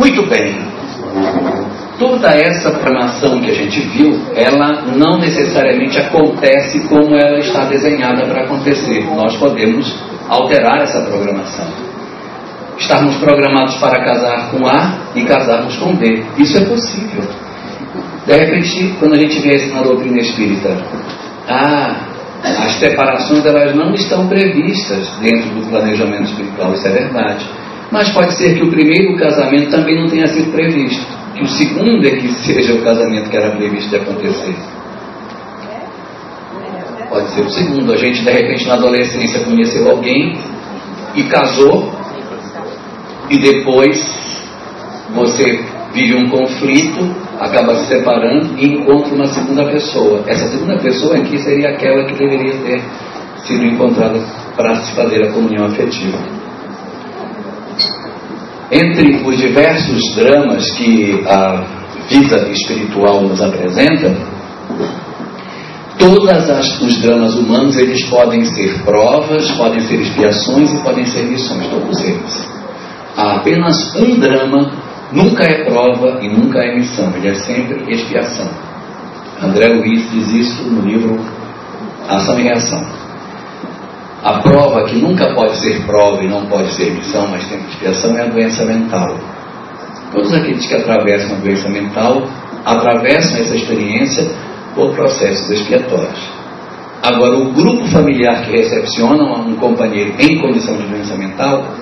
Muito 0.00 0.22
bem. 0.30 0.56
Toda 1.98 2.28
essa 2.30 2.70
programação 2.70 3.38
que 3.38 3.50
a 3.50 3.54
gente 3.54 3.80
viu, 3.88 4.18
ela 4.34 4.86
não 4.96 5.18
necessariamente 5.18 5.98
acontece 5.98 6.80
como 6.88 7.14
ela 7.14 7.38
está 7.38 7.66
desenhada 7.66 8.24
para 8.24 8.44
acontecer. 8.44 9.04
Nós 9.14 9.36
podemos 9.36 9.94
alterar 10.26 10.80
essa 10.80 11.02
programação. 11.02 11.66
Estarmos 12.78 13.16
programados 13.16 13.76
para 13.76 14.02
casar 14.02 14.50
com 14.50 14.66
A 14.66 15.00
e 15.14 15.22
casarmos 15.24 15.76
com 15.76 15.94
B. 15.94 16.24
Isso 16.38 16.56
é 16.56 16.64
possível. 16.64 17.22
De 18.26 18.32
repente, 18.32 18.94
quando 18.98 19.12
a 19.12 19.20
gente 19.20 19.38
vê 19.40 19.56
isso 19.56 19.74
na 19.74 19.82
doutrina 19.82 20.18
espírita, 20.18 20.78
ah, 21.46 22.06
as 22.42 22.72
separações 22.78 23.44
elas 23.44 23.76
não 23.76 23.92
estão 23.92 24.26
previstas 24.26 25.06
dentro 25.20 25.50
do 25.50 25.68
planejamento 25.68 26.30
espiritual, 26.30 26.72
isso 26.72 26.88
é 26.88 26.90
verdade. 26.90 27.59
Mas 27.90 28.08
pode 28.10 28.32
ser 28.34 28.56
que 28.56 28.62
o 28.62 28.70
primeiro 28.70 29.16
casamento 29.16 29.70
também 29.70 30.00
não 30.00 30.08
tenha 30.08 30.26
sido 30.28 30.52
previsto, 30.52 31.04
que 31.34 31.42
o 31.42 31.48
segundo 31.48 32.06
é 32.06 32.10
que 32.10 32.28
seja 32.28 32.74
o 32.74 32.82
casamento 32.82 33.28
que 33.28 33.36
era 33.36 33.56
previsto 33.56 33.90
de 33.90 33.96
acontecer. 33.96 34.54
Pode 37.08 37.28
ser 37.30 37.40
o 37.40 37.50
segundo. 37.50 37.92
A 37.92 37.96
gente 37.96 38.22
de 38.22 38.30
repente 38.30 38.68
na 38.68 38.74
adolescência 38.74 39.40
conheceu 39.40 39.90
alguém 39.90 40.38
e 41.16 41.24
casou 41.24 41.92
e 43.28 43.38
depois 43.38 43.98
você 45.12 45.64
vive 45.92 46.14
um 46.14 46.28
conflito, 46.28 47.00
acaba 47.40 47.74
se 47.74 47.88
separando 47.88 48.56
e 48.56 48.66
encontra 48.66 49.12
uma 49.12 49.26
segunda 49.26 49.64
pessoa. 49.64 50.22
Essa 50.26 50.46
segunda 50.48 50.78
pessoa 50.78 51.16
aqui 51.16 51.36
seria 51.38 51.70
aquela 51.70 52.04
que 52.04 52.14
deveria 52.14 52.54
ter 52.58 52.80
sido 53.44 53.64
encontrada 53.64 54.20
para 54.56 54.76
se 54.76 54.94
fazer 54.94 55.24
a 55.24 55.32
comunhão 55.32 55.66
afetiva. 55.66 56.39
Entre 58.70 59.22
os 59.26 59.36
diversos 59.36 60.14
dramas 60.14 60.70
que 60.76 61.24
a 61.26 61.64
vida 62.08 62.48
espiritual 62.50 63.22
nos 63.22 63.42
apresenta, 63.42 64.16
todos 65.98 66.80
os 66.80 67.02
dramas 67.02 67.34
humanos 67.34 67.76
eles 67.76 68.04
podem 68.06 68.44
ser 68.44 68.82
provas, 68.84 69.50
podem 69.52 69.80
ser 69.80 70.00
expiações 70.00 70.72
e 70.72 70.78
podem 70.82 71.04
ser 71.04 71.24
lições, 71.24 71.66
todos 71.66 72.00
eles. 72.00 72.48
Há 73.16 73.36
apenas 73.38 73.94
um 73.96 74.20
drama 74.20 74.70
nunca 75.12 75.44
é 75.44 75.64
prova 75.64 76.20
e 76.22 76.28
nunca 76.28 76.60
é 76.60 76.76
missão, 76.76 77.12
ele 77.16 77.28
é 77.28 77.34
sempre 77.34 77.92
expiação. 77.92 78.48
André 79.42 79.66
Luiz 79.68 80.10
diz 80.12 80.28
isso 80.28 80.62
no 80.64 80.82
livro 80.82 81.18
Ação 82.08 82.38
e 82.38 82.42
Reação. 82.44 82.84
A 84.22 84.34
prova 84.40 84.84
que 84.84 84.96
nunca 84.96 85.34
pode 85.34 85.56
ser 85.56 85.86
prova 85.86 86.22
e 86.22 86.28
não 86.28 86.44
pode 86.44 86.74
ser 86.74 86.92
missão, 86.92 87.26
mas 87.28 87.48
tem 87.48 87.58
expiação, 87.60 88.16
é 88.18 88.22
a 88.22 88.26
doença 88.26 88.64
mental. 88.66 89.16
Todos 90.12 90.34
aqueles 90.34 90.66
que 90.66 90.74
atravessam 90.74 91.36
a 91.36 91.40
doença 91.40 91.68
mental 91.70 92.28
atravessam 92.64 93.40
essa 93.40 93.56
experiência 93.56 94.30
por 94.74 94.94
processos 94.94 95.50
expiatórios. 95.50 96.20
Agora, 97.02 97.38
o 97.38 97.52
grupo 97.52 97.86
familiar 97.86 98.44
que 98.44 98.52
recepciona 98.52 99.24
um 99.40 99.54
companheiro 99.56 100.12
em 100.18 100.38
condição 100.38 100.76
de 100.76 100.86
doença 100.86 101.16
mental 101.16 101.72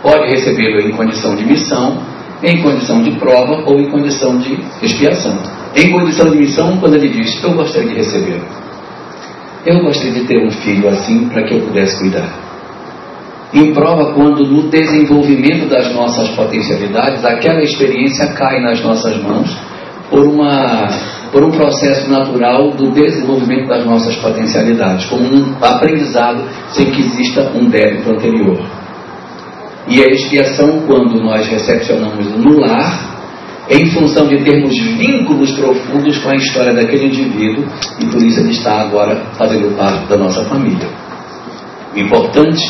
pode 0.00 0.28
recebê-lo 0.28 0.80
em 0.80 0.92
condição 0.92 1.34
de 1.34 1.44
missão, 1.44 2.00
em 2.44 2.62
condição 2.62 3.02
de 3.02 3.18
prova 3.18 3.64
ou 3.66 3.80
em 3.80 3.90
condição 3.90 4.38
de 4.38 4.56
expiação. 4.80 5.36
Em 5.74 5.90
condição 5.90 6.30
de 6.30 6.38
missão, 6.38 6.76
quando 6.78 6.94
ele 6.94 7.08
diz, 7.08 7.42
eu 7.42 7.54
gostaria 7.54 7.88
de 7.88 7.96
recebê-lo. 7.96 8.67
Eu 9.66 9.80
gostaria 9.80 10.12
de 10.12 10.26
ter 10.26 10.44
um 10.44 10.50
filho 10.50 10.88
assim 10.88 11.28
para 11.28 11.44
que 11.44 11.54
eu 11.54 11.60
pudesse 11.60 11.98
cuidar. 11.98 12.48
Em 13.52 13.72
prova, 13.72 14.12
quando 14.12 14.44
no 14.46 14.68
desenvolvimento 14.68 15.68
das 15.68 15.94
nossas 15.94 16.28
potencialidades, 16.30 17.24
aquela 17.24 17.62
experiência 17.62 18.32
cai 18.34 18.60
nas 18.60 18.82
nossas 18.82 19.22
mãos 19.22 19.56
por, 20.10 20.26
uma, 20.26 20.88
por 21.32 21.42
um 21.42 21.50
processo 21.50 22.10
natural 22.10 22.72
do 22.72 22.90
desenvolvimento 22.90 23.68
das 23.68 23.86
nossas 23.86 24.16
potencialidades, 24.16 25.06
como 25.06 25.22
um 25.22 25.54
aprendizado 25.62 26.44
sem 26.72 26.90
que 26.90 27.00
exista 27.00 27.50
um 27.54 27.68
débito 27.68 28.10
anterior. 28.10 28.58
E 29.88 30.02
a 30.02 30.06
expiação, 30.08 30.82
quando 30.86 31.18
nós 31.22 31.46
recepcionamos 31.46 32.26
no 32.36 32.60
lar, 32.60 33.17
em 33.70 33.86
função 33.90 34.26
de 34.26 34.42
termos 34.42 34.76
vínculos 34.96 35.52
profundos 35.52 36.18
com 36.18 36.30
a 36.30 36.36
história 36.36 36.72
daquele 36.72 37.06
indivíduo, 37.06 37.66
e 38.00 38.06
por 38.06 38.22
isso 38.22 38.40
ele 38.40 38.50
está 38.50 38.80
agora 38.80 39.16
fazendo 39.36 39.76
parte 39.76 40.06
da 40.08 40.16
nossa 40.16 40.44
família. 40.44 40.88
O 41.94 41.98
importante 41.98 42.62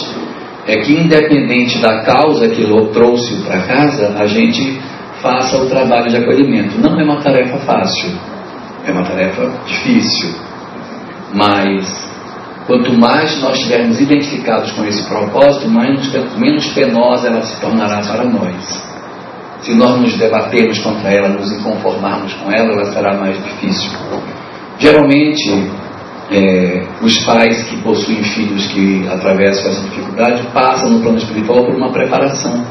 é 0.66 0.76
que, 0.78 0.92
independente 0.92 1.78
da 1.78 2.02
causa 2.02 2.48
que 2.48 2.62
ele 2.62 2.86
trouxe 2.88 3.36
para 3.42 3.62
casa, 3.62 4.14
a 4.18 4.26
gente 4.26 4.80
faça 5.22 5.56
o 5.56 5.66
trabalho 5.68 6.10
de 6.10 6.16
acolhimento. 6.16 6.80
Não 6.80 6.98
é 7.00 7.04
uma 7.04 7.20
tarefa 7.20 7.58
fácil, 7.58 8.10
é 8.84 8.90
uma 8.90 9.04
tarefa 9.04 9.50
difícil, 9.66 10.34
mas 11.32 12.08
Quanto 12.68 12.92
mais 12.92 13.40
nós 13.40 13.56
estivermos 13.56 13.98
identificados 13.98 14.72
com 14.72 14.84
esse 14.84 15.02
propósito, 15.08 15.70
menos, 15.70 16.12
menos 16.36 16.66
penosa 16.74 17.28
ela 17.28 17.40
se 17.40 17.58
tornará 17.62 18.02
para 18.02 18.24
nós. 18.24 18.87
Se 19.68 19.74
nós 19.74 20.00
nos 20.00 20.16
debatermos 20.16 20.78
contra 20.78 21.10
ela, 21.10 21.28
nos 21.28 21.52
inconformarmos 21.52 22.32
com 22.32 22.50
ela, 22.50 22.72
ela 22.72 22.90
será 22.90 23.12
mais 23.12 23.36
difícil. 23.36 23.90
Geralmente, 24.78 25.70
é, 26.30 26.86
os 27.02 27.22
pais 27.26 27.64
que 27.64 27.76
possuem 27.82 28.22
filhos 28.22 28.66
que 28.68 29.06
atravessam 29.06 29.70
essa 29.70 29.82
dificuldade 29.82 30.42
passam 30.54 30.88
no 30.88 31.02
plano 31.02 31.18
espiritual 31.18 31.66
por 31.66 31.74
uma 31.74 31.92
preparação 31.92 32.64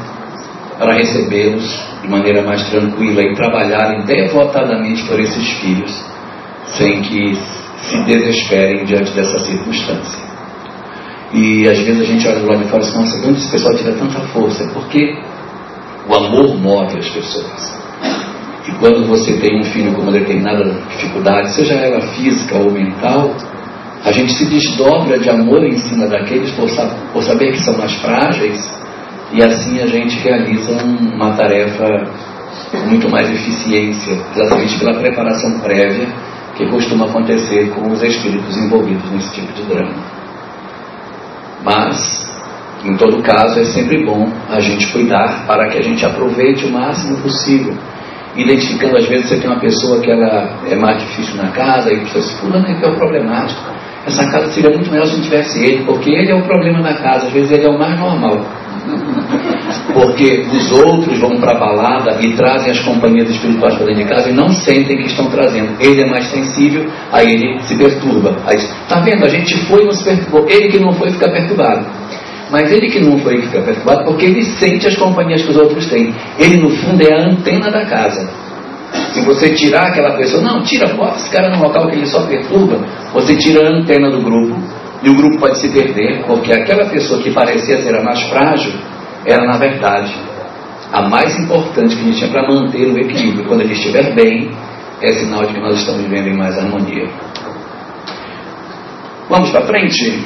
para 0.76 0.94
recebê-los 0.94 1.80
de 2.02 2.08
maneira 2.08 2.42
mais 2.42 2.68
tranquila 2.68 3.22
e 3.22 3.32
trabalharem 3.32 4.04
devotadamente 4.04 5.04
por 5.04 5.20
esses 5.20 5.52
filhos, 5.60 6.04
sem 6.76 7.00
que 7.00 7.38
se 7.80 8.04
desesperem 8.06 8.84
diante 8.84 9.12
dessa 9.12 9.38
circunstância. 9.38 10.18
E 11.32 11.62
às 11.68 11.78
vezes 11.78 12.00
a 12.00 12.12
gente 12.12 12.26
olha 12.26 12.40
do 12.40 12.46
lado 12.48 12.64
de 12.64 12.70
fora 12.70 12.82
e 12.82 12.90
fala 12.90 13.04
assim, 13.04 13.28
onde 13.28 13.38
esse 13.38 13.52
pessoal 13.52 13.76
tira 13.76 13.92
tanta 13.92 14.18
força? 14.32 14.64
É 14.64 14.72
porque 14.72 15.37
o 16.08 16.14
amor 16.14 16.56
move 16.58 16.98
as 16.98 17.08
pessoas. 17.08 17.78
E 18.66 18.72
quando 18.80 19.06
você 19.06 19.38
tem 19.38 19.60
um 19.60 19.64
filho 19.64 19.94
com 19.94 20.02
uma 20.02 20.12
determinada 20.12 20.64
dificuldade, 20.90 21.54
seja 21.54 21.74
ela 21.74 22.00
física 22.14 22.56
ou 22.56 22.70
mental, 22.70 23.34
a 24.04 24.12
gente 24.12 24.32
se 24.32 24.44
desdobra 24.46 25.18
de 25.18 25.28
amor 25.28 25.64
em 25.64 25.76
cima 25.76 26.06
daqueles 26.06 26.50
por, 26.52 26.68
por 27.12 27.22
saber 27.22 27.52
que 27.52 27.60
são 27.60 27.76
mais 27.76 27.94
frágeis 27.94 28.78
e 29.32 29.42
assim 29.42 29.80
a 29.80 29.86
gente 29.86 30.18
realiza 30.20 30.72
uma 30.84 31.34
tarefa 31.34 31.84
com 32.70 32.78
muito 32.88 33.10
mais 33.10 33.28
eficiência, 33.30 34.18
exatamente 34.34 34.78
pela 34.78 34.98
preparação 34.98 35.60
prévia 35.60 36.08
que 36.56 36.66
costuma 36.66 37.06
acontecer 37.06 37.70
com 37.70 37.90
os 37.90 38.02
espíritos 38.02 38.56
envolvidos 38.56 39.10
nesse 39.12 39.32
tipo 39.32 39.52
de 39.52 39.62
drama. 39.62 39.94
Mas, 41.62 42.27
em 42.84 42.96
todo 42.96 43.22
caso, 43.22 43.58
é 43.58 43.64
sempre 43.64 44.04
bom 44.04 44.30
a 44.48 44.60
gente 44.60 44.86
cuidar 44.92 45.44
para 45.46 45.68
que 45.68 45.78
a 45.78 45.82
gente 45.82 46.04
aproveite 46.04 46.64
o 46.66 46.72
máximo 46.72 47.18
possível. 47.18 47.74
Identificando, 48.36 48.96
às 48.96 49.08
vezes, 49.08 49.28
você 49.28 49.36
tem 49.38 49.50
uma 49.50 49.58
pessoa 49.58 50.00
que 50.00 50.10
ela 50.10 50.60
é 50.70 50.76
mais 50.76 51.00
difícil 51.00 51.36
na 51.36 51.50
casa 51.50 51.92
e 51.92 51.96
você 52.00 52.20
diz, 52.20 52.32
fulano 52.38 52.66
é 52.66 52.88
o 52.88 52.94
problemático. 52.94 53.60
Essa 54.06 54.30
casa 54.30 54.52
seria 54.52 54.70
muito 54.70 54.90
melhor 54.90 55.06
se 55.06 55.16
não 55.16 55.22
tivesse 55.22 55.62
ele, 55.62 55.84
porque 55.84 56.10
ele 56.10 56.30
é 56.30 56.34
o 56.34 56.42
problema 56.42 56.80
da 56.80 56.94
casa, 56.94 57.26
às 57.26 57.32
vezes 57.32 57.50
ele 57.50 57.66
é 57.66 57.68
o 57.68 57.78
mais 57.78 57.98
normal. 57.98 58.40
Porque 59.92 60.46
os 60.50 60.72
outros 60.72 61.18
vão 61.18 61.38
para 61.40 61.52
a 61.52 61.58
balada 61.58 62.18
e 62.22 62.34
trazem 62.34 62.70
as 62.70 62.78
companhias 62.80 63.28
espirituais 63.28 63.74
para 63.74 63.86
dentro 63.86 64.02
de 64.02 64.08
casa 64.08 64.30
e 64.30 64.32
não 64.32 64.50
sentem 64.50 64.96
que 64.96 65.06
estão 65.06 65.28
trazendo. 65.30 65.76
Ele 65.78 66.02
é 66.02 66.08
mais 66.08 66.26
sensível, 66.30 66.86
aí 67.12 67.26
ele 67.26 67.60
se 67.60 67.76
perturba. 67.76 68.36
Aí, 68.46 68.56
tá 68.88 69.00
vendo? 69.00 69.24
A 69.24 69.28
gente 69.28 69.56
foi 69.66 69.82
e 69.82 69.84
não 69.84 69.92
se 69.92 70.04
perturbou. 70.04 70.46
Ele 70.48 70.68
que 70.68 70.78
não 70.78 70.92
foi 70.92 71.10
fica 71.10 71.30
perturbado. 71.30 71.86
Mas 72.50 72.72
ele 72.72 72.88
que 72.88 73.00
não 73.00 73.18
foi 73.18 73.42
fica 73.42 73.60
perturbado 73.60 74.04
porque 74.04 74.24
ele 74.24 74.44
sente 74.44 74.86
as 74.86 74.96
companhias 74.96 75.42
que 75.42 75.50
os 75.50 75.56
outros 75.56 75.86
têm. 75.86 76.14
Ele, 76.38 76.56
no 76.56 76.70
fundo, 76.70 77.02
é 77.02 77.14
a 77.14 77.26
antena 77.26 77.70
da 77.70 77.84
casa. 77.84 78.28
Se 79.12 79.20
você 79.20 79.54
tirar 79.54 79.88
aquela 79.88 80.16
pessoa, 80.16 80.42
não, 80.42 80.62
tira, 80.62 80.88
bota 80.94 81.16
esse 81.16 81.30
cara 81.30 81.54
no 81.54 81.62
local 81.62 81.88
que 81.88 81.96
ele 81.96 82.06
só 82.06 82.22
perturba, 82.26 82.78
você 83.12 83.36
tira 83.36 83.66
a 83.66 83.70
antena 83.70 84.10
do 84.10 84.22
grupo 84.22 84.56
e 85.02 85.10
o 85.10 85.14
grupo 85.14 85.38
pode 85.38 85.58
se 85.58 85.68
perder, 85.68 86.24
porque 86.26 86.52
aquela 86.52 86.86
pessoa 86.86 87.22
que 87.22 87.30
parecia 87.30 87.82
ser 87.82 87.94
a 87.94 88.02
mais 88.02 88.22
frágil, 88.22 88.72
era 89.26 89.44
na 89.44 89.58
verdade 89.58 90.14
a 90.92 91.02
mais 91.08 91.38
importante 91.38 91.94
que 91.96 92.02
a 92.02 92.04
gente 92.04 92.18
tinha 92.18 92.30
para 92.30 92.48
manter 92.48 92.86
o 92.86 92.98
equilíbrio. 92.98 93.46
Quando 93.46 93.60
ele 93.60 93.74
estiver 93.74 94.14
bem, 94.14 94.50
é 95.02 95.12
sinal 95.12 95.44
de 95.44 95.52
que 95.52 95.60
nós 95.60 95.78
estamos 95.78 96.02
vivendo 96.02 96.28
em 96.28 96.36
mais 96.36 96.58
harmonia. 96.58 97.08
Vamos 99.28 99.50
para 99.50 99.66
frente? 99.66 100.24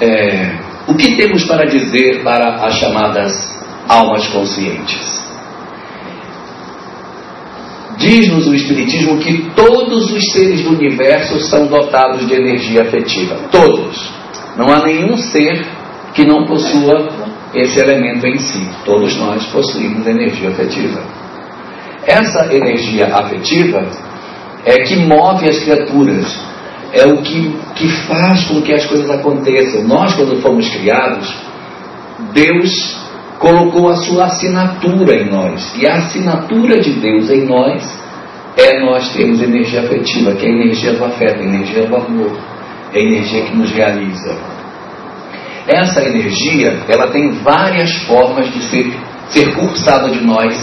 É, 0.00 0.56
o 0.88 0.94
que 0.94 1.16
temos 1.16 1.44
para 1.44 1.66
dizer 1.66 2.22
para 2.22 2.66
as 2.66 2.74
chamadas 2.78 3.32
almas 3.88 4.26
conscientes? 4.28 5.20
Diz-nos 7.98 8.46
o 8.46 8.54
Espiritismo 8.54 9.18
que 9.18 9.50
todos 9.54 10.10
os 10.10 10.22
seres 10.32 10.62
do 10.62 10.70
universo 10.70 11.38
são 11.40 11.66
dotados 11.66 12.26
de 12.26 12.34
energia 12.34 12.82
afetiva. 12.82 13.36
Todos. 13.52 14.10
Não 14.56 14.72
há 14.72 14.82
nenhum 14.86 15.18
ser 15.18 15.66
que 16.14 16.24
não 16.24 16.46
possua 16.46 17.10
esse 17.54 17.78
elemento 17.78 18.26
em 18.26 18.38
si. 18.38 18.66
Todos 18.86 19.14
nós 19.18 19.44
possuímos 19.46 20.06
energia 20.06 20.48
afetiva. 20.48 21.02
Essa 22.06 22.54
energia 22.54 23.14
afetiva 23.14 23.86
é 24.64 24.76
que 24.82 24.96
move 24.96 25.48
as 25.48 25.58
criaturas, 25.58 26.38
é 26.92 27.06
o 27.06 27.22
que, 27.22 27.56
que 27.76 27.88
faz 28.06 28.44
com 28.44 28.60
que 28.62 28.72
as 28.72 28.84
coisas 28.86 29.08
aconteçam. 29.10 29.86
Nós, 29.86 30.14
quando 30.14 30.40
fomos 30.42 30.68
criados, 30.68 31.32
Deus 32.32 32.70
colocou 33.38 33.88
a 33.88 33.96
sua 33.96 34.26
assinatura 34.26 35.22
em 35.22 35.30
nós. 35.30 35.74
E 35.76 35.86
a 35.86 35.96
assinatura 35.96 36.80
de 36.80 36.92
Deus 36.94 37.30
em 37.30 37.46
nós 37.46 37.82
é 38.56 38.84
nós 38.84 39.12
termos 39.12 39.40
energia 39.40 39.80
afetiva, 39.80 40.34
que 40.34 40.46
é 40.46 40.48
a 40.50 40.52
energia 40.52 40.92
do 40.92 41.04
afeto, 41.04 41.40
a 41.40 41.44
energia 41.44 41.86
do 41.86 41.96
amor, 41.96 42.38
é 42.92 42.98
a 42.98 43.02
energia 43.02 43.44
que 43.44 43.56
nos 43.56 43.70
realiza. 43.70 44.36
Essa 45.66 46.04
energia, 46.04 46.80
ela 46.88 47.08
tem 47.08 47.30
várias 47.42 47.92
formas 48.02 48.52
de 48.52 48.62
ser, 48.64 48.92
ser 49.28 49.54
cursada 49.54 50.10
de 50.10 50.20
nós 50.24 50.54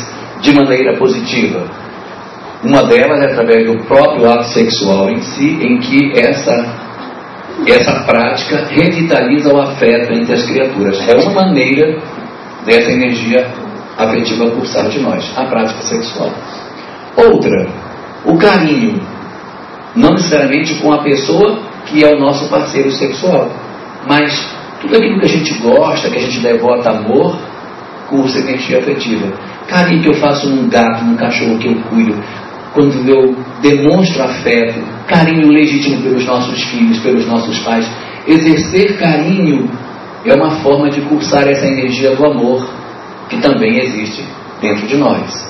de 0.41 0.53
maneira 0.53 0.97
positiva. 0.97 1.86
Uma 2.63 2.83
delas 2.83 3.21
é 3.21 3.25
através 3.25 3.67
do 3.67 3.83
próprio 3.85 4.29
ato 4.29 4.45
sexual 4.45 5.09
em 5.09 5.21
si, 5.21 5.59
em 5.61 5.77
que 5.79 6.19
essa, 6.19 6.65
essa 7.67 8.03
prática 8.03 8.65
revitaliza 8.69 9.53
o 9.53 9.61
afeto 9.61 10.13
entre 10.13 10.33
as 10.33 10.43
criaturas. 10.43 11.07
É 11.07 11.15
uma 11.15 11.43
maneira 11.43 12.01
dessa 12.65 12.91
energia 12.91 13.47
afetiva 13.97 14.49
cursar 14.51 14.89
de 14.89 14.99
nós, 14.99 15.31
a 15.37 15.45
prática 15.45 15.81
sexual. 15.81 16.31
Outra, 17.15 17.67
o 18.25 18.37
carinho, 18.37 19.01
não 19.95 20.11
necessariamente 20.11 20.75
com 20.75 20.91
a 20.93 21.03
pessoa 21.03 21.59
que 21.85 22.03
é 22.03 22.07
o 22.07 22.19
nosso 22.19 22.49
parceiro 22.49 22.91
sexual, 22.91 23.49
mas 24.07 24.31
tudo 24.81 24.95
aquilo 24.95 25.19
que 25.19 25.25
a 25.25 25.29
gente 25.29 25.53
gosta, 25.59 26.09
que 26.09 26.17
a 26.17 26.21
gente 26.21 26.39
devota 26.39 26.89
amor, 26.89 27.37
cursa 28.09 28.39
energia 28.39 28.79
afetiva. 28.79 29.31
Carinho 29.67 30.03
que 30.03 30.09
eu 30.09 30.13
faço 30.15 30.49
num 30.49 30.69
gato, 30.69 31.03
num 31.03 31.15
cachorro 31.15 31.57
que 31.57 31.67
eu 31.67 31.75
cuido, 31.89 32.15
quando 32.77 33.09
eu 33.09 33.35
demonstro 33.59 34.21
afeto, 34.21 34.79
carinho 35.07 35.47
legítimo 35.47 35.99
pelos 36.03 36.23
nossos 36.27 36.61
filhos, 36.65 36.99
pelos 36.99 37.25
nossos 37.25 37.57
pais. 37.59 37.89
Exercer 38.27 38.99
carinho 38.99 39.67
é 40.23 40.33
uma 40.35 40.51
forma 40.61 40.87
de 40.91 41.01
cursar 41.01 41.47
essa 41.47 41.65
energia 41.65 42.15
do 42.15 42.23
amor, 42.23 42.69
que 43.29 43.37
também 43.37 43.79
existe 43.79 44.23
dentro 44.61 44.85
de 44.85 44.95
nós. 44.95 45.47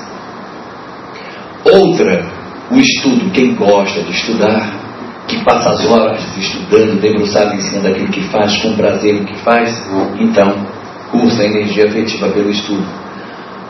Outra, 1.65 2.25
o 2.71 2.77
estudo. 2.77 3.29
Quem 3.31 3.55
gosta 3.55 4.01
de 4.03 4.11
estudar, 4.11 4.71
que 5.27 5.43
passa 5.43 5.71
as 5.71 5.85
horas 5.85 6.37
estudando, 6.37 7.01
debruçado 7.01 7.55
em 7.55 7.59
cima 7.59 7.81
daquilo 7.81 8.07
que 8.07 8.21
faz, 8.29 8.55
com 8.61 8.73
prazer 8.77 9.15
no 9.15 9.25
que 9.25 9.35
faz, 9.39 9.85
então 10.17 10.65
cursa 11.11 11.41
a 11.41 11.45
energia 11.45 11.87
afetiva 11.87 12.29
pelo 12.29 12.49
estudo. 12.49 12.85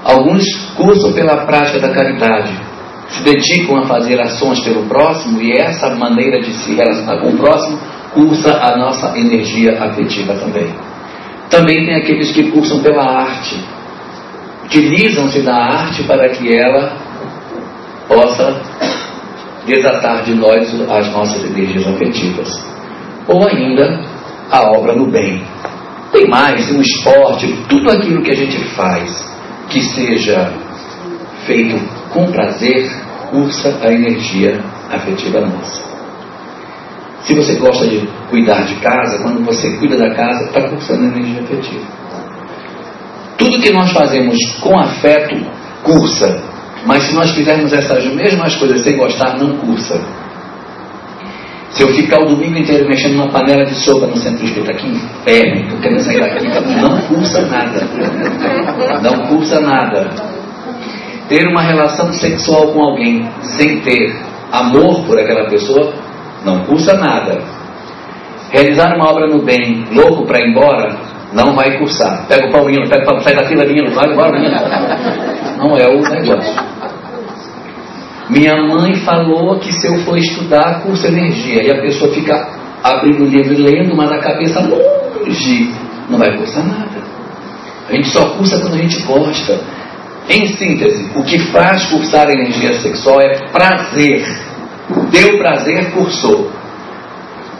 Alguns 0.04 0.45
cursam 0.75 1.12
pela 1.13 1.45
prática 1.45 1.80
da 1.80 1.89
caridade, 1.89 2.67
se 3.09 3.24
dedicam 3.24 3.77
a 3.77 3.86
fazer 3.86 4.19
ações 4.19 4.59
pelo 4.62 4.86
próximo 4.86 5.42
e 5.42 5.57
essa 5.57 5.95
maneira 5.95 6.42
de 6.42 6.51
se 6.51 6.75
relacionar 6.75 7.21
com 7.21 7.30
o 7.30 7.38
próximo 7.38 7.80
cursa 8.13 8.51
a 8.51 8.77
nossa 8.77 9.18
energia 9.18 9.81
afetiva 9.83 10.33
também. 10.36 10.74
Também 11.50 11.86
tem 11.86 11.95
aqueles 11.95 12.31
que 12.31 12.51
cursam 12.51 12.81
pela 12.81 13.04
arte, 13.04 13.56
utilizam-se 14.65 15.42
da 15.42 15.56
arte 15.56 16.04
para 16.04 16.30
que 16.30 16.54
ela 16.54 16.98
possa 18.07 18.62
desatar 19.65 20.24
de 20.24 20.33
nós 20.33 20.74
as 20.89 21.12
nossas 21.12 21.44
energias 21.44 21.88
afetivas. 21.88 22.65
Ou 23.27 23.48
ainda, 23.48 24.00
a 24.51 24.71
obra 24.71 24.94
no 24.94 25.12
bem. 25.12 25.44
Tem 26.12 26.27
mais, 26.27 26.71
um 26.71 26.81
esporte, 26.81 27.54
tudo 27.68 27.92
aquilo 27.92 28.24
que 28.24 28.31
a 28.31 28.36
gente 28.36 28.57
faz 28.75 29.38
que 29.69 29.81
seja 29.81 30.54
feito 31.48 31.76
com 32.12 32.32
prazer, 32.32 32.92
cursa 33.32 33.80
a 33.82 33.92
energia 33.92 34.60
afetiva 34.92 35.42
nossa. 35.42 35.88
Se 37.24 37.34
você 37.34 37.56
gosta 37.56 37.88
de 37.88 38.08
cuidar 38.30 38.62
de 38.66 38.76
casa, 38.76 39.24
quando 39.24 39.44
você 39.44 39.72
cuida 39.78 39.98
da 39.98 40.14
casa, 40.14 40.46
está 40.46 40.62
cursando 40.70 41.06
energia 41.06 41.42
afetiva. 41.42 41.86
Tudo 43.38 43.60
que 43.60 43.72
nós 43.72 43.92
fazemos 43.92 44.38
com 44.62 44.78
afeto 44.78 45.36
cursa 45.84 46.48
mas 46.88 47.04
se 47.04 47.14
nós 47.14 47.32
fizermos 47.32 47.74
essas 47.74 48.06
mesmas 48.14 48.56
coisas 48.56 48.82
sem 48.82 48.96
gostar, 48.96 49.38
não 49.38 49.58
cursa. 49.58 50.00
Se 51.70 51.84
eu 51.84 51.90
ficar 51.90 52.22
o 52.24 52.30
domingo 52.30 52.58
inteiro 52.58 52.88
mexendo 52.88 53.18
numa 53.18 53.30
panela 53.30 53.66
de 53.66 53.76
sopa 53.76 54.08
no 54.08 54.16
centro 54.16 54.46
espírita, 54.46 54.74
que 54.74 54.88
inferno, 54.88 55.70
eu 55.70 55.82
quero 55.82 56.00
sair 56.00 56.20
daqui, 56.22 56.48
não 56.82 57.02
cursa 57.02 57.42
nada. 57.42 57.88
Não 59.04 59.28
cursa 59.28 59.60
nada. 59.60 60.10
Ter 61.28 61.48
uma 61.48 61.62
relação 61.62 62.14
sexual 62.14 62.72
com 62.72 62.82
alguém 62.82 63.30
sem 63.58 63.82
ter 63.82 64.16
amor 64.52 65.06
por 65.06 65.20
aquela 65.20 65.50
pessoa, 65.50 65.94
não 66.46 66.64
cursa 66.64 66.94
nada. 66.98 67.40
Realizar 68.52 68.96
uma 68.96 69.10
obra 69.10 69.28
no 69.28 69.44
bem, 69.44 69.84
louco 69.92 70.26
para 70.26 70.40
ir 70.40 70.52
embora, 70.52 70.96
não 71.34 71.54
vai 71.54 71.78
cursar. 71.78 72.26
Pega 72.28 72.48
o 72.48 72.52
Paulinho, 72.52 72.88
pega 72.90 73.04
o 73.04 73.06
Paulinho, 73.06 73.24
sai 73.24 73.36
da 73.36 73.46
fila, 73.46 73.66
menino, 73.66 73.92
vai 73.92 74.12
embora, 74.12 74.32
menino. 74.32 74.56
Não 75.58 75.76
é 75.76 75.88
o 75.88 76.02
negócio. 76.02 76.78
Minha 78.30 78.56
mãe 78.68 78.94
falou 78.96 79.58
que 79.60 79.72
se 79.74 79.88
eu 79.88 80.00
for 80.00 80.18
estudar, 80.18 80.82
curso 80.82 81.08
energia. 81.08 81.64
E 81.64 81.72
a 81.72 81.82
pessoa 81.82 82.14
fica 82.14 82.34
abrindo 82.84 83.24
o 83.24 83.28
livro 83.28 83.54
e 83.54 83.58
lendo, 83.58 83.96
mas 83.96 84.12
a 84.12 84.20
cabeça 84.20 84.60
longe. 84.60 85.74
Não 86.10 86.18
vai 86.18 86.38
cursar 86.38 86.66
nada. 86.66 87.02
A 87.90 87.94
gente 87.94 88.10
só 88.10 88.30
cursa 88.38 88.60
quando 88.60 88.76
a 88.76 88.78
gente 88.78 89.02
gosta. 89.04 89.60
Em 90.30 90.48
síntese, 90.58 91.10
o 91.16 91.24
que 91.24 91.40
faz 91.52 91.86
cursar 91.86 92.28
a 92.28 92.34
energia 92.34 92.74
sexual 92.82 93.22
é 93.22 93.48
prazer. 93.48 94.26
Deu 95.10 95.38
prazer, 95.38 95.92
cursou. 95.92 96.52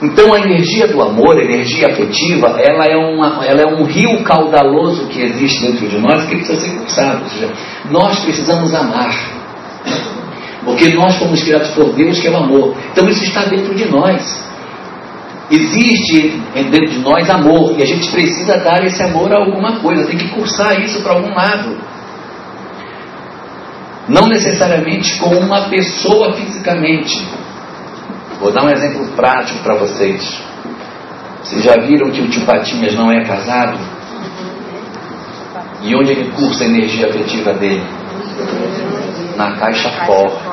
Então 0.02 0.34
a 0.34 0.40
energia 0.40 0.88
do 0.88 1.02
amor, 1.02 1.38
a 1.38 1.44
energia 1.44 1.88
afetiva, 1.88 2.56
ela 2.60 2.86
é, 2.86 2.96
uma, 2.96 3.44
ela 3.46 3.62
é 3.62 3.68
um 3.68 3.84
rio 3.84 4.24
caudaloso 4.24 5.08
que 5.08 5.22
existe 5.22 5.66
dentro 5.66 5.88
de 5.88 5.98
nós 5.98 6.26
que 6.26 6.36
precisa 6.36 6.60
ser 6.60 6.72
cursado. 6.78 7.24
Ou 7.24 7.30
seja, 7.30 7.54
nós 7.90 8.20
precisamos 8.20 8.74
amar. 8.76 9.12
Porque 10.64 10.90
nós 10.90 11.16
fomos 11.16 11.42
criados 11.42 11.70
por 11.70 11.94
Deus, 11.94 12.20
que 12.20 12.28
é 12.28 12.32
o 12.32 12.38
amor. 12.38 12.76
Então 12.92 13.08
isso 13.08 13.24
está 13.24 13.46
dentro 13.46 13.74
de 13.74 13.86
nós. 13.86 14.46
Existe 15.50 16.42
dentro 16.54 16.90
de 16.90 17.00
nós 17.00 17.30
amor. 17.30 17.74
E 17.80 17.82
a 17.82 17.86
gente 17.86 18.12
precisa 18.12 18.58
dar 18.58 18.84
esse 18.86 19.02
amor 19.02 19.32
a 19.34 19.38
alguma 19.38 19.80
coisa. 19.80 20.06
Tem 20.06 20.18
que 20.18 20.28
cursar 20.30 20.80
isso 20.82 21.02
para 21.02 21.14
algum 21.14 21.34
lado. 21.34 21.78
Não 24.08 24.28
necessariamente 24.28 25.18
com 25.18 25.36
uma 25.36 25.70
pessoa 25.70 26.34
fisicamente. 26.34 27.28
Vou 28.40 28.52
dar 28.52 28.64
um 28.64 28.70
exemplo 28.70 29.08
prático 29.16 29.60
para 29.64 29.76
vocês. 29.76 30.42
Vocês 31.44 31.64
já 31.64 31.76
viram 31.78 32.12
que 32.12 32.22
o 32.22 32.30
tio 32.30 32.46
Patinhas 32.46 32.94
não 32.96 33.12
é 33.12 33.24
casado? 33.24 33.78
E 35.82 35.96
onde 35.96 36.12
ele 36.12 36.32
cursa 36.32 36.64
a 36.64 36.68
energia 36.68 37.08
afetiva 37.08 37.54
dele? 37.54 37.84
Na 39.36 39.52
caixa 39.58 39.90
forte 40.06 40.48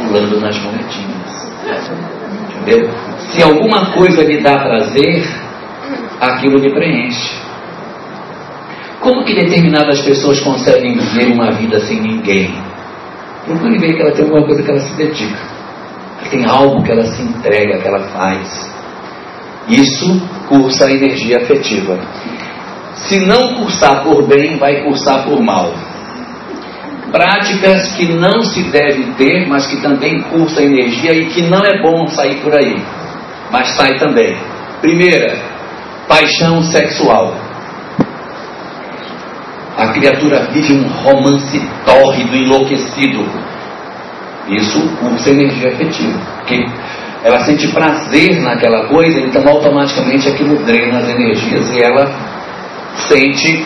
pulando 0.00 0.40
nas 0.40 0.58
moedinhas. 0.58 1.52
Entendeu? 2.56 2.90
Se 3.18 3.42
alguma 3.42 3.92
coisa 3.92 4.24
lhe 4.24 4.40
dá 4.40 4.58
prazer, 4.58 5.24
aquilo 6.20 6.58
lhe 6.58 6.72
preenche. 6.72 7.40
Como 9.00 9.24
que 9.24 9.34
determinadas 9.34 10.02
pessoas 10.02 10.40
conseguem 10.40 10.94
viver 10.94 11.32
uma 11.32 11.52
vida 11.52 11.80
sem 11.80 12.00
ninguém? 12.00 12.69
Procure 13.46 13.78
ver 13.78 13.94
que 13.94 14.02
ela 14.02 14.12
tem 14.12 14.24
alguma 14.24 14.46
coisa 14.46 14.62
que 14.62 14.70
ela 14.70 14.80
se 14.80 14.94
dedica. 14.94 15.38
Ela 16.20 16.30
tem 16.30 16.44
algo 16.44 16.82
que 16.82 16.92
ela 16.92 17.04
se 17.04 17.22
entrega, 17.22 17.78
que 17.78 17.88
ela 17.88 18.00
faz. 18.08 18.70
Isso 19.68 20.20
cursa 20.48 20.86
a 20.86 20.92
energia 20.92 21.38
afetiva. 21.38 21.98
Se 22.94 23.20
não 23.20 23.54
cursar 23.54 24.02
por 24.02 24.26
bem, 24.26 24.58
vai 24.58 24.82
cursar 24.82 25.24
por 25.24 25.40
mal 25.40 25.72
práticas 27.10 27.92
que 27.96 28.06
não 28.14 28.40
se 28.42 28.62
deve 28.64 29.12
ter, 29.16 29.46
mas 29.48 29.66
que 29.66 29.76
também 29.82 30.22
cursa 30.22 30.62
energia 30.62 31.12
e 31.12 31.26
que 31.26 31.42
não 31.42 31.60
é 31.60 31.82
bom 31.82 32.06
sair 32.06 32.36
por 32.36 32.54
aí, 32.54 32.76
mas 33.50 33.68
sai 33.70 33.98
também. 33.98 34.36
Primeira, 34.80 35.36
paixão 36.08 36.62
sexual. 36.62 37.34
A 39.80 39.88
criatura 39.94 40.46
vive 40.52 40.74
um 40.74 40.88
romance 40.88 41.58
tórrido, 41.86 42.36
enlouquecido. 42.36 43.24
Isso 44.46 44.78
cursa 45.00 45.30
energia 45.30 45.70
afetiva. 45.72 46.18
Porque 46.36 46.66
ela 47.24 47.38
sente 47.46 47.66
prazer 47.68 48.42
naquela 48.42 48.88
coisa, 48.88 49.18
então 49.20 49.42
automaticamente 49.48 50.28
aquilo 50.28 50.58
drena 50.66 50.98
as 50.98 51.08
energias 51.08 51.70
e 51.72 51.82
ela 51.82 52.12
sente 53.08 53.64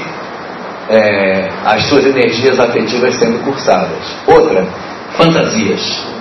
é, 0.88 1.49
as 1.64 1.83
suas 1.87 2.06
energias 2.06 2.61
afetivas 2.61 3.16
sendo 3.16 3.42
cursadas. 3.42 4.16
Outra, 4.28 4.68
fantasias. 5.16 6.14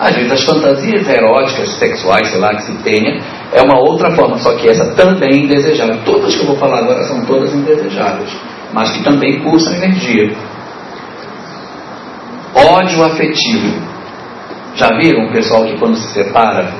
Às 0.00 0.16
vezes 0.16 0.32
as 0.32 0.42
fantasias 0.42 1.08
eróticas, 1.08 1.78
sexuais, 1.78 2.26
sei 2.30 2.40
lá, 2.40 2.52
que 2.56 2.62
se 2.62 2.72
tenha, 2.82 3.22
é 3.52 3.62
uma 3.62 3.78
outra 3.78 4.10
forma, 4.16 4.38
só 4.38 4.54
que 4.54 4.68
essa 4.68 4.86
também 4.96 5.28
é 5.30 5.36
indesejável. 5.44 5.98
Todas 6.04 6.34
que 6.34 6.40
eu 6.40 6.46
vou 6.46 6.56
falar 6.56 6.78
agora 6.78 7.04
são 7.04 7.24
todas 7.26 7.54
indesejáveis, 7.54 8.34
mas 8.72 8.90
que 8.92 9.02
também 9.02 9.40
cursam 9.40 9.74
energia. 9.74 10.34
Ódio 12.54 13.04
afetivo. 13.04 13.90
Já 14.74 14.88
viram 14.98 15.32
pessoal 15.32 15.64
que 15.64 15.78
quando 15.78 15.96
se 15.96 16.12
separa, 16.12 16.72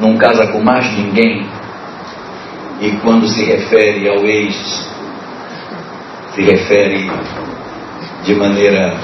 não 0.00 0.16
casa 0.16 0.46
com 0.48 0.60
mais 0.62 0.90
ninguém, 0.96 1.46
e 2.80 2.90
quando 3.02 3.28
se 3.28 3.44
refere 3.44 4.08
ao 4.08 4.24
ex, 4.26 4.90
se 6.34 6.42
refere 6.42 7.10
de 8.24 8.34
maneira. 8.34 8.96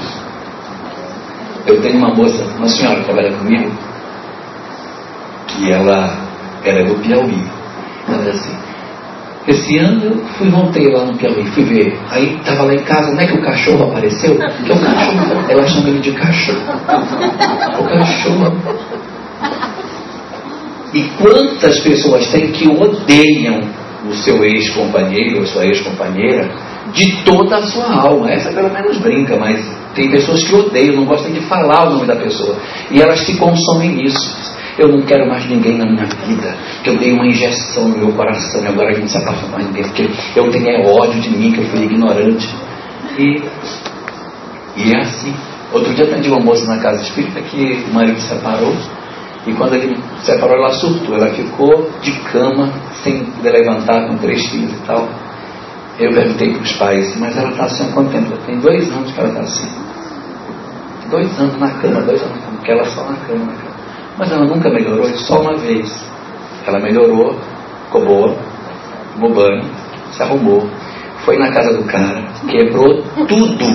Eu 1.65 1.81
tenho 1.81 1.97
uma 1.97 2.13
moça, 2.13 2.43
uma 2.57 2.67
senhora 2.67 2.99
que 2.99 3.05
trabalha 3.05 3.31
comigo, 3.33 3.71
que 5.47 5.71
ela, 5.71 6.17
ela 6.63 6.79
é 6.79 6.83
do 6.83 6.95
Piauí. 6.95 7.43
Ela 8.07 8.25
é 8.25 8.29
assim. 8.31 8.68
Esse 9.47 9.77
ano 9.77 10.03
eu 10.03 10.17
fui 10.37 10.49
voltei 10.49 10.87
lá 10.91 11.05
no 11.05 11.17
Piauí, 11.17 11.45
fui 11.47 11.63
ver. 11.63 11.97
Aí 12.11 12.35
estava 12.35 12.63
lá 12.63 12.73
em 12.73 12.83
casa, 12.83 13.11
não 13.11 13.19
é 13.19 13.25
que 13.25 13.37
o 13.37 13.41
cachorro 13.41 13.89
apareceu? 13.89 14.35
Que 14.35 14.71
é 14.71 14.75
o 14.75 14.79
cachorro. 14.79 15.45
Ela 15.49 15.65
chama 15.65 15.89
ele 15.89 15.99
de 15.99 16.11
cachorro. 16.11 16.59
O 17.79 17.83
cachorro. 17.83 18.57
E 20.93 21.03
quantas 21.17 21.79
pessoas 21.79 22.27
tem 22.27 22.51
que 22.51 22.67
odeiam 22.67 23.61
o 24.07 24.13
seu 24.13 24.43
ex-companheiro 24.43 25.39
ou 25.39 25.45
sua 25.45 25.65
ex-companheira 25.65 26.49
de 26.93 27.23
toda 27.23 27.57
a 27.57 27.61
sua 27.63 27.91
alma? 27.91 28.31
Essa 28.31 28.51
pelo 28.51 28.71
menos 28.71 28.97
brinca, 28.97 29.37
mas 29.37 29.63
tem 29.95 30.09
pessoas 30.11 30.43
que 30.43 30.55
odeiam, 30.55 30.95
não 30.95 31.05
gostam 31.05 31.31
de 31.31 31.41
falar 31.41 31.87
o 31.87 31.93
nome 31.93 32.07
da 32.07 32.15
pessoa. 32.15 32.57
E 32.91 33.01
elas 33.01 33.19
se 33.19 33.37
consomem 33.37 33.95
nisso. 33.95 34.58
Eu 34.79 34.87
não 34.87 35.01
quero 35.01 35.27
mais 35.27 35.45
ninguém 35.49 35.77
na 35.77 35.85
minha 35.85 36.05
vida, 36.05 36.55
que 36.83 36.89
eu 36.89 36.97
dei 36.97 37.11
uma 37.11 37.27
injeção 37.27 37.89
no 37.89 37.97
meu 37.97 38.13
coração 38.13 38.63
e 38.63 38.67
agora 38.67 38.89
a 38.89 38.93
gente 38.93 39.11
se 39.11 39.17
apaixona 39.17 39.51
mais 39.51 39.67
ninguém, 39.67 39.83
porque 39.83 40.09
eu 40.35 40.49
tenho 40.49 40.87
ódio 40.87 41.19
de 41.19 41.29
mim, 41.29 41.51
que 41.51 41.59
eu 41.59 41.65
fui 41.65 41.83
ignorante. 41.83 42.49
E, 43.17 43.43
e 44.77 44.93
é 44.93 45.01
assim. 45.01 45.35
Outro 45.73 45.93
dia 45.93 46.05
atendi 46.05 46.29
uma 46.29 46.39
moça 46.39 46.65
na 46.65 46.81
casa 46.81 47.03
espírita 47.03 47.41
que 47.41 47.85
o 47.91 47.93
marido 47.93 48.19
se 48.19 48.29
separou 48.29 48.73
e 49.45 49.53
quando 49.53 49.75
ele 49.75 49.97
separou, 50.21 50.57
ela 50.57 50.71
surtou. 50.71 51.15
Ela 51.15 51.29
ficou 51.29 51.89
de 52.01 52.11
cama, 52.31 52.71
sem 53.03 53.25
poder 53.25 53.51
levantar, 53.51 54.07
com 54.07 54.17
três 54.17 54.45
filhos 54.47 54.71
e 54.73 54.85
tal. 54.85 55.07
Eu 55.97 56.13
perguntei 56.13 56.53
para 56.53 56.61
os 56.61 56.73
pais, 56.73 57.19
mas 57.19 57.37
ela 57.37 57.51
está 57.51 57.65
assim 57.65 57.83
há 57.83 57.93
quanto 57.93 58.11
tempo? 58.11 58.37
Tem 58.45 58.59
dois 58.59 58.89
anos 58.91 59.11
que 59.11 59.19
ela 59.19 59.29
está 59.29 59.41
assim. 59.41 59.67
Dois 61.09 61.39
anos 61.39 61.59
na 61.59 61.69
cama, 61.71 62.01
dois 62.01 62.21
anos 62.21 62.35
na 62.35 62.41
cama, 62.41 62.57
porque 62.57 62.71
ela 62.71 62.85
só 62.85 63.03
na 63.03 63.15
cama, 63.17 63.45
na 63.45 63.53
cama. 63.53 63.68
Mas 64.19 64.29
ela 64.33 64.45
nunca 64.45 64.69
melhorou, 64.69 65.05
só 65.15 65.39
uma 65.39 65.55
vez. 65.55 65.89
Ela 66.67 66.77
melhorou, 66.79 67.39
ficou 67.85 68.05
boa, 68.05 68.35
tomou 69.13 69.33
banho, 69.33 69.63
se 70.11 70.21
arrumou, 70.21 70.69
foi 71.23 71.37
na 71.37 71.49
casa 71.51 71.77
do 71.77 71.85
cara, 71.85 72.25
quebrou 72.45 73.01
tudo. 73.27 73.65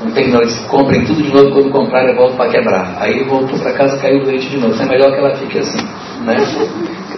Não 0.00 0.10
tem 0.12 0.28
não, 0.28 0.40
comprem 0.68 1.04
tudo 1.04 1.22
de 1.22 1.32
novo, 1.32 1.50
quando 1.50 1.70
comprarem 1.70 2.14
volta 2.14 2.36
para 2.36 2.50
quebrar. 2.50 2.96
Aí 3.00 3.24
voltou 3.24 3.58
para 3.58 3.72
casa, 3.72 3.98
caiu 3.98 4.22
doente 4.22 4.48
de 4.48 4.58
novo. 4.58 4.80
É 4.80 4.86
melhor 4.86 5.10
que 5.10 5.18
ela 5.18 5.34
fique 5.34 5.58
assim, 5.58 5.84
né? 6.24 6.36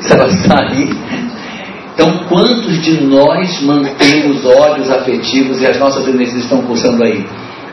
Se 0.01 0.13
ela 0.13 0.29
sair. 0.29 0.97
Então, 1.93 2.27
quantos 2.29 2.81
de 2.83 3.05
nós 3.05 3.61
mantemos 3.63 4.45
ódios 4.45 4.91
afetivos 4.91 5.61
e 5.61 5.67
as 5.67 5.79
nossas 5.79 6.07
energias 6.07 6.45
estão 6.45 6.63
pulsando 6.63 7.03
aí? 7.05 7.27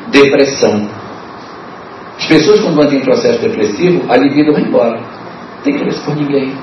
Depressão. 0.10 0.90
As 2.24 2.30
pessoas, 2.30 2.62
quando 2.62 2.76
vão 2.76 2.94
em 2.94 3.02
processo 3.02 3.42
depressivo, 3.42 4.06
a 4.10 4.16
libido 4.16 4.54
vai 4.54 4.62
embora. 4.62 4.98
Não 4.98 5.62
tem 5.62 5.76
interesse 5.76 6.00
por 6.06 6.16
ninguém. 6.16 6.54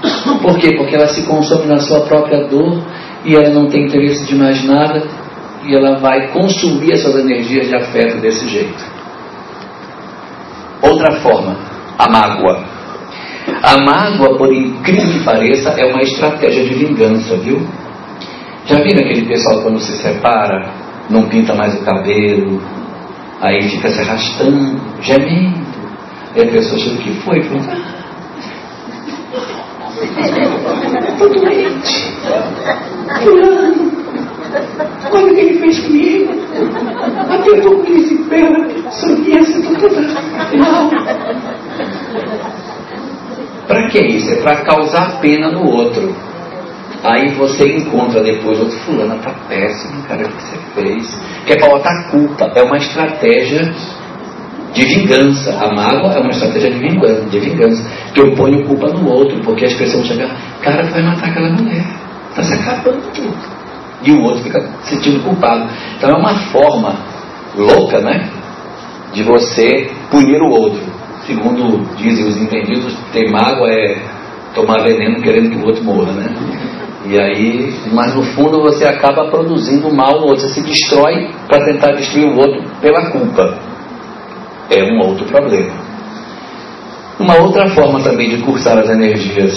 Por 0.40 0.58
quê? 0.58 0.74
Porque 0.74 0.96
ela 0.96 1.06
se 1.08 1.22
consome 1.26 1.66
na 1.66 1.76
sua 1.80 2.00
própria 2.06 2.48
dor 2.48 2.82
e 3.26 3.36
ela 3.36 3.50
não 3.50 3.66
tem 3.68 3.84
interesse 3.84 4.24
de 4.24 4.34
mais 4.36 4.64
nada 4.64 5.02
e 5.62 5.74
ela 5.74 5.98
vai 5.98 6.28
consumir 6.28 6.94
essas 6.94 7.14
energias 7.14 7.68
de 7.68 7.76
afeto 7.76 8.22
desse 8.22 8.48
jeito. 8.48 8.82
Outra 10.80 11.20
forma, 11.20 11.58
a 11.98 12.08
mágoa. 12.08 12.64
A 13.62 13.76
mágoa, 13.84 14.38
por 14.38 14.50
incrível 14.50 15.12
que 15.12 15.24
pareça, 15.24 15.74
é 15.78 15.84
uma 15.92 16.00
estratégia 16.00 16.64
de 16.64 16.74
vingança, 16.74 17.36
viu? 17.36 17.60
Já 18.64 18.76
viram 18.76 19.04
aquele 19.04 19.26
pessoal 19.26 19.60
quando 19.60 19.78
se 19.78 19.92
separa, 19.98 20.70
não 21.10 21.28
pinta 21.28 21.54
mais 21.54 21.74
o 21.78 21.84
cabelo, 21.84 22.62
aí 23.40 23.68
fica 23.68 23.88
se 23.88 24.00
arrastando, 24.00 24.80
gemendo. 25.02 25.70
E 26.36 26.40
a 26.40 26.46
pessoa 26.46 26.78
chega, 26.78 26.94
o 26.94 26.98
que 26.98 27.14
foi? 27.20 27.42
Fala, 27.42 27.60
estou 31.08 31.28
doente. 31.28 32.10
Fulano, 33.22 33.90
Olha 35.12 35.32
o 35.32 35.34
que 35.34 35.40
ele 35.40 35.58
fez 35.58 35.80
comigo. 35.80 36.32
Até 37.28 37.50
eu 37.50 37.84
com 37.84 37.92
esse 37.92 38.16
pé, 38.24 38.40
sorriso, 38.90 39.58
estou 39.58 39.76
toda 39.76 40.00
mal. 40.58 40.90
Para 43.66 43.88
que 43.88 43.98
isso? 44.00 44.32
É 44.32 44.42
para 44.42 44.64
causar 44.64 45.20
pena 45.20 45.50
no 45.52 45.64
outro. 45.68 46.14
Aí 47.02 47.28
você 47.34 47.76
encontra 47.76 48.22
depois 48.22 48.58
outro 48.58 48.76
fulano, 48.80 49.18
tá 49.22 49.30
péssimo, 49.48 50.02
cara, 50.02 50.22
o 50.22 50.28
que 50.28 50.42
você 50.42 50.56
fez? 50.74 51.20
Que 51.46 51.56
para 51.56 51.68
botar 51.70 52.10
culpa. 52.10 52.52
É 52.54 52.62
uma 52.62 52.76
estratégia 52.76 53.72
de 54.74 54.84
vingança. 54.84 55.52
A 55.58 55.74
mágoa 55.74 56.12
é 56.12 56.20
uma 56.20 56.30
estratégia 56.30 56.70
de 56.70 56.78
vingança, 56.78 57.22
de 57.22 57.40
vingança. 57.40 57.90
Que 58.12 58.20
eu 58.20 58.34
ponho 58.34 58.66
culpa 58.66 58.88
no 58.88 59.08
outro, 59.10 59.40
porque 59.40 59.64
as 59.64 59.74
pessoas 59.74 60.06
chegam, 60.06 60.28
cara, 60.62 60.82
vai 60.84 61.02
matar 61.02 61.30
aquela 61.30 61.50
mulher. 61.50 61.84
Está 62.30 62.42
se 62.42 62.54
acabando 62.54 63.02
tudo 63.14 63.60
e 64.02 64.12
o 64.12 64.22
outro 64.22 64.42
fica 64.42 64.60
se 64.82 64.94
sentindo 64.94 65.22
culpado. 65.22 65.70
Então 65.96 66.10
é 66.10 66.18
uma 66.18 66.34
forma 66.50 66.96
louca, 67.56 68.00
né? 68.00 68.30
De 69.12 69.22
você 69.22 69.90
punir 70.10 70.40
o 70.40 70.50
outro. 70.50 70.80
Segundo 71.26 71.84
dizem 71.96 72.26
os 72.26 72.36
entendidos, 72.36 72.96
ter 73.12 73.30
mágoa 73.30 73.70
é 73.70 73.98
tomar 74.54 74.82
veneno 74.82 75.20
querendo 75.20 75.50
que 75.50 75.58
o 75.58 75.66
outro 75.66 75.84
morra, 75.84 76.12
né? 76.12 76.28
E 77.06 77.18
aí, 77.18 77.74
mas 77.92 78.14
no 78.14 78.22
fundo 78.22 78.60
você 78.60 78.84
acaba 78.84 79.30
produzindo 79.30 79.92
mal 79.92 80.20
no 80.20 80.26
outro, 80.26 80.42
você 80.42 80.54
se 80.54 80.62
destrói 80.62 81.30
para 81.48 81.64
tentar 81.64 81.92
destruir 81.92 82.26
o 82.26 82.36
outro 82.36 82.62
pela 82.80 83.10
culpa. 83.10 83.58
É 84.70 84.84
um 84.84 85.06
outro 85.06 85.24
problema. 85.26 85.72
Uma 87.18 87.38
outra 87.38 87.68
forma 87.70 88.00
também 88.00 88.28
de 88.28 88.42
cursar 88.42 88.78
as 88.78 88.88
energias 88.88 89.52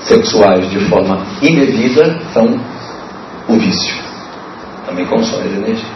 sexuais 0.00 0.70
de 0.70 0.78
forma 0.88 1.24
indevida 1.42 2.20
são 2.32 2.46
o 3.48 3.54
vício. 3.54 3.94
Também 4.86 5.06
consome 5.06 5.48
energia. 5.48 5.88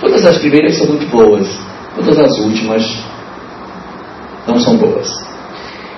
Todas 0.00 0.24
as 0.26 0.38
primeiras 0.38 0.76
são 0.76 0.88
muito 0.88 1.06
boas, 1.06 1.48
todas 1.96 2.18
as 2.18 2.38
últimas 2.38 2.82
não 4.46 4.58
são 4.58 4.76
boas. 4.76 5.27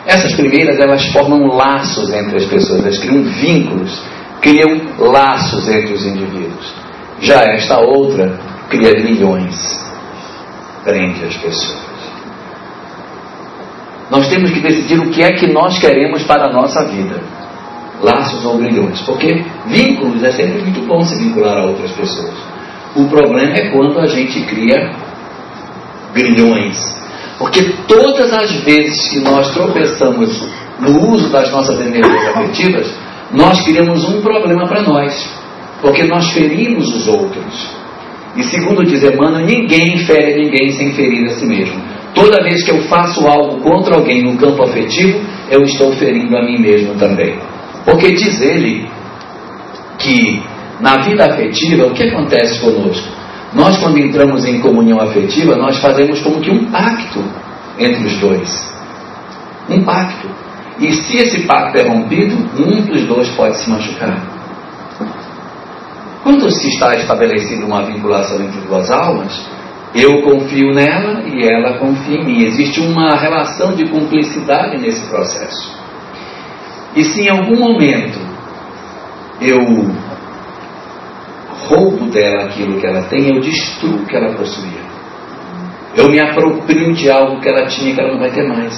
Essas 0.07 0.35
primeiras 0.35 0.79
elas 0.79 1.05
formam 1.13 1.47
laços 1.47 2.13
entre 2.13 2.37
as 2.37 2.47
pessoas, 2.47 2.81
elas 2.81 2.99
criam 2.99 3.23
vínculos, 3.23 4.03
criam 4.41 4.81
laços 4.99 5.69
entre 5.69 5.93
os 5.93 6.05
indivíduos. 6.07 6.75
Já 7.21 7.43
esta 7.43 7.79
outra 7.81 8.39
cria 8.69 9.03
milhões 9.03 9.79
entre 10.87 11.27
as 11.27 11.37
pessoas. 11.37 11.91
Nós 14.11 14.29
temos 14.29 14.51
que 14.51 14.61
decidir 14.61 14.99
o 14.99 15.11
que 15.11 15.23
é 15.23 15.33
que 15.33 15.47
nós 15.47 15.79
queremos 15.79 16.23
para 16.25 16.47
a 16.47 16.53
nossa 16.53 16.85
vida 16.87 17.21
laços 18.03 18.45
ou 18.45 18.59
grilhões. 18.59 19.01
Porque 19.03 19.45
vínculos 19.67 20.23
é 20.23 20.33
sempre 20.33 20.63
muito 20.63 20.87
bom 20.87 21.05
se 21.05 21.17
vincular 21.17 21.59
a 21.59 21.67
outras 21.67 21.91
pessoas. 21.93 22.35
O 22.97 23.05
problema 23.09 23.55
é 23.55 23.71
quando 23.71 23.99
a 24.01 24.07
gente 24.07 24.41
cria 24.43 24.91
grilhões. 26.13 27.00
Porque 27.41 27.63
todas 27.89 28.31
as 28.35 28.53
vezes 28.65 29.09
que 29.09 29.21
nós 29.21 29.51
tropeçamos 29.55 30.47
no 30.79 31.09
uso 31.09 31.31
das 31.31 31.51
nossas 31.51 31.81
energias 31.81 32.29
afetivas, 32.37 32.95
nós 33.33 33.63
criamos 33.63 34.05
um 34.05 34.21
problema 34.21 34.69
para 34.69 34.83
nós. 34.83 35.27
Porque 35.81 36.05
nós 36.05 36.31
ferimos 36.33 36.87
os 36.95 37.09
outros. 37.09 37.71
E 38.37 38.43
segundo 38.45 38.85
diz 38.85 39.03
Emmanuel, 39.03 39.47
ninguém 39.47 39.97
fere 40.05 40.35
ninguém 40.35 40.71
sem 40.73 40.93
ferir 40.93 41.25
a 41.25 41.31
si 41.31 41.47
mesmo. 41.47 41.83
Toda 42.15 42.45
vez 42.45 42.63
que 42.63 42.73
eu 42.73 42.83
faço 42.83 43.27
algo 43.27 43.63
contra 43.63 43.95
alguém 43.95 44.23
no 44.23 44.37
campo 44.37 44.63
afetivo, 44.63 45.19
eu 45.51 45.63
estou 45.63 45.93
ferindo 45.93 46.37
a 46.37 46.43
mim 46.43 46.59
mesmo 46.59 46.95
também. 46.97 47.39
Porque 47.87 48.13
diz 48.13 48.39
ele 48.43 48.87
que 49.99 50.43
na 50.79 50.99
vida 50.99 51.25
afetiva, 51.25 51.87
o 51.87 51.95
que 51.95 52.05
acontece 52.05 52.61
conosco? 52.61 53.20
Nós, 53.53 53.77
quando 53.79 53.99
entramos 53.99 54.45
em 54.45 54.61
comunhão 54.61 55.01
afetiva, 55.01 55.57
nós 55.57 55.79
fazemos 55.79 56.21
como 56.21 56.41
que 56.41 56.51
um 56.51 56.67
pacto 56.71 57.23
entre 57.79 58.07
os 58.07 58.17
dois. 58.19 58.73
Um 59.69 59.83
pacto. 59.85 60.29
E 60.79 60.93
se 60.93 61.17
esse 61.17 61.47
pacto 61.47 61.79
é 61.79 61.83
rompido, 61.83 62.37
um 62.59 62.83
dos 62.83 63.05
dois 63.07 63.29
pode 63.31 63.57
se 63.59 63.69
machucar. 63.69 64.19
Quando 66.23 66.51
se 66.51 66.69
está 66.69 66.95
estabelecida 66.95 67.67
uma 67.67 67.83
vinculação 67.83 68.41
entre 68.41 68.61
duas 68.61 68.91
almas, 68.91 69.49
Eu 69.93 70.23
confio 70.23 70.73
nela 70.73 71.25
e 71.27 71.43
ela 71.43 71.79
confia 71.79 72.19
em 72.19 72.25
mim. 72.25 72.45
Existe 72.45 72.81
uma 72.81 73.17
relação 73.17 73.75
de 73.75 73.89
cumplicidade 73.89 74.79
nesse 74.79 75.05
processo. 75.09 75.77
E 76.95 77.05
se 77.05 77.23
em 77.23 77.29
algum 77.29 77.59
momento 77.59 78.21
eu 79.41 79.59
roubo 81.71 82.07
dela 82.11 82.45
aquilo 82.45 82.81
que 82.81 82.87
ela 82.87 83.03
tem, 83.03 83.29
eu 83.29 83.41
destruo 83.41 84.03
o 84.03 84.07
que 84.07 84.17
ela 84.17 84.35
possuía. 84.35 84.81
Eu 85.97 86.09
me 86.09 86.21
aproprio 86.21 86.93
de 86.93 87.11
algo 87.11 87.41
que 87.41 87.49
ela 87.49 87.67
tinha 87.67 87.95
que 87.95 88.01
ela 88.01 88.13
não 88.13 88.21
vai 88.21 88.31
ter 88.31 88.47
mais. 88.47 88.75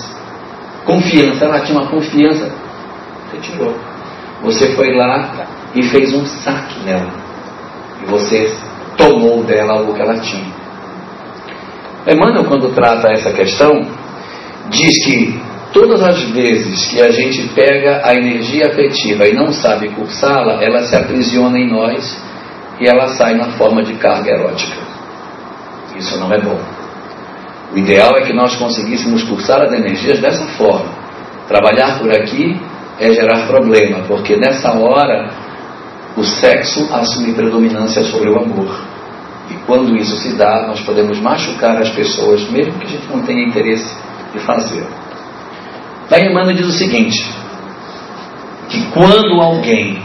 Confiança, 0.84 1.44
ela 1.44 1.60
tinha 1.60 1.78
uma 1.78 1.88
confiança, 1.88 2.52
você 3.30 3.38
tirou. 3.38 3.74
Você 4.42 4.74
foi 4.74 4.94
lá 4.94 5.46
e 5.74 5.82
fez 5.84 6.12
um 6.12 6.26
saque 6.26 6.80
nela. 6.84 7.12
E 8.02 8.06
você 8.06 8.52
tomou 8.96 9.42
dela 9.44 9.74
algo 9.74 9.94
que 9.94 10.02
ela 10.02 10.18
tinha. 10.18 10.52
Emmanuel, 12.06 12.44
quando 12.44 12.74
trata 12.74 13.12
essa 13.12 13.32
questão, 13.32 13.72
diz 14.68 15.04
que 15.04 15.40
todas 15.72 16.02
as 16.02 16.20
vezes 16.30 16.90
que 16.90 17.00
a 17.00 17.10
gente 17.10 17.48
pega 17.54 18.02
a 18.04 18.12
energia 18.14 18.66
afetiva 18.66 19.26
e 19.28 19.34
não 19.34 19.52
sabe 19.52 19.88
cursá-la, 19.90 20.62
ela 20.62 20.82
se 20.82 20.96
aprisiona 20.96 21.58
em 21.58 21.70
nós 21.70 22.31
e 22.82 22.88
ela 22.88 23.14
sai 23.14 23.36
na 23.36 23.52
forma 23.52 23.84
de 23.84 23.94
carga 23.94 24.28
erótica. 24.28 24.76
Isso 25.96 26.18
não 26.18 26.32
é 26.32 26.40
bom. 26.40 26.60
O 27.72 27.78
ideal 27.78 28.16
é 28.16 28.22
que 28.22 28.32
nós 28.32 28.56
conseguíssemos 28.56 29.22
cursar 29.22 29.62
as 29.62 29.72
energias 29.72 30.18
dessa 30.18 30.44
forma. 30.58 30.90
Trabalhar 31.46 32.00
por 32.00 32.10
aqui 32.10 32.60
é 32.98 33.12
gerar 33.12 33.46
problema, 33.46 34.00
porque 34.08 34.36
nessa 34.36 34.72
hora 34.72 35.30
o 36.16 36.24
sexo 36.24 36.92
assume 36.92 37.34
predominância 37.34 38.02
sobre 38.02 38.28
o 38.28 38.36
amor. 38.36 38.84
E 39.48 39.54
quando 39.64 39.96
isso 39.96 40.16
se 40.16 40.32
dá, 40.36 40.66
nós 40.66 40.80
podemos 40.80 41.20
machucar 41.20 41.80
as 41.80 41.90
pessoas, 41.90 42.50
mesmo 42.50 42.80
que 42.80 42.84
a 42.84 42.90
gente 42.90 43.08
não 43.08 43.22
tenha 43.22 43.46
interesse 43.46 43.94
de 44.32 44.40
fazer. 44.40 44.84
Daí 46.10 46.26
Emmanuel 46.26 46.56
diz 46.56 46.66
o 46.66 46.72
seguinte: 46.72 47.32
que 48.68 48.82
quando 48.92 49.40
alguém 49.40 50.02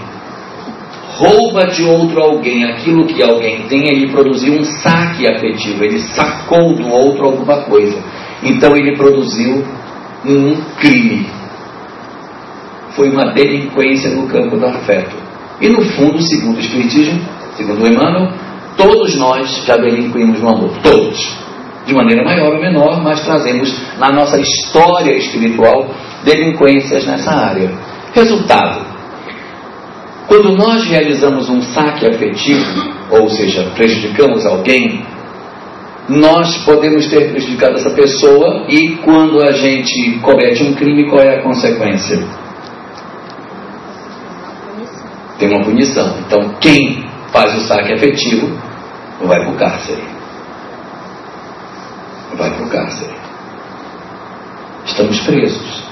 rouba 1.18 1.68
de 1.68 1.84
outro 1.84 2.22
alguém 2.22 2.64
aquilo 2.64 3.06
que 3.08 3.22
alguém 3.24 3.64
tem, 3.64 3.88
ele 3.90 4.12
produziu 4.12 4.54
um 4.54 4.64
saque 4.64 5.28
afetivo, 5.28 5.84
ele 5.84 6.00
sacou 6.00 6.76
do 6.76 6.88
outro 6.88 7.26
alguma 7.26 7.64
coisa. 7.64 7.98
Então 8.44 8.76
ele 8.76 8.96
produziu 8.96 9.64
um 10.26 10.56
crime. 10.80 11.28
Foi 12.92 13.10
uma 13.10 13.34
delinquência 13.34 14.12
no 14.12 14.28
campo 14.28 14.58
do 14.58 14.66
afeto. 14.66 15.16
E 15.60 15.70
no 15.70 15.82
fundo, 15.82 16.22
segundo 16.22 16.58
o 16.58 16.60
Espiritismo, 16.60 17.20
segundo 17.56 17.84
o 17.84 17.88
Emmanuel, 17.88 18.32
todos 18.76 19.16
nós 19.16 19.66
já 19.66 19.76
delinquimos 19.78 20.40
no 20.40 20.50
amor. 20.50 20.72
Todos. 20.84 21.36
De 21.86 21.94
maneira 21.96 22.24
maior 22.24 22.54
ou 22.54 22.62
menor, 22.62 23.02
mas 23.02 23.22
trazemos 23.22 23.74
na 23.98 24.12
nossa 24.12 24.40
história 24.40 25.16
espiritual 25.16 25.90
delinquências 26.24 27.06
nessa 27.08 27.32
área. 27.32 27.72
Resultado: 28.14 28.97
quando 30.28 30.56
nós 30.56 30.84
realizamos 30.86 31.50
um 31.50 31.62
saque 31.62 32.06
afetivo, 32.06 32.94
ou 33.10 33.30
seja, 33.30 33.72
prejudicamos 33.76 34.46
alguém, 34.46 35.06
nós 36.10 36.58
podemos 36.66 37.08
ter 37.08 37.32
prejudicado 37.32 37.76
essa 37.76 37.90
pessoa 37.92 38.66
e 38.68 38.98
quando 38.98 39.42
a 39.42 39.54
gente 39.54 40.20
comete 40.22 40.64
um 40.64 40.74
crime, 40.74 41.10
qual 41.10 41.22
é 41.22 41.38
a 41.38 41.44
consequência? 41.44 42.20
Tem 45.40 45.50
uma 45.50 45.64
punição. 45.64 46.18
Então, 46.26 46.56
quem 46.60 47.06
faz 47.32 47.56
o 47.56 47.62
saque 47.62 47.94
afetivo 47.94 48.58
vai 49.24 49.40
para 49.40 49.52
o 49.52 49.56
cárcere. 49.56 50.04
Vai 52.36 52.52
para 52.52 52.66
o 52.66 52.70
cárcere. 52.70 53.14
Estamos 54.86 55.20
presos. 55.22 55.87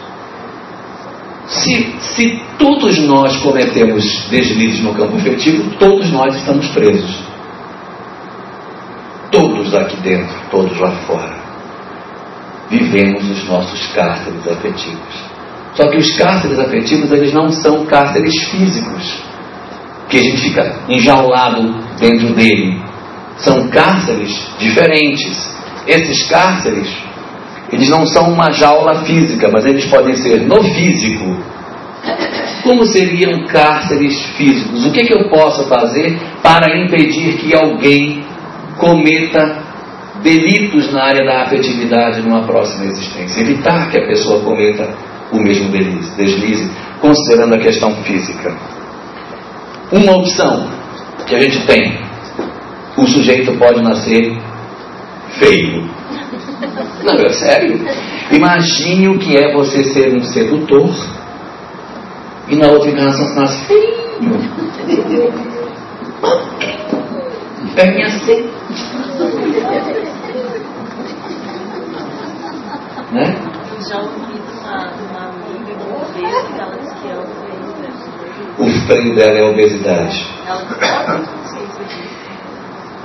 Se, 1.47 1.95
se 1.99 2.41
todos 2.57 2.97
nós 2.99 3.37
cometemos 3.37 4.03
deslizes 4.29 4.81
no 4.81 4.93
campo 4.93 5.17
afetivo, 5.17 5.69
todos 5.77 6.11
nós 6.11 6.35
estamos 6.35 6.67
presos. 6.69 7.23
Todos 9.31 9.73
aqui 9.75 9.97
dentro, 9.97 10.35
todos 10.49 10.77
lá 10.79 10.91
fora. 11.07 11.35
Vivemos 12.69 13.29
os 13.29 13.47
nossos 13.47 13.85
cárceres 13.93 14.47
afetivos. 14.47 15.35
Só 15.75 15.89
que 15.89 15.97
os 15.97 16.17
cárceres 16.17 16.57
afetivos, 16.57 17.11
eles 17.11 17.33
não 17.33 17.51
são 17.51 17.85
cárceres 17.85 18.33
físicos, 18.49 19.21
que 20.09 20.17
a 20.17 20.23
gente 20.23 20.41
fica 20.41 20.79
enjaulado 20.89 21.75
dentro 21.99 22.33
dele. 22.33 22.81
São 23.37 23.67
cárceres 23.67 24.31
diferentes. 24.57 25.53
Esses 25.85 26.27
cárceres 26.27 26.87
eles 27.71 27.89
não 27.89 28.05
são 28.05 28.31
uma 28.31 28.51
jaula 28.51 29.03
física, 29.05 29.49
mas 29.51 29.65
eles 29.65 29.85
podem 29.85 30.15
ser 30.15 30.41
no 30.41 30.61
físico. 30.63 31.37
Como 32.63 32.85
seriam 32.85 33.45
cárceres 33.45 34.19
físicos? 34.37 34.85
O 34.85 34.91
que, 34.91 35.05
que 35.05 35.13
eu 35.13 35.29
posso 35.29 35.67
fazer 35.67 36.17
para 36.41 36.77
impedir 36.83 37.37
que 37.37 37.53
alguém 37.53 38.23
cometa 38.77 39.63
delitos 40.21 40.91
na 40.91 41.03
área 41.03 41.25
da 41.25 41.43
afetividade 41.43 42.21
numa 42.21 42.43
próxima 42.43 42.85
existência? 42.85 43.41
Evitar 43.41 43.89
que 43.89 43.97
a 43.97 44.07
pessoa 44.07 44.41
cometa 44.41 44.89
o 45.31 45.37
mesmo 45.37 45.69
deslize, 45.69 46.71
considerando 46.99 47.55
a 47.55 47.59
questão 47.59 47.95
física. 48.03 48.55
Uma 49.91 50.17
opção 50.17 50.67
que 51.27 51.35
a 51.35 51.39
gente 51.39 51.65
tem: 51.65 51.99
o 52.97 53.05
sujeito 53.07 53.53
pode 53.57 53.81
nascer 53.81 54.37
feio. 55.39 55.94
Não, 57.03 57.13
é 57.13 57.29
sério. 57.29 57.79
Imagine 58.31 59.09
o 59.09 59.19
que 59.19 59.37
é 59.37 59.53
você 59.53 59.83
ser 59.83 60.15
um 60.15 60.23
sedutor 60.23 60.89
e 62.47 62.55
na 62.55 62.67
outra 62.67 62.89
encarnação 62.89 63.25
você 63.25 63.39
nasce 63.39 63.65
feio. 63.65 63.95
Perninha 67.75 68.07
assim. 68.07 68.49
Né? 73.11 73.35
Já 73.87 73.99
ouvi 73.99 74.41
uma, 74.61 74.91
uma 75.09 75.29
amiga 75.29 75.73
uma 75.83 76.05
vez 76.05 76.47
que 76.47 76.59
ela 76.59 76.77
disse 76.77 76.95
que 76.95 77.07
é 77.07 77.17
obesidade. 77.17 78.05
O 78.57 78.69
freio 78.87 79.15
dela 79.15 79.37
é 79.37 79.41
a 79.41 79.49
obesidade. 79.49 80.27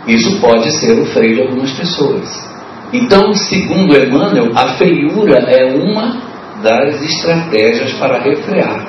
Isso 0.07 0.41
pode 0.41 0.71
ser 0.79 0.99
o 0.99 1.07
freio 1.07 1.35
de 1.35 1.43
algumas 1.43 1.73
pessoas. 1.73 2.50
Então, 2.93 3.33
segundo 3.35 3.97
Emmanuel, 3.97 4.51
a 4.55 4.77
feiura 4.77 5.39
é 5.49 5.75
uma 5.77 6.21
das 6.63 7.03
estratégias 7.03 7.93
para 7.95 8.21
refrear. 8.21 8.87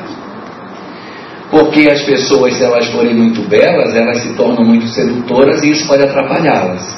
Porque 1.51 1.89
as 1.89 2.01
pessoas, 2.03 2.55
se 2.55 2.63
elas 2.63 2.87
forem 2.87 3.13
muito 3.13 3.41
belas, 3.47 3.93
elas 3.95 4.21
se 4.21 4.33
tornam 4.33 4.63
muito 4.63 4.87
sedutoras 4.87 5.61
e 5.63 5.71
isso 5.71 5.85
pode 5.85 6.03
atrapalhá-las. 6.03 6.97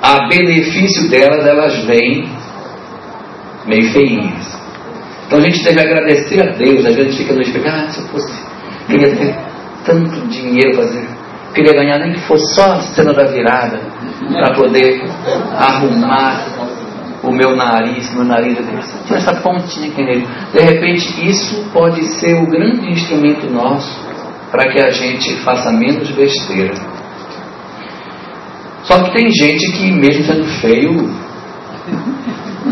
A 0.00 0.28
benefício 0.28 1.08
delas, 1.08 1.44
elas 1.46 1.84
vêm 1.84 2.28
meio 3.66 3.90
feinhas. 3.92 4.58
Então 5.26 5.38
a 5.38 5.42
gente 5.42 5.62
deve 5.64 5.80
agradecer 5.80 6.40
a 6.40 6.52
Deus. 6.52 6.86
A 6.86 6.92
gente 6.92 7.16
fica 7.16 7.34
no 7.34 7.40
espelho, 7.40 7.68
ah, 7.68 7.88
se 7.90 8.00
eu 8.00 8.06
fosse, 8.08 8.32
queria 8.86 9.16
ter 9.16 9.34
tanto 9.84 10.26
dinheiro, 10.28 10.76
fazer, 10.76 11.06
queria 11.58 11.72
ganhar 11.72 11.98
nem 11.98 12.12
que 12.12 12.20
fosse 12.20 12.54
só 12.54 12.74
a 12.74 12.80
cena 12.80 13.12
da 13.12 13.24
virada 13.24 13.80
para 14.32 14.54
poder 14.54 15.02
arrumar 15.56 16.46
o 17.24 17.32
meu 17.32 17.56
nariz, 17.56 18.14
meu 18.14 18.24
nariz 18.24 18.56
tinha 19.06 19.18
essa 19.18 19.34
pontinha 19.40 19.88
aqui 19.88 20.04
nele. 20.04 20.28
De 20.52 20.60
repente, 20.60 21.28
isso 21.28 21.68
pode 21.72 22.04
ser 22.20 22.34
o 22.36 22.46
grande 22.46 22.92
instrumento 22.92 23.50
nosso 23.50 23.98
para 24.52 24.70
que 24.70 24.80
a 24.80 24.90
gente 24.92 25.34
faça 25.38 25.72
menos 25.72 26.08
besteira. 26.12 26.74
Só 28.84 29.02
que 29.02 29.10
tem 29.12 29.28
gente 29.28 29.72
que, 29.72 29.90
mesmo 29.90 30.24
sendo 30.24 30.44
feio, 30.60 30.94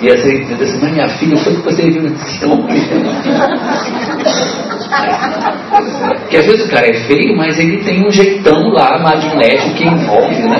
e 0.00 0.10
assim, 0.10 0.46
mas 0.80 0.92
minha 0.92 1.08
filha, 1.08 1.36
foi 1.36 1.54
que 1.56 1.62
você 1.62 1.90
viu 1.90 2.02
nesse 2.02 2.44
homem. 2.46 2.80
Porque 4.90 6.36
às 6.36 6.46
vezes 6.46 6.66
o 6.66 6.70
cara 6.70 6.88
é 6.88 6.94
feio, 7.06 7.36
mas 7.36 7.58
ele 7.58 7.78
tem 7.84 8.04
um 8.06 8.10
jeitão 8.10 8.70
lá 8.70 8.98
magnético 8.98 9.74
que 9.74 9.86
envolve, 9.86 10.42
né? 10.42 10.58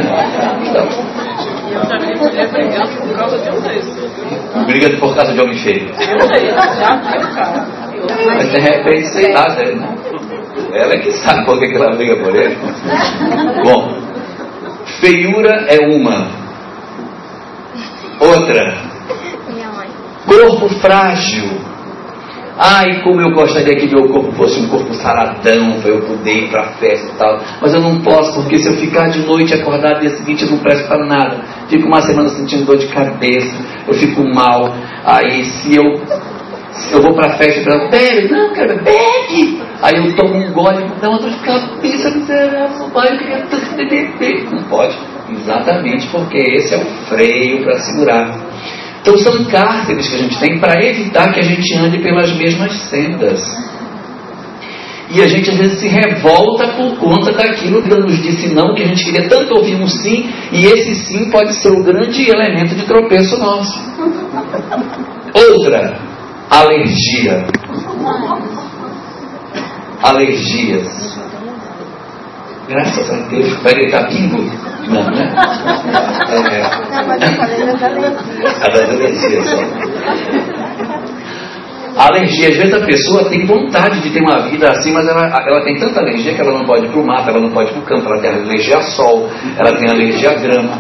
Então. 0.65 0.87
Briga 4.67 4.97
por 4.99 5.15
causa 5.15 5.33
de 5.33 5.41
homem 5.41 5.59
feio. 5.59 5.91
Mas 8.27 8.51
de 8.53 8.61
repente, 8.61 9.09
sei 9.09 9.33
lá, 9.33 9.49
né? 9.49 9.97
ela 10.73 10.95
é 10.95 10.99
que 10.99 11.13
sabe 11.13 11.45
por 11.45 11.59
que 11.59 11.75
ela 11.75 11.97
briga 11.97 12.17
por 12.23 12.35
ele. 12.35 12.57
Bom, 13.65 14.01
feiura 15.01 15.67
é 15.69 15.81
uma. 15.87 16.41
Outra, 18.21 18.77
corpo 20.27 20.69
frágil 20.81 21.70
Ai, 22.63 23.01
como 23.03 23.19
eu 23.23 23.33
gostaria 23.33 23.75
que 23.75 23.87
meu 23.87 24.07
corpo 24.11 24.33
fosse 24.33 24.61
um 24.61 24.69
corpo 24.69 24.93
saradão, 24.93 25.81
para 25.81 25.93
eu 25.93 26.03
poder 26.03 26.45
ir 26.45 26.51
para 26.51 26.65
a 26.65 26.73
festa 26.73 27.11
e 27.11 27.17
tal. 27.17 27.41
Mas 27.59 27.73
eu 27.73 27.81
não 27.81 28.03
posso, 28.03 28.35
porque 28.35 28.59
se 28.59 28.69
eu 28.69 28.75
ficar 28.75 29.09
de 29.09 29.21
noite 29.21 29.55
acordado 29.55 30.01
dia 30.01 30.11
seguinte 30.11 30.45
eu 30.45 30.51
não 30.51 30.59
presto 30.59 30.87
para 30.87 31.07
nada. 31.07 31.43
Fico 31.71 31.89
uma 31.89 32.03
semana 32.03 32.29
sentindo 32.29 32.67
dor 32.67 32.77
de 32.77 32.87
cabeça, 32.89 33.57
eu 33.89 33.95
fico 33.95 34.23
mal. 34.25 34.75
Aí 35.07 35.43
se 35.43 35.75
eu, 35.75 36.03
se 36.73 36.93
eu 36.93 37.01
vou 37.01 37.15
para 37.15 37.31
a 37.33 37.39
festa 37.39 37.65
falo, 37.65 37.89
bebe, 37.89 38.29
não, 38.31 38.53
quero 38.53 38.75
bebe. 38.85 39.63
Aí 39.81 39.95
eu 39.97 40.15
tomo 40.15 40.35
um 40.35 40.53
gole, 40.53 40.85
dá 41.01 41.09
uma 41.09 41.19
dor 41.19 41.31
de 41.31 41.39
cabeça 41.39 42.11
miserável, 42.11 42.91
pai, 42.91 43.15
eu 43.15 43.19
queria 43.21 43.39
tanto 43.47 43.75
beber. 43.75 44.51
Não 44.53 44.65
pode, 44.65 44.99
exatamente 45.31 46.09
porque 46.09 46.37
esse 46.37 46.75
é 46.75 46.77
o 46.77 46.85
freio 47.09 47.65
para 47.65 47.79
segurar. 47.79 48.50
Então 49.01 49.17
são 49.19 49.45
cárceres 49.45 50.09
que 50.09 50.15
a 50.15 50.19
gente 50.19 50.39
tem 50.39 50.59
para 50.59 50.85
evitar 50.85 51.33
que 51.33 51.41
a 51.41 51.43
gente 51.43 51.75
ande 51.77 51.99
pelas 51.99 52.33
mesmas 52.37 52.73
sendas. 52.91 53.41
E 55.13 55.21
a 55.23 55.27
gente 55.27 55.51
às 55.51 55.57
vezes 55.57 55.81
se 55.81 55.89
revolta 55.89 56.69
por 56.69 56.97
conta 56.99 57.33
daquilo 57.33 57.83
que 57.83 57.89
nos 57.89 58.23
disse 58.23 58.55
não, 58.55 58.75
que 58.75 58.85
a 58.85 58.87
gente 58.87 59.05
queria 59.05 59.29
tanto 59.29 59.57
ouvir 59.57 59.75
um 59.75 59.87
sim, 59.89 60.31
e 60.53 60.67
esse 60.67 60.95
sim 60.95 61.31
pode 61.31 61.53
ser 61.55 61.71
o 61.71 61.83
grande 61.83 62.31
elemento 62.31 62.77
de 62.77 62.87
tropeço 62.87 63.37
nosso. 63.39 63.77
Outra, 65.35 65.99
alergia. 66.49 67.45
Alergias. 70.01 71.19
Graças 72.69 73.11
a 73.11 73.17
Deus, 73.29 73.53
vai 73.63 73.75
deitar 73.75 74.09
pingo. 74.09 74.70
Não, 74.89 75.11
né? 75.11 75.33
É, 76.31 76.63
a 78.65 78.69
das 78.69 78.89
alergias. 78.91 79.47
A 81.97 82.07
alergia, 82.07 82.49
às 82.49 82.57
vezes 82.57 82.75
a 82.75 82.87
pessoa 82.87 83.29
tem 83.29 83.45
vontade 83.45 84.01
de 84.01 84.11
ter 84.11 84.21
uma 84.21 84.49
vida 84.49 84.69
assim, 84.69 84.93
mas 84.93 85.07
ela, 85.07 85.27
ela 85.47 85.65
tem 85.65 85.77
tanta 85.77 86.01
alergia 86.01 86.35
que 86.35 86.41
ela 86.41 86.53
não 86.53 86.65
pode 86.65 86.87
ir 86.87 86.89
para 86.91 87.01
o 87.01 87.07
mato, 87.07 87.29
ela 87.29 87.41
não 87.41 87.51
pode 87.51 87.71
ir 87.71 87.73
para 87.75 87.83
o 87.83 87.85
campo, 87.85 88.07
ela 88.07 88.21
tem 88.21 88.31
alergia 88.31 88.79
a 88.79 88.83
sol, 88.83 89.29
ela 89.59 89.73
tem 89.77 89.91
alergia 89.91 90.31
a 90.31 90.35
grama. 90.35 90.79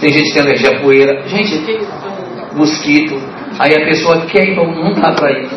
Tem 0.00 0.12
gente 0.12 0.24
que 0.24 0.32
tem 0.32 0.42
alergia 0.42 0.70
a 0.70 0.80
poeira. 0.80 1.22
Gente, 1.28 1.86
mosquito. 2.54 3.20
Aí 3.58 3.72
a 3.72 3.84
pessoa 3.86 4.26
quer 4.26 4.48
ir, 4.48 4.56
não 4.56 4.92
dá 4.92 5.12
para 5.12 5.30
ir. 5.32 5.48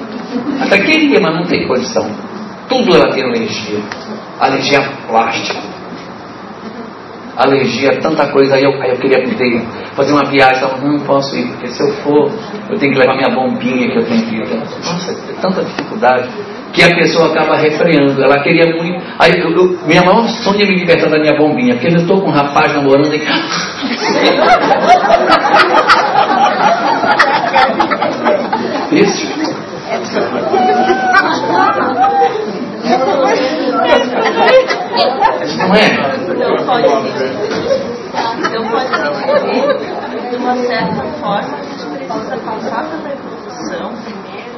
Até 0.61 0.77
queria, 0.79 1.19
mas 1.21 1.33
não 1.33 1.45
tem 1.45 1.67
condição. 1.67 2.09
Tudo 2.67 2.95
ela 2.95 3.11
tem 3.13 3.23
alergia. 3.23 3.79
Alergia 4.39 4.79
a 4.79 5.07
plástico 5.07 5.70
alergia, 7.37 7.99
tanta 8.01 8.27
coisa. 8.27 8.55
Aí 8.55 8.63
eu, 8.63 8.71
aí 8.81 8.91
eu 8.91 8.97
queria 8.97 9.23
poder 9.23 9.61
fazer 9.95 10.11
uma 10.11 10.25
viagem, 10.25 10.63
eu 10.63 10.77
não 10.87 10.99
posso 11.01 11.35
ir, 11.35 11.47
porque 11.47 11.67
se 11.67 11.81
eu 11.81 11.91
for, 12.03 12.31
eu 12.69 12.77
tenho 12.77 12.93
que 12.93 12.99
levar 12.99 13.15
minha 13.15 13.29
bombinha 13.29 13.89
que 13.91 13.99
eu 13.99 14.05
tenho 14.05 14.25
que 14.25 14.35
ir. 14.35 14.39
Nossa, 14.39 15.15
tanta 15.41 15.63
dificuldade 15.63 16.29
que 16.73 16.83
a 16.83 16.93
pessoa 16.95 17.31
acaba 17.31 17.55
refreando. 17.57 18.23
Ela 18.23 18.41
queria 18.41 18.65
muito. 18.75 18.99
Aí 19.19 19.39
eu, 19.39 19.51
eu, 19.51 19.77
minha 19.85 20.01
maior 20.01 20.27
sonho 20.27 20.61
é 20.61 20.65
me 20.65 20.75
libertar 20.75 21.09
da 21.09 21.19
minha 21.19 21.37
bombinha, 21.37 21.75
porque 21.75 21.87
eu 21.87 21.97
estou 21.97 22.21
com 22.21 22.29
um 22.29 22.31
rapaz 22.31 22.73
namorando 22.73 23.13
e. 23.13 23.21
Isso. 28.91 29.25
Não 35.57 35.73
é? 35.75 36.20
Então 36.41 36.65
pode, 36.65 36.87
então 38.47 38.63
pode 38.63 38.87
ser 38.89 40.29
de 40.31 40.35
uma 40.37 40.55
certa 40.55 41.03
forma 41.19 41.55
a 41.55 41.61
gente 41.61 41.85
precisa 41.85 42.37
passar 42.37 42.83
pela 42.89 43.13
evolução 43.13 43.93
primeiro, 44.03 44.57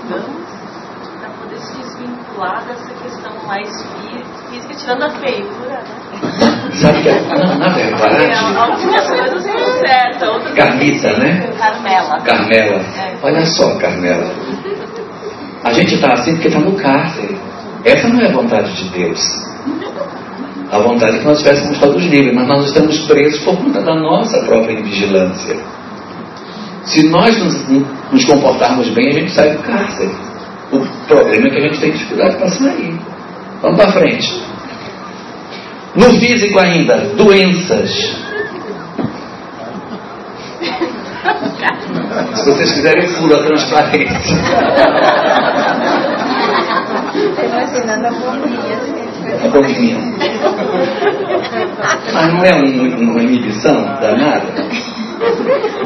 digamos, 0.00 0.46
para 1.18 1.28
poder 1.30 1.58
se 1.58 1.76
desvincular 1.78 2.64
dessa 2.66 2.94
questão 3.02 3.32
mais 3.48 3.68
física, 4.48 4.74
tirando 4.74 5.02
a 5.02 5.10
feiura, 5.10 5.82
né? 5.82 6.70
Sabe 6.70 7.02
que, 7.02 7.10
na, 7.10 7.54
na 7.56 7.68
verdade. 7.70 8.24
É, 8.24 8.34
algumas 8.34 9.08
coisas 9.08 9.42
são 9.42 9.58
certas, 9.80 10.52
Carmita, 10.54 11.18
né? 11.18 11.50
Carmela. 11.58 12.20
Carmela. 12.20 12.80
É. 12.96 13.16
Olha 13.22 13.44
só, 13.44 13.76
Carmela. 13.78 14.32
A 15.64 15.72
gente 15.72 15.96
está 15.96 16.12
assim 16.12 16.34
porque 16.34 16.46
está 16.46 16.60
no 16.60 16.76
cárcere. 16.76 17.36
Essa 17.84 18.08
não 18.08 18.20
é 18.20 18.28
a 18.28 18.32
vontade 18.32 18.72
de 18.72 18.88
Deus. 18.90 19.20
A 20.70 20.78
vontade 20.78 21.18
que 21.18 21.24
nós 21.24 21.38
estivéssemos 21.38 21.78
todos 21.78 22.02
livres, 22.04 22.34
mas 22.34 22.48
nós 22.48 22.66
estamos 22.66 22.98
presos 23.06 23.40
por 23.44 23.56
conta 23.56 23.80
da 23.80 23.94
nossa 23.94 24.38
própria 24.44 24.82
vigilância. 24.82 25.56
Se 26.84 27.08
nós 27.08 27.36
nos, 27.38 27.68
nos 28.12 28.24
comportarmos 28.24 28.88
bem, 28.90 29.08
a 29.08 29.12
gente 29.12 29.30
sai 29.30 29.50
do 29.50 29.62
cárcere. 29.62 30.10
O 30.72 30.80
problema 31.06 31.46
é 31.46 31.50
que 31.50 31.58
a 31.58 31.68
gente 31.68 31.80
tem 31.80 31.92
dificuldade 31.92 32.36
para 32.36 32.48
sair. 32.48 32.98
Vamos 33.62 33.76
para 33.76 33.92
frente. 33.92 34.42
No 35.94 36.10
físico 36.20 36.58
ainda, 36.58 36.96
doenças. 37.16 37.90
Se 42.34 42.44
vocês 42.44 42.72
quiserem, 42.72 43.12
pula 43.14 43.36
a 43.36 43.44
transparência. 43.44 44.36
Imaginando 47.44 48.06
a 48.06 48.10
bombinha. 48.10 48.95
A 49.34 49.48
bombinha. 49.48 49.98
Mas 52.12 52.32
não 52.32 52.44
é 52.44 52.54
um, 52.54 53.10
uma 53.10 53.22
inibição 53.22 53.74
danada? 54.00 54.66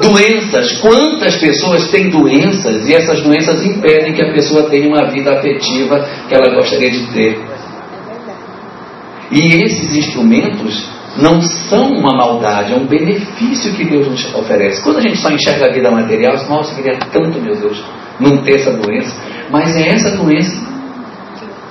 Doenças. 0.00 0.79
Quantas 0.81 1.37
pessoas 1.37 1.90
têm 1.90 2.11
doenças 2.11 2.88
e 2.88 2.94
essas 2.94 3.22
doenças 3.22 3.64
impedem 3.64 4.12
que 4.12 4.22
a 4.22 4.33
pessoa 4.33 4.68
tenha 4.68 4.88
uma 4.88 5.11
vida 5.11 5.33
afetiva 5.33 6.07
que 6.29 6.35
ela 6.35 6.55
gostaria 6.55 6.90
de 6.90 7.07
ter? 7.12 7.40
E 9.31 9.64
esses 9.64 9.94
instrumentos 9.94 10.88
não 11.16 11.40
são 11.40 11.92
uma 11.92 12.16
maldade, 12.16 12.72
é 12.72 12.76
um 12.76 12.87
benefício 12.87 13.72
que 13.74 13.85
Deus 13.85 14.09
nos 14.09 14.35
oferece. 14.35 14.83
Quando 14.83 14.98
a 14.98 15.00
gente 15.00 15.18
só 15.18 15.31
enxerga 15.31 15.66
a 15.66 15.72
vida 15.72 15.90
material, 15.90 16.35
nossa, 16.48 16.72
eu 16.72 16.76
queria 16.83 16.98
tanto, 17.12 17.40
meu 17.40 17.55
Deus, 17.55 17.83
não 18.18 18.38
ter 18.38 18.57
essa 18.57 18.72
doença. 18.72 19.14
Mas 19.50 19.76
é 19.76 19.88
essa 19.88 20.16
doença 20.16 20.69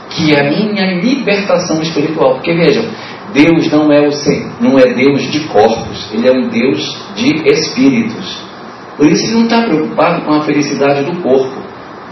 que 0.10 0.34
é 0.34 0.40
a 0.40 0.50
minha 0.50 1.02
libertação 1.02 1.82
espiritual. 1.82 2.36
Porque 2.36 2.54
vejam, 2.54 2.86
Deus 3.34 3.72
não 3.72 3.92
é, 3.92 4.02
o, 4.02 4.12
não 4.60 4.80
é 4.80 4.94
Deus 4.94 5.32
de 5.32 5.42
corpos, 5.48 6.12
Ele 6.12 6.28
é 6.28 6.32
um 6.32 6.48
Deus 6.48 6.98
de 7.16 7.50
espíritos. 7.50 8.50
Por 8.98 9.08
isso 9.08 9.28
ele 9.28 9.36
não 9.36 9.44
está 9.44 9.62
preocupado 9.62 10.26
com 10.26 10.34
a 10.34 10.44
felicidade 10.44 11.04
do 11.04 11.22
corpo, 11.22 11.56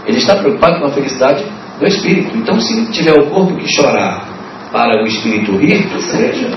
ele 0.06 0.16
está 0.16 0.36
preocupado 0.36 0.80
com 0.80 0.86
a 0.86 0.90
felicidade 0.90 1.44
do 1.78 1.86
espírito. 1.86 2.34
Então, 2.34 2.58
se 2.58 2.90
tiver 2.90 3.12
o 3.12 3.26
corpo 3.26 3.54
que 3.56 3.68
chorar 3.68 4.26
para 4.72 5.02
o 5.02 5.06
espírito 5.06 5.56
rir, 5.56 5.86
que 5.86 6.02
seja. 6.02 6.48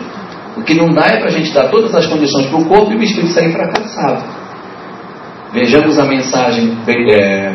O 0.56 0.64
que 0.64 0.74
não 0.74 0.88
dá 0.94 1.06
é 1.08 1.18
para 1.18 1.28
a 1.28 1.32
gente 1.32 1.54
dar 1.54 1.70
todas 1.70 1.94
as 1.94 2.06
condições 2.08 2.48
para 2.48 2.60
o 2.60 2.66
corpo 2.66 2.94
e 2.94 2.96
o 2.96 3.04
espírito 3.04 3.34
sair 3.34 3.52
fracassado. 3.52 4.24
Vejamos 5.54 6.00
a 6.00 6.06
mensagem 6.06 6.78
é, 6.88 7.54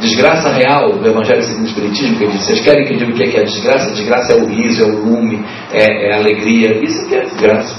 desgraça 0.00 0.50
real 0.50 0.92
do 0.98 1.08
Evangelho 1.08 1.42
segundo 1.42 1.64
o 1.64 1.68
Espiritismo, 1.68 2.18
que 2.18 2.26
diz, 2.26 2.44
vocês 2.44 2.60
querem 2.60 2.84
que 2.86 2.94
eu 2.94 2.98
diga 2.98 3.12
o 3.12 3.14
que 3.14 3.36
é, 3.36 3.40
é 3.40 3.44
desgraça? 3.44 3.90
Desgraça 3.90 4.32
é 4.32 4.36
o 4.36 4.46
riso, 4.46 4.82
é 4.82 4.86
o 4.86 5.04
lume, 5.04 5.44
é, 5.72 6.08
é 6.08 6.14
a 6.14 6.18
alegria. 6.18 6.82
Isso 6.82 7.08
que 7.08 7.14
é 7.14 7.22
desgraça. 7.22 7.74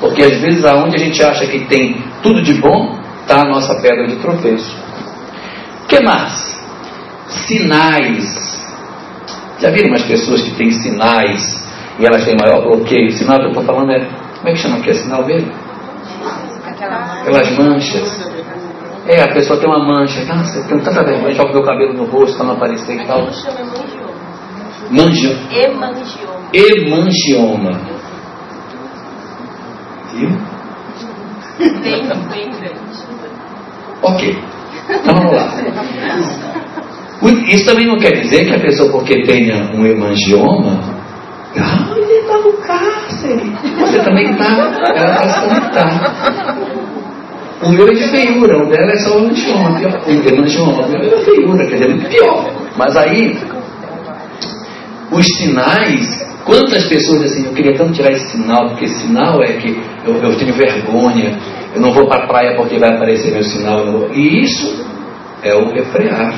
Porque 0.00 0.22
às 0.22 0.40
vezes 0.40 0.64
aonde 0.64 0.96
a 0.96 0.98
gente 0.98 1.22
acha 1.22 1.46
que 1.46 1.60
tem 1.66 2.02
tudo 2.22 2.42
de 2.42 2.54
bom, 2.54 2.98
está 3.22 3.42
a 3.42 3.44
nossa 3.44 3.74
pedra 3.80 4.06
de 4.06 4.16
tropeço. 4.16 4.76
O 5.84 5.86
que 5.88 6.00
mais? 6.02 6.56
Sinais. 7.28 8.58
Já 9.60 9.70
viram 9.70 9.88
umas 9.88 10.04
pessoas 10.04 10.42
que 10.42 10.52
têm 10.52 10.70
sinais 10.70 11.62
e 11.98 12.06
elas 12.06 12.24
têm 12.24 12.36
maior 12.40 12.62
bloqueio? 12.62 13.08
O 13.08 13.12
sinal 13.12 13.38
que 13.38 13.44
eu 13.44 13.48
estou 13.48 13.64
falando 13.64 13.90
é. 13.90 14.00
Como 14.38 14.48
é 14.48 14.52
que 14.52 14.58
chama 14.58 14.80
que 14.80 14.90
é 14.90 14.94
sinal 14.94 15.24
dele? 15.24 15.50
Aquelas 17.22 17.58
manchas. 17.58 18.57
É, 19.08 19.22
a 19.22 19.32
pessoa 19.32 19.58
tem 19.58 19.68
uma 19.68 19.84
mancha. 19.84 20.22
Nossa, 20.26 20.58
eu 20.58 20.68
tenho 20.68 20.82
tanta 20.82 21.02
vergonha, 21.02 21.34
joga 21.34 21.52
meu 21.52 21.62
cabelo 21.62 21.94
no 21.94 22.04
rosto 22.04 22.36
para 22.36 22.46
não 22.46 22.56
aparecer 22.56 23.00
e 23.00 23.06
tal. 23.06 23.22
Mangioma. 24.90 25.38
Hemangioma. 25.50 26.48
Hemangioma. 26.52 27.80
Viu? 30.14 30.30
Bem, 31.58 32.06
bem 32.28 32.50
grande. 32.50 32.78
Ok. 34.02 34.38
Então 34.90 35.14
vamos 35.14 35.34
lá. 35.34 35.54
Isso 37.48 37.64
também 37.64 37.86
não 37.86 37.98
quer 37.98 38.12
dizer 38.12 38.44
que 38.46 38.54
a 38.54 38.60
pessoa, 38.60 38.92
porque 38.92 39.22
tenha 39.22 39.72
um 39.74 39.84
hemangioma, 39.84 40.80
ah, 41.56 41.94
ele 41.96 42.12
está 42.12 42.38
no 42.38 42.52
cárcere. 42.58 43.56
Você 43.80 43.98
também 44.04 44.30
está. 44.30 44.46
Ela 44.94 45.40
também 45.40 45.58
está. 45.66 46.77
O 47.60 47.70
meu 47.70 47.88
é 47.88 47.92
de 47.92 48.08
feiura, 48.08 48.64
o 48.64 48.68
dela 48.68 48.92
é 48.92 48.96
só 48.98 49.18
o 49.18 49.26
angioma. 49.26 49.80
O 50.06 50.10
hemangioma, 50.10 50.86
o 50.86 50.90
meu 50.90 51.18
é 51.18 51.24
feiura, 51.24 51.66
quer 51.66 51.76
dizer, 51.76 51.88
muito 51.88 52.08
pior. 52.08 52.50
Mas 52.76 52.96
aí, 52.96 53.36
os 55.10 55.26
sinais, 55.36 56.26
quantas 56.44 56.84
pessoas 56.84 57.22
assim, 57.22 57.46
eu 57.46 57.52
queria 57.52 57.76
tanto 57.76 57.92
tirar 57.92 58.12
esse 58.12 58.30
sinal, 58.30 58.68
porque 58.68 58.84
esse 58.84 59.00
sinal 59.00 59.42
é 59.42 59.54
que 59.54 59.76
eu, 60.04 60.14
eu 60.22 60.36
tenho 60.36 60.54
vergonha, 60.54 61.36
Eu 61.74 61.80
não 61.80 61.92
vou 61.92 62.06
para 62.06 62.24
a 62.24 62.26
praia 62.26 62.56
porque 62.56 62.78
vai 62.78 62.90
aparecer 62.90 63.32
meu 63.32 63.42
sinal. 63.42 64.08
E 64.12 64.44
isso 64.44 64.86
é 65.42 65.54
o 65.54 65.70
refrear. 65.72 66.32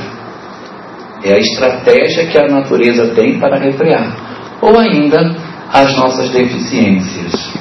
É 1.22 1.34
a 1.34 1.38
estratégia 1.38 2.26
que 2.26 2.38
a 2.38 2.48
natureza 2.48 3.14
tem 3.14 3.38
para 3.38 3.58
refrear. 3.58 4.16
Ou 4.62 4.78
ainda 4.78 5.36
as 5.72 5.96
nossas 5.96 6.30
deficiências. 6.30 7.52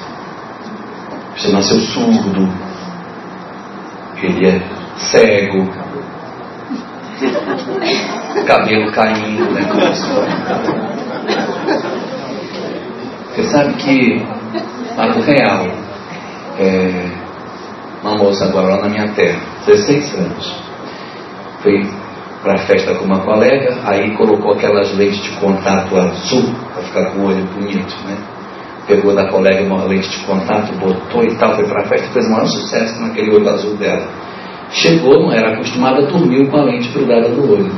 Você 1.35 1.51
nasceu 1.51 1.79
surdo, 1.79 2.49
ele 4.25 4.47
é 4.47 4.61
cego, 4.97 5.67
cabelo 8.45 8.91
caindo, 8.91 9.51
né? 9.51 9.61
Você 13.29 13.43
sabe 13.43 13.73
que 13.73 14.25
algo 14.97 15.21
real. 15.21 15.67
É, 16.59 17.09
uma 18.01 18.15
moça 18.17 18.45
agora 18.45 18.75
lá 18.75 18.81
na 18.81 18.89
minha 18.89 19.07
terra, 19.09 19.39
16 19.65 20.15
anos. 20.15 20.63
Foi 21.61 21.89
para 22.41 22.53
a 22.53 22.57
festa 22.59 22.95
com 22.95 23.05
uma 23.05 23.19
colega, 23.19 23.77
aí 23.85 24.15
colocou 24.15 24.53
aquelas 24.53 24.95
lentes 24.95 25.21
de 25.21 25.31
contato 25.31 25.97
azul, 25.97 26.53
para 26.73 26.83
ficar 26.83 27.11
com 27.11 27.19
o 27.19 27.27
olho 27.27 27.43
bonito, 27.45 27.95
né? 28.05 28.17
Pegou 28.89 29.13
da 29.13 29.29
colega 29.29 29.63
uma 29.63 29.85
lente 29.85 30.09
de 30.09 30.25
contato, 30.25 30.73
botou 30.79 31.23
e 31.23 31.35
tal, 31.37 31.53
foi 31.53 31.63
para 31.63 31.81
a 31.81 31.87
festa, 31.87 32.11
fez 32.11 32.25
o 32.25 32.31
maior 32.31 32.47
sucesso 32.47 32.99
naquele 32.99 33.35
olho 33.35 33.47
azul 33.47 33.77
dela. 33.77 34.09
Chegou, 34.71 35.21
não 35.21 35.31
era 35.31 35.53
acostumada, 35.53 36.07
dormiu 36.07 36.49
com 36.49 36.57
a 36.57 36.63
lente 36.63 36.89
grudada 36.89 37.29
no 37.29 37.51
olho. 37.51 37.71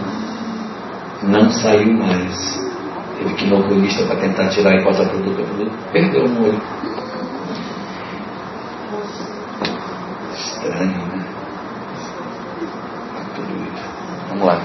Não 1.23 1.49
saiu 1.49 1.91
mais. 1.97 2.61
Teve 3.17 3.33
que 3.33 3.43
ir 3.43 3.49
no 3.49 3.59
oculista 3.59 4.05
para 4.05 4.21
tentar 4.21 4.47
tirar 4.51 4.73
e 4.73 4.85
passar 4.85 5.09
produto 5.09 5.35
produto. 5.35 5.71
Perdeu 5.91 6.23
um 6.23 6.43
olho. 6.43 6.61
Estranho, 10.33 11.07
né? 11.07 11.25
Tudo 13.35 13.53
isso. 13.63 13.83
Vamos 14.29 14.47
lá. 14.47 14.61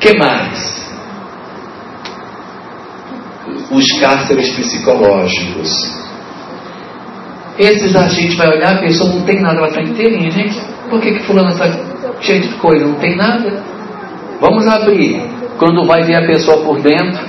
que 0.00 0.18
mais? 0.18 0.81
Os 3.72 3.84
cárceres 4.00 4.50
psicológicos. 4.54 5.70
Esses 7.58 7.94
a 7.96 8.08
gente 8.08 8.36
vai 8.36 8.48
olhar, 8.48 8.76
a 8.76 8.80
pessoa 8.80 9.10
não 9.10 9.22
tem 9.22 9.40
nada, 9.40 9.58
ela 9.58 9.68
está 9.68 9.82
inteirinha, 9.82 10.30
gente. 10.30 10.60
Por 10.88 11.00
que, 11.00 11.12
que 11.12 11.22
fulano 11.24 11.50
está 11.50 11.66
cheio 12.20 12.40
de 12.40 12.48
coisa? 12.56 12.86
Não 12.86 12.94
tem 12.96 13.16
nada. 13.16 13.62
Vamos 14.40 14.66
abrir. 14.66 15.22
Quando 15.58 15.86
vai 15.86 16.02
ver 16.02 16.16
a 16.16 16.26
pessoa 16.26 16.64
por 16.64 16.80
dentro, 16.80 17.24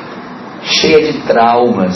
cheia 0.63 1.12
de 1.12 1.19
traumas. 1.19 1.95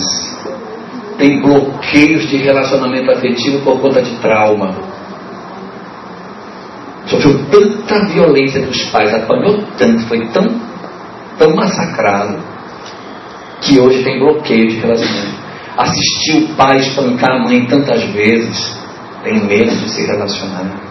Tem 1.18 1.42
bloqueios 1.42 2.30
de 2.30 2.38
relacionamento 2.38 3.12
afetivo 3.12 3.60
por 3.64 3.82
conta 3.82 4.02
de 4.02 4.16
trauma. 4.18 4.76
Sofreu 7.08 7.46
tanta 7.50 8.06
violência 8.08 8.62
dos 8.62 8.84
pais, 8.92 9.14
apanhou 9.14 9.64
tanto, 9.78 10.06
foi 10.08 10.28
tão, 10.28 10.46
tão 11.40 11.56
massacrado, 11.56 12.38
que 13.62 13.80
hoje 13.80 14.04
tem 14.04 14.20
bloqueio 14.20 14.68
de 14.68 14.78
relacionamento. 14.78 15.38
Assistiu 15.78 16.46
o 16.46 16.56
pai 16.56 16.78
espancar 16.78 17.36
a 17.36 17.44
mãe 17.44 17.66
tantas 17.66 18.04
vezes, 18.14 18.78
tem 19.24 19.46
medo 19.46 19.72
de 19.72 19.90
se 19.90 20.06
relacionar 20.06 20.88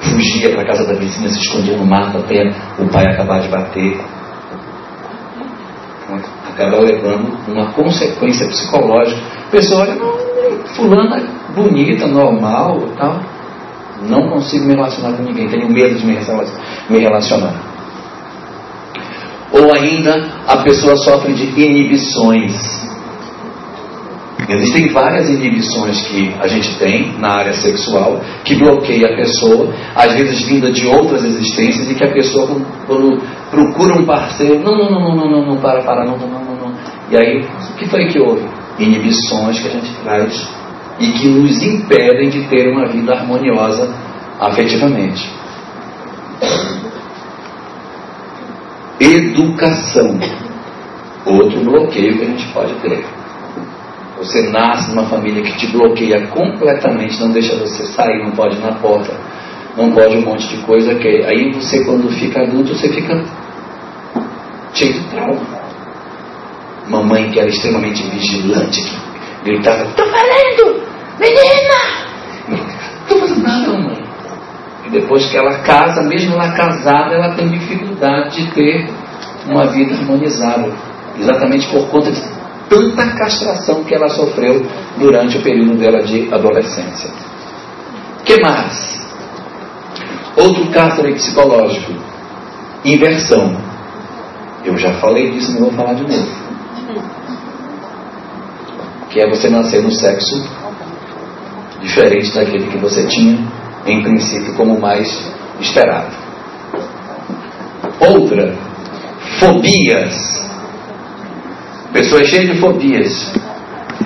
fugia 0.00 0.50
para 0.50 0.62
a 0.62 0.66
casa 0.66 0.86
da 0.86 0.94
vizinha, 0.94 1.28
se 1.28 1.38
escondia 1.38 1.76
no 1.76 1.86
mato 1.86 2.18
até 2.18 2.52
o 2.78 2.88
pai 2.88 3.04
acabar 3.06 3.40
de 3.40 3.48
bater. 3.48 4.00
Acaba 6.48 6.80
levando 6.80 7.38
uma 7.48 7.72
consequência 7.72 8.46
psicológica. 8.48 9.20
A 9.46 9.50
pessoa 9.50 9.82
olha, 9.82 9.96
fulana 10.74 11.22
bonita, 11.54 12.06
normal 12.06 12.80
tal. 12.96 13.20
Não 14.02 14.30
consigo 14.30 14.64
me 14.64 14.74
relacionar 14.74 15.16
com 15.16 15.22
ninguém, 15.22 15.48
tenho 15.48 15.70
medo 15.70 15.94
de 15.94 16.06
me 16.06 16.98
relacionar. 16.98 17.69
Ou 19.52 19.74
ainda 19.74 20.42
a 20.46 20.58
pessoa 20.58 20.96
sofre 20.96 21.34
de 21.34 21.60
inibições 21.60 22.90
Existem 24.48 24.88
várias 24.88 25.28
inibições 25.28 26.00
que 26.08 26.34
a 26.40 26.48
gente 26.48 26.76
tem 26.78 27.12
na 27.18 27.28
área 27.28 27.52
sexual 27.52 28.20
que 28.44 28.56
bloqueia 28.56 29.06
a 29.06 29.16
pessoa, 29.16 29.72
às 29.94 30.14
vezes 30.14 30.42
vinda 30.42 30.72
de 30.72 30.86
outras 30.86 31.24
existências, 31.24 31.88
e 31.88 31.94
que 31.94 32.04
a 32.04 32.12
pessoa, 32.12 32.60
quando 32.86 33.22
procura 33.50 33.94
um 33.94 34.04
parceiro, 34.04 34.58
não, 34.60 34.76
não, 34.76 34.90
não, 34.90 35.16
não, 35.16 35.30
não, 35.30 35.46
não, 35.46 35.56
para, 35.58 35.82
para, 35.82 36.04
não, 36.04 36.16
não, 36.16 36.28
não, 36.28 36.56
não. 36.56 36.74
E 37.10 37.16
aí, 37.16 37.44
o 37.44 37.76
que 37.76 37.88
foi 37.88 38.06
que 38.06 38.18
houve? 38.18 38.44
Inibições 38.78 39.60
que 39.60 39.68
a 39.68 39.70
gente 39.70 39.94
traz 40.02 40.48
e 40.98 41.06
que 41.12 41.28
nos 41.28 41.62
impedem 41.62 42.28
de 42.28 42.48
ter 42.48 42.72
uma 42.72 42.86
vida 42.88 43.12
harmoniosa 43.12 43.94
afetivamente. 44.40 45.30
Educação. 49.00 50.18
Outro 51.24 51.64
bloqueio 51.64 52.18
que 52.18 52.22
a 52.22 52.26
gente 52.26 52.46
pode 52.52 52.74
ter. 52.74 53.02
Você 54.18 54.42
nasce 54.50 54.90
numa 54.90 55.06
família 55.06 55.42
que 55.42 55.56
te 55.56 55.66
bloqueia 55.68 56.26
completamente, 56.26 57.18
não 57.18 57.32
deixa 57.32 57.56
você 57.56 57.86
sair, 57.86 58.22
não 58.22 58.32
pode 58.32 58.56
ir 58.56 58.60
na 58.60 58.72
porta, 58.72 59.18
não 59.76 59.92
pode 59.92 60.18
um 60.18 60.20
monte 60.20 60.46
de 60.48 60.58
coisa. 60.58 60.94
Que 60.96 61.24
aí 61.24 61.50
você, 61.54 61.82
quando 61.84 62.10
fica 62.10 62.42
adulto, 62.42 62.74
você 62.74 62.90
fica 62.90 63.24
cheio 64.74 64.92
de 64.92 65.00
trauma. 65.08 65.60
Mamãe 66.88 67.30
que 67.30 67.40
era 67.40 67.48
extremamente 67.48 68.02
vigilante, 68.02 68.82
que 68.82 69.50
gritava: 69.50 69.84
Estou 69.84 70.06
falando, 70.06 70.82
menina! 71.18 72.00
Não 72.48 72.58
estou 73.02 73.20
fazendo 73.20 73.42
nada, 73.42 73.72
mamãe. 73.72 74.09
Depois 74.90 75.26
que 75.26 75.36
ela 75.36 75.58
casa, 75.58 76.02
mesmo 76.02 76.34
ela 76.34 76.52
casada, 76.52 77.14
ela 77.14 77.34
tem 77.34 77.48
dificuldade 77.48 78.36
de 78.36 78.50
ter 78.52 78.90
uma 79.46 79.66
vida 79.66 79.94
harmonizada. 79.94 80.72
Exatamente 81.18 81.68
por 81.68 81.88
conta 81.88 82.10
de 82.10 82.20
tanta 82.68 83.06
castração 83.14 83.84
que 83.84 83.94
ela 83.94 84.08
sofreu 84.08 84.64
durante 84.96 85.38
o 85.38 85.42
período 85.42 85.76
dela 85.76 86.02
de 86.02 86.32
adolescência. 86.32 87.10
que 88.24 88.40
mais? 88.40 89.00
Outro 90.36 90.70
cárcere 90.70 91.12
psicológico. 91.14 91.92
Inversão. 92.84 93.56
Eu 94.64 94.76
já 94.76 94.94
falei 94.94 95.30
disso, 95.32 95.52
não 95.52 95.60
vou 95.62 95.72
falar 95.72 95.94
de 95.94 96.02
novo. 96.02 96.28
Que 99.10 99.20
é 99.20 99.28
você 99.28 99.48
nascer 99.48 99.82
no 99.82 99.90
sexo 99.90 100.60
diferente 101.80 102.32
daquele 102.34 102.66
que 102.66 102.78
você 102.78 103.06
tinha, 103.06 103.38
em 103.86 104.02
princípio, 104.02 104.54
como 104.54 104.80
mais 104.80 105.32
esperado. 105.60 106.14
Outra, 108.00 108.54
fobias 109.38 110.40
Pessoas 111.92 112.28
cheias 112.28 112.46
de 112.46 112.60
fobias. 112.60 113.32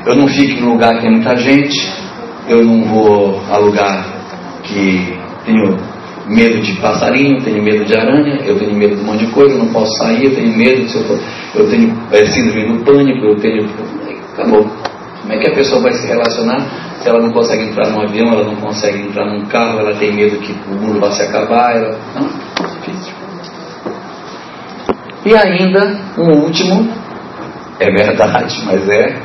Eu 0.06 0.16
não 0.16 0.26
fico 0.26 0.58
em 0.58 0.64
lugar 0.64 0.94
que 0.94 1.02
tem 1.02 1.10
muita 1.10 1.37
gente, 1.37 1.76
eu 2.48 2.64
não 2.64 2.82
vou 2.84 3.40
a 3.50 3.58
lugar 3.58 4.06
que 4.62 5.18
tenho 5.44 5.76
medo 6.26 6.62
de 6.62 6.72
passarinho, 6.80 7.42
tenho 7.42 7.62
medo 7.62 7.84
de 7.84 7.94
aranha, 7.94 8.40
eu 8.46 8.58
tenho 8.58 8.74
medo 8.74 8.96
de 8.96 9.02
um 9.02 9.04
monte 9.04 9.26
de 9.26 9.32
coisa, 9.32 9.54
eu 9.54 9.58
não 9.58 9.68
posso 9.68 9.92
sair, 9.98 10.24
eu 10.24 10.34
tenho 10.34 10.56
medo, 10.56 10.88
se 10.88 10.96
eu, 10.96 11.04
for, 11.04 11.20
eu 11.54 11.68
tenho 11.68 11.94
é, 12.10 12.24
síndrome 12.24 12.72
do 12.72 12.84
pânico, 12.84 13.24
eu 13.26 13.37
tenho. 13.37 13.68
Acabou. 14.32 14.66
Como 15.20 15.32
é 15.32 15.38
que 15.38 15.50
a 15.50 15.54
pessoa 15.54 15.82
vai 15.82 15.92
se 15.92 16.06
relacionar 16.06 16.66
se 17.04 17.10
ela 17.10 17.20
não 17.20 17.32
consegue 17.32 17.64
entrar 17.64 17.90
num 17.90 18.00
avião, 18.00 18.32
ela 18.32 18.44
não 18.44 18.56
consegue 18.56 19.02
entrar 19.02 19.26
num 19.26 19.44
carro, 19.44 19.80
ela 19.80 19.94
tem 19.94 20.10
medo 20.10 20.38
que 20.38 20.52
o 20.70 20.74
mundo 20.74 20.98
vá 20.98 21.10
se 21.10 21.20
acabar? 21.20 21.76
Ela... 21.76 21.98
Não, 22.14 22.24
é 22.24 22.66
difícil. 22.66 23.12
E 25.26 25.36
ainda, 25.36 26.00
um 26.16 26.44
último, 26.44 26.90
é 27.78 27.90
verdade, 27.90 28.58
mas 28.64 28.88
é 28.88 29.16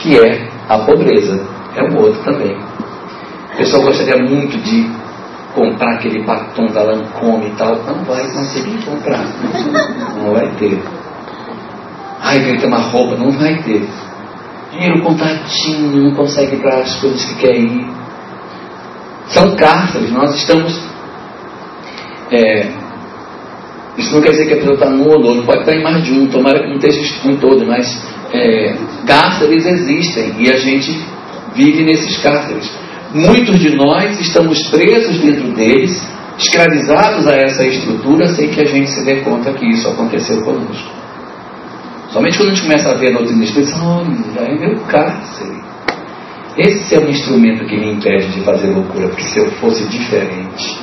que 0.00 0.18
é 0.18 0.48
a 0.68 0.78
pobreza. 0.78 1.40
É 1.76 1.82
um 1.84 2.02
outro 2.02 2.20
também. 2.24 2.58
A 3.52 3.56
pessoa 3.56 3.84
gostaria 3.84 4.16
muito 4.16 4.58
de 4.58 4.90
comprar 5.54 5.94
aquele 5.94 6.24
batom 6.24 6.66
da 6.66 6.82
Lancôme 6.82 7.50
e 7.50 7.54
tal. 7.54 7.76
Não 7.84 8.02
vai 8.04 8.22
conseguir 8.32 8.84
comprar. 8.84 9.24
Não 10.16 10.32
vai 10.32 10.48
ter. 10.58 10.82
Ai, 12.20 12.40
queria 12.40 12.60
ter 12.60 12.66
uma 12.66 12.78
roupa. 12.78 13.16
Não 13.16 13.30
vai 13.30 13.62
ter. 13.62 13.88
Dinheiro 14.70 15.02
contadinho, 15.02 16.02
não 16.02 16.14
consegue 16.14 16.56
ir 16.56 16.60
para 16.60 16.78
as 16.80 16.96
coisas 17.00 17.24
que 17.24 17.34
quer 17.36 17.56
ir. 17.56 17.86
São 19.28 19.56
cárceres. 19.56 20.10
Nós 20.10 20.34
estamos 20.34 20.88
é, 22.30 22.68
isso 23.98 24.14
não 24.14 24.22
quer 24.22 24.30
dizer 24.30 24.46
que 24.46 24.52
a 24.52 24.56
pessoa 24.58 24.74
está 24.74 24.86
ou 24.86 25.34
não 25.34 25.44
pode 25.44 25.60
estar 25.60 25.74
em 25.74 25.82
mais 25.82 26.04
de 26.04 26.12
um, 26.12 26.28
tomara 26.28 26.60
que 26.60 26.68
não 26.68 26.76
esteja 26.76 27.00
em 27.28 27.36
todo, 27.36 27.66
mas 27.66 28.00
é, 28.32 28.76
cárceres 29.06 29.66
existem 29.66 30.34
e 30.38 30.50
a 30.50 30.56
gente 30.56 30.96
vive 31.54 31.82
nesses 31.82 32.16
cárceres. 32.18 32.70
Muitos 33.12 33.58
de 33.58 33.74
nós 33.74 34.20
estamos 34.20 34.62
presos 34.68 35.18
dentro 35.18 35.52
deles, 35.52 36.00
escravizados 36.38 37.26
a 37.26 37.34
essa 37.34 37.66
estrutura, 37.66 38.28
sem 38.28 38.50
que 38.50 38.60
a 38.60 38.66
gente 38.66 38.88
se 38.88 39.04
dê 39.04 39.16
conta 39.16 39.52
que 39.52 39.66
isso 39.66 39.88
aconteceu 39.88 40.42
conosco. 40.42 40.88
Somente 42.10 42.38
quando 42.38 42.50
a 42.50 42.54
gente 42.54 42.62
começa 42.62 42.90
a 42.90 42.94
ver 42.94 43.10
a 43.10 43.18
doutrina 43.18 43.44
espírita, 43.44 43.76
olha, 43.82 44.08
aí 44.40 44.56
é 44.56 44.58
meu 44.58 44.80
cárcere. 44.86 45.62
Esse 46.56 46.94
é 46.94 46.98
um 46.98 47.08
instrumento 47.08 47.66
que 47.66 47.76
me 47.76 47.92
impede 47.92 48.32
de 48.32 48.40
fazer 48.40 48.68
loucura, 48.68 49.08
porque 49.08 49.22
se 49.22 49.38
eu 49.38 49.50
fosse 49.52 49.84
diferente. 49.84 50.78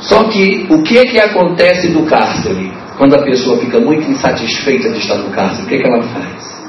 Só 0.00 0.24
que 0.24 0.66
o 0.70 0.82
que 0.82 0.98
é 0.98 1.04
que 1.04 1.18
acontece 1.18 1.88
do 1.88 2.04
cárcere? 2.06 2.72
Quando 2.96 3.14
a 3.14 3.22
pessoa 3.22 3.58
fica 3.58 3.78
muito 3.80 4.08
insatisfeita 4.10 4.90
de 4.90 4.98
estar 4.98 5.16
no 5.16 5.30
cárcere, 5.30 5.64
o 5.64 5.68
que, 5.68 5.74
é 5.74 5.78
que 5.78 5.86
ela 5.86 6.02
faz? 6.02 6.64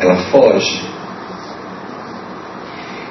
Ela 0.00 0.16
foge. 0.30 0.82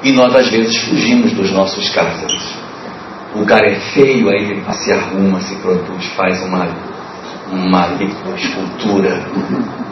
E 0.02 0.12
nós 0.12 0.34
às 0.34 0.48
vezes 0.50 0.76
fugimos 0.82 1.32
dos 1.32 1.50
nossos 1.50 1.88
cárceres. 1.90 2.42
O 3.34 3.44
cara 3.44 3.66
é 3.70 3.74
feio, 3.74 4.28
aí 4.28 4.50
ele 4.50 4.64
se 4.72 4.92
arruma, 4.92 5.40
se 5.40 5.56
produz, 5.56 6.06
faz 6.14 6.40
uma, 6.42 6.68
uma 7.52 7.88
escultura, 8.36 9.22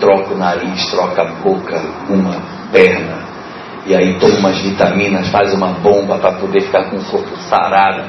troca 0.01 0.35
o 0.35 0.39
nariz, 0.39 0.91
troca 0.91 1.23
a 1.23 1.33
boca, 1.43 1.81
uma 2.09 2.37
perna, 2.73 3.25
e 3.87 3.95
aí 3.95 4.19
toma 4.19 4.39
umas 4.39 4.59
vitaminas, 4.61 5.29
faz 5.29 5.53
uma 5.53 5.69
bomba 5.69 6.19
para 6.19 6.33
poder 6.33 6.63
ficar 6.63 6.85
com 6.91 6.97
o 6.97 7.05
corpo 7.05 7.37
sarado, 7.49 8.03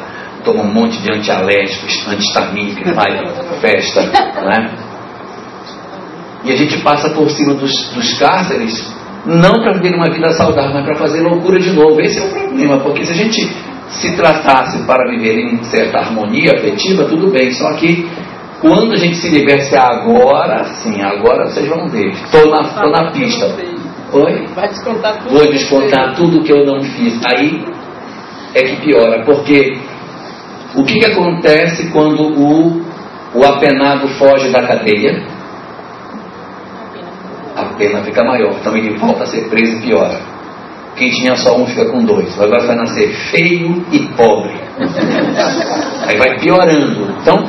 toma 0.43 0.63
um 0.63 0.73
monte 0.73 0.97
de 1.01 1.11
antialérgicos, 1.11 2.07
antihistamínicos, 2.07 2.91
faz 2.95 3.61
festa, 3.61 4.01
né? 4.01 4.73
E 6.43 6.51
a 6.51 6.55
gente 6.55 6.77
passa 6.79 7.09
por 7.09 7.29
cima 7.29 7.55
dos, 7.55 7.71
dos 7.89 8.19
cárceres, 8.19 8.93
não 9.25 9.53
para 9.53 9.73
viver 9.73 9.95
uma 9.95 10.11
vida 10.11 10.31
saudável, 10.31 10.73
mas 10.75 10.85
para 10.85 10.95
fazer 10.95 11.21
loucura 11.21 11.59
de 11.59 11.71
novo. 11.71 11.99
Esse 11.99 12.19
é 12.19 12.23
o 12.23 12.29
problema, 12.29 12.79
porque 12.79 13.03
se 13.03 13.11
a 13.11 13.15
gente 13.15 13.51
se 13.89 14.15
tratasse 14.15 14.77
para 14.85 15.09
viver 15.09 15.39
em 15.39 15.63
certa 15.63 15.99
harmonia 15.99 16.51
afetiva, 16.55 17.05
tudo 17.05 17.31
bem. 17.31 17.51
Só 17.51 17.73
que 17.73 18.07
quando 18.67 18.93
a 18.93 18.97
gente 18.97 19.17
se 19.17 19.29
liberta 19.29 19.79
agora, 19.79 20.63
sim, 20.81 20.99
agora 20.99 21.45
vocês 21.45 21.67
vão 21.67 21.87
ver. 21.87 22.07
Estou 22.07 22.49
na, 22.49 22.63
tô 22.63 22.89
na 22.89 23.11
pista. 23.11 23.45
Oi? 24.11 24.47
Vai 24.55 24.67
descontar 24.69 25.19
tudo. 25.19 25.37
Vou 25.37 25.51
descontar 25.51 26.15
tudo 26.15 26.41
que 26.41 26.51
eu 26.51 26.65
não 26.65 26.81
fiz. 26.81 27.19
Aí 27.25 27.63
é 28.55 28.63
que 28.63 28.77
piora, 28.77 29.23
porque 29.23 29.77
o 30.73 30.83
que, 30.83 30.97
que 30.97 31.11
acontece 31.11 31.91
quando 31.91 32.23
o, 32.23 32.81
o 33.35 33.45
apenado 33.45 34.07
foge 34.07 34.49
da 34.49 34.63
cadeia? 34.65 35.27
A 37.55 37.65
pena 37.77 38.03
fica 38.03 38.23
maior. 38.23 38.55
Então 38.59 38.75
ele 38.75 38.97
volta 38.97 39.25
a 39.25 39.27
ser 39.27 39.47
preso 39.47 39.77
e 39.77 39.81
piora. 39.81 40.19
Quem 40.95 41.11
tinha 41.11 41.35
só 41.35 41.55
um 41.55 41.67
fica 41.67 41.85
com 41.85 42.03
dois. 42.03 42.39
Agora 42.41 42.65
vai 42.65 42.75
nascer 42.77 43.13
feio 43.29 43.85
e 43.91 43.99
pobre. 44.17 44.55
Aí 46.07 46.17
vai 46.17 46.39
piorando. 46.39 47.15
Então, 47.21 47.45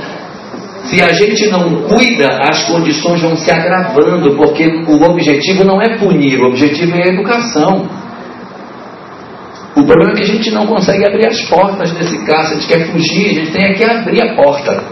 se 0.88 1.03
a 1.03 1.12
gente 1.12 1.49
não 1.49 1.83
cuida, 1.83 2.29
as 2.42 2.64
condições 2.64 3.20
vão 3.20 3.37
se 3.37 3.51
agravando, 3.51 4.37
porque 4.37 4.64
o 4.87 5.03
objetivo 5.03 5.64
não 5.64 5.83
é 5.83 5.99
punir, 5.99 6.40
o 6.40 6.46
objetivo 6.46 6.96
é 6.96 7.03
a 7.03 7.12
educação. 7.12 7.88
O 9.75 9.85
problema 9.85 10.12
é 10.12 10.16
que 10.16 10.22
a 10.22 10.35
gente 10.35 10.51
não 10.53 10.66
consegue 10.66 11.07
abrir 11.07 11.27
as 11.27 11.40
portas 11.42 11.92
desse 11.92 12.25
cárcere, 12.25 12.59
a 12.59 12.61
gente 12.61 12.68
quer 12.68 12.92
fugir, 12.92 13.31
a 13.31 13.35
gente 13.35 13.53
tem 13.53 13.75
que 13.75 13.85
abrir 13.85 14.22
a 14.22 14.37
porta. 14.37 14.85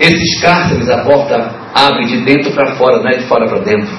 Esses 0.00 0.40
cárceres, 0.40 0.88
a 0.88 1.04
porta 1.04 1.50
abre 1.74 2.06
de 2.06 2.20
dentro 2.24 2.52
para 2.52 2.74
fora, 2.76 2.98
não 2.98 3.10
é 3.10 3.18
de 3.18 3.26
fora 3.26 3.48
para 3.48 3.58
dentro. 3.58 3.92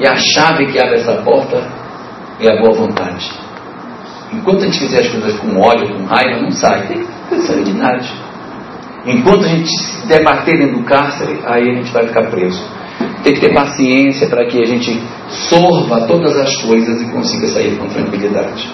E 0.00 0.06
a 0.06 0.14
chave 0.14 0.66
que 0.66 0.78
abre 0.78 1.00
essa 1.00 1.14
porta 1.22 1.68
é 2.40 2.52
a 2.52 2.60
boa 2.62 2.74
vontade. 2.74 3.28
Enquanto 4.32 4.62
a 4.62 4.66
gente 4.66 4.78
fizer 4.78 5.00
as 5.00 5.08
coisas 5.08 5.38
com 5.40 5.58
ódio, 5.58 5.94
com 5.94 6.04
raiva, 6.04 6.40
não 6.40 6.50
sai. 6.50 6.86
Tem 6.86 6.98
que 6.98 7.06
ter 7.28 7.40
serenidade. 7.40 8.27
Enquanto 9.08 9.44
a 9.44 9.48
gente 9.48 9.70
se 9.70 10.06
debater 10.06 10.58
dentro 10.58 10.78
do 10.78 10.84
cárcere, 10.84 11.40
aí 11.44 11.70
a 11.70 11.74
gente 11.74 11.92
vai 11.92 12.06
ficar 12.06 12.30
preso. 12.30 12.62
Tem 13.22 13.34
que 13.34 13.40
ter 13.40 13.52
paciência 13.52 14.28
para 14.28 14.46
que 14.46 14.60
a 14.60 14.66
gente 14.66 15.00
sorva 15.28 16.06
todas 16.06 16.36
as 16.36 16.56
coisas 16.62 17.02
e 17.02 17.10
consiga 17.10 17.48
sair 17.48 17.76
com 17.76 17.86
tranquilidade. 17.86 18.70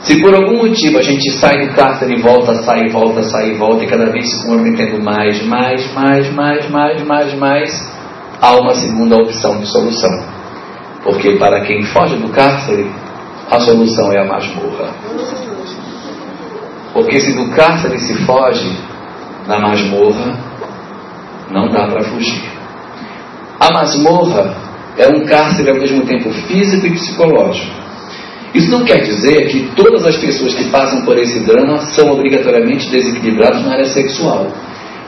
Se 0.00 0.20
por 0.20 0.34
algum 0.34 0.58
motivo 0.58 0.98
a 0.98 1.02
gente 1.02 1.30
sai 1.32 1.66
do 1.66 1.74
cárcere 1.74 2.14
e 2.18 2.22
volta, 2.22 2.54
sai, 2.62 2.88
volta, 2.88 3.22
sai, 3.22 3.54
volta, 3.54 3.84
e 3.84 3.88
cada 3.88 4.10
vez 4.10 4.30
se 4.30 4.42
comprometendo 4.42 5.02
mais, 5.02 5.44
mais, 5.46 5.92
mais, 5.94 6.32
mais, 6.32 6.70
mais, 6.70 7.04
mais, 7.04 7.34
mais, 7.34 7.92
há 8.40 8.56
uma 8.56 8.74
segunda 8.74 9.16
opção 9.16 9.58
de 9.58 9.66
solução 9.66 10.36
porque 11.06 11.36
para 11.36 11.60
quem 11.60 11.84
foge 11.84 12.16
do 12.16 12.28
cárcere, 12.30 12.90
a 13.48 13.60
solução 13.60 14.12
é 14.12 14.20
a 14.20 14.26
masmorra. 14.26 14.92
Porque 16.92 17.20
se 17.20 17.32
do 17.32 17.48
cárcere 17.50 17.96
se 18.00 18.14
foge, 18.26 18.76
na 19.46 19.58
masmorra 19.58 20.38
não 21.50 21.68
dá 21.70 21.86
para 21.86 22.02
fugir. 22.04 22.42
A 23.60 23.72
masmorra 23.72 24.54
é 24.98 25.08
um 25.08 25.24
cárcere 25.24 25.70
ao 25.70 25.76
mesmo 25.76 26.04
tempo 26.04 26.30
físico 26.30 26.86
e 26.86 26.90
psicológico. 26.90 27.86
Isso 28.54 28.70
não 28.70 28.84
quer 28.84 29.02
dizer 29.02 29.48
que 29.48 29.70
todas 29.76 30.04
as 30.04 30.16
pessoas 30.16 30.54
que 30.54 30.64
passam 30.70 31.04
por 31.04 31.18
esse 31.18 31.40
drama 31.40 31.78
são 31.78 32.10
obrigatoriamente 32.12 32.88
desequilibradas 32.90 33.62
na 33.64 33.72
área 33.72 33.84
sexual. 33.84 34.50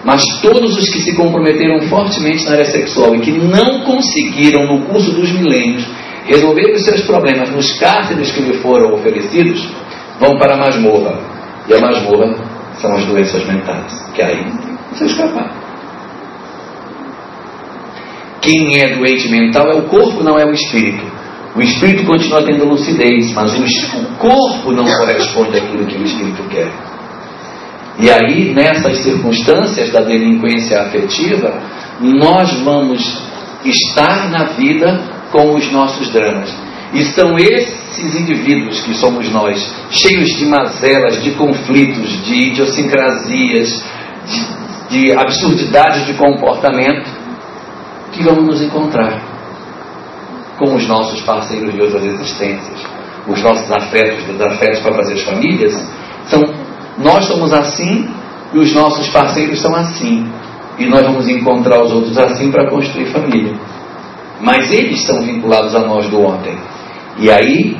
Mas 0.04 0.22
todos 0.42 0.76
os 0.76 0.88
que 0.88 1.00
se 1.00 1.16
comprometeram 1.16 1.80
fortemente 1.88 2.44
na 2.44 2.52
área 2.52 2.66
sexual 2.66 3.14
e 3.16 3.20
que 3.20 3.32
não 3.32 3.80
conseguiram, 3.80 4.66
no 4.66 4.86
curso 4.86 5.12
dos 5.12 5.30
milênios, 5.32 5.84
resolver 6.26 6.72
os 6.72 6.84
seus 6.84 7.02
problemas 7.02 7.50
nos 7.50 7.72
cárceres 7.78 8.30
que 8.30 8.42
lhe 8.42 8.54
foram 8.58 8.94
oferecidos, 8.94 9.66
vão 10.20 10.38
para 10.38 10.54
a 10.54 10.58
masmorra. 10.58 11.18
E 11.66 11.74
a 11.74 11.80
masmorra 11.80 12.47
são 12.80 12.94
as 12.94 13.04
doenças 13.06 13.44
mentais, 13.46 14.10
que 14.14 14.22
aí 14.22 14.44
não 14.44 14.96
se 14.96 15.04
escapar. 15.04 15.52
Quem 18.40 18.80
é 18.80 18.96
doente 18.96 19.28
mental 19.28 19.70
é 19.70 19.74
o 19.74 19.82
corpo, 19.82 20.22
não 20.22 20.38
é 20.38 20.44
o 20.44 20.52
espírito. 20.52 21.04
O 21.54 21.60
espírito 21.60 22.04
continua 22.06 22.42
tendo 22.42 22.64
lucidez, 22.66 23.32
mas 23.34 23.52
o 23.58 24.16
corpo 24.16 24.72
não 24.72 24.84
corresponde 24.84 25.58
àquilo 25.58 25.86
que 25.86 25.96
o 25.96 26.04
espírito 26.04 26.42
quer. 26.48 26.72
E 27.98 28.08
aí, 28.08 28.54
nessas 28.54 28.98
circunstâncias 28.98 29.90
da 29.90 30.02
delinquência 30.02 30.80
afetiva, 30.82 31.60
nós 32.00 32.52
vamos 32.60 33.00
estar 33.64 34.30
na 34.30 34.44
vida 34.56 35.02
com 35.32 35.56
os 35.56 35.70
nossos 35.72 36.08
dramas. 36.10 36.67
E 36.92 37.04
são 37.04 37.38
esses 37.38 38.14
indivíduos 38.14 38.80
que 38.80 38.94
somos 38.94 39.30
nós, 39.30 39.58
cheios 39.90 40.28
de 40.38 40.46
mazelas, 40.46 41.22
de 41.22 41.32
conflitos, 41.32 42.24
de 42.24 42.34
idiosincrasias, 42.34 43.84
de, 44.90 44.98
de 44.98 45.12
absurdidades 45.12 46.06
de 46.06 46.14
comportamento, 46.14 47.10
que 48.12 48.22
vamos 48.22 48.44
nos 48.44 48.62
encontrar 48.62 49.20
com 50.58 50.74
os 50.74 50.86
nossos 50.88 51.20
parceiros 51.20 51.72
de 51.72 51.80
outras 51.80 52.04
existências. 52.04 52.86
Os 53.26 53.42
nossos 53.42 53.70
afetos, 53.70 54.24
os 54.28 54.40
afetos 54.40 54.80
para 54.80 54.94
fazer 54.94 55.12
as 55.14 55.22
famílias, 55.22 55.88
são 56.26 56.42
nós 56.98 57.26
somos 57.26 57.52
assim 57.52 58.08
e 58.52 58.58
os 58.58 58.72
nossos 58.72 59.08
parceiros 59.08 59.60
são 59.60 59.74
assim. 59.74 60.26
E 60.78 60.86
nós 60.86 61.02
vamos 61.02 61.28
encontrar 61.28 61.82
os 61.82 61.92
outros 61.92 62.16
assim 62.18 62.50
para 62.50 62.68
construir 62.70 63.06
família. 63.06 63.54
Mas 64.40 64.70
eles 64.72 65.00
estão 65.00 65.22
vinculados 65.22 65.74
a 65.74 65.80
nós 65.80 66.08
do 66.08 66.20
ontem. 66.20 66.56
E 67.18 67.30
aí, 67.30 67.76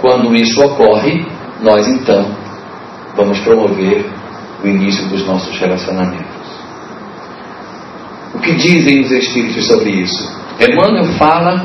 quando 0.00 0.34
isso 0.34 0.60
ocorre, 0.60 1.24
nós 1.60 1.86
então 1.86 2.26
vamos 3.16 3.38
promover 3.40 4.04
o 4.62 4.66
início 4.66 5.06
dos 5.08 5.24
nossos 5.26 5.56
relacionamentos. 5.58 6.42
O 8.34 8.38
que 8.40 8.54
dizem 8.54 9.00
os 9.00 9.10
Espíritos 9.10 9.66
sobre 9.66 9.90
isso? 9.90 10.42
Emmanuel 10.58 11.04
fala 11.18 11.64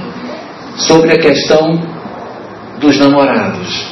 sobre 0.75 1.13
a 1.13 1.19
questão 1.19 1.79
dos 2.79 2.99
namorados. 2.99 3.85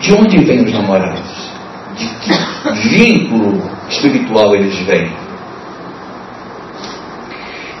De 0.00 0.12
onde 0.12 0.38
vêm 0.38 0.64
os 0.64 0.72
namorados? 0.72 1.50
De 1.96 2.06
que 2.06 2.88
vínculo 2.88 3.62
espiritual 3.88 4.54
eles 4.54 4.78
vêm? 4.86 5.12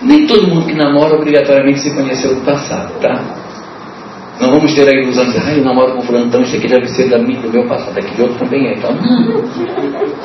Nem 0.02 0.26
todo 0.26 0.48
mundo 0.48 0.66
que 0.66 0.74
namora 0.74 1.14
obrigatoriamente 1.14 1.80
se 1.80 1.94
conheceu 1.94 2.34
no 2.34 2.40
passado, 2.42 2.92
tá? 3.00 3.41
Não 4.40 4.50
vamos 4.50 4.74
ter 4.74 4.88
a 4.88 5.00
ilusão 5.00 5.30
de, 5.30 5.36
ah, 5.38 5.54
eu 5.54 5.64
namoro 5.64 5.94
com 5.94 6.02
fulano, 6.02 6.26
então 6.26 6.42
isso 6.42 6.56
aqui 6.56 6.66
deve 6.66 6.88
ser 6.88 7.08
da 7.08 7.18
minha, 7.18 7.40
do 7.40 7.50
meu 7.50 7.68
passado, 7.68 7.96
aquele 7.98 8.22
outro 8.22 8.38
também 8.38 8.66
é. 8.66 8.74
Então, 8.74 8.90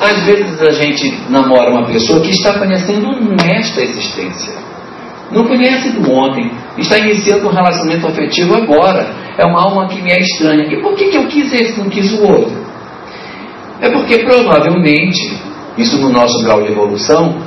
às 0.00 0.22
vezes 0.24 0.60
a 0.62 0.70
gente 0.70 1.14
namora 1.28 1.70
uma 1.70 1.86
pessoa 1.86 2.20
que 2.20 2.30
está 2.30 2.58
conhecendo 2.58 3.06
nesta 3.44 3.82
existência. 3.82 4.54
Não 5.30 5.44
conhece 5.44 5.90
do 5.90 6.10
ontem. 6.10 6.50
Está 6.78 6.98
iniciando 6.98 7.48
um 7.48 7.52
relacionamento 7.52 8.06
afetivo 8.06 8.54
agora 8.54 9.28
é 9.38 9.46
uma 9.46 9.62
alma 9.62 9.86
que 9.86 10.02
me 10.02 10.10
é 10.10 10.20
estranha. 10.20 10.64
E 10.64 10.82
por 10.82 10.94
que, 10.94 11.06
que 11.10 11.16
eu 11.16 11.26
quis 11.28 11.52
esse, 11.52 11.78
não 11.78 11.88
quis 11.88 12.12
o 12.12 12.22
outro? 12.24 12.56
É 13.80 13.88
porque 13.88 14.18
provavelmente, 14.18 15.38
isso 15.78 15.96
no 15.98 16.08
nosso 16.08 16.42
grau 16.42 16.60
de 16.62 16.72
evolução, 16.72 17.38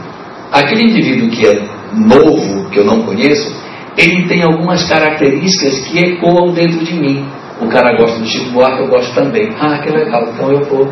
aquele 0.49 0.89
indivíduo 0.89 1.29
que 1.29 1.45
é 1.45 1.67
novo, 1.93 2.69
que 2.69 2.79
eu 2.79 2.85
não 2.85 3.01
conheço, 3.01 3.53
ele 3.97 4.27
tem 4.27 4.43
algumas 4.43 4.87
características 4.87 5.79
que 5.87 5.99
ecoam 5.99 6.53
dentro 6.53 6.83
de 6.83 6.93
mim. 6.93 7.25
O 7.59 7.67
cara 7.67 7.95
gosta 7.97 8.19
do 8.19 8.25
Chico 8.25 8.51
Buarque, 8.51 8.81
eu 8.81 8.87
gosto 8.87 9.13
também. 9.13 9.49
Ah, 9.59 9.79
que 9.79 9.89
legal, 9.89 10.29
então 10.33 10.51
eu 10.51 10.63
vou. 10.63 10.91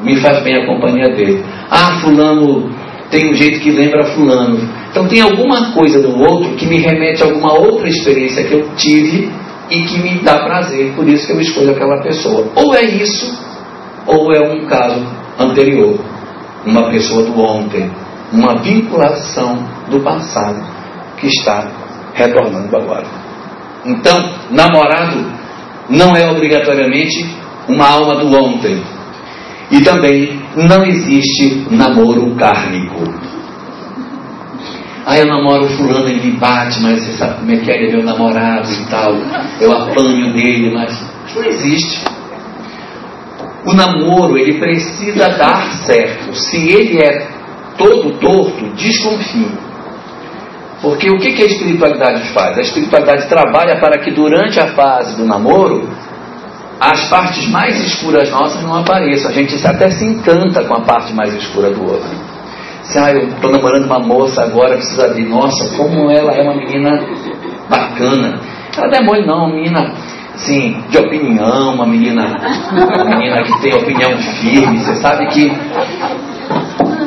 Me 0.00 0.16
faz 0.16 0.42
bem 0.42 0.56
a 0.56 0.66
companhia 0.66 1.14
dele. 1.14 1.44
Ah, 1.70 2.00
fulano 2.00 2.70
tem 3.10 3.28
um 3.28 3.34
jeito 3.34 3.60
que 3.60 3.70
lembra 3.70 4.04
fulano. 4.14 4.58
Então 4.90 5.06
tem 5.08 5.20
alguma 5.20 5.72
coisa 5.72 6.00
do 6.00 6.16
outro 6.18 6.54
que 6.54 6.66
me 6.66 6.78
remete 6.78 7.22
a 7.22 7.26
alguma 7.26 7.52
outra 7.52 7.88
experiência 7.88 8.44
que 8.44 8.54
eu 8.54 8.68
tive 8.76 9.30
e 9.68 9.82
que 9.82 9.98
me 9.98 10.20
dá 10.20 10.38
prazer, 10.38 10.92
por 10.94 11.08
isso 11.08 11.26
que 11.26 11.32
eu 11.32 11.40
escolho 11.40 11.70
aquela 11.70 12.02
pessoa. 12.02 12.48
Ou 12.56 12.74
é 12.74 12.82
isso, 12.82 13.38
ou 14.06 14.32
é 14.32 14.40
um 14.40 14.66
caso 14.66 15.06
anterior, 15.38 15.98
uma 16.64 16.90
pessoa 16.90 17.24
do 17.24 17.40
ontem, 17.40 17.90
uma 18.32 18.56
vinculação 18.62 19.58
do 19.88 20.00
passado 20.00 20.79
que 21.20 21.26
está 21.26 21.68
retornando 22.14 22.76
agora. 22.76 23.06
Então, 23.84 24.16
namorado 24.50 25.24
não 25.88 26.14
é 26.16 26.30
obrigatoriamente 26.30 27.26
uma 27.68 27.88
alma 27.88 28.16
do 28.16 28.36
ontem. 28.36 28.82
E 29.70 29.80
também 29.82 30.40
não 30.56 30.84
existe 30.84 31.66
namoro 31.70 32.34
kármico. 32.34 33.04
Ah, 35.06 35.18
eu 35.18 35.26
namoro 35.26 35.66
fulano, 35.68 36.08
ele 36.08 36.30
me 36.30 36.36
bate, 36.38 36.80
mas 36.82 37.02
você 37.02 37.12
sabe 37.12 37.40
como 37.40 37.50
é 37.52 37.56
que 37.56 37.70
é, 37.70 37.76
ele 37.76 37.88
é 37.88 37.96
meu 37.96 38.04
namorado 38.04 38.68
e 38.70 38.84
tal. 38.90 39.14
Eu 39.60 39.72
apanho 39.72 40.32
dele, 40.32 40.70
mas 40.74 41.02
não 41.34 41.44
existe. 41.44 42.04
O 43.64 43.72
namoro, 43.72 44.38
ele 44.38 44.58
precisa 44.58 45.28
dar 45.30 45.72
certo. 45.86 46.34
Se 46.34 46.56
ele 46.56 46.98
é 46.98 47.28
todo 47.76 48.18
torto, 48.18 48.70
desconfie. 48.74 49.69
Porque 50.82 51.10
o 51.10 51.18
que, 51.18 51.42
a 51.42 51.46
espiritualidade 51.46 52.28
faz? 52.32 52.56
A 52.56 52.62
espiritualidade 52.62 53.28
trabalha 53.28 53.78
para 53.78 53.98
que 53.98 54.10
durante 54.10 54.58
a 54.58 54.68
fase 54.68 55.16
do 55.16 55.26
namoro 55.26 55.88
as 56.80 57.08
partes 57.10 57.46
mais 57.50 57.78
escuras 57.78 58.30
nossas 58.30 58.62
não 58.62 58.76
apareçam. 58.76 59.30
A 59.30 59.34
gente 59.34 59.54
até 59.66 59.90
se 59.90 60.04
encanta 60.04 60.64
com 60.64 60.74
a 60.74 60.80
parte 60.80 61.12
mais 61.12 61.34
escura 61.34 61.70
do 61.70 61.82
outro. 61.82 62.08
Se 62.84 62.98
ah, 62.98 63.12
eu 63.12 63.28
estou 63.28 63.52
namorando 63.52 63.84
uma 63.84 63.98
moça 63.98 64.42
agora, 64.42 64.76
precisa 64.76 65.12
ver, 65.12 65.28
nossa, 65.28 65.76
como 65.76 66.10
ela 66.10 66.32
é 66.32 66.42
uma 66.42 66.56
menina 66.56 67.06
bacana. 67.68 68.40
Ela 68.76 68.88
não 68.88 68.98
é 68.98 69.02
mole 69.04 69.26
não, 69.26 69.44
uma 69.44 69.54
menina 69.54 69.94
assim, 70.34 70.82
de 70.88 70.98
opinião, 70.98 71.74
uma 71.74 71.86
menina, 71.86 72.36
uma 72.72 73.04
menina 73.04 73.42
que 73.42 73.60
tem 73.60 73.74
opinião 73.74 74.16
firme. 74.40 74.78
Você 74.78 74.94
sabe 74.96 75.26
que 75.26 75.52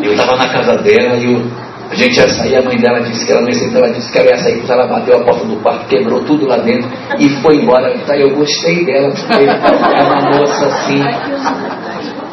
eu 0.03 0.11
estava 0.11 0.35
na 0.35 0.47
casa 0.49 0.77
dela 0.77 1.17
e 1.17 1.33
eu 1.33 1.62
a 1.93 1.95
gente 1.95 2.17
ia 2.17 2.29
sair, 2.29 2.55
a 2.55 2.61
mãe 2.61 2.77
dela 2.77 3.01
disse 3.01 3.25
que 3.25 3.31
ela 3.31 3.41
não 3.41 3.49
então 3.49 3.83
ela 3.83 3.93
disse 3.93 4.11
que 4.11 4.17
ela 4.17 4.29
ia 4.29 4.37
sair, 4.37 4.63
ela 4.67 4.87
bateu 4.87 5.17
a 5.17 5.23
porta 5.23 5.45
do 5.45 5.55
quarto, 5.57 5.87
quebrou 5.87 6.23
tudo 6.23 6.47
lá 6.47 6.57
dentro 6.57 6.89
e 7.19 7.29
foi 7.41 7.57
embora. 7.57 7.93
Então, 7.95 8.15
eu 8.15 8.35
gostei 8.35 8.85
dela, 8.85 9.11
porque 9.11 9.43
é 9.43 10.03
uma 10.03 10.37
moça 10.37 10.65
assim, 10.65 11.01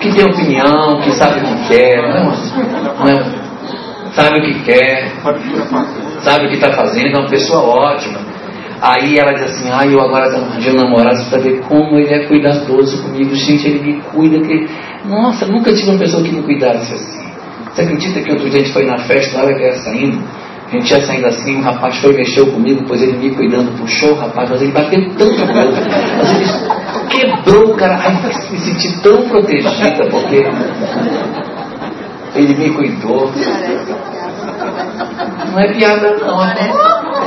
que 0.00 0.14
tem 0.14 0.24
opinião, 0.24 1.00
que 1.02 1.12
sabe 1.12 1.40
o 1.40 1.42
que 1.42 1.68
quer, 1.68 2.02
não, 2.02 2.24
não 2.26 4.12
sabe 4.12 4.38
o 4.38 4.42
que 4.42 4.64
quer, 4.64 5.12
sabe 6.22 6.46
o 6.46 6.48
que 6.48 6.54
está 6.54 6.72
fazendo, 6.72 7.16
é 7.16 7.20
uma 7.20 7.28
pessoa 7.28 7.62
ótima. 7.62 8.18
Aí 8.82 9.18
ela 9.18 9.32
diz 9.34 9.42
assim, 9.42 9.68
ah, 9.70 9.86
eu 9.86 10.00
agora 10.00 10.26
arranjei 10.26 10.72
um 10.72 10.76
namorado 10.76 11.22
para 11.28 11.38
ver 11.38 11.60
como 11.60 11.98
ele 11.98 12.14
é 12.14 12.26
cuidadoso 12.26 13.02
comigo. 13.02 13.34
Gente, 13.34 13.68
ele 13.68 13.78
me 13.80 14.00
cuida. 14.00 14.40
Que... 14.40 14.66
Nossa, 15.04 15.44
nunca 15.46 15.70
tive 15.74 15.90
uma 15.90 15.98
pessoa 15.98 16.22
que 16.22 16.30
me 16.30 16.42
cuidasse 16.42 16.94
assim. 16.94 17.29
Você 17.72 17.82
acredita 17.82 18.20
que 18.20 18.32
outro 18.32 18.50
dia 18.50 18.60
a 18.60 18.64
gente 18.64 18.72
foi 18.72 18.86
na 18.86 18.98
festa, 18.98 19.38
na 19.38 19.44
hora 19.44 19.54
que 19.54 19.62
ia 19.62 19.72
saindo, 19.74 20.22
a 20.66 20.70
gente 20.72 20.92
ia 20.92 21.00
saindo 21.02 21.26
assim, 21.26 21.56
um 21.56 21.62
rapaz 21.62 21.96
foi 21.98 22.12
mexeu 22.12 22.46
comigo, 22.46 22.84
pois 22.86 23.02
ele 23.02 23.18
me 23.18 23.30
cuidando, 23.30 23.76
puxou 23.76 24.12
o 24.12 24.14
rapaz, 24.14 24.48
mas 24.50 24.62
ele 24.62 24.72
bateu 24.72 25.00
tanto 25.16 25.38
no 25.38 25.54
mas 26.18 26.32
ele 26.32 26.46
quebrou 27.10 27.72
o 27.72 27.76
cara. 27.76 27.98
Me 28.50 28.58
senti 28.58 29.00
tão 29.02 29.28
protegida, 29.28 30.08
porque 30.10 30.46
ele 32.36 32.54
me 32.54 32.70
cuidou. 32.70 33.30
Não 35.50 35.58
é 35.58 35.72
piada 35.72 36.16
não. 36.18 36.38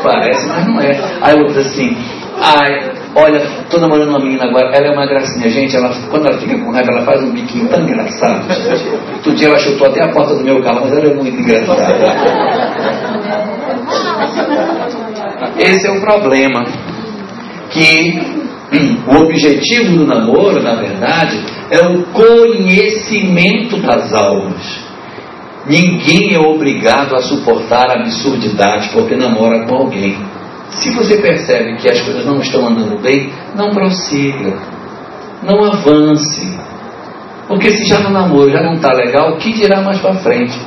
Parece, 0.03 0.47
mas 0.47 0.67
não 0.67 0.79
é. 0.79 0.99
Aí 1.21 1.35
outro 1.41 1.59
assim, 1.59 1.97
ai, 2.41 2.92
olha, 3.15 3.37
estou 3.37 3.79
namorando 3.79 4.09
uma 4.09 4.19
menina 4.19 4.45
agora, 4.45 4.75
ela 4.75 4.87
é 4.87 4.91
uma 4.91 5.05
gracinha, 5.05 5.49
gente, 5.49 5.75
ela, 5.75 5.89
quando 6.09 6.27
ela 6.27 6.39
fica 6.39 6.57
com 6.57 6.71
raiva, 6.71 6.91
ela 6.91 7.05
faz 7.05 7.23
um 7.23 7.31
biquinho 7.31 7.67
tão 7.69 7.81
engraçado. 7.81 8.45
Outro 9.15 9.35
dia 9.35 9.47
ela 9.47 9.59
chutou 9.59 9.87
até 9.87 10.03
a 10.03 10.11
porta 10.11 10.35
do 10.35 10.43
meu 10.43 10.61
carro, 10.61 10.81
mas 10.81 10.97
ela 10.97 11.11
é 11.11 11.13
muito 11.13 11.39
engraçada. 11.39 11.83
Esse 15.57 15.87
é 15.87 15.91
o 15.91 16.01
problema. 16.01 16.65
Que 17.69 18.21
hum, 18.71 18.97
o 19.07 19.23
objetivo 19.23 19.97
do 19.97 20.05
namoro, 20.05 20.61
na 20.61 20.75
verdade, 20.75 21.39
é 21.71 21.79
o 21.87 22.03
conhecimento 22.03 23.77
das 23.77 24.13
almas. 24.13 24.83
Ninguém 25.65 26.35
é 26.35 26.39
obrigado 26.39 27.15
a 27.15 27.21
suportar 27.21 27.89
absurdidade 27.89 28.89
porque 28.89 29.15
namora 29.15 29.65
com 29.65 29.75
alguém. 29.75 30.17
Se 30.75 30.91
você 30.91 31.17
percebe 31.17 31.77
que 31.77 31.89
as 31.89 32.01
coisas 32.01 32.25
não 32.25 32.39
estão 32.39 32.67
andando 32.67 33.01
bem, 33.01 33.31
não 33.55 33.69
prossiga, 33.71 34.57
não 35.43 35.63
avance. 35.63 36.59
Porque 37.47 37.71
se 37.71 37.85
já 37.85 37.99
no 37.99 38.09
namoro 38.09 38.49
já 38.49 38.61
não 38.61 38.73
está 38.73 38.93
legal, 38.93 39.33
o 39.33 39.37
que 39.37 39.53
dirá 39.53 39.81
mais 39.81 39.99
para 39.99 40.15
frente? 40.15 40.59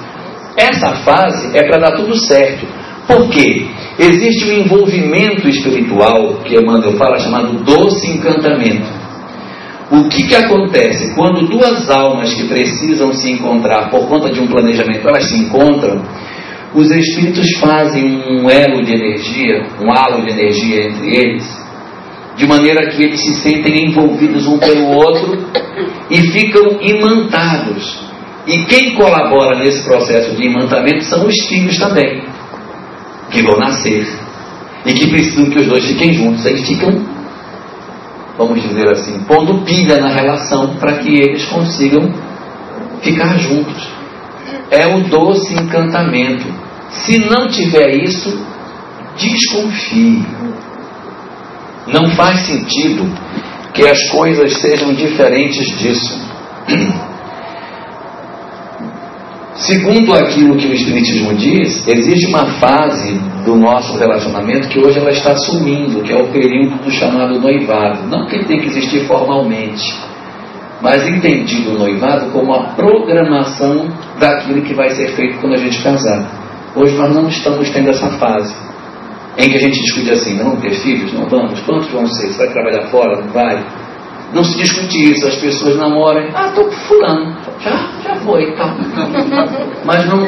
Essa 0.57 0.93
fase 0.97 1.57
é 1.57 1.69
para 1.69 1.81
dar 1.81 1.97
tudo 1.97 2.17
certo. 2.17 2.67
Por 3.07 3.29
quê? 3.29 3.67
Existe 3.99 4.45
um 4.51 4.53
envolvimento 4.59 5.49
espiritual, 5.49 6.41
que 6.45 6.55
Emmanuel 6.55 6.97
fala, 6.99 7.19
chamado 7.19 7.65
doce 7.65 8.11
encantamento. 8.11 8.87
O 9.91 10.09
que, 10.09 10.27
que 10.27 10.35
acontece? 10.35 11.15
Quando 11.15 11.47
duas 11.47 11.89
almas 11.89 12.35
que 12.35 12.49
precisam 12.49 13.13
se 13.13 13.31
encontrar 13.31 13.89
por 13.89 14.09
conta 14.09 14.31
de 14.31 14.41
um 14.41 14.49
planejamento, 14.49 15.09
elas 15.09 15.29
se 15.29 15.37
encontram, 15.37 16.03
os 16.75 16.91
espíritos 16.91 17.47
fazem 17.59 18.23
um 18.29 18.51
elo 18.51 18.85
de 18.85 18.93
energia, 18.93 19.67
um 19.81 19.91
halo 19.91 20.23
de 20.23 20.31
energia 20.31 20.87
entre 20.87 21.17
eles, 21.17 21.67
de 22.37 22.47
maneira 22.47 22.91
que 22.91 23.03
eles 23.03 23.21
se 23.21 23.35
sentem 23.37 23.87
envolvidos 23.89 24.47
um 24.47 24.59
pelo 24.59 24.89
outro 24.89 25.47
e 26.11 26.17
ficam 26.29 26.79
imantados. 26.83 28.07
E 28.47 28.65
quem 28.67 28.95
colabora 28.95 29.59
nesse 29.59 29.83
processo 29.83 30.37
de 30.37 30.47
imantamento 30.47 31.03
são 31.05 31.27
os 31.27 31.35
filhos 31.49 31.79
também, 31.79 32.23
que 33.31 33.43
vão 33.43 33.59
nascer 33.59 34.07
e 34.85 34.93
que 34.93 35.09
precisam 35.09 35.51
que 35.51 35.59
os 35.59 35.67
dois 35.67 35.85
fiquem 35.85 36.13
juntos. 36.13 36.47
Eles 36.47 36.67
ficam, 36.67 36.91
vamos 38.39 38.63
dizer 38.63 38.89
assim, 38.89 39.25
pondo 39.25 39.65
pilha 39.65 39.97
na 39.99 40.15
relação 40.15 40.77
para 40.77 40.99
que 40.99 41.09
eles 41.09 41.45
consigam 41.47 42.13
ficar 43.03 43.37
juntos. 43.39 43.96
É 44.71 44.87
o 44.87 45.01
doce 45.09 45.55
encantamento 45.55 46.67
se 46.91 47.19
não 47.19 47.49
tiver 47.49 48.03
isso, 48.03 48.39
desconfie. 49.17 50.25
Não 51.87 52.11
faz 52.11 52.41
sentido 52.41 53.05
que 53.73 53.87
as 53.87 54.09
coisas 54.11 54.55
sejam 54.55 54.95
diferentes 54.95 55.79
disso. 55.79 56.19
Segundo 59.57 60.15
aquilo 60.15 60.57
que 60.57 60.67
o 60.67 60.73
Espiritismo 60.75 61.35
diz, 61.35 61.89
existe 61.89 62.27
uma 62.27 62.45
fase 62.61 63.15
do 63.45 63.57
nosso 63.57 63.97
relacionamento 63.97 64.69
que 64.69 64.79
hoje 64.79 64.99
ela 64.99 65.11
está 65.11 65.35
sumindo, 65.35 66.03
que 66.03 66.13
é 66.13 66.17
o 66.17 66.29
período 66.29 66.77
do 66.85 66.91
chamado 66.91 67.41
noivado. 67.41 68.07
Não 68.07 68.27
que 68.27 68.37
ele 68.37 68.45
tem 68.45 68.61
que 68.61 68.67
existir 68.67 69.07
formalmente, 69.07 69.83
mas 70.87 71.05
entendido 71.05 71.73
o 71.73 71.79
noivado 71.79 72.31
como 72.31 72.55
a 72.55 72.69
programação 72.75 73.89
daquilo 74.21 74.63
que 74.63 74.73
vai 74.73 74.89
ser 74.91 75.17
feito 75.17 75.41
quando 75.41 75.55
a 75.55 75.57
gente 75.57 75.83
casar. 75.83 76.31
Hoje 76.77 76.95
nós 76.95 77.13
não 77.13 77.27
estamos 77.27 77.69
tendo 77.71 77.91
essa 77.91 78.09
fase 78.21 78.55
em 79.37 79.51
que 79.51 79.57
a 79.57 79.59
gente 79.59 79.83
discute 79.83 80.13
assim, 80.13 80.35
não 80.35 80.55
ter 80.61 80.71
filhos, 80.71 81.13
não 81.13 81.29
vamos, 81.29 81.59
quantos 81.63 81.91
vão 81.91 82.07
ser? 82.07 82.29
Você 82.29 82.39
vai 82.39 82.53
trabalhar 82.53 82.87
fora? 82.87 83.21
Não 83.21 83.33
vai? 83.33 83.67
Não 84.33 84.45
se 84.45 84.57
discute 84.57 85.11
isso, 85.11 85.27
as 85.27 85.35
pessoas 85.35 85.77
namoram, 85.77 86.31
ah, 86.33 86.51
estou 86.51 86.67
com 86.67 86.71
fulano, 86.71 87.37
já, 87.59 87.91
já 88.05 88.15
foi, 88.21 88.55
tá. 88.55 88.77
Mas 89.85 90.07
não, 90.07 90.21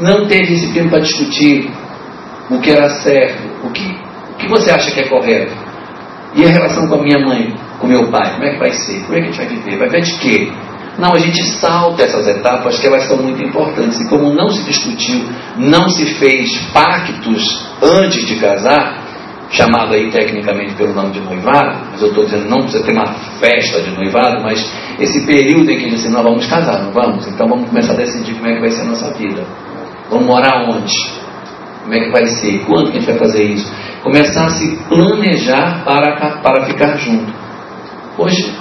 não 0.00 0.28
teve 0.28 0.54
esse 0.54 0.72
tempo 0.72 0.90
para 0.90 1.00
discutir 1.00 1.68
o 2.48 2.60
que 2.60 2.70
era 2.70 2.88
certo, 2.88 3.66
o 3.66 3.70
que, 3.70 3.98
o 4.30 4.34
que 4.36 4.48
você 4.48 4.70
acha 4.70 4.92
que 4.92 5.00
é 5.00 5.08
correto. 5.08 5.56
E 6.36 6.44
a 6.44 6.48
relação 6.50 6.86
com 6.86 6.94
a 6.94 7.02
minha 7.02 7.18
mãe, 7.18 7.52
com 7.82 7.88
meu 7.88 8.10
pai, 8.10 8.32
como 8.32 8.44
é 8.44 8.52
que 8.52 8.58
vai 8.58 8.72
ser? 8.72 9.00
Como 9.00 9.14
é 9.14 9.20
que 9.20 9.28
a 9.28 9.32
gente 9.32 9.36
vai 9.36 9.46
viver? 9.48 9.76
Vai 9.76 9.88
ver 9.88 10.02
de 10.02 10.18
quê? 10.18 10.52
Não, 10.98 11.12
a 11.14 11.18
gente 11.18 11.42
salta 11.58 12.04
essas 12.04 12.28
etapas 12.28 12.78
que 12.78 12.86
elas 12.86 13.04
são 13.04 13.16
muito 13.16 13.42
importantes. 13.42 13.98
E 14.00 14.08
como 14.08 14.32
não 14.32 14.48
se 14.48 14.62
discutiu, 14.62 15.20
não 15.56 15.88
se 15.88 16.06
fez 16.14 16.58
pactos 16.72 17.66
antes 17.82 18.24
de 18.24 18.36
casar, 18.36 19.02
chamado 19.50 19.94
aí 19.94 20.10
tecnicamente 20.10 20.74
pelo 20.74 20.94
nome 20.94 21.10
de 21.10 21.20
noivado, 21.20 21.88
mas 21.90 22.00
eu 22.00 22.08
estou 22.08 22.24
dizendo 22.24 22.48
não 22.48 22.62
precisa 22.62 22.84
ter 22.84 22.92
uma 22.92 23.06
festa 23.40 23.82
de 23.82 23.90
noivado, 23.90 24.42
mas 24.42 24.72
esse 24.98 25.26
período 25.26 25.70
em 25.70 25.78
que 25.78 25.90
diz 25.90 26.00
assim, 26.00 26.12
nós 26.12 26.22
vamos 26.22 26.46
casar, 26.46 26.84
não 26.84 26.92
vamos? 26.92 27.26
Então 27.26 27.48
vamos 27.48 27.68
começar 27.68 27.92
a 27.92 27.96
decidir 27.96 28.34
como 28.34 28.46
é 28.46 28.54
que 28.54 28.60
vai 28.60 28.70
ser 28.70 28.82
a 28.82 28.84
nossa 28.84 29.12
vida. 29.14 29.44
Vamos 30.08 30.26
morar 30.26 30.68
onde? 30.70 30.94
Como 31.82 31.94
é 31.94 32.00
que 32.00 32.10
vai 32.10 32.26
ser? 32.26 32.64
Quando 32.64 32.92
que 32.92 32.98
a 32.98 33.00
gente 33.00 33.10
vai 33.10 33.18
fazer 33.18 33.42
isso? 33.42 33.72
Começar 34.02 34.46
a 34.46 34.50
se 34.50 34.76
planejar 34.88 35.84
para, 35.84 36.40
para 36.42 36.66
ficar 36.66 36.96
junto. 36.96 37.41
Hoje 38.18 38.52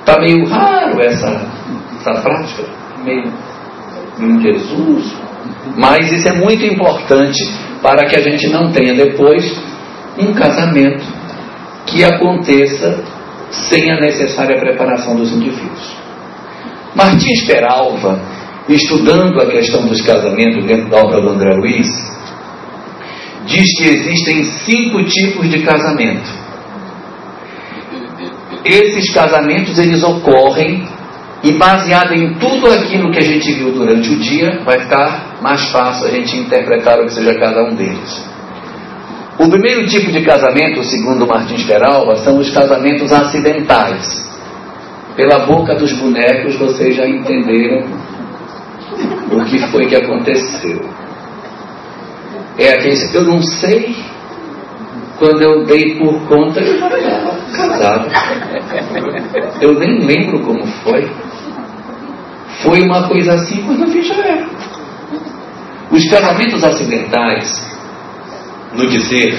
está 0.00 0.20
meio 0.20 0.46
raro 0.46 1.00
essa 1.00 1.56
essa 2.06 2.20
prática, 2.20 2.64
meio, 3.04 3.32
meio 4.18 4.40
Jesus, 4.40 5.16
Mas 5.76 6.12
isso 6.12 6.28
é 6.28 6.32
muito 6.32 6.64
importante 6.64 7.38
para 7.82 8.06
que 8.06 8.16
a 8.16 8.22
gente 8.22 8.48
não 8.48 8.70
tenha 8.70 8.94
depois 8.94 9.44
um 10.18 10.32
casamento 10.32 11.04
que 11.86 12.04
aconteça 12.04 13.04
sem 13.50 13.90
a 13.90 14.00
necessária 14.00 14.58
preparação 14.58 15.16
dos 15.16 15.32
indivíduos. 15.32 15.96
Martins 16.94 17.44
Peralva, 17.44 18.20
estudando 18.68 19.40
a 19.40 19.46
questão 19.46 19.86
dos 19.86 20.00
casamentos 20.00 20.64
dentro 20.64 20.88
da 20.88 20.98
obra 20.98 21.20
do 21.20 21.28
André 21.30 21.54
Luiz, 21.54 21.86
diz 23.46 23.72
que 23.76 23.84
existem 23.84 24.44
cinco 24.64 25.04
tipos 25.04 25.48
de 25.50 25.62
casamento. 25.62 26.45
Esses 28.66 29.12
casamentos 29.12 29.78
eles 29.78 30.02
ocorrem 30.02 30.86
e 31.42 31.52
baseado 31.52 32.12
em 32.12 32.34
tudo 32.34 32.72
aquilo 32.72 33.12
que 33.12 33.18
a 33.18 33.24
gente 33.24 33.52
viu 33.52 33.70
durante 33.70 34.10
o 34.10 34.16
dia, 34.16 34.60
vai 34.64 34.80
ficar 34.80 35.38
mais 35.40 35.70
fácil 35.70 36.08
a 36.08 36.10
gente 36.10 36.36
interpretar 36.36 36.98
o 36.98 37.04
que 37.04 37.12
seja 37.12 37.38
cada 37.38 37.62
um 37.62 37.74
deles. 37.74 38.24
O 39.38 39.48
primeiro 39.48 39.86
tipo 39.86 40.10
de 40.10 40.22
casamento, 40.22 40.82
segundo 40.82 41.26
Martins 41.26 41.62
Peralva, 41.64 42.16
são 42.16 42.38
os 42.38 42.50
casamentos 42.50 43.12
acidentais. 43.12 44.26
Pela 45.14 45.46
boca 45.46 45.74
dos 45.74 45.92
bonecos 45.92 46.56
vocês 46.56 46.96
já 46.96 47.06
entenderam 47.06 47.86
o 49.30 49.44
que 49.44 49.58
foi 49.68 49.86
que 49.86 49.94
aconteceu. 49.94 50.80
É 52.58 52.70
aquele, 52.70 52.96
eu 53.14 53.24
não 53.24 53.42
sei, 53.42 53.94
quando 55.18 55.42
eu 55.42 55.64
dei 55.64 55.98
por 55.98 56.28
conta, 56.28 56.60
eu 56.60 56.74
estava 56.74 57.36
casado. 57.52 58.10
Eu 59.60 59.78
nem 59.78 60.00
lembro 60.00 60.40
como 60.40 60.66
foi. 60.66 61.10
Foi 62.62 62.82
uma 62.82 63.08
coisa 63.08 63.34
assim, 63.34 63.62
quando 63.62 63.82
eu 63.82 63.88
vi 63.88 64.02
já 64.02 64.14
era. 64.14 64.46
Os 65.90 66.08
casamentos 66.10 66.64
acidentais 66.64 67.76
no 68.76 68.86
dizer 68.86 69.34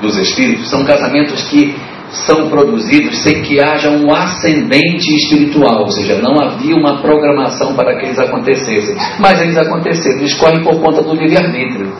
dos 0.00 0.16
espíritos, 0.16 0.68
são 0.68 0.84
casamentos 0.84 1.42
que 1.48 1.74
são 2.10 2.50
produzidos 2.50 3.22
sem 3.22 3.42
que 3.42 3.58
haja 3.58 3.90
um 3.90 4.12
ascendente 4.12 5.14
espiritual, 5.16 5.80
ou 5.80 5.90
seja, 5.90 6.20
não 6.20 6.38
havia 6.38 6.74
uma 6.74 7.00
programação 7.00 7.74
para 7.74 7.96
que 7.96 8.06
eles 8.06 8.18
acontecessem. 8.18 8.96
Mas 9.18 9.40
eles 9.40 9.56
aconteceram, 9.56 10.18
eles 10.18 10.34
correm 10.34 10.62
por 10.62 10.78
conta 10.80 11.02
do 11.02 11.14
livre-arbítrio. 11.14 11.90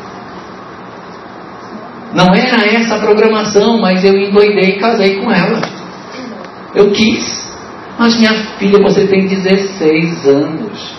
Não 2.15 2.35
era 2.35 2.67
essa 2.67 2.97
a 2.97 2.99
programação, 2.99 3.81
mas 3.81 4.05
eu 4.05 4.19
endoidei 4.19 4.77
e 4.77 4.79
casei 4.79 5.21
com 5.21 5.31
ela. 5.31 5.61
Eu 6.75 6.91
quis. 6.91 7.51
Mas 7.99 8.17
minha 8.17 8.35
filha, 8.59 8.79
você 8.83 9.07
tem 9.07 9.27
16 9.27 10.27
anos. 10.27 10.95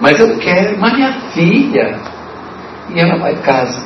Mas 0.00 0.18
eu 0.20 0.38
quero, 0.38 0.78
mas 0.78 0.94
minha 0.94 1.12
filha. 1.32 1.98
E 2.94 3.00
ela 3.00 3.18
vai 3.18 3.36
casa. 3.36 3.82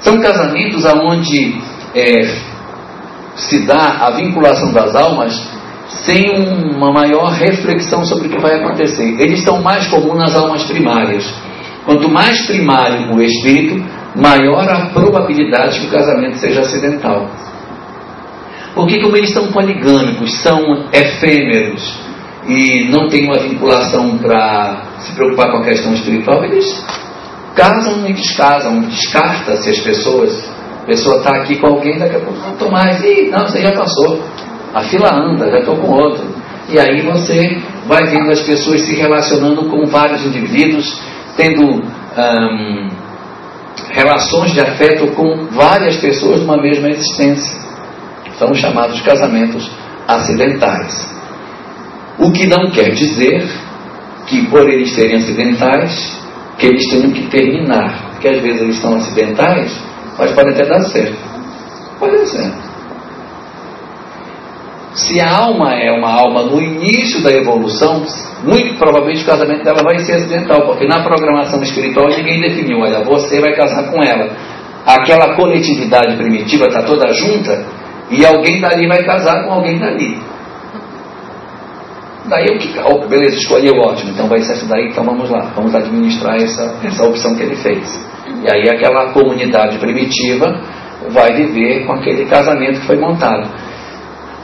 São 0.00 0.20
casamentos 0.20 0.84
onde 0.84 1.60
é, 1.94 2.22
se 3.34 3.66
dá 3.66 4.06
a 4.06 4.10
vinculação 4.12 4.72
das 4.72 4.94
almas 4.94 5.58
sem 5.88 6.30
uma 6.76 6.92
maior 6.92 7.32
reflexão 7.32 8.04
sobre 8.04 8.28
o 8.28 8.30
que 8.30 8.40
vai 8.40 8.60
acontecer. 8.60 9.20
Eles 9.20 9.42
são 9.42 9.60
mais 9.62 9.86
comuns 9.88 10.16
nas 10.16 10.34
almas 10.36 10.64
primárias. 10.64 11.24
Quanto 11.84 12.08
mais 12.10 12.46
primário 12.46 13.14
o 13.14 13.22
espírito, 13.22 13.82
maior 14.18 14.68
a 14.68 14.86
probabilidade 14.86 15.80
que 15.80 15.86
o 15.86 15.90
casamento 15.90 16.38
seja 16.38 16.60
acidental. 16.60 17.30
Porque 18.74 19.00
como 19.00 19.16
eles 19.16 19.32
são 19.32 19.48
poligâmicos, 19.48 20.34
são 20.42 20.60
efêmeros 20.92 21.98
e 22.46 22.88
não 22.90 23.08
têm 23.08 23.24
uma 23.24 23.38
vinculação 23.38 24.18
para 24.18 24.82
se 25.00 25.12
preocupar 25.12 25.50
com 25.50 25.58
a 25.58 25.64
questão 25.64 25.92
espiritual, 25.94 26.44
eles 26.44 26.84
casam 27.54 28.08
e 28.08 28.12
descasam, 28.12 28.80
descarta-se 28.82 29.70
as 29.70 29.80
pessoas. 29.80 30.48
A 30.82 30.86
pessoa 30.86 31.18
está 31.18 31.36
aqui 31.36 31.56
com 31.56 31.66
alguém, 31.66 31.98
daqui 31.98 32.16
a 32.16 32.20
pouco 32.20 32.38
não 32.40 32.52
estou 32.52 32.70
mais. 32.70 33.02
Ih, 33.04 33.28
não, 33.30 33.46
você 33.46 33.60
já 33.60 33.72
passou. 33.72 34.22
A 34.72 34.82
fila 34.82 35.12
anda, 35.12 35.50
já 35.50 35.58
estou 35.58 35.76
com 35.76 35.90
outro. 35.90 36.24
E 36.68 36.78
aí 36.78 37.02
você 37.02 37.60
vai 37.86 38.06
vendo 38.06 38.30
as 38.30 38.40
pessoas 38.40 38.82
se 38.82 38.94
relacionando 38.94 39.64
com 39.64 39.86
vários 39.86 40.24
indivíduos, 40.24 41.00
tendo 41.36 41.82
relações 43.98 44.52
de 44.52 44.60
afeto 44.60 45.08
com 45.08 45.46
várias 45.50 45.96
pessoas 45.96 46.40
numa 46.40 46.56
mesma 46.56 46.88
existência. 46.88 47.58
São 48.38 48.52
os 48.52 48.58
chamados 48.58 49.00
casamentos 49.00 49.68
acidentais. 50.06 51.08
O 52.16 52.30
que 52.30 52.46
não 52.46 52.70
quer 52.70 52.90
dizer 52.90 53.44
que 54.26 54.46
por 54.46 54.68
eles 54.68 54.94
serem 54.94 55.16
acidentais, 55.16 56.16
que 56.58 56.66
eles 56.66 56.88
tenham 56.88 57.10
que 57.10 57.26
terminar. 57.26 58.10
Porque 58.12 58.28
às 58.28 58.40
vezes 58.40 58.62
eles 58.62 58.76
são 58.76 58.94
acidentais, 58.94 59.76
mas 60.16 60.32
podem 60.32 60.52
até 60.52 60.64
dar 60.64 60.80
certo. 60.84 61.18
Pode 61.98 62.18
dar 62.18 62.26
certo. 62.26 62.67
Se 64.98 65.20
a 65.20 65.30
alma 65.30 65.74
é 65.74 65.92
uma 65.92 66.10
alma 66.10 66.42
no 66.42 66.60
início 66.60 67.22
da 67.22 67.30
evolução, 67.30 68.04
muito 68.42 68.76
provavelmente 68.78 69.22
o 69.22 69.26
casamento 69.26 69.62
dela 69.62 69.80
vai 69.84 70.00
ser 70.00 70.14
acidental, 70.14 70.66
porque 70.66 70.88
na 70.88 71.04
programação 71.04 71.62
espiritual 71.62 72.08
ninguém 72.08 72.40
definiu, 72.40 72.80
olha, 72.80 73.04
você 73.04 73.40
vai 73.40 73.54
casar 73.54 73.92
com 73.92 74.02
ela. 74.02 74.28
Aquela 74.84 75.36
coletividade 75.36 76.16
primitiva 76.16 76.66
está 76.66 76.82
toda 76.82 77.12
junta 77.12 77.64
e 78.10 78.26
alguém 78.26 78.60
dali 78.60 78.88
vai 78.88 79.04
casar 79.04 79.44
com 79.44 79.52
alguém 79.52 79.78
dali. 79.78 80.18
Daí 82.24 82.46
o 82.46 82.58
que, 82.58 82.74
oh, 82.84 83.06
beleza, 83.06 83.36
escolheu 83.36 83.74
ótimo, 83.80 84.10
então 84.10 84.26
vai 84.26 84.40
ser 84.40 84.54
isso 84.54 84.66
daí, 84.66 84.88
então 84.88 85.04
vamos 85.04 85.30
lá, 85.30 85.52
vamos 85.54 85.76
administrar 85.76 86.34
essa, 86.42 86.74
essa 86.82 87.04
opção 87.04 87.36
que 87.36 87.42
ele 87.44 87.54
fez. 87.54 88.04
E 88.42 88.52
aí 88.52 88.68
aquela 88.68 89.12
comunidade 89.12 89.78
primitiva 89.78 90.60
vai 91.10 91.34
viver 91.34 91.86
com 91.86 91.92
aquele 91.92 92.24
casamento 92.24 92.80
que 92.80 92.86
foi 92.86 92.96
montado. 92.96 93.48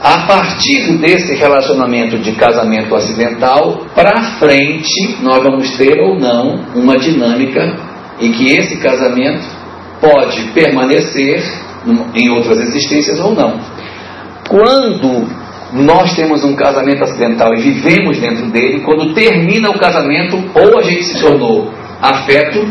A 0.07 0.27
partir 0.27 0.97
desse 0.99 1.33
relacionamento 1.33 2.19
de 2.19 2.33
casamento 2.33 2.95
acidental, 2.95 3.87
para 3.95 4.37
frente, 4.37 5.17
nós 5.23 5.43
vamos 5.43 5.71
ter 5.77 5.99
ou 5.99 6.19
não 6.19 6.63
uma 6.75 6.95
dinâmica 6.95 7.75
em 8.19 8.31
que 8.31 8.51
esse 8.51 8.77
casamento 8.77 9.43
pode 9.99 10.43
permanecer 10.53 11.43
em 12.13 12.29
outras 12.29 12.59
existências 12.59 13.19
ou 13.19 13.33
não. 13.33 13.59
Quando 14.47 15.27
nós 15.73 16.15
temos 16.15 16.43
um 16.43 16.55
casamento 16.55 17.03
acidental 17.03 17.55
e 17.55 17.61
vivemos 17.61 18.19
dentro 18.19 18.51
dele, 18.51 18.81
quando 18.81 19.11
termina 19.15 19.71
o 19.71 19.79
casamento, 19.79 20.37
ou 20.53 20.77
a 20.77 20.83
gente 20.83 21.03
se 21.03 21.19
tornou 21.19 21.73
afeto, 21.99 22.63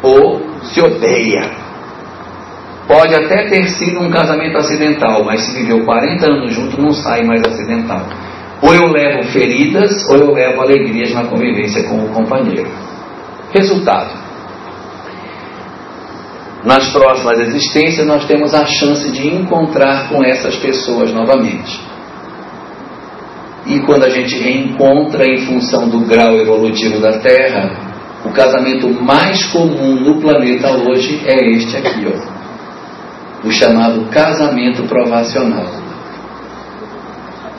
ou 0.00 0.40
se 0.62 0.80
odeia. 0.80 1.61
Pode 2.86 3.14
até 3.14 3.48
ter 3.48 3.68
sido 3.68 4.00
um 4.00 4.10
casamento 4.10 4.58
acidental, 4.58 5.24
mas 5.24 5.40
se 5.40 5.52
viveu 5.60 5.84
40 5.84 6.26
anos 6.26 6.52
junto, 6.52 6.80
não 6.80 6.92
sai 6.92 7.24
mais 7.24 7.42
acidental. 7.42 8.06
Ou 8.60 8.74
eu 8.74 8.86
levo 8.86 9.24
feridas, 9.28 10.08
ou 10.08 10.16
eu 10.16 10.32
levo 10.32 10.60
alegrias 10.60 11.12
na 11.12 11.24
convivência 11.24 11.84
com 11.84 12.04
o 12.04 12.08
companheiro. 12.08 12.70
Resultado: 13.52 14.22
nas 16.64 16.92
próximas 16.92 17.40
existências 17.40 18.06
nós 18.06 18.24
temos 18.26 18.54
a 18.54 18.64
chance 18.64 19.10
de 19.10 19.26
encontrar 19.26 20.08
com 20.08 20.24
essas 20.24 20.56
pessoas 20.56 21.12
novamente. 21.12 21.80
E 23.66 23.80
quando 23.80 24.04
a 24.04 24.08
gente 24.08 24.36
reencontra 24.38 25.24
em 25.24 25.38
função 25.46 25.88
do 25.88 26.00
grau 26.00 26.34
evolutivo 26.34 27.00
da 27.00 27.18
Terra, 27.18 27.92
o 28.24 28.30
casamento 28.30 28.88
mais 28.88 29.44
comum 29.46 29.96
no 29.96 30.20
planeta 30.20 30.70
hoje 30.70 31.20
é 31.26 31.50
este 31.50 31.76
aqui, 31.76 32.06
ó. 32.06 32.31
O 33.44 33.50
chamado 33.50 34.06
casamento 34.10 34.84
provacional. 34.84 35.66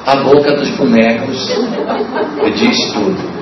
A 0.06 0.16
boca 0.18 0.56
dos 0.56 0.70
bonecos 0.72 1.48
diz 2.56 2.94
tudo. 2.94 3.34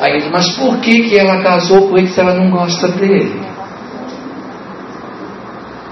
Aí 0.00 0.12
ele 0.12 0.28
mas 0.30 0.50
por 0.56 0.78
que, 0.78 1.08
que 1.08 1.18
ela 1.18 1.42
casou 1.42 1.88
com 1.88 1.96
ele 1.96 2.08
se 2.08 2.20
ela 2.20 2.34
não 2.34 2.50
gosta 2.50 2.88
dele? 2.88 3.40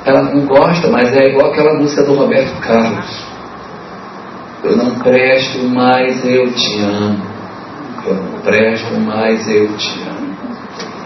Ela 0.04 0.22
não 0.22 0.44
gosta, 0.44 0.88
mas 0.88 1.16
é 1.16 1.30
igual 1.30 1.50
aquela 1.50 1.78
música 1.78 2.02
do 2.02 2.14
Roberto 2.14 2.60
Carlos. 2.60 3.24
Eu 4.62 4.76
não 4.76 4.98
presto, 4.98 5.58
mas 5.68 6.24
eu 6.26 6.52
te 6.52 6.80
amo. 6.80 7.22
Eu 8.06 8.14
não 8.14 8.40
presto, 8.40 9.00
mas 9.00 9.48
eu 9.48 9.74
te 9.76 10.02
amo. 10.02 10.23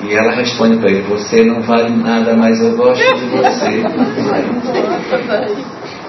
E 0.03 0.14
ela 0.14 0.32
responde 0.32 0.76
para 0.78 0.90
ele: 0.90 1.03
Você 1.03 1.42
não 1.44 1.61
vale 1.62 1.90
nada, 1.96 2.34
mas 2.36 2.61
eu 2.61 2.76
gosto 2.76 3.03
de 3.16 3.26
você. 3.26 3.82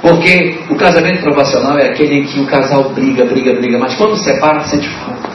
Porque 0.02 0.60
o 0.70 0.76
casamento 0.76 1.22
provacional 1.22 1.78
é 1.78 1.90
aquele 1.90 2.20
em 2.20 2.24
que 2.24 2.40
o 2.40 2.46
casal 2.46 2.90
briga, 2.90 3.26
briga, 3.26 3.54
briga, 3.54 3.78
mas 3.78 3.96
quando 3.96 4.16
separa, 4.16 4.62
sente 4.62 4.88
falta. 4.90 5.30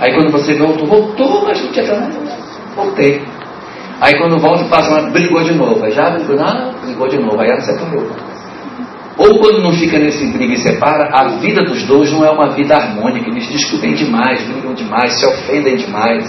Aí 0.00 0.14
quando 0.14 0.30
você 0.32 0.54
voltou, 0.54 0.86
voltou, 0.86 1.44
mas 1.44 1.62
não 1.62 1.70
tinha 1.70 1.86
nada. 1.86 2.12
Voltei. 2.74 3.22
Aí 4.00 4.18
quando 4.18 4.38
volta, 4.38 4.64
passa 4.64 4.90
uma, 4.90 5.10
brigou 5.10 5.44
de 5.44 5.54
novo. 5.54 5.84
Aí 5.84 5.92
já 5.92 6.10
brigou, 6.10 6.36
não, 6.36 6.72
brigou 6.80 7.08
de 7.08 7.18
novo. 7.18 7.40
Aí 7.40 7.48
ela 7.48 7.60
separou. 7.60 8.10
Ou 9.18 9.38
quando 9.38 9.62
não 9.62 9.72
fica 9.72 9.98
nesse 9.98 10.26
briga 10.26 10.54
e 10.54 10.58
separa, 10.58 11.10
a 11.12 11.28
vida 11.38 11.62
dos 11.62 11.86
dois 11.86 12.10
não 12.10 12.24
é 12.24 12.30
uma 12.30 12.50
vida 12.50 12.74
harmônica. 12.74 13.28
Eles 13.30 13.46
discutem 13.46 13.92
demais, 13.92 14.42
brigam 14.42 14.74
demais, 14.74 15.20
se 15.20 15.26
ofendem 15.26 15.76
demais. 15.76 16.24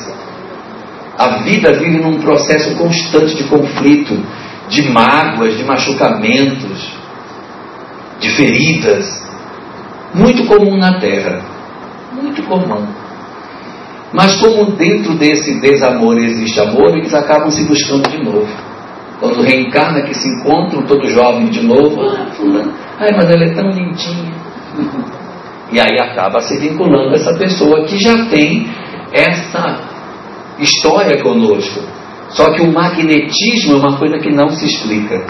A 1.18 1.44
vida 1.44 1.74
vive 1.74 2.00
num 2.00 2.20
processo 2.20 2.76
constante 2.76 3.36
de 3.36 3.44
conflito, 3.44 4.20
de 4.68 4.90
mágoas, 4.90 5.56
de 5.58 5.64
machucamentos, 5.64 6.92
de 8.20 8.30
feridas. 8.30 9.24
Muito 10.14 10.46
comum 10.46 10.78
na 10.78 11.00
Terra. 11.00 11.42
Muito 12.12 12.42
comum. 12.44 12.88
Mas 14.12 14.36
como 14.38 14.72
dentro 14.72 15.16
desse 15.16 15.60
desamor 15.60 16.18
existe 16.18 16.60
amor, 16.60 16.96
eles 16.96 17.14
acabam 17.14 17.50
se 17.52 17.64
buscando 17.64 18.10
de 18.10 18.24
novo. 18.24 18.48
Quando 19.20 19.42
reencarna, 19.42 20.02
que 20.04 20.14
se 20.14 20.28
encontram 20.28 20.84
todos 20.86 21.12
jovens 21.12 21.52
de 21.52 21.66
novo, 21.66 22.02
ah, 22.02 22.28
fulano, 22.36 22.74
ai, 23.00 23.10
mas 23.16 23.30
ela 23.30 23.44
é 23.44 23.54
tão 23.54 23.70
lindinha. 23.70 24.34
E 25.72 25.80
aí 25.80 26.00
acaba 26.00 26.40
se 26.40 26.56
vinculando 26.60 27.16
essa 27.16 27.34
pessoa 27.34 27.84
que 27.86 27.98
já 27.98 28.26
tem 28.26 28.70
essa 29.12 29.93
história 30.60 31.22
conosco. 31.22 31.82
Só 32.30 32.52
que 32.52 32.62
o 32.62 32.72
magnetismo 32.72 33.74
é 33.74 33.78
uma 33.78 33.98
coisa 33.98 34.18
que 34.18 34.32
não 34.32 34.50
se 34.50 34.66
explica. 34.66 35.24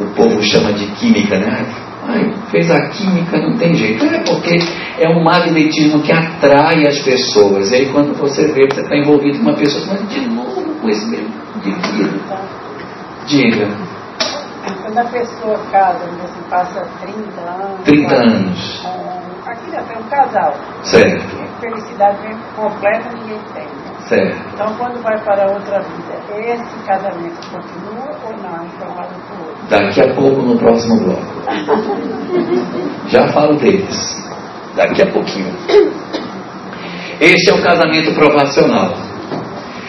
O 0.00 0.06
povo 0.14 0.42
chama 0.42 0.72
de 0.72 0.86
química, 0.92 1.38
né? 1.38 1.66
Ai, 2.06 2.32
fez 2.50 2.70
a 2.70 2.88
química, 2.88 3.38
não 3.38 3.56
tem 3.56 3.74
jeito. 3.74 4.04
É 4.04 4.20
porque 4.20 4.58
é 4.98 5.08
um 5.08 5.22
magnetismo 5.22 6.00
que 6.02 6.12
atrai 6.12 6.86
as 6.86 6.98
pessoas. 7.00 7.70
E 7.70 7.76
aí 7.76 7.92
quando 7.92 8.14
você 8.14 8.46
vê, 8.48 8.66
você 8.70 8.80
está 8.80 8.96
envolvido 8.96 9.38
com 9.38 9.44
uma 9.44 9.56
pessoa, 9.56 9.84
mas 9.88 10.08
de 10.08 10.20
novo 10.28 10.74
com 10.80 10.88
esse 10.88 11.06
mesmo 11.06 11.34
indivíduo. 11.56 12.20
Diga. 13.26 13.68
Quando 14.82 14.98
a 14.98 15.04
pessoa 15.04 15.58
casa, 15.70 16.06
você 16.20 16.40
passa 16.48 16.86
30 17.00 17.40
anos. 17.40 17.84
30 17.84 18.14
anos. 18.14 18.86
Aqui 19.46 19.70
já 19.70 19.82
tem 19.82 19.98
um 19.98 20.08
casal. 20.08 20.54
Certo. 20.82 21.36
Felicidade 21.60 22.18
completa 22.54 23.10
ninguém 23.14 23.38
tem. 23.54 23.87
Certo. 24.08 24.54
Então 24.54 24.74
quando 24.76 25.02
vai 25.02 25.18
para 25.22 25.50
outra 25.52 25.80
vida, 25.80 26.14
esse 26.38 26.78
casamento 26.86 27.50
continua 27.50 28.18
ou 28.24 28.32
não? 28.38 28.66
Então 28.66 28.90
para 28.94 29.04
outro. 29.04 29.68
Daqui 29.68 30.00
a 30.00 30.14
pouco 30.14 30.42
no 30.42 30.58
próximo 30.58 31.00
bloco. 31.00 31.26
Já 33.08 33.28
falo 33.28 33.56
deles. 33.56 34.16
Daqui 34.74 35.02
a 35.02 35.12
pouquinho. 35.12 35.54
Este 37.20 37.50
é 37.50 37.54
o 37.54 37.62
casamento 37.62 38.14
provacional 38.14 39.08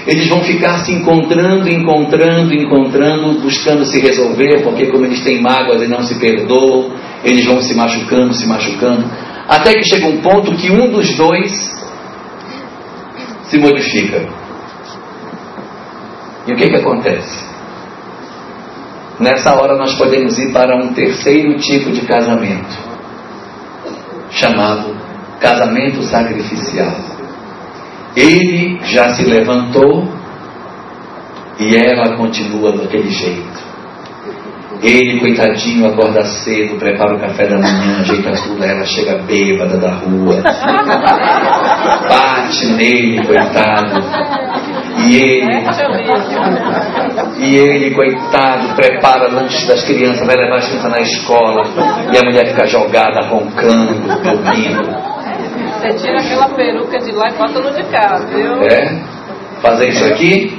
eles 0.10 0.28
vão 0.28 0.42
ficar 0.44 0.80
se 0.80 0.92
encontrando, 0.92 1.70
encontrando, 1.70 2.52
encontrando, 2.52 3.42
buscando 3.42 3.86
se 3.86 4.00
resolver, 4.00 4.64
porque 4.64 4.88
como 4.88 5.06
eles 5.06 5.24
têm 5.24 5.40
mágoas 5.40 5.84
e 5.84 5.88
não 5.88 6.02
se 6.02 6.16
perdoam, 6.16 6.92
eles 7.24 7.46
vão 7.46 7.62
se 7.62 7.76
machucando, 7.76 8.34
se 8.34 8.48
machucando, 8.48 9.06
até 9.48 9.74
que 9.74 9.84
chega 9.84 10.08
um 10.08 10.18
ponto 10.18 10.56
que 10.56 10.72
um 10.72 10.90
dos 10.90 11.16
dois 11.16 11.79
se 13.50 13.58
modifica. 13.58 14.28
E 16.48 16.54
o 16.54 16.56
que, 16.56 16.70
que 16.70 16.76
acontece? 16.76 17.50
Nessa 19.20 19.54
hora 19.56 19.78
nós 19.78 19.96
podemos 19.96 20.38
ir 20.40 20.54
para 20.54 20.78
um 20.78 20.94
terceiro 20.94 21.58
tipo 21.58 21.92
de 21.92 22.02
casamento, 22.06 22.78
chamado 24.32 24.96
casamento 25.42 26.02
sacrificial. 26.04 26.96
Ele 28.16 28.80
já 28.84 29.14
se 29.16 29.24
levantou 29.24 30.08
e 31.60 31.76
ela 31.76 32.16
continua 32.16 32.72
daquele 32.72 33.10
jeito. 33.10 33.49
Ele, 34.82 35.20
coitadinho, 35.20 35.88
acorda 35.88 36.24
cedo, 36.24 36.78
prepara 36.78 37.16
o 37.16 37.20
café 37.20 37.48
da 37.48 37.58
manhã, 37.58 38.00
ajeita 38.00 38.32
tudo, 38.32 38.64
ela 38.64 38.86
chega 38.86 39.18
bêbada 39.24 39.78
da 39.78 39.92
rua, 39.96 40.42
bate 42.08 42.66
nele, 42.68 43.26
coitado. 43.26 44.02
E 45.06 45.18
ele, 45.18 45.48
e 47.40 47.56
ele, 47.58 47.92
coitado, 47.94 48.74
prepara 48.76 49.28
lanche 49.30 49.68
das 49.68 49.84
crianças, 49.84 50.26
vai 50.26 50.36
levar 50.38 50.58
as 50.58 50.68
crianças 50.68 50.92
na 50.92 51.02
escola, 51.02 51.62
e 52.14 52.18
a 52.18 52.24
mulher 52.24 52.48
fica 52.48 52.66
jogada, 52.66 53.28
roncando, 53.28 54.08
dormindo. 54.24 55.10
Você 55.80 55.94
tira 55.96 56.20
aquela 56.20 56.50
peruca 56.50 57.00
de 57.00 57.12
lá 57.12 57.30
e 57.30 57.34
bota 57.34 57.60
no 57.60 57.72
de 57.74 57.84
cá, 57.84 58.18
viu? 58.30 58.64
É? 58.64 59.02
Fazer 59.62 59.90
isso 59.90 60.06
aqui? 60.06 60.58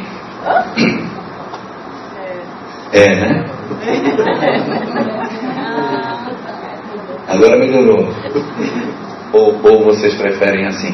É, 2.92 3.04
é 3.04 3.14
né? 3.16 3.59
Agora 7.28 7.58
melhorou. 7.58 8.08
Ou, 9.32 9.60
ou 9.62 9.84
vocês 9.84 10.14
preferem 10.16 10.66
assim? 10.66 10.92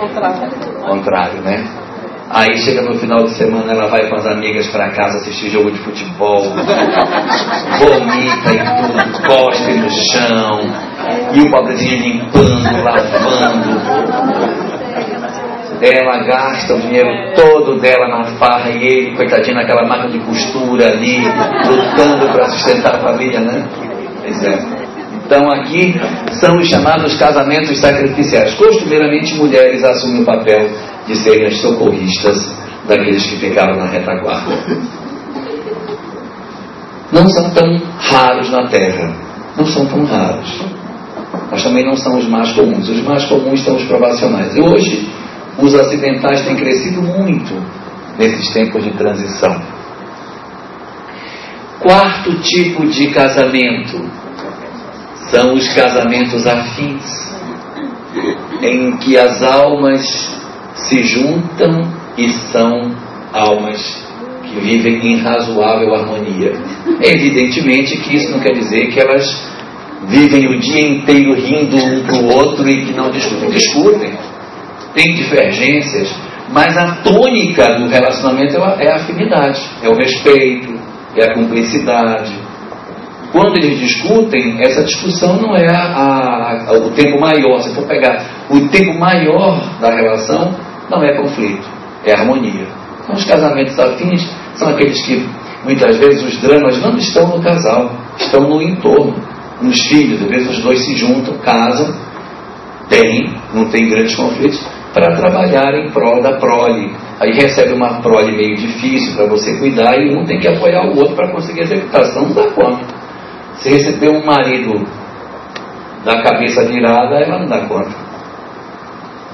Contrário. 0.00 0.48
Contrário, 0.86 1.40
né? 1.42 1.64
Aí 2.32 2.56
chega 2.58 2.82
no 2.82 2.96
final 2.96 3.24
de 3.24 3.34
semana, 3.34 3.72
ela 3.72 3.88
vai 3.88 4.08
com 4.08 4.14
as 4.14 4.24
amigas 4.24 4.68
para 4.68 4.90
casa 4.90 5.18
assistir 5.18 5.50
jogo 5.50 5.72
de 5.72 5.80
futebol, 5.80 6.44
vomita 6.44 6.62
e 8.54 8.58
tudo, 8.76 9.20
cospe 9.26 9.72
no 9.72 9.90
chão, 9.90 10.60
e 11.34 11.40
o 11.40 11.50
pobrezinho 11.50 11.98
limpando, 11.98 12.84
lavando. 12.84 13.80
Ela 15.80 16.18
gasta 16.24 16.74
o 16.74 16.80
dinheiro 16.80 17.08
todo 17.34 17.80
dela 17.80 18.06
na 18.08 18.24
farra 18.36 18.70
e 18.70 18.84
ele, 18.84 19.16
coitadinho, 19.16 19.56
naquela 19.56 19.86
máquina 19.86 20.10
de 20.10 20.18
costura 20.20 20.88
ali, 20.88 21.16
lutando 21.66 22.32
para 22.32 22.44
sustentar 22.50 22.96
a 22.96 22.98
família, 22.98 23.40
né? 23.40 23.66
Pois 24.20 24.42
é. 24.42 24.80
Então 25.24 25.50
aqui 25.50 25.94
são 26.40 26.56
os 26.56 26.68
chamados 26.68 27.16
casamentos 27.16 27.78
sacrificiais. 27.78 28.54
Costumeiramente 28.54 29.34
mulheres 29.36 29.82
assumem 29.84 30.22
o 30.22 30.26
papel 30.26 30.68
de 31.06 31.16
serem 31.16 31.46
as 31.46 31.60
socorristas 31.60 32.50
daqueles 32.86 33.24
que 33.24 33.36
ficaram 33.36 33.76
na 33.76 33.86
retaguarda. 33.86 34.58
Não 37.12 37.28
são 37.28 37.50
tão 37.50 37.80
raros 37.98 38.50
na 38.50 38.66
Terra. 38.68 39.12
Não 39.56 39.66
são 39.66 39.86
tão 39.86 40.04
raros. 40.04 40.62
Mas 41.50 41.62
também 41.62 41.84
não 41.84 41.96
são 41.96 42.18
os 42.18 42.26
mais 42.28 42.52
comuns. 42.52 42.88
Os 42.88 43.02
mais 43.02 43.24
comuns 43.24 43.62
são 43.64 43.76
os 43.76 43.84
provacionais. 43.84 44.56
E 44.56 44.60
hoje, 44.60 45.08
os 45.58 45.74
acidentais 45.74 46.44
têm 46.44 46.56
crescido 46.56 47.02
muito 47.02 47.54
nesses 48.18 48.52
tempos 48.52 48.84
de 48.84 48.90
transição. 48.92 49.60
Quarto 51.80 52.38
tipo 52.42 52.86
de 52.86 53.08
casamento 53.08 54.08
são 55.30 55.54
os 55.54 55.72
casamentos 55.72 56.46
afins, 56.46 57.32
em 58.62 58.96
que 58.98 59.16
as 59.16 59.42
almas 59.42 60.02
se 60.74 61.02
juntam 61.04 61.90
e 62.18 62.28
são 62.52 62.94
almas 63.32 63.80
que 64.42 64.60
vivem 64.60 65.12
em 65.12 65.16
razoável 65.16 65.94
harmonia. 65.94 66.52
Evidentemente 67.00 67.96
que 67.98 68.16
isso 68.16 68.32
não 68.32 68.40
quer 68.40 68.52
dizer 68.52 68.88
que 68.88 69.00
elas 69.00 69.24
vivem 70.06 70.48
o 70.48 70.58
dia 70.58 70.88
inteiro 70.88 71.34
rindo 71.34 71.76
um 71.76 72.02
para 72.02 72.20
o 72.20 72.26
outro 72.36 72.68
e 72.68 72.84
que 72.84 72.92
não 72.92 73.10
discutem. 73.10 73.50
Discutem, 73.50 74.12
tem 74.94 75.14
divergências, 75.14 76.14
mas 76.52 76.76
a 76.76 76.96
tônica 77.02 77.78
do 77.78 77.88
relacionamento 77.88 78.56
é 78.56 78.90
a 78.90 78.96
afinidade, 78.96 79.60
é 79.82 79.88
o 79.88 79.94
respeito, 79.94 80.74
é 81.16 81.24
a 81.24 81.34
cumplicidade. 81.34 82.32
Quando 83.32 83.56
eles 83.58 83.78
discutem, 83.78 84.60
essa 84.60 84.82
discussão 84.82 85.40
não 85.40 85.54
é 85.54 85.68
a, 85.70 86.66
a, 86.66 86.72
o 86.72 86.90
tempo 86.90 87.20
maior. 87.20 87.60
Se 87.60 87.72
for 87.74 87.86
pegar 87.86 88.24
o 88.50 88.68
tempo 88.68 88.98
maior 88.98 89.78
da 89.80 89.94
relação, 89.94 90.52
não 90.90 91.04
é 91.04 91.16
conflito, 91.16 91.68
é 92.04 92.12
harmonia. 92.12 92.66
Então, 93.02 93.14
os 93.14 93.24
casamentos 93.24 93.78
afins 93.78 94.28
são 94.56 94.70
aqueles 94.70 95.00
que 95.06 95.24
muitas 95.64 95.96
vezes 95.98 96.22
os 96.24 96.40
dramas 96.40 96.80
não 96.82 96.96
estão 96.96 97.28
no 97.28 97.40
casal, 97.40 97.92
estão 98.18 98.48
no 98.48 98.60
entorno, 98.60 99.14
nos 99.62 99.80
filhos. 99.88 100.22
Às 100.22 100.28
vezes 100.28 100.50
os 100.50 100.62
dois 100.64 100.84
se 100.84 100.96
juntam, 100.96 101.38
casam, 101.38 101.94
tem, 102.88 103.32
não 103.54 103.66
tem 103.66 103.88
grandes 103.88 104.16
conflitos, 104.16 104.60
para 104.92 105.16
trabalhar 105.16 105.74
em 105.74 105.90
prol 105.90 106.22
da 106.22 106.38
prole. 106.38 106.92
Aí 107.20 107.32
recebe 107.32 107.74
uma 107.74 108.00
prole 108.00 108.36
meio 108.36 108.56
difícil 108.56 109.14
para 109.14 109.26
você 109.26 109.56
cuidar 109.58 109.96
e 109.98 110.14
um 110.16 110.24
tem 110.24 110.40
que 110.40 110.48
apoiar 110.48 110.86
o 110.86 110.96
outro 110.96 111.14
para 111.14 111.30
conseguir 111.30 111.62
executar, 111.62 112.06
senão 112.06 112.28
não 112.28 112.34
dá 112.34 112.50
conta. 112.50 112.84
Se 113.58 113.68
receber 113.68 114.08
um 114.08 114.24
marido 114.24 114.86
da 116.04 116.22
cabeça 116.22 116.64
virada, 116.64 117.16
ela 117.16 117.38
não 117.38 117.46
dá 117.46 117.60
conta. 117.66 118.10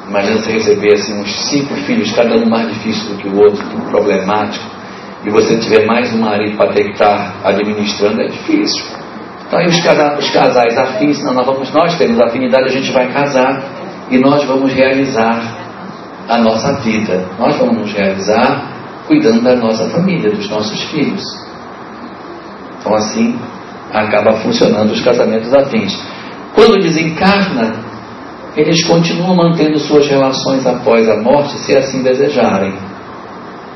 Imagina 0.09 0.39
você 0.39 0.53
receber 0.53 0.95
assim, 0.95 1.21
uns 1.21 1.49
cinco 1.49 1.75
filhos, 1.75 2.13
cada 2.13 2.37
um 2.37 2.49
mais 2.49 2.69
difícil 2.69 3.15
do 3.15 3.23
que 3.23 3.29
o 3.29 3.41
outro, 3.41 3.65
tudo 3.69 3.91
problemático, 3.91 4.65
e 5.25 5.31
você 5.31 5.57
tiver 5.59 5.85
mais 5.85 6.13
um 6.15 6.21
marido 6.21 6.57
para 6.57 6.73
ter 6.73 6.85
que 6.85 6.93
estar 6.93 7.35
administrando, 7.45 8.23
é 8.23 8.27
difícil. 8.29 8.85
Então 9.47 9.59
aí 9.59 9.67
os, 9.67 9.77
os 9.77 10.31
casais 10.31 10.79
afins, 10.79 11.23
não, 11.25 11.35
nós, 11.35 11.47
vamos, 11.47 11.73
nós 11.73 11.97
temos 11.99 12.21
afinidade, 12.21 12.67
a 12.67 12.73
gente 12.73 12.93
vai 12.93 13.13
casar 13.13 13.86
e 14.11 14.19
nós 14.19 14.45
vamos 14.45 14.73
realizar 14.73 15.57
a 16.29 16.39
nossa 16.39 16.75
vida. 16.81 17.29
Nós 17.39 17.57
vamos 17.57 17.79
nos 17.79 17.93
realizar 17.93 18.73
cuidando 19.07 19.43
da 19.43 19.55
nossa 19.57 19.89
família, 19.91 20.31
dos 20.31 20.49
nossos 20.49 20.83
filhos. 20.85 21.23
Então 22.79 22.95
assim 22.95 23.39
acaba 23.93 24.35
funcionando 24.41 24.93
os 24.93 25.03
casamentos 25.03 25.53
afins. 25.55 25.97
Quando 26.55 26.83
desencarna, 26.83 27.75
eles 28.57 28.85
continuam 28.87 29.37
mantendo 29.37 29.79
suas 29.79 30.07
relações 30.09 30.67
após 30.67 31.09
a 31.09 31.17
morte, 31.21 31.59
se 31.59 31.77
assim 31.77 32.03
desejarem. 32.03 32.75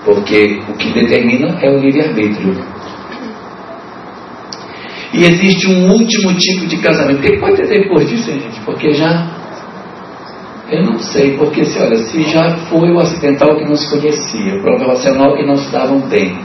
Porque 0.05 0.63
o 0.69 0.73
que 0.75 0.93
determina 0.93 1.59
é 1.61 1.71
o 1.71 1.79
livre-arbítrio. 1.79 2.57
E 5.13 5.25
existe 5.25 5.69
um 5.69 5.91
último 5.91 6.33
tipo 6.35 6.67
de 6.67 6.79
casamento. 6.79 7.19
O 7.19 7.23
que 7.23 7.39
pode 7.39 7.57
ter 7.57 7.67
depois 7.67 8.09
disso, 8.09 8.31
gente? 8.31 8.61
Porque 8.61 8.93
já. 8.95 9.40
Eu 10.71 10.85
não 10.85 10.99
sei, 11.01 11.37
porque 11.37 11.65
se 11.65 11.81
olha, 11.81 11.97
se 11.97 12.23
já 12.23 12.57
foi 12.69 12.93
o 12.93 13.01
acidental 13.01 13.57
que 13.57 13.65
não 13.65 13.75
se 13.75 13.91
conhecia, 13.91 14.55
o 14.55 14.79
relacional 14.79 15.37
que 15.37 15.45
não 15.45 15.57
se 15.57 15.71
davam 15.73 16.01
bem. 16.03 16.39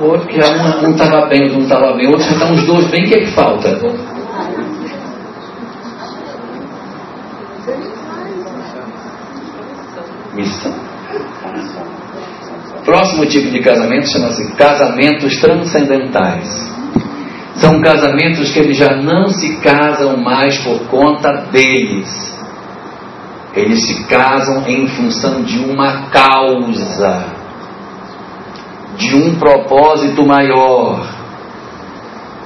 O 0.00 0.04
outro 0.06 0.26
que 0.26 0.40
já 0.40 0.48
um 0.82 0.90
estava 0.90 1.26
bem, 1.26 1.42
outro 1.42 1.58
não 1.58 1.64
estava 1.64 1.92
bem, 1.96 2.08
outro 2.08 2.24
já 2.24 2.32
estão 2.32 2.52
os 2.52 2.66
dois 2.66 2.86
bem, 2.90 3.04
o 3.04 3.08
que 3.08 3.14
é 3.14 3.20
que 3.20 3.30
falta? 3.32 3.78
Missão. 10.34 10.74
Próximo 12.86 13.26
tipo 13.26 13.50
de 13.50 13.60
casamento 13.60 14.10
chama-se 14.10 14.52
casamentos 14.56 15.40
transcendentais. 15.40 16.73
São 17.56 17.80
casamentos 17.80 18.50
que 18.52 18.58
eles 18.58 18.76
já 18.76 18.96
não 18.96 19.28
se 19.28 19.56
casam 19.58 20.16
mais 20.16 20.58
por 20.58 20.88
conta 20.88 21.30
deles. 21.52 22.34
Eles 23.54 23.86
se 23.86 24.04
casam 24.04 24.64
em 24.66 24.88
função 24.88 25.42
de 25.42 25.60
uma 25.60 26.08
causa, 26.10 27.26
de 28.96 29.14
um 29.14 29.36
propósito 29.36 30.26
maior, 30.26 31.06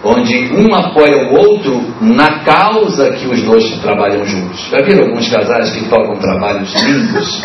onde 0.04 0.52
um 0.54 0.74
apoia 0.74 1.30
o 1.30 1.34
outro 1.34 1.82
na 2.02 2.40
causa 2.40 3.10
que 3.12 3.26
os 3.26 3.42
dois 3.42 3.80
trabalham 3.80 4.24
juntos. 4.26 4.68
Já 4.68 4.84
viram 4.84 5.06
alguns 5.06 5.28
casais 5.30 5.70
que 5.70 5.88
tocam 5.88 6.16
trabalhos 6.16 6.74
lindos 6.82 7.42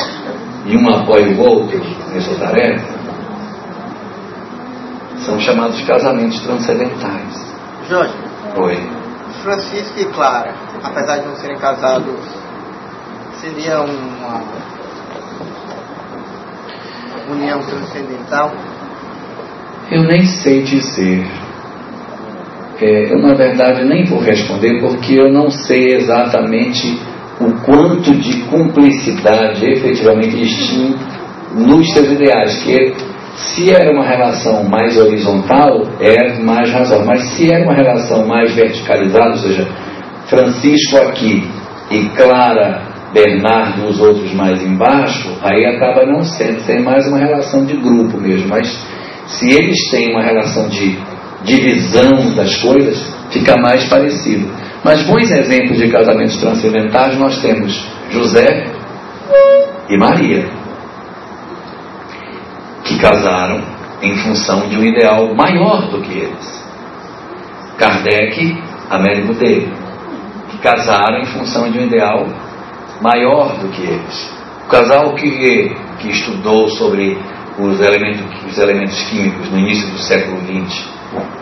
e 0.66 0.78
um 0.78 0.90
apoia 0.90 1.28
o 1.30 1.40
outro 1.40 1.82
nessa 2.14 2.36
tarefa? 2.36 2.94
São 5.26 5.40
chamados 5.40 5.80
casamentos 5.82 6.42
transcendentais. 6.42 7.43
Jorge. 7.88 8.14
Oi. 8.58 8.78
Francisco 9.42 10.00
e 10.00 10.06
Clara, 10.06 10.54
apesar 10.84 11.18
de 11.18 11.28
não 11.28 11.36
serem 11.36 11.58
casados, 11.58 12.16
seria 13.42 13.82
uma 13.82 14.42
união 17.30 17.60
transcendental? 17.60 18.54
Eu 19.92 20.04
nem 20.04 20.24
sei 20.24 20.64
dizer. 20.64 21.28
É, 22.80 23.14
eu, 23.14 23.20
na 23.20 23.34
verdade, 23.34 23.84
nem 23.86 24.06
vou 24.06 24.20
responder 24.20 24.80
porque 24.82 25.20
eu 25.20 25.32
não 25.32 25.50
sei 25.50 25.96
exatamente 25.96 27.00
o 27.40 27.54
quanto 27.66 28.16
de 28.16 28.44
cumplicidade 28.44 29.66
efetivamente 29.66 30.38
tinham 30.38 30.96
nos 31.56 31.92
seus 31.94 32.12
ideais, 32.12 32.64
que 32.64 32.96
se 33.36 33.72
era 33.72 33.92
uma 33.92 34.06
relação 34.06 34.64
mais 34.66 34.98
horizontal, 34.98 35.84
é 36.00 36.40
mais 36.40 36.72
razão. 36.72 37.06
Mas 37.06 37.24
se 37.30 37.52
era 37.52 37.64
uma 37.64 37.74
relação 37.74 38.28
mais 38.28 38.54
verticalizada, 38.54 39.32
ou 39.32 39.38
seja, 39.38 39.68
Francisco 40.28 40.98
aqui 40.98 41.48
e 41.90 42.10
Clara, 42.16 42.82
Bernardo 43.14 43.88
os 43.88 44.00
outros 44.00 44.34
mais 44.34 44.64
embaixo, 44.64 45.38
aí 45.42 45.66
acaba 45.66 46.06
não 46.06 46.24
sendo, 46.24 46.60
sendo 46.62 46.84
mais 46.84 47.08
uma 47.08 47.20
relação 47.20 47.66
de 47.66 47.76
grupo 47.78 48.20
mesmo. 48.20 48.50
Mas 48.50 48.68
se 49.28 49.50
eles 49.50 49.78
têm 49.92 50.12
uma 50.12 50.24
relação 50.24 50.68
de 50.70 50.98
divisão 51.44 52.36
das 52.36 52.56
coisas, 52.58 53.14
fica 53.32 53.56
mais 53.58 53.86
parecido. 53.86 54.48
Mas 54.84 55.04
bons 55.04 55.32
exemplos 55.32 55.78
de 55.78 55.90
casamentos 55.90 56.38
transcendentais 56.38 57.18
nós 57.18 57.42
temos 57.42 57.88
José 58.10 58.66
e 59.90 59.98
Maria, 59.98 60.46
que 62.84 63.00
casaram 63.00 63.62
em 64.02 64.16
função 64.18 64.68
de 64.68 64.78
um 64.78 64.84
ideal 64.84 65.34
maior 65.34 65.90
do 65.90 66.02
que 66.02 66.12
eles. 66.12 66.64
Kardec, 67.78 68.62
Américo 68.90 69.34
dele, 69.34 69.74
que 70.50 70.58
casaram 70.58 71.20
em 71.20 71.26
função 71.26 71.72
de 71.72 71.80
um 71.80 71.86
ideal 71.86 72.28
maior 73.02 73.58
do 73.60 73.70
que 73.70 73.82
eles. 73.82 74.34
O 74.66 74.70
casal 74.70 75.16
que, 75.16 75.72
que 76.00 76.10
estudou 76.10 76.68
sobre 76.70 77.18
os 77.58 77.80
elementos, 77.80 78.26
os 78.46 78.58
elementos 78.58 79.02
químicos 79.04 79.50
no 79.50 79.60
início 79.60 79.90
do 79.90 79.98
século 80.00 80.40
XX, 80.42 80.94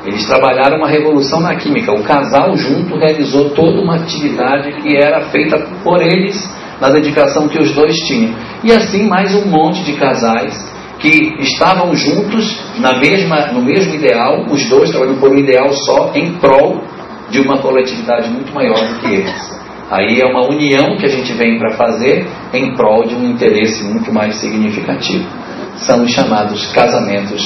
eles 0.06 0.26
trabalharam 0.26 0.78
uma 0.78 0.88
revolução 0.88 1.40
na 1.40 1.56
química. 1.56 1.92
O 1.94 2.04
casal 2.04 2.56
junto 2.58 2.98
realizou 2.98 3.52
toda 3.52 3.82
uma 3.82 3.96
atividade 3.96 4.72
que 4.82 4.98
era 4.98 5.22
feita 5.30 5.58
por 5.84 6.02
eles 6.02 6.50
na 6.80 6.90
dedicação 6.90 7.48
que 7.48 7.60
os 7.60 7.72
dois 7.74 7.96
tinham. 8.08 8.34
E 8.64 8.72
assim 8.72 9.08
mais 9.08 9.34
um 9.36 9.48
monte 9.48 9.84
de 9.84 9.94
casais 9.94 10.71
que 11.02 11.36
estavam 11.40 11.94
juntos 11.96 12.60
na 12.78 13.00
mesma, 13.00 13.48
no 13.48 13.62
mesmo 13.62 13.96
ideal, 13.96 14.46
os 14.50 14.70
dois 14.70 14.92
trabalhando 14.92 15.20
por 15.20 15.32
um 15.32 15.38
ideal 15.38 15.72
só 15.72 16.12
em 16.14 16.34
prol 16.34 16.84
de 17.30 17.40
uma 17.40 17.58
coletividade 17.60 18.30
muito 18.30 18.54
maior 18.54 18.78
do 18.88 19.00
que 19.00 19.08
eles. 19.08 19.62
Aí 19.90 20.22
é 20.22 20.26
uma 20.26 20.48
união 20.48 20.96
que 20.98 21.06
a 21.06 21.10
gente 21.10 21.34
vem 21.34 21.58
para 21.58 21.76
fazer 21.76 22.26
em 22.54 22.76
prol 22.76 23.06
de 23.06 23.16
um 23.16 23.32
interesse 23.32 23.84
muito 23.84 24.14
mais 24.14 24.36
significativo. 24.36 25.28
São 25.76 26.04
os 26.04 26.12
chamados 26.12 26.72
casamentos 26.72 27.42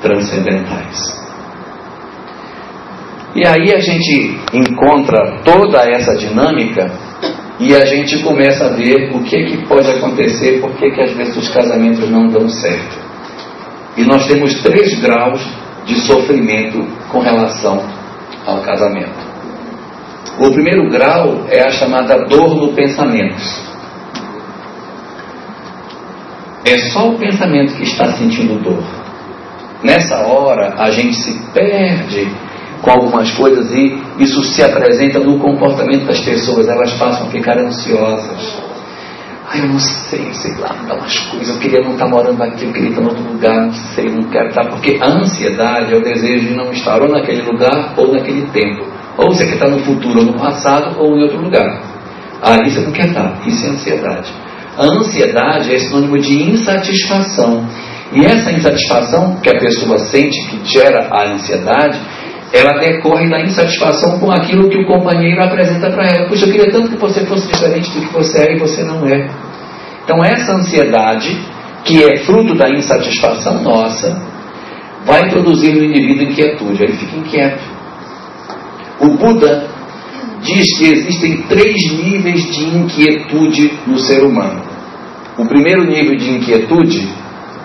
transcendentais. 0.00 1.24
E 3.34 3.46
aí 3.46 3.74
a 3.74 3.80
gente 3.80 4.38
encontra 4.52 5.40
toda 5.44 5.78
essa 5.90 6.16
dinâmica 6.16 6.90
e 7.58 7.74
a 7.74 7.84
gente 7.84 8.22
começa 8.22 8.66
a 8.66 8.68
ver 8.70 9.14
o 9.14 9.22
que, 9.22 9.44
que 9.44 9.66
pode 9.66 9.88
acontecer, 9.90 10.60
por 10.60 10.72
que 10.74 11.00
às 11.00 11.12
vezes 11.12 11.36
os 11.36 11.48
casamentos 11.50 12.10
não 12.10 12.28
dão 12.28 12.48
certo. 12.48 12.98
E 13.96 14.04
nós 14.04 14.26
temos 14.26 14.60
três 14.62 15.00
graus 15.00 15.40
de 15.86 15.94
sofrimento 16.00 16.84
com 17.10 17.20
relação 17.20 17.84
ao 18.44 18.60
casamento. 18.62 19.34
O 20.38 20.50
primeiro 20.50 20.90
grau 20.90 21.46
é 21.48 21.60
a 21.60 21.70
chamada 21.70 22.24
dor 22.26 22.56
no 22.56 22.72
pensamento. 22.72 23.40
É 26.64 26.78
só 26.92 27.10
o 27.10 27.18
pensamento 27.18 27.74
que 27.76 27.84
está 27.84 28.12
sentindo 28.12 28.60
dor. 28.62 28.82
Nessa 29.82 30.26
hora, 30.26 30.74
a 30.78 30.90
gente 30.90 31.14
se 31.14 31.38
perde 31.52 32.26
com 32.84 32.90
algumas 32.90 33.30
coisas 33.32 33.72
e 33.72 33.98
isso 34.18 34.42
se 34.44 34.62
apresenta 34.62 35.18
no 35.18 35.38
comportamento 35.38 36.04
das 36.06 36.20
pessoas. 36.20 36.68
Elas 36.68 36.92
passam 36.92 37.26
a 37.26 37.30
ficar 37.30 37.58
ansiosas. 37.58 38.62
Ai, 39.48 39.60
eu 39.60 39.68
não 39.68 39.78
sei, 39.78 40.32
sei 40.32 40.54
lá, 40.56 40.76
dá 40.86 40.94
umas 40.94 41.18
coisas. 41.30 41.48
Eu 41.48 41.58
queria 41.58 41.80
não 41.82 41.92
estar 41.92 42.08
morando 42.08 42.42
aqui, 42.42 42.64
eu 42.64 42.72
queria 42.72 42.90
estar 42.90 43.02
em 43.02 43.06
outro 43.06 43.24
lugar, 43.24 43.66
não 43.66 43.72
sei, 43.72 44.04
não 44.04 44.24
quero 44.24 44.48
estar. 44.48 44.68
Porque 44.68 44.98
a 45.00 45.06
ansiedade 45.06 45.94
é 45.94 45.96
o 45.96 46.02
desejo 46.02 46.48
de 46.48 46.54
não 46.54 46.70
estar 46.70 47.00
ou 47.00 47.08
naquele 47.08 47.42
lugar 47.42 47.94
ou 47.96 48.12
naquele 48.12 48.42
tempo. 48.48 48.84
Ou 49.16 49.32
você 49.32 49.46
quer 49.46 49.54
estar 49.54 49.68
no 49.68 49.78
futuro 49.78 50.20
ou 50.20 50.26
no 50.26 50.34
passado 50.34 51.00
ou 51.00 51.16
em 51.16 51.22
outro 51.22 51.40
lugar. 51.40 51.82
Aí 52.42 52.70
você 52.70 52.80
não 52.80 52.92
quer 52.92 53.06
estar. 53.06 53.40
Isso 53.46 53.66
é 53.66 53.70
ansiedade. 53.70 54.32
A 54.76 54.84
ansiedade 54.84 55.74
é 55.74 55.78
sinônimo 55.78 56.18
de 56.18 56.50
insatisfação. 56.50 57.66
E 58.12 58.24
essa 58.24 58.52
insatisfação 58.52 59.36
que 59.40 59.48
a 59.48 59.58
pessoa 59.58 59.98
sente, 59.98 60.36
que 60.48 60.64
gera 60.64 61.08
a 61.10 61.32
ansiedade, 61.32 61.98
ela 62.54 62.78
decorre 62.78 63.28
da 63.28 63.40
insatisfação 63.40 64.20
com 64.20 64.30
aquilo 64.30 64.68
que 64.68 64.78
o 64.78 64.86
companheiro 64.86 65.42
apresenta 65.42 65.90
para 65.90 66.06
ela. 66.06 66.28
Puxa, 66.28 66.46
eu 66.46 66.52
queria 66.52 66.70
tanto 66.70 66.88
que 66.88 66.96
você 66.96 67.26
fosse 67.26 67.48
diferente 67.48 67.90
do 67.90 68.06
que 68.06 68.12
você 68.12 68.42
é 68.42 68.54
e 68.54 68.58
você 68.60 68.84
não 68.84 69.04
é. 69.04 69.28
Então, 70.04 70.22
essa 70.22 70.54
ansiedade, 70.54 71.36
que 71.84 72.00
é 72.04 72.18
fruto 72.18 72.54
da 72.54 72.70
insatisfação 72.70 73.60
nossa, 73.60 74.22
vai 75.04 75.28
produzir 75.30 75.72
no 75.72 75.82
indivíduo 75.82 76.30
inquietude. 76.30 76.84
Ele 76.84 76.92
fica 76.92 77.16
inquieto. 77.16 77.64
O 79.00 79.08
Buda 79.16 79.66
diz 80.42 80.78
que 80.78 80.84
existem 80.92 81.42
três 81.48 81.74
níveis 82.04 82.40
de 82.54 82.64
inquietude 82.66 83.80
no 83.84 83.98
ser 83.98 84.22
humano. 84.22 84.62
O 85.36 85.44
primeiro 85.46 85.82
nível 85.84 86.14
de 86.14 86.30
inquietude 86.30 87.08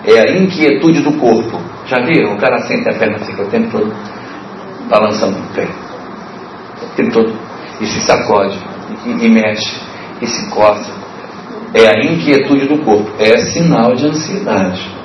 é 0.04 0.18
a 0.18 0.36
inquietude 0.36 1.00
do 1.00 1.12
corpo. 1.12 1.60
Já 1.86 1.98
viram? 2.04 2.34
O 2.34 2.38
cara 2.38 2.58
senta 2.62 2.90
a 2.90 2.94
perna, 2.94 3.20
fica 3.20 3.42
o 3.42 3.46
tempo 3.46 3.70
todo 3.70 4.19
balançando 4.90 5.38
o 5.38 5.54
pé. 5.54 5.68
Todo. 7.12 7.32
E 7.80 7.86
se 7.86 8.00
sacode, 8.00 8.58
e, 9.06 9.24
e 9.24 9.28
mexe, 9.30 9.80
e 10.20 10.26
se 10.26 10.50
coça. 10.50 10.92
É 11.72 11.86
a 11.86 12.04
inquietude 12.04 12.66
do 12.66 12.78
corpo. 12.84 13.10
É 13.18 13.38
sinal 13.46 13.94
de 13.94 14.06
ansiedade. 14.06 15.00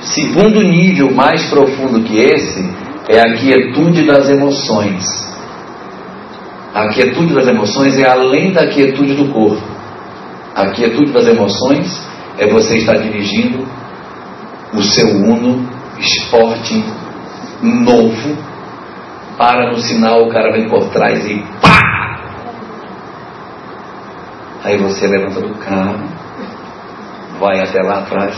Segundo 0.00 0.60
nível 0.62 1.12
mais 1.12 1.44
profundo 1.48 2.02
que 2.02 2.18
esse 2.18 2.68
é 3.08 3.20
a 3.20 3.34
quietude 3.34 4.04
das 4.04 4.28
emoções. 4.28 5.04
A 6.74 6.88
quietude 6.88 7.34
das 7.34 7.46
emoções 7.46 7.98
é 7.98 8.08
além 8.08 8.52
da 8.52 8.66
quietude 8.66 9.14
do 9.14 9.30
corpo. 9.32 9.62
A 10.54 10.70
quietude 10.70 11.12
das 11.12 11.26
emoções 11.28 12.02
é 12.38 12.48
você 12.48 12.78
estar 12.78 12.96
dirigindo 12.96 13.66
o 14.72 14.82
seu 14.82 15.08
uno 15.08 15.68
esporte 15.98 16.82
novo, 17.62 18.36
para 19.38 19.70
no 19.70 19.78
sinal, 19.78 20.24
o 20.24 20.28
cara 20.28 20.52
vem 20.52 20.68
por 20.68 20.88
trás 20.90 21.24
e 21.26 21.42
pá! 21.60 21.92
Aí 24.64 24.78
você 24.78 25.06
levanta 25.06 25.40
do 25.40 25.54
carro, 25.54 26.04
vai 27.40 27.60
até 27.60 27.82
lá 27.82 28.00
atrás. 28.00 28.34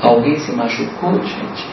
Alguém 0.00 0.38
se 0.38 0.52
machucou, 0.52 1.14
gente? 1.22 1.72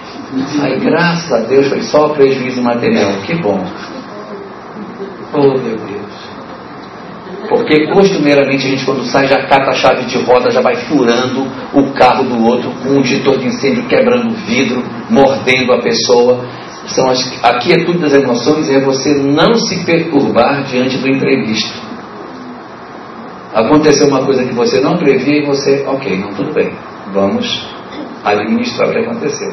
Aí, 0.61 0.79
graças 0.79 1.31
a 1.31 1.39
Deus, 1.39 1.67
foi 1.67 1.81
só 1.81 2.09
prejuízo 2.09 2.61
material. 2.61 3.13
Que 3.25 3.33
bom. 3.35 3.65
Oh, 5.33 5.57
meu 5.57 5.77
Deus. 5.77 5.99
Porque 7.47 7.87
costumeiramente 7.87 8.67
a 8.67 8.69
gente 8.69 8.85
quando 8.85 9.03
sai 9.05 9.27
já 9.27 9.47
cata 9.47 9.71
a 9.71 9.73
chave 9.73 10.05
de 10.05 10.19
roda, 10.19 10.51
já 10.51 10.61
vai 10.61 10.75
furando 10.75 11.47
o 11.73 11.91
carro 11.93 12.25
do 12.25 12.45
outro 12.45 12.69
com 12.83 12.89
um 12.89 13.01
ditor 13.01 13.39
de 13.39 13.47
incêndio 13.47 13.87
quebrando 13.87 14.29
o 14.29 14.35
vidro, 14.35 14.83
mordendo 15.09 15.73
a 15.73 15.81
pessoa. 15.81 16.45
São 16.89 17.09
as, 17.09 17.19
a 17.43 17.59
quietude 17.59 17.99
das 17.99 18.13
emoções 18.13 18.69
é 18.69 18.79
você 18.79 19.13
não 19.15 19.55
se 19.55 19.85
perturbar 19.85 20.63
diante 20.63 20.97
do 20.97 21.07
imprevisto. 21.07 21.89
Aconteceu 23.53 24.07
uma 24.07 24.25
coisa 24.25 24.43
que 24.43 24.53
você 24.53 24.79
não 24.79 24.97
previa 24.97 25.41
e 25.41 25.45
você, 25.45 25.83
ok, 25.87 26.17
não, 26.17 26.29
tudo 26.29 26.53
bem, 26.53 26.71
vamos 27.13 27.67
administrar 28.23 28.89
o 28.89 28.91
que 28.91 28.99
aconteceu. 28.99 29.51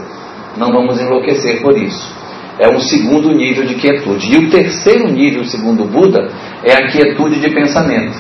Não 0.57 0.73
vamos 0.73 1.01
enlouquecer 1.01 1.61
por 1.61 1.77
isso. 1.77 2.15
É 2.59 2.69
um 2.75 2.79
segundo 2.79 3.35
nível 3.35 3.65
de 3.65 3.75
quietude. 3.75 4.33
E 4.33 4.39
o 4.39 4.51
terceiro 4.51 5.09
nível, 5.09 5.45
segundo 5.45 5.85
Buda, 5.85 6.31
é 6.65 6.73
a 6.73 6.87
quietude 6.91 7.39
de 7.39 7.51
pensamento, 7.51 8.17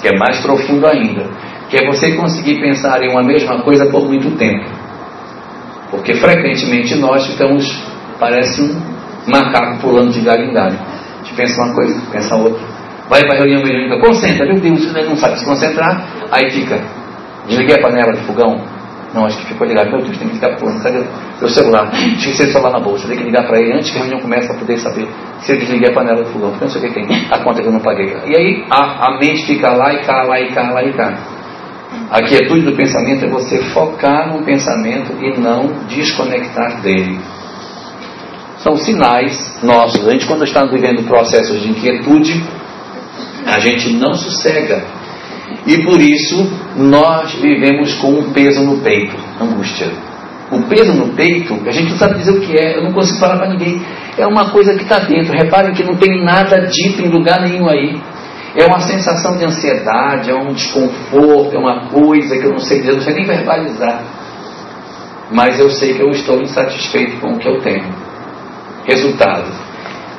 que 0.00 0.08
é 0.08 0.16
mais 0.18 0.40
profundo 0.40 0.86
ainda, 0.86 1.28
que 1.68 1.76
é 1.76 1.86
você 1.86 2.12
conseguir 2.12 2.60
pensar 2.60 3.02
em 3.02 3.10
uma 3.10 3.22
mesma 3.22 3.62
coisa 3.62 3.86
por 3.86 4.06
muito 4.06 4.30
tempo. 4.36 4.64
Porque 5.90 6.14
frequentemente 6.14 6.94
nós 6.96 7.26
ficamos, 7.26 7.64
parece 8.22 8.62
um 8.62 8.80
macaco 9.26 9.80
pulando 9.80 10.12
de 10.12 10.20
galho 10.20 10.44
em 10.44 10.54
galho. 10.54 10.78
A 10.78 11.24
gente 11.24 11.34
pensa 11.34 11.60
uma 11.60 11.74
coisa, 11.74 12.00
pensa 12.12 12.36
outra. 12.36 12.62
Vai 13.08 13.20
para 13.22 13.34
a 13.34 13.38
reunião 13.38 13.62
mediúnica, 13.62 13.98
concentra, 13.98 14.46
meu 14.46 14.60
Deus, 14.60 14.84
você 14.84 15.02
não 15.02 15.16
sabe 15.16 15.40
se 15.40 15.44
concentrar, 15.44 16.06
aí 16.30 16.48
fica. 16.50 16.80
Desliguei 17.48 17.74
a 17.74 17.82
panela 17.82 18.12
de 18.12 18.20
fogão, 18.24 18.62
não, 19.12 19.26
acho 19.26 19.36
que 19.38 19.46
ficou 19.46 19.66
ligado. 19.66 19.90
Meu 19.90 20.00
Deus, 20.00 20.16
tem 20.16 20.28
que 20.28 20.34
ligar 20.34 20.56
para 20.56 20.66
o 20.66 20.82
Cadê 20.82 21.04
o 21.42 21.48
celular? 21.48 21.92
Esqueci 21.92 22.44
o 22.44 22.52
celular 22.52 22.72
na 22.72 22.80
bolsa. 22.80 23.08
Tem 23.08 23.18
que 23.18 23.24
ligar 23.24 23.46
para 23.46 23.60
ele 23.60 23.74
antes 23.74 23.90
que 23.90 23.98
a 23.98 24.00
reunião 24.00 24.20
comece 24.20 24.46
para 24.46 24.56
poder 24.56 24.78
saber 24.78 25.06
se 25.40 25.52
eu 25.52 25.58
desliguei 25.58 25.90
a 25.90 25.92
panela 25.92 26.22
do 26.22 26.30
fogão. 26.30 26.50
Porque 26.50 26.64
não 26.64 26.70
sei 26.70 26.80
o 26.80 26.84
que 26.84 26.94
tem. 26.94 27.26
A 27.30 27.38
conta 27.40 27.60
que 27.60 27.68
eu 27.68 27.72
não 27.72 27.80
paguei. 27.80 28.16
E 28.26 28.36
aí 28.36 28.64
a, 28.70 29.08
a 29.08 29.18
mente 29.18 29.44
fica 29.44 29.70
lá 29.72 29.92
e 29.92 29.98
cá, 30.06 30.22
lá 30.22 30.40
e 30.40 30.48
cá, 30.52 30.70
lá 30.70 30.82
e 30.82 30.92
cá. 30.94 31.18
A 32.10 32.22
quietude 32.22 32.62
do 32.62 32.72
pensamento 32.72 33.26
é 33.26 33.28
você 33.28 33.58
focar 33.74 34.32
no 34.32 34.42
pensamento 34.44 35.12
e 35.20 35.38
não 35.38 35.66
desconectar 35.88 36.80
dele. 36.80 37.20
São 38.62 38.76
sinais 38.76 39.58
nossos. 39.62 40.06
A 40.06 40.12
gente, 40.12 40.26
quando 40.26 40.44
está 40.44 40.64
vivendo 40.64 41.06
processos 41.06 41.60
de 41.60 41.70
inquietude, 41.70 42.42
a 43.46 43.58
gente 43.58 43.92
não 43.94 44.14
sossega 44.14 45.02
e 45.66 45.84
por 45.84 46.00
isso 46.00 46.50
nós 46.76 47.34
vivemos 47.34 47.94
com 47.94 48.10
um 48.12 48.32
peso 48.32 48.62
no 48.64 48.78
peito, 48.78 49.16
angústia. 49.40 49.90
O 50.50 50.62
peso 50.62 50.92
no 50.92 51.14
peito, 51.14 51.54
a 51.66 51.70
gente 51.70 51.90
não 51.90 51.96
sabe 51.96 52.18
dizer 52.18 52.32
o 52.32 52.40
que 52.40 52.58
é, 52.58 52.76
eu 52.76 52.82
não 52.82 52.92
consigo 52.92 53.18
falar 53.18 53.38
para 53.38 53.48
ninguém. 53.48 53.80
É 54.18 54.26
uma 54.26 54.50
coisa 54.50 54.74
que 54.74 54.82
está 54.82 54.98
dentro. 54.98 55.32
Reparem 55.32 55.72
que 55.72 55.84
não 55.84 55.96
tem 55.96 56.22
nada 56.24 56.66
dito 56.66 57.00
em 57.00 57.08
lugar 57.08 57.40
nenhum 57.40 57.68
aí. 57.68 57.98
É 58.54 58.66
uma 58.66 58.80
sensação 58.80 59.38
de 59.38 59.46
ansiedade, 59.46 60.30
é 60.30 60.34
um 60.34 60.52
desconforto, 60.52 61.54
é 61.54 61.58
uma 61.58 61.88
coisa 61.88 62.36
que 62.36 62.44
eu 62.44 62.50
não 62.50 62.58
sei 62.58 62.80
dizer, 62.80 62.92
não 62.92 63.00
sei 63.00 63.14
nem 63.14 63.24
verbalizar. 63.24 64.02
Mas 65.30 65.58
eu 65.58 65.70
sei 65.70 65.94
que 65.94 66.02
eu 66.02 66.10
estou 66.10 66.42
insatisfeito 66.42 67.18
com 67.18 67.28
o 67.28 67.38
que 67.38 67.48
eu 67.48 67.62
tenho. 67.62 68.01
Resultado: 68.84 69.50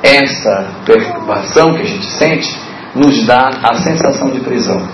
essa 0.02 0.66
preocupação 0.84 1.74
que 1.74 1.82
a 1.82 1.86
gente 1.86 2.06
sente 2.06 2.58
nos 2.94 3.26
dá 3.26 3.50
a 3.62 3.74
sensação 3.74 4.30
de 4.30 4.40
prisão. 4.40 4.86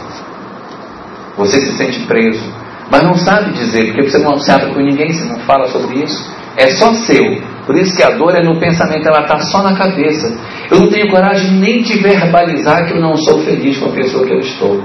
Você 1.37 1.61
se 1.61 1.77
sente 1.77 2.01
preso, 2.07 2.43
mas 2.91 3.03
não 3.03 3.15
sabe 3.15 3.53
dizer, 3.53 3.87
porque 3.87 4.11
você 4.11 4.19
não 4.19 4.39
se 4.39 4.51
abre 4.51 4.73
com 4.73 4.81
ninguém, 4.81 5.13
você 5.13 5.25
não 5.25 5.39
fala 5.41 5.69
sobre 5.69 6.03
isso. 6.03 6.31
É 6.57 6.69
só 6.69 6.93
seu. 6.95 7.25
Por 7.65 7.77
isso 7.77 7.95
que 7.97 8.03
a 8.03 8.11
dor 8.11 8.35
é 8.35 8.43
no 8.43 8.59
pensamento, 8.59 9.07
ela 9.07 9.23
está 9.23 9.39
só 9.39 9.63
na 9.63 9.77
cabeça. 9.77 10.37
Eu 10.71 10.81
não 10.81 10.89
tenho 10.89 11.09
coragem 11.09 11.53
nem 11.53 11.83
de 11.83 11.99
verbalizar 11.99 12.87
que 12.87 12.95
eu 12.95 13.01
não 13.01 13.17
sou 13.17 13.43
feliz 13.43 13.79
com 13.79 13.87
a 13.87 13.93
pessoa 13.93 14.27
que 14.27 14.33
eu 14.33 14.41
estou. 14.41 14.83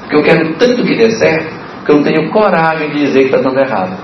Porque 0.00 0.16
eu 0.16 0.22
quero 0.22 0.54
tanto 0.54 0.84
que 0.84 0.96
dê 0.96 1.10
certo, 1.10 1.54
que 1.84 1.90
eu 1.90 1.96
não 1.96 2.02
tenho 2.02 2.30
coragem 2.30 2.90
de 2.90 3.06
dizer 3.06 3.20
que 3.20 3.34
está 3.34 3.38
dando 3.38 3.58
errado. 3.58 3.96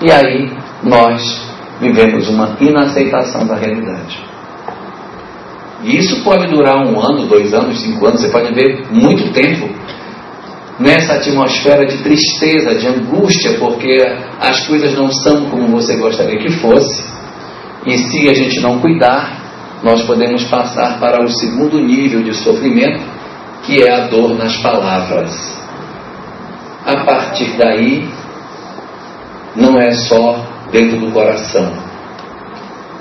E 0.00 0.10
aí 0.10 0.52
nós 0.82 1.51
vivemos 1.82 2.28
uma 2.28 2.56
inaceitação 2.60 3.46
da 3.46 3.56
realidade. 3.56 4.22
E 5.82 5.98
isso 5.98 6.22
pode 6.22 6.46
durar 6.46 6.76
um 6.86 7.00
ano, 7.00 7.26
dois 7.26 7.52
anos, 7.52 7.80
cinco 7.80 8.06
anos, 8.06 8.20
você 8.20 8.28
pode 8.28 8.54
ver 8.54 8.86
muito 8.90 9.32
tempo 9.32 9.68
nessa 10.78 11.14
atmosfera 11.14 11.84
de 11.84 11.98
tristeza, 11.98 12.76
de 12.76 12.86
angústia, 12.86 13.58
porque 13.58 13.96
as 14.40 14.64
coisas 14.66 14.94
não 14.94 15.10
são 15.10 15.50
como 15.50 15.66
você 15.68 15.96
gostaria 15.96 16.38
que 16.38 16.52
fosse. 16.60 17.04
E 17.84 17.98
se 17.98 18.28
a 18.28 18.34
gente 18.34 18.60
não 18.60 18.78
cuidar, 18.78 19.42
nós 19.82 20.02
podemos 20.02 20.44
passar 20.44 21.00
para 21.00 21.22
o 21.22 21.28
segundo 21.28 21.80
nível 21.80 22.22
de 22.22 22.32
sofrimento, 22.32 23.04
que 23.64 23.82
é 23.82 23.92
a 23.92 24.06
dor 24.06 24.38
nas 24.38 24.56
palavras. 24.58 25.60
A 26.86 27.04
partir 27.04 27.56
daí, 27.56 28.08
não 29.56 29.78
é 29.78 29.90
só 29.92 30.51
dentro 30.72 30.98
do 30.98 31.12
coração. 31.12 31.72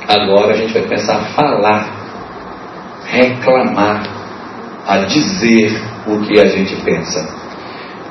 Agora 0.08 0.54
a 0.54 0.58
gente 0.58 0.74
vai 0.74 0.84
começar 0.84 1.16
a 1.16 1.26
falar, 1.26 1.90
reclamar, 3.06 4.04
a 4.88 4.98
dizer 5.00 5.82
o 6.06 6.20
que 6.20 6.40
a 6.40 6.48
gente 6.48 6.76
pensa 6.84 7.42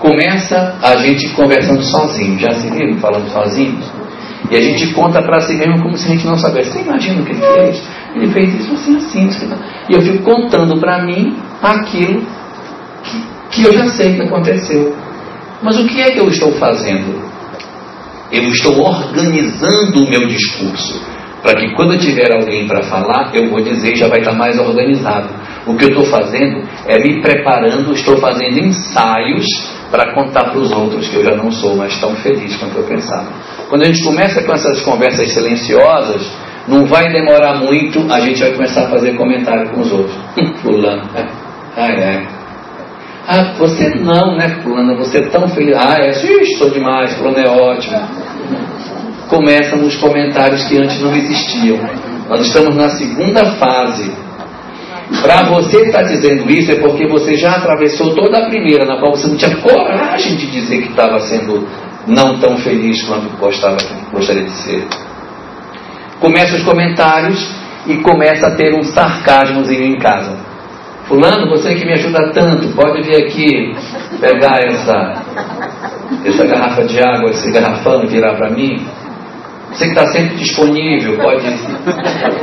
começa 0.00 0.78
a 0.82 0.96
gente 0.96 1.28
conversando 1.30 1.82
sozinho. 1.82 2.38
Já 2.38 2.50
se 2.52 2.68
viram 2.70 2.98
falando 2.98 3.30
sozinhos? 3.30 3.84
E 4.50 4.56
a 4.56 4.61
gente 4.61 4.92
conta 4.94 5.22
para 5.22 5.40
si 5.42 5.54
mesmo 5.54 5.80
como 5.82 5.96
se 5.96 6.06
a 6.06 6.11
gente 6.11 6.26
não 6.26 6.36
soubesse. 6.36 6.72
Você 6.72 6.80
imagina 6.80 7.20
o 7.20 7.24
que 7.24 7.32
ele 7.32 7.40
fez? 7.40 7.82
Ele 8.16 8.28
fez 8.32 8.54
isso 8.54 8.74
assim, 8.74 8.96
assim. 8.96 9.28
assim. 9.28 9.50
E 9.88 9.94
eu 9.94 10.02
fico 10.02 10.24
contando 10.24 10.80
para 10.80 11.04
mim 11.04 11.36
aquilo 11.62 12.26
que, 13.04 13.22
que 13.50 13.64
eu 13.64 13.74
já 13.74 13.86
sei 13.90 14.16
que 14.16 14.22
aconteceu. 14.22 14.96
Mas 15.62 15.78
o 15.78 15.86
que 15.86 16.00
é 16.00 16.11
que 16.11 16.18
eu 16.18 16.28
estou 16.28 16.52
fazendo? 16.52 17.30
Eu 18.33 18.45
estou 18.45 18.81
organizando 18.81 20.05
o 20.05 20.09
meu 20.09 20.26
discurso. 20.26 21.01
Para 21.43 21.55
que 21.55 21.74
quando 21.74 21.95
eu 21.95 21.99
tiver 21.99 22.33
alguém 22.33 22.66
para 22.66 22.83
falar, 22.83 23.31
eu 23.35 23.49
vou 23.49 23.61
dizer 23.62 23.97
já 23.97 24.09
vai 24.09 24.18
estar 24.20 24.33
mais 24.33 24.59
organizado. 24.59 25.31
O 25.66 25.74
que 25.74 25.85
eu 25.85 25.89
estou 25.89 26.05
fazendo 26.05 26.62
é 26.87 26.99
me 26.99 27.20
preparando, 27.22 27.93
estou 27.93 28.18
fazendo 28.18 28.59
ensaios 28.59 29.47
para 29.91 30.14
contar 30.14 30.51
para 30.51 30.59
os 30.59 30.70
outros 30.70 31.09
que 31.09 31.16
eu 31.16 31.24
já 31.24 31.35
não 31.35 31.51
sou 31.51 31.76
mais 31.76 31.99
tão 31.99 32.14
feliz 32.16 32.57
quanto 32.57 32.76
eu 32.76 32.85
pensava. 32.85 33.28
Quando 33.68 33.83
a 33.83 33.87
gente 33.87 34.05
começa 34.05 34.43
com 34.43 34.53
essas 34.53 34.81
conversas 34.83 35.33
silenciosas, 35.33 36.31
não 36.68 36.87
vai 36.87 37.11
demorar 37.11 37.57
muito, 37.57 38.07
a 38.12 38.20
gente 38.20 38.41
vai 38.41 38.53
começar 38.53 38.85
a 38.85 38.91
fazer 38.91 39.16
comentário 39.16 39.70
com 39.70 39.81
os 39.81 39.93
outros. 39.93 40.16
Fulano, 40.62 41.09
é. 41.16 41.26
ai, 41.76 42.05
ai. 42.05 42.39
Ah, 43.26 43.54
você 43.58 43.90
não, 43.96 44.36
né, 44.36 44.60
Fulano? 44.62 44.96
Você 44.96 45.18
é 45.18 45.28
tão 45.28 45.48
feliz. 45.48 45.76
Ah, 45.76 45.96
é, 45.98 46.12
sou 46.58 46.70
demais, 46.70 47.14
Fulano 47.14 47.38
é 47.38 47.48
ótimo. 47.48 48.00
Começam 49.28 49.82
os 49.82 49.96
comentários 49.96 50.64
que 50.64 50.76
antes 50.76 51.00
não 51.00 51.14
existiam. 51.14 51.78
Nós 52.28 52.46
estamos 52.46 52.74
na 52.74 52.88
segunda 52.90 53.44
fase 53.56 54.10
para 55.22 55.42
você 55.42 55.86
estar 55.86 56.02
dizendo 56.02 56.50
isso 56.50 56.70
é 56.70 56.76
porque 56.76 57.06
você 57.06 57.36
já 57.36 57.56
atravessou 57.56 58.14
toda 58.14 58.38
a 58.38 58.48
primeira, 58.48 58.84
na 58.84 58.98
qual 58.98 59.12
você 59.12 59.26
não 59.26 59.36
tinha 59.36 59.56
coragem 59.56 60.36
de 60.36 60.46
dizer 60.46 60.82
que 60.82 60.90
estava 60.90 61.18
sendo 61.20 61.66
não 62.06 62.38
tão 62.38 62.56
feliz 62.58 63.02
quanto 63.02 63.28
gostava, 63.36 63.76
gostaria 64.12 64.44
de 64.44 64.52
ser. 64.52 64.86
Começa 66.20 66.56
os 66.56 66.62
comentários 66.62 67.44
e 67.86 67.96
começa 67.96 68.46
a 68.46 68.50
ter 68.52 68.74
um 68.74 68.82
sarcasmozinho 68.82 69.84
em 69.84 69.98
casa. 69.98 70.36
Fulano, 71.11 71.50
você 71.50 71.74
que 71.74 71.84
me 71.84 71.92
ajuda 71.94 72.30
tanto, 72.32 72.68
pode 72.68 73.02
vir 73.02 73.16
aqui 73.16 73.74
pegar 74.20 74.61
essa, 74.64 75.24
essa 76.24 76.46
garrafa 76.46 76.84
de 76.84 77.00
água, 77.00 77.30
esse 77.30 77.50
garrafão 77.50 78.04
e 78.04 78.06
virar 78.06 78.36
para 78.36 78.50
mim? 78.50 78.86
Você 79.72 79.86
que 79.86 79.90
está 79.90 80.06
sempre 80.06 80.36
disponível, 80.36 81.18
pode 81.18 81.46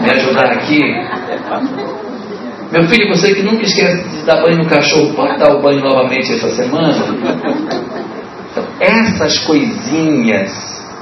me 0.02 0.12
ajudar 0.12 0.52
aqui? 0.52 0.82
Meu 2.70 2.84
filho, 2.90 3.08
você 3.08 3.36
que 3.36 3.44
nunca 3.44 3.64
esquece 3.64 4.04
de 4.04 4.26
dar 4.26 4.42
banho 4.42 4.58
no 4.58 4.66
cachorro, 4.66 5.14
pode 5.14 5.40
dar 5.40 5.56
o 5.56 5.62
banho 5.62 5.80
novamente 5.80 6.34
essa 6.34 6.50
semana? 6.50 7.06
Então, 8.52 8.66
essas 8.82 9.40
coisinhas, 9.46 10.52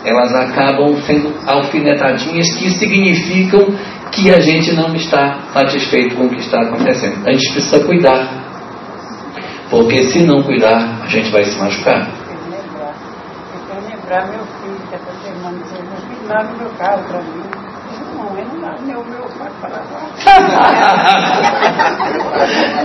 elas 0.04 0.32
acabam 0.36 0.96
sendo 0.98 1.34
alfinetadinhas 1.48 2.48
que 2.58 2.70
significam 2.70 3.74
que 4.16 4.32
a 4.32 4.40
gente 4.40 4.74
não 4.74 4.96
está 4.96 5.40
satisfeito 5.54 6.16
com 6.16 6.24
o 6.24 6.30
que 6.30 6.40
está 6.40 6.62
acontecendo. 6.62 7.28
A 7.28 7.32
gente 7.34 7.52
precisa 7.52 7.86
cuidar. 7.86 8.46
Porque 9.70 10.04
se 10.04 10.24
não 10.24 10.42
cuidar, 10.42 11.02
a 11.04 11.08
gente 11.08 11.30
vai 11.32 11.44
se 11.44 11.60
machucar. 11.60 12.08
Eu 12.08 12.38
lembrar, 12.50 12.94
eu 13.76 13.82
lembrar 13.90 14.28
meu 14.28 14.46
filho, 14.46 14.80
que 14.90 14.96
essa 14.96 15.12
semana, 15.22 15.58
meu 15.58 15.66
filho 15.66 16.14
ensinaram 16.14 16.58
meu 16.58 16.70
carro 16.78 17.04
para 17.04 17.22
mim. 17.22 17.44
Não, 18.16 18.38
eu 18.40 18.46
não 18.46 18.62
lavo 18.62 18.86
nem 18.86 18.96
o 18.96 19.04
meu 19.04 19.24
para 19.60 19.70
lavar. 19.70 20.10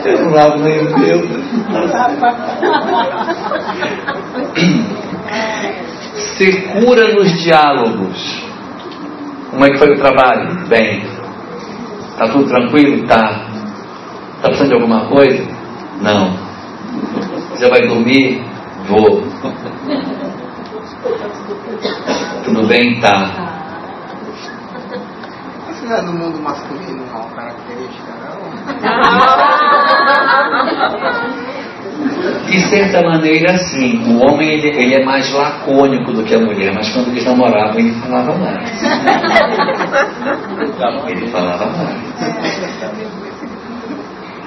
Eu 0.04 0.24
não 0.24 0.30
lavo 0.32 0.58
nem 0.58 0.80
o 0.80 0.98
meu. 0.98 1.20
Secura 6.36 7.14
nos 7.14 7.32
diálogos. 7.40 8.50
Como 9.50 9.64
é 9.64 9.70
que 9.70 9.78
foi 9.78 9.92
o 9.92 9.98
trabalho? 9.98 10.66
Bem. 10.68 11.19
Tá 12.20 12.28
tudo 12.28 12.44
tranquilo? 12.48 13.06
Tá. 13.06 13.48
Tá 14.42 14.48
precisando 14.48 14.68
de 14.68 14.74
alguma 14.74 15.06
coisa? 15.06 15.42
Não. 16.02 16.36
Você 17.48 17.66
vai 17.70 17.80
dormir? 17.88 18.44
Vou. 18.86 19.22
Tudo 22.44 22.66
bem? 22.66 23.00
Tá. 23.00 23.30
Isso 25.70 25.86
não 25.86 25.96
é 25.96 26.02
no 26.02 26.12
mundo 26.12 26.38
masculino 26.42 27.04
uma 27.04 27.24
característica, 27.30 28.12
não? 28.20 28.50
De 32.46 32.60
certa 32.68 33.02
maneira, 33.02 33.56
sim. 33.58 34.02
O 34.06 34.18
homem 34.26 34.48
ele, 34.50 34.68
ele 34.68 34.94
é 34.94 35.04
mais 35.04 35.32
lacônico 35.32 36.12
do 36.12 36.22
que 36.22 36.34
a 36.34 36.38
mulher, 36.38 36.72
mas 36.74 36.88
quando 36.90 37.08
eles 37.08 37.24
namoravam, 37.24 37.78
ele 37.78 37.92
falava 37.92 38.36
mais. 38.38 38.70
Ele 41.08 41.26
falava 41.28 41.66
mais. 41.66 41.98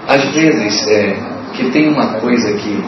Às 0.08 0.26
vezes, 0.34 0.88
é, 0.88 1.16
que 1.54 1.70
tem 1.72 1.88
uma 1.90 2.20
coisa 2.20 2.54
que 2.58 2.84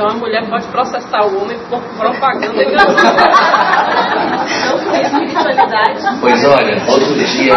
Então 0.00 0.12
a 0.12 0.14
mulher 0.14 0.48
pode 0.48 0.66
processar 0.68 1.26
o 1.26 1.42
homem 1.42 1.58
por 1.68 1.78
propaganda. 1.98 2.64
Não 4.64 4.96
espiritualidade. 4.98 6.00
Pois 6.22 6.42
olha, 6.42 6.82
outro 6.88 7.14
dia, 7.14 7.54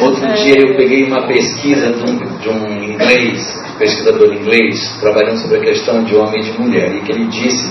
outro 0.00 0.32
dia 0.32 0.60
eu 0.66 0.76
peguei 0.78 1.04
uma 1.04 1.26
pesquisa 1.26 1.92
de 1.92 2.10
um, 2.10 2.16
de 2.38 2.48
um 2.48 2.82
inglês, 2.84 3.38
pesquisador 3.78 4.32
inglês, 4.32 4.98
trabalhando 4.98 5.36
sobre 5.42 5.58
a 5.58 5.60
questão 5.60 6.02
de 6.04 6.16
homem 6.16 6.40
e 6.40 6.44
de 6.44 6.58
mulher, 6.58 6.94
e 6.94 7.02
que 7.02 7.12
ele 7.12 7.26
disse 7.26 7.70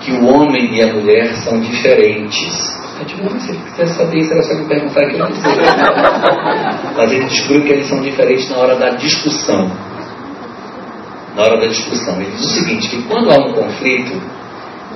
que 0.00 0.10
o 0.10 0.26
homem 0.26 0.74
e 0.74 0.82
a 0.82 0.92
mulher 0.92 1.32
são 1.44 1.60
diferentes. 1.60 2.76
Eu 2.98 3.04
digo, 3.06 3.22
"Não, 3.22 3.38
se 3.38 3.52
ele 3.52 3.60
quiser 3.70 3.86
saber 3.86 4.18
isso, 4.18 4.32
era 4.32 4.42
só 4.42 4.54
me 4.54 4.64
perguntar 4.66 5.06
que 5.06 5.14
eu 5.14 5.18
não 5.20 5.32
sei. 5.32 5.52
Mas 6.96 7.12
ele 7.12 7.24
descobriu 7.26 7.62
que 7.62 7.72
eles 7.72 7.86
são 7.86 8.00
diferentes 8.00 8.50
na 8.50 8.56
hora 8.58 8.74
da 8.74 8.88
discussão. 8.96 9.89
Na 11.36 11.42
hora 11.42 11.60
da 11.60 11.66
discussão. 11.66 12.16
Ele 12.20 12.30
diz 12.32 12.44
o 12.44 12.50
seguinte, 12.50 12.88
que 12.88 13.02
quando 13.04 13.30
há 13.30 13.36
um 13.38 13.52
conflito, 13.52 14.20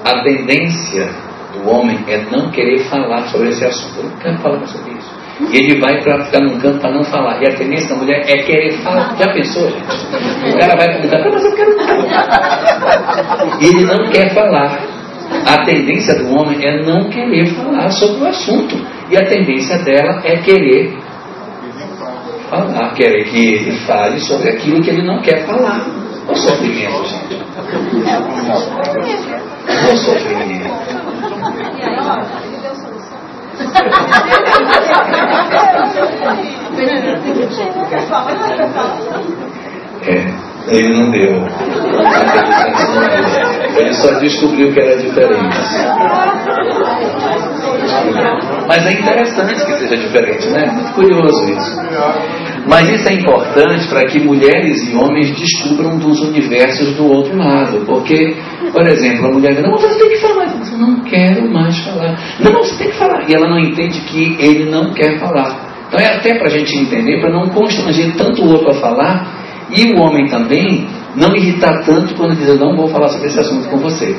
a 0.04 0.22
tendência 0.22 1.08
do 1.52 1.68
homem 1.70 1.98
é 2.08 2.18
não 2.30 2.50
querer 2.50 2.80
falar 2.90 3.26
sobre 3.28 3.48
esse 3.50 3.64
assunto. 3.64 3.98
Eu 3.98 4.04
não 4.10 4.16
quero 4.18 4.38
falar 4.38 4.66
sobre 4.66 4.92
isso. 4.92 5.14
E 5.50 5.56
ele 5.56 5.80
vai 5.80 6.00
para 6.02 6.24
ficar 6.24 6.40
num 6.44 6.58
canto 6.60 6.78
para 6.80 6.92
não 6.92 7.02
falar. 7.04 7.42
E 7.42 7.46
a 7.48 7.56
tendência 7.56 7.88
da 7.88 7.96
mulher 7.96 8.24
é 8.28 8.42
querer 8.42 8.72
falar. 8.82 9.16
Já 9.18 9.32
pensou, 9.32 9.68
gente? 9.68 9.84
O 9.84 10.58
cara 10.58 10.76
vai 10.76 10.86
"Ah, 10.88 11.30
mas 11.32 11.44
eu 11.44 11.54
quero 11.56 11.76
falar. 11.76 13.58
Ele 13.60 13.84
não 13.84 14.10
quer 14.10 14.32
falar. 14.34 14.78
A 15.46 15.64
tendência 15.64 16.14
do 16.16 16.34
homem 16.38 16.64
é 16.64 16.82
não 16.84 17.08
querer 17.10 17.46
falar 17.54 17.90
sobre 17.90 18.22
o 18.22 18.26
assunto. 18.28 18.76
E 19.10 19.16
a 19.16 19.26
tendência 19.26 19.78
dela 19.78 20.20
é 20.24 20.36
querer 20.36 20.96
falar, 22.48 22.94
querer 22.94 23.24
que 23.24 23.54
ele 23.54 23.72
fale 23.86 24.20
sobre 24.20 24.50
aquilo 24.50 24.82
que 24.82 24.90
ele 24.90 25.02
não 25.02 25.20
quer 25.20 25.44
falar. 25.46 25.84
O 26.28 26.34
sofrimento, 26.34 27.04
gente. 27.04 27.42
O 29.92 29.96
sofrimento. 29.96 30.74
É, 40.06 40.34
ele 40.68 40.98
não 40.98 41.10
deu. 41.10 41.46
Ele 43.76 43.94
só 43.94 44.18
descobriu 44.18 44.72
que 44.72 44.80
era 44.80 44.96
diferente. 44.96 45.56
Mas 48.66 48.86
é 48.86 48.92
interessante 48.92 49.54
que 49.66 49.78
seja 49.78 49.96
diferente, 49.96 50.48
né? 50.48 50.66
Muito 50.66 50.92
curioso 50.94 51.50
isso. 51.50 51.80
Mas 52.66 52.88
isso 52.88 53.08
é 53.08 53.14
importante 53.14 53.86
para 53.88 54.06
que 54.06 54.20
mulheres 54.20 54.88
e 54.88 54.94
homens 54.96 55.30
descubram 55.38 55.98
dos 55.98 56.20
universos 56.20 56.94
do 56.96 57.06
outro 57.06 57.36
lado. 57.36 57.84
Porque, 57.84 58.36
por 58.72 58.86
exemplo, 58.86 59.26
a 59.26 59.32
mulher 59.32 59.54
diz, 59.54 59.62
não, 59.62 59.72
você 59.72 59.98
tem 59.98 60.08
que 60.08 60.16
falar. 60.16 60.54
Eu 60.72 60.78
não 60.78 61.00
quero 61.00 61.52
mais 61.52 61.78
falar. 61.80 62.18
Não, 62.40 62.52
você 62.52 62.76
tem 62.76 62.90
que 62.90 62.96
falar. 62.96 63.28
E 63.28 63.34
ela 63.34 63.48
não 63.48 63.58
entende 63.58 64.00
que 64.00 64.36
ele 64.38 64.70
não 64.70 64.92
quer 64.92 65.18
falar. 65.18 65.74
Então 65.88 66.00
é 66.00 66.16
até 66.16 66.34
para 66.38 66.46
a 66.46 66.50
gente 66.50 66.76
entender, 66.76 67.20
para 67.20 67.30
não 67.30 67.48
constranger 67.50 68.16
tanto 68.16 68.42
o 68.42 68.50
outro 68.50 68.70
a 68.70 68.74
falar, 68.74 69.44
e 69.70 69.92
o 69.92 70.00
homem 70.00 70.26
também 70.28 70.88
não 71.14 71.36
irritar 71.36 71.84
tanto 71.84 72.14
quando 72.14 72.36
diz, 72.36 72.48
eu 72.48 72.58
não 72.58 72.76
vou 72.76 72.88
falar 72.88 73.08
sobre 73.08 73.28
esse 73.28 73.38
assunto 73.38 73.68
com 73.68 73.78
você. 73.78 74.16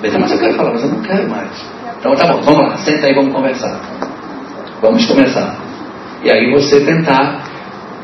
Mas 0.00 0.30
eu 0.32 0.38
quero 0.38 0.54
falar, 0.54 0.72
mas 0.72 0.84
eu 0.84 0.90
não 0.90 1.02
quero 1.02 1.28
mais. 1.28 1.50
Então 1.98 2.14
tá 2.14 2.32
bom, 2.32 2.40
vamos 2.42 2.62
lá, 2.62 2.76
senta 2.76 3.06
aí, 3.08 3.14
vamos 3.14 3.34
conversar. 3.34 3.80
Vamos 4.80 5.04
começar. 5.06 5.56
E 6.22 6.30
aí 6.30 6.52
você 6.52 6.84
tentar, 6.84 7.47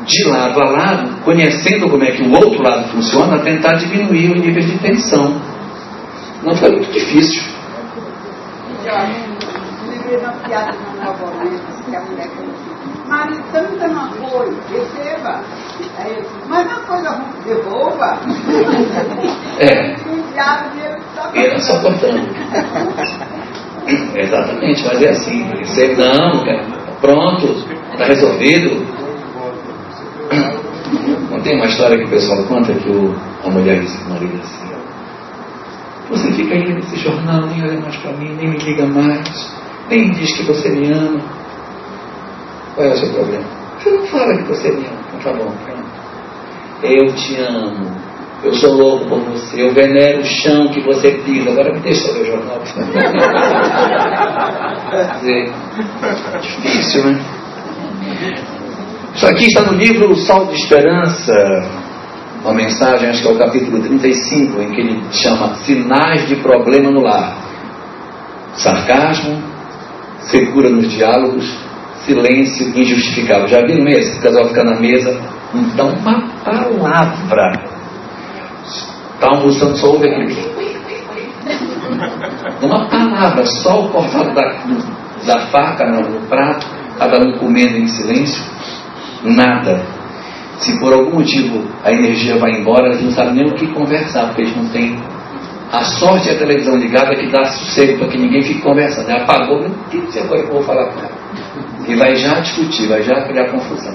de 0.05 0.29
lado 0.29 0.61
a 0.61 0.71
lado, 0.71 1.23
conhecendo 1.25 1.89
como 1.89 2.05
é 2.05 2.13
que 2.13 2.23
o 2.23 2.33
outro 2.33 2.63
lado 2.63 2.89
funciona, 2.91 3.39
tentar 3.43 3.75
diminuir 3.75 4.31
o 4.33 4.35
nível 4.37 4.63
de 4.63 4.79
tensão. 4.79 5.41
Não 6.43 6.55
foi 6.55 6.71
muito 6.71 6.93
difícil. 6.93 7.43
Piada 10.47 10.73
de 10.73 10.79
uma 10.79 11.13
minha, 11.45 11.61
que 11.85 11.97
a 11.97 12.01
mulher 12.01 12.29
marido, 13.07 13.43
você 13.53 13.89
não 13.89 14.09
coisa, 14.09 14.57
receba. 14.71 15.43
Eu 16.05 16.25
mas 16.49 16.67
uma 16.67 16.81
coisa 16.81 17.11
ruim, 17.11 17.33
devolva. 17.45 18.19
É. 19.59 19.97
Era 21.35 21.59
só 21.61 21.81
cortando. 21.81 22.29
Exatamente, 24.17 24.85
mas 24.87 25.03
é 25.03 25.09
assim. 25.11 25.51
Você 25.63 25.95
não, 25.97 26.45
pronto, 27.01 27.47
está 27.93 28.07
resolvido. 28.07 29.04
Não 31.31 31.41
tem 31.41 31.57
uma 31.57 31.67
história 31.67 31.99
que 31.99 32.05
o 32.05 32.11
pessoal 32.11 32.43
conta 32.45 32.73
que 32.75 32.89
o, 32.89 33.15
a 33.45 33.51
mulher 33.51 33.81
disse 33.81 33.99
pro 33.99 34.11
marido 34.11 34.41
assim: 34.43 34.69
Você 36.11 36.33
fica 36.33 36.55
aí 36.55 36.75
nesse 36.75 36.97
jornal, 36.97 37.47
nem 37.47 37.63
olha 37.63 37.81
mais 37.81 37.97
para 37.97 38.13
mim, 38.13 38.35
nem 38.37 38.51
me 38.51 38.59
liga 38.59 38.87
mais, 38.87 39.53
nem 39.89 40.11
diz 40.11 40.37
que 40.37 40.43
você 40.45 40.69
me 40.71 40.93
ama. 40.93 41.21
Qual 42.75 42.87
é 42.87 42.93
o 42.93 42.97
seu 42.97 43.13
problema? 43.13 43.45
Você 43.79 43.91
não 43.91 44.07
fala 44.07 44.37
que 44.37 44.45
você 44.45 44.71
me 44.71 44.87
ama. 44.87 44.99
Então 45.09 45.21
tá 45.21 45.33
bom, 45.33 45.51
pronto. 45.65 45.85
Eu 46.83 47.07
te 47.15 47.37
amo. 47.41 48.05
Eu 48.43 48.53
sou 48.53 48.75
louco 48.75 49.07
por 49.07 49.21
você. 49.21 49.63
Eu 49.63 49.73
venero 49.73 50.21
o 50.21 50.25
chão 50.25 50.69
que 50.69 50.81
você 50.81 51.13
pisa. 51.25 51.51
Agora 51.51 51.73
me 51.73 51.81
deixa 51.81 52.13
ler 52.13 52.23
o 52.23 52.27
jornal. 52.27 52.61
Dizer, 55.21 55.51
difícil, 56.43 57.05
né? 57.05 57.25
Isso 59.15 59.27
aqui 59.29 59.45
está 59.45 59.63
no 59.63 59.79
livro 59.79 60.11
O 60.11 60.17
Sol 60.17 60.47
de 60.47 60.55
Esperança. 60.55 61.33
Uma 62.43 62.53
mensagem, 62.53 63.09
acho 63.09 63.23
que 63.23 63.29
é 63.29 63.31
o 63.31 63.39
capítulo 63.39 63.81
35, 63.81 64.61
em 64.61 64.71
que 64.73 64.81
ele 64.81 65.03
chama 65.13 65.55
Sinais 65.65 66.27
de 66.27 66.37
Problema 66.37 66.91
no 66.91 67.01
Lar. 67.01 67.37
Sarcasmo, 68.55 69.41
secura 70.19 70.69
nos 70.69 70.91
diálogos, 70.91 71.45
silêncio 72.05 72.69
injustificável. 72.77 73.47
Já 73.47 73.61
viram 73.65 73.87
esse? 73.89 74.19
O 74.19 74.21
casal 74.21 74.49
fica 74.49 74.65
na 74.65 74.81
mesa, 74.81 75.19
não 75.55 75.63
dá 75.77 75.85
uma 75.85 76.29
palavra. 76.45 77.53
Está 79.15 79.29
almoçando, 79.29 79.77
só 79.77 79.93
ouve 79.93 80.09
aquele. 80.09 80.37
Uma 82.61 82.89
palavra, 82.89 83.45
só 83.47 83.81
o 83.81 83.89
cortado 83.91 84.35
da, 84.35 84.55
da 85.25 85.47
faca 85.47 85.87
no 85.87 86.21
prato, 86.27 86.67
cada 86.99 87.25
um 87.25 87.39
comendo 87.39 87.77
em 87.77 87.87
silêncio, 87.87 88.43
nada. 89.31 89.85
Se 90.59 90.79
por 90.79 90.93
algum 90.93 91.17
motivo 91.17 91.65
a 91.83 91.93
energia 91.93 92.39
vai 92.39 92.53
embora, 92.53 92.87
eles 92.87 93.03
não 93.03 93.11
sabem 93.11 93.35
nem 93.35 93.47
o 93.47 93.55
que 93.55 93.67
conversar, 93.69 94.27
porque 94.27 94.43
eles 94.43 94.57
não 94.57 94.69
têm. 94.69 94.99
A 95.73 95.83
sorte 95.83 96.29
é 96.29 96.35
a 96.35 96.39
televisão 96.39 96.77
ligada 96.77 97.17
que 97.17 97.31
dá 97.31 97.45
sossego 97.45 97.99
para 97.99 98.09
que 98.09 98.19
ninguém 98.19 98.43
fique 98.43 98.61
conversando. 98.61 99.11
Apagou, 99.11 99.61
meu 99.61 99.71
Deus, 99.91 100.15
e 100.15 100.19
agora 100.21 100.41
eu 100.41 100.49
vou 100.49 100.63
falar 100.63 100.87
com 100.93 101.01
ela? 101.01 101.13
E 101.89 101.95
vai 101.97 102.15
já 102.15 102.41
discutir, 102.41 102.87
vai 102.87 103.03
já 103.03 103.23
criar 103.27 103.51
confusão. 103.51 103.95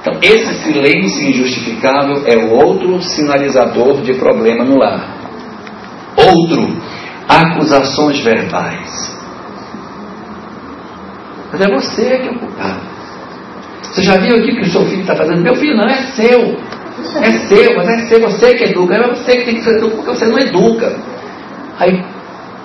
Então, 0.00 0.14
esse 0.22 0.54
silêncio 0.62 1.28
injustificável 1.28 2.22
é 2.26 2.36
o 2.36 2.50
outro 2.52 3.02
sinalizador 3.02 4.00
de 4.00 4.14
problema 4.14 4.64
no 4.64 4.78
lar. 4.78 5.16
Outro, 6.16 6.66
acusações 7.28 8.20
verbais. 8.20 9.16
Mas 11.52 11.60
é 11.60 11.70
você 11.70 12.18
que 12.18 12.28
é 12.28 12.30
o 12.30 12.38
culpado. 12.38 12.97
Você 13.98 14.04
já 14.04 14.16
viu 14.18 14.36
aqui 14.36 14.52
o 14.52 14.54
que 14.54 14.60
o 14.60 14.70
seu 14.70 14.86
filho 14.86 15.00
está 15.00 15.16
fazendo? 15.16 15.42
Meu 15.42 15.56
filho 15.56 15.76
não, 15.76 15.88
é 15.88 15.96
seu. 16.14 16.56
É 17.20 17.32
seu, 17.48 17.76
mas 17.76 17.88
é 17.88 18.06
seu, 18.06 18.20
você 18.20 18.54
que 18.54 18.64
educa. 18.64 18.94
É 18.94 19.08
você 19.08 19.38
que 19.38 19.44
tem 19.44 19.54
que 19.56 19.64
ser 19.64 19.70
educado, 19.70 19.96
porque 19.96 20.10
você 20.16 20.26
não 20.26 20.38
educa. 20.38 20.96
Aí, 21.80 22.04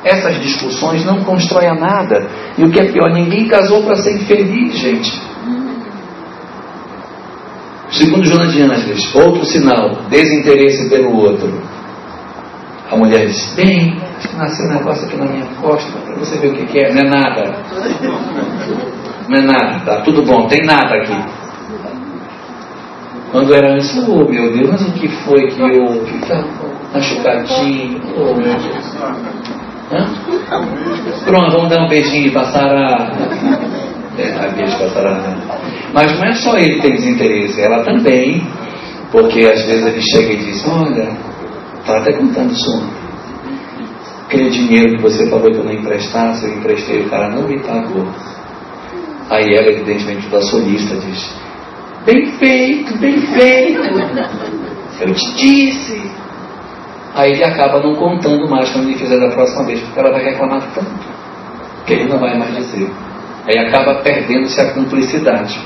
essas 0.04 0.40
discussões 0.42 1.04
não 1.04 1.24
constroem 1.24 1.70
a 1.70 1.74
nada. 1.74 2.28
E 2.56 2.64
o 2.64 2.70
que 2.70 2.80
é 2.80 2.92
pior, 2.92 3.12
ninguém 3.12 3.48
casou 3.48 3.84
para 3.84 3.96
ser 3.96 4.16
infeliz, 4.16 4.78
gente. 4.78 5.20
Segundo 7.90 8.26
Joana 8.26 8.52
de 8.52 8.62
Ângeles, 8.62 9.16
outro 9.16 9.44
sinal, 9.44 10.04
desinteresse 10.10 10.88
pelo 10.88 11.16
outro. 11.16 11.52
A 12.92 12.96
mulher 12.96 13.26
diz, 13.26 13.56
bem, 13.56 14.00
nasceu 14.38 14.68
um 14.68 14.74
negócio 14.74 15.08
aqui 15.08 15.18
na 15.18 15.26
minha 15.26 15.46
costa, 15.60 15.98
para 15.98 16.16
você 16.16 16.38
ver 16.38 16.50
o 16.50 16.54
que, 16.54 16.66
que 16.68 16.78
é, 16.78 16.94
não 16.94 17.02
é 17.02 17.10
nada. 17.10 18.93
Não 19.28 19.38
é 19.38 19.42
nada, 19.42 19.80
tá 19.86 20.02
tudo 20.02 20.24
bom, 20.24 20.48
tem 20.48 20.66
nada 20.66 20.96
aqui. 20.96 21.16
Quando 23.32 23.54
era 23.54 23.74
antes, 23.74 23.98
oh 24.08 24.26
meu 24.30 24.52
Deus, 24.52 24.70
mas 24.70 24.82
o 24.88 24.92
que 24.94 25.08
foi 25.08 25.48
que 25.48 25.62
eu. 25.62 26.06
tá 26.28 26.44
machucadinho? 26.94 28.02
Oh 28.16 28.36
meu 28.36 28.56
Deus. 28.56 28.96
Hã? 29.92 30.08
Pronto, 31.26 31.52
vamos 31.52 31.70
dar 31.70 31.84
um 31.84 31.90
beijinho 31.90 32.28
e 32.28 32.32
passar 32.32 32.68
a. 32.68 33.12
É, 34.18 34.46
a 34.46 34.50
beijo 34.50 34.78
passar 34.78 35.08
a. 35.08 35.36
Mas 35.94 36.20
não 36.20 36.26
é 36.26 36.34
só 36.34 36.58
ele 36.58 36.76
que 36.76 36.82
tem 36.82 36.92
desinteresse, 36.92 37.62
ela 37.62 37.84
também, 37.84 38.46
porque 39.12 39.40
às 39.40 39.66
vezes 39.66 39.86
ele 39.86 40.02
chega 40.02 40.34
e 40.34 40.38
diz: 40.38 40.68
Olha, 40.68 41.18
estava 41.80 42.00
até 42.00 42.14
contando 42.14 42.52
isso 42.52 43.04
Aquele 44.26 44.50
dinheiro 44.50 44.96
que 44.96 45.02
você 45.04 45.30
falou 45.30 45.52
que 45.52 45.58
eu 45.58 45.64
não 45.64 45.74
emprestasse, 45.74 46.46
eu 46.46 46.56
emprestei, 46.56 47.02
o 47.02 47.10
cara 47.10 47.30
não 47.30 47.48
me 47.48 47.60
pagou. 47.60 48.08
Aí 49.34 49.56
ela, 49.56 49.68
evidentemente, 49.68 50.28
da 50.28 50.40
solista, 50.44 50.96
diz: 50.96 51.34
Bem 52.06 52.34
feito, 52.34 52.96
bem 53.00 53.20
feito. 53.20 53.82
Eu 55.02 55.14
te 55.16 55.34
disse. 55.36 56.12
Aí 57.16 57.32
ele 57.32 57.44
acaba 57.44 57.82
não 57.82 57.96
contando 57.96 58.48
mais 58.48 58.70
quando 58.70 58.90
ele 58.90 58.98
fizer 59.00 59.20
da 59.20 59.30
próxima 59.30 59.66
vez, 59.66 59.82
porque 59.82 60.00
ela 60.00 60.12
vai 60.12 60.24
reclamar 60.24 60.62
tanto 60.76 60.92
que 61.88 61.94
ele 61.94 62.08
não 62.08 62.20
vai 62.20 62.38
mais 62.38 62.56
dizer. 62.56 62.92
Aí 63.48 63.58
acaba 63.68 63.96
perdendo-se 64.04 64.62
a 64.62 64.72
cumplicidade. 64.72 65.60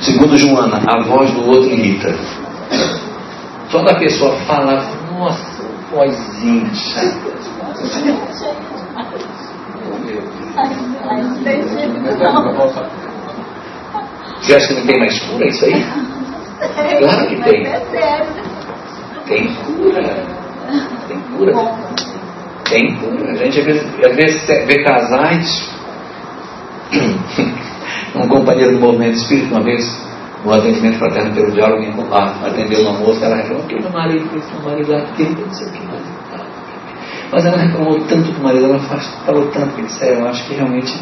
Segundo 0.00 0.36
Joana, 0.36 0.82
a 0.84 1.02
voz 1.02 1.30
do 1.30 1.48
outro 1.48 1.70
irrita. 1.70 2.12
Quando 3.70 3.88
a 3.88 3.94
pessoa 3.94 4.36
fala, 4.46 4.84
nossa, 5.12 5.64
vozinha 5.92 6.74
chata. 6.74 7.34
Você 14.40 14.54
acha 14.54 14.68
que 14.68 14.74
não 14.74 14.86
tem 14.86 14.98
mais 14.98 15.20
cura 15.20 15.46
isso 15.46 15.64
aí? 15.64 15.84
Claro 16.98 17.26
que 17.28 17.36
tem. 17.42 17.64
Tem 19.26 19.54
cura. 19.54 20.02
Tem 21.08 21.20
cura. 21.20 21.52
Tem 22.68 22.96
cura. 22.96 23.30
A 23.30 23.34
gente 23.36 23.60
às 23.60 23.66
vezes, 23.66 23.84
vezes 24.16 24.66
vê 24.66 24.84
casais. 24.84 25.74
um 28.14 28.28
companheiro 28.28 28.72
do 28.74 28.80
movimento 28.80 29.16
espírita, 29.16 29.54
uma 29.54 29.64
vez, 29.64 29.84
no 30.44 30.52
atendimento 30.52 30.98
fraterno 30.98 31.34
pelo 31.34 31.50
diálogo, 31.52 31.82
atendeu 32.46 32.82
uma 32.82 32.92
moça, 32.92 33.24
ela 33.24 33.36
reclamou 33.36 33.66
que 33.66 33.80
meu 33.80 33.90
marido 33.90 34.28
fez 34.28 34.44
meu 34.52 34.62
marido 34.62 34.94
aquele, 34.94 35.34
não 35.40 35.52
sei 35.52 35.66
o 35.66 35.72
que, 35.72 35.86
mas 35.86 36.13
ela 37.32 37.56
reclamou 37.56 38.00
tanto 38.06 38.30
do 38.32 38.42
marido, 38.42 38.66
ela 38.66 38.78
falou 38.78 39.50
tanto 39.50 39.74
que 39.74 39.82
disse, 39.82 40.04
é, 40.04 40.14
eu 40.14 40.26
acho 40.26 40.46
que 40.46 40.54
realmente 40.54 40.92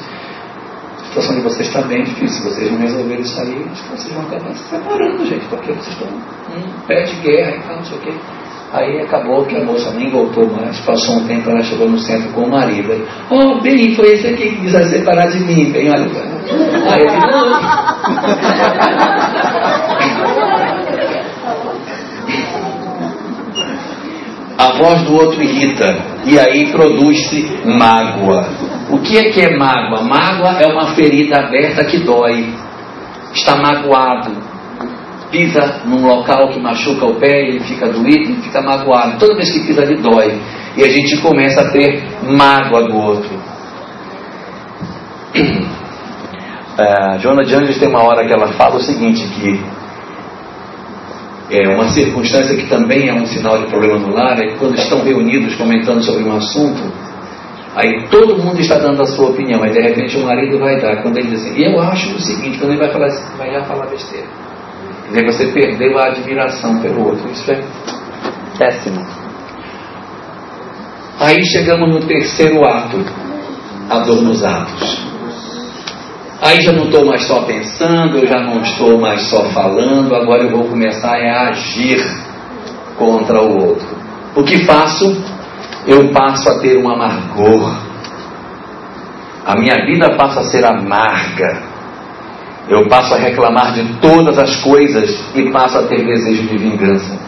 a 0.98 1.04
situação 1.04 1.34
de 1.36 1.42
vocês 1.42 1.68
está 1.68 1.82
bem 1.82 2.04
difícil. 2.04 2.42
Vocês 2.44 2.70
não 2.70 2.78
resolverem 2.78 3.20
isso 3.22 3.40
aí, 3.40 3.66
acho 3.70 3.82
que 3.82 3.90
vocês 3.90 4.14
vão 4.14 4.22
acabar 4.24 4.54
se 4.54 4.64
separando, 4.64 5.26
gente, 5.26 5.44
porque 5.46 5.72
vocês 5.72 5.88
estão 5.88 6.08
em 6.08 6.86
pé 6.86 7.02
de 7.02 7.16
guerra 7.16 7.56
e 7.56 7.60
tal, 7.62 7.76
não 7.76 7.84
sei 7.84 7.98
o 7.98 8.00
quê. 8.00 8.12
Aí 8.72 9.02
acabou 9.02 9.44
que 9.44 9.54
a 9.54 9.64
moça 9.64 9.90
nem 9.90 10.08
voltou 10.08 10.50
mais, 10.50 10.80
passou 10.80 11.16
um 11.16 11.26
tempo, 11.26 11.50
ela 11.50 11.62
chegou 11.62 11.90
no 11.90 11.98
centro 11.98 12.30
com 12.30 12.44
o 12.44 12.50
marido. 12.50 12.90
Aí, 12.90 13.06
oh, 13.28 13.60
bem, 13.60 13.94
foi 13.94 14.12
esse 14.12 14.28
aqui 14.28 14.48
que 14.48 14.60
quis 14.62 14.72
se 14.72 14.88
separar 14.88 15.28
de 15.28 15.40
mim, 15.40 15.70
bem, 15.70 15.90
olha. 15.90 16.06
Aí 16.88 17.02
ele, 17.02 17.18
não. 17.30 17.52
A 24.62 24.78
voz 24.78 25.02
do 25.02 25.14
outro 25.14 25.42
irrita 25.42 25.96
e 26.24 26.38
aí 26.38 26.70
produz-se 26.70 27.62
mágoa. 27.64 28.46
O 28.90 28.98
que 28.98 29.18
é 29.18 29.30
que 29.32 29.40
é 29.40 29.56
mágoa? 29.56 30.02
Mágoa 30.02 30.60
é 30.60 30.66
uma 30.72 30.94
ferida 30.94 31.40
aberta 31.40 31.84
que 31.84 31.98
dói. 31.98 32.54
Está 33.34 33.56
magoado. 33.56 34.30
Pisa 35.32 35.80
num 35.86 36.06
local 36.06 36.50
que 36.50 36.60
machuca 36.60 37.06
o 37.06 37.14
pé, 37.14 37.48
ele 37.48 37.60
fica 37.60 37.88
doído 37.88 38.32
e 38.32 38.42
fica 38.42 38.60
magoado. 38.62 39.18
Toda 39.18 39.34
vez 39.34 39.50
que 39.50 39.66
pisa, 39.66 39.82
ele 39.82 39.96
dói. 39.96 40.40
E 40.76 40.84
a 40.84 40.88
gente 40.88 41.16
começa 41.18 41.62
a 41.62 41.70
ter 41.70 42.04
mágoa 42.22 42.84
do 42.88 42.96
outro. 42.96 43.30
A 46.78 47.18
Joana 47.18 47.44
de 47.44 47.54
Anjos 47.54 47.78
tem 47.78 47.88
uma 47.88 48.02
hora 48.02 48.26
que 48.26 48.32
ela 48.32 48.48
fala 48.54 48.76
o 48.76 48.80
seguinte, 48.80 49.22
que 49.34 49.60
é, 51.52 51.68
uma 51.68 51.88
circunstância 51.88 52.56
que 52.56 52.66
também 52.68 53.08
é 53.08 53.14
um 53.14 53.26
sinal 53.26 53.58
de 53.58 53.66
problema 53.66 53.98
no 53.98 54.14
lar 54.14 54.38
é 54.40 54.48
que 54.48 54.58
quando 54.58 54.74
estão 54.74 55.04
reunidos 55.04 55.54
comentando 55.56 56.02
sobre 56.02 56.24
um 56.24 56.34
assunto, 56.34 56.82
aí 57.76 58.08
todo 58.10 58.42
mundo 58.42 58.58
está 58.58 58.78
dando 58.78 59.02
a 59.02 59.06
sua 59.06 59.30
opinião, 59.30 59.62
aí 59.62 59.70
de 59.70 59.80
repente 59.80 60.16
o 60.16 60.24
marido 60.24 60.58
vai 60.58 60.80
dar, 60.80 61.02
quando 61.02 61.18
ele 61.18 61.28
diz 61.28 61.44
assim, 61.44 61.62
eu 61.62 61.78
acho 61.80 62.14
o 62.14 62.20
seguinte, 62.20 62.58
quando 62.58 62.70
ele 62.72 62.80
vai 62.80 62.90
falar 62.90 63.08
vai 63.36 63.64
falar 63.66 63.86
besteira. 63.86 64.26
Quer 65.12 65.24
dizer, 65.24 65.24
você 65.26 65.46
perdeu 65.52 65.98
a 65.98 66.06
admiração 66.06 66.80
pelo 66.80 67.08
outro. 67.08 67.30
Isso 67.30 67.52
é 67.52 67.62
péssimo. 68.58 69.06
Aí 71.20 71.44
chegamos 71.44 71.88
no 71.90 72.00
terceiro 72.06 72.64
ato, 72.64 72.98
a 73.90 73.98
dor 74.00 74.22
nos 74.22 74.42
atos. 74.42 75.11
Aí 76.42 76.60
já 76.60 76.72
não 76.72 76.86
estou 76.86 77.06
mais 77.06 77.24
só 77.24 77.42
pensando, 77.44 78.18
eu 78.18 78.26
já 78.26 78.40
não 78.40 78.60
estou 78.62 78.98
mais 79.00 79.22
só 79.30 79.44
falando, 79.50 80.12
agora 80.12 80.42
eu 80.42 80.50
vou 80.50 80.64
começar 80.64 81.14
a 81.14 81.50
agir 81.50 82.04
contra 82.98 83.40
o 83.40 83.62
outro. 83.64 83.86
O 84.34 84.42
que 84.42 84.64
faço? 84.64 85.22
Eu 85.86 86.08
passo 86.12 86.48
a 86.50 86.58
ter 86.58 86.76
um 86.78 86.90
amargor. 86.90 87.76
A 89.46 89.54
minha 89.56 89.86
vida 89.86 90.16
passa 90.16 90.40
a 90.40 90.44
ser 90.44 90.64
amarga. 90.64 91.62
Eu 92.68 92.88
passo 92.88 93.14
a 93.14 93.18
reclamar 93.18 93.74
de 93.74 94.00
todas 94.00 94.36
as 94.36 94.56
coisas 94.56 95.16
e 95.36 95.48
passo 95.52 95.78
a 95.78 95.82
ter 95.84 96.04
desejo 96.04 96.48
de 96.48 96.58
vingança. 96.58 97.20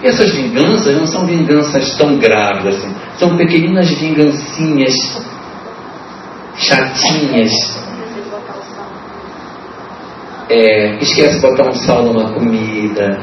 Essas 0.00 0.32
vinganças 0.32 0.96
não 0.96 1.06
são 1.08 1.26
vinganças 1.26 1.96
tão 1.96 2.16
graves 2.18 2.66
assim. 2.66 2.94
São 3.18 3.36
pequeninas 3.36 3.90
vingancinhas 3.90 4.94
chatinhas 6.56 7.50
é, 10.50 10.96
esquece 11.00 11.36
de 11.36 11.40
botar 11.40 11.68
um 11.68 11.74
sal 11.74 12.04
numa 12.04 12.32
comida. 12.32 13.18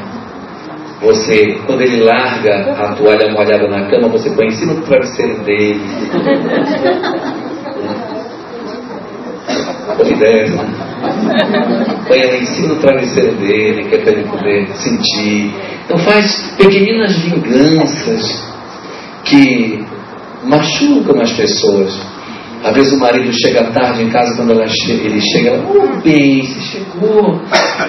Você, 1.00 1.58
quando 1.64 1.82
ele 1.82 2.02
larga 2.02 2.72
a 2.72 2.94
toalha 2.94 3.30
molhada 3.30 3.68
na 3.68 3.88
cama, 3.88 4.08
você 4.08 4.30
põe 4.30 4.46
em 4.46 4.50
cima 4.50 4.74
do 4.74 4.82
travesseiro 4.82 5.44
dele. 5.44 5.80
Conversa. 9.96 10.56
Né? 10.56 10.88
Põe 12.08 12.20
ela 12.20 12.36
em 12.36 12.46
cima 12.46 12.68
do 12.74 12.80
travesseiro 12.80 13.36
dele, 13.36 13.84
que 13.84 13.94
é 13.94 13.98
para 13.98 14.12
ele 14.12 14.24
poder 14.24 14.66
sentir. 14.74 15.54
Então 15.84 15.98
faz 15.98 16.54
pequeninas 16.56 17.16
vinganças 17.18 18.52
que 19.24 19.84
machucam 20.44 21.20
as 21.20 21.32
pessoas. 21.32 22.07
Às 22.64 22.74
vezes 22.74 22.92
o 22.92 22.98
marido 22.98 23.30
chega 23.32 23.70
tarde 23.70 24.02
em 24.02 24.10
casa, 24.10 24.34
quando 24.36 24.54
che 24.66 24.92
ele 24.92 25.20
chega, 25.20 25.50
ela, 25.50 25.64
oh, 25.68 26.00
bem, 26.02 26.44
você 26.44 26.60
chegou. 26.60 27.40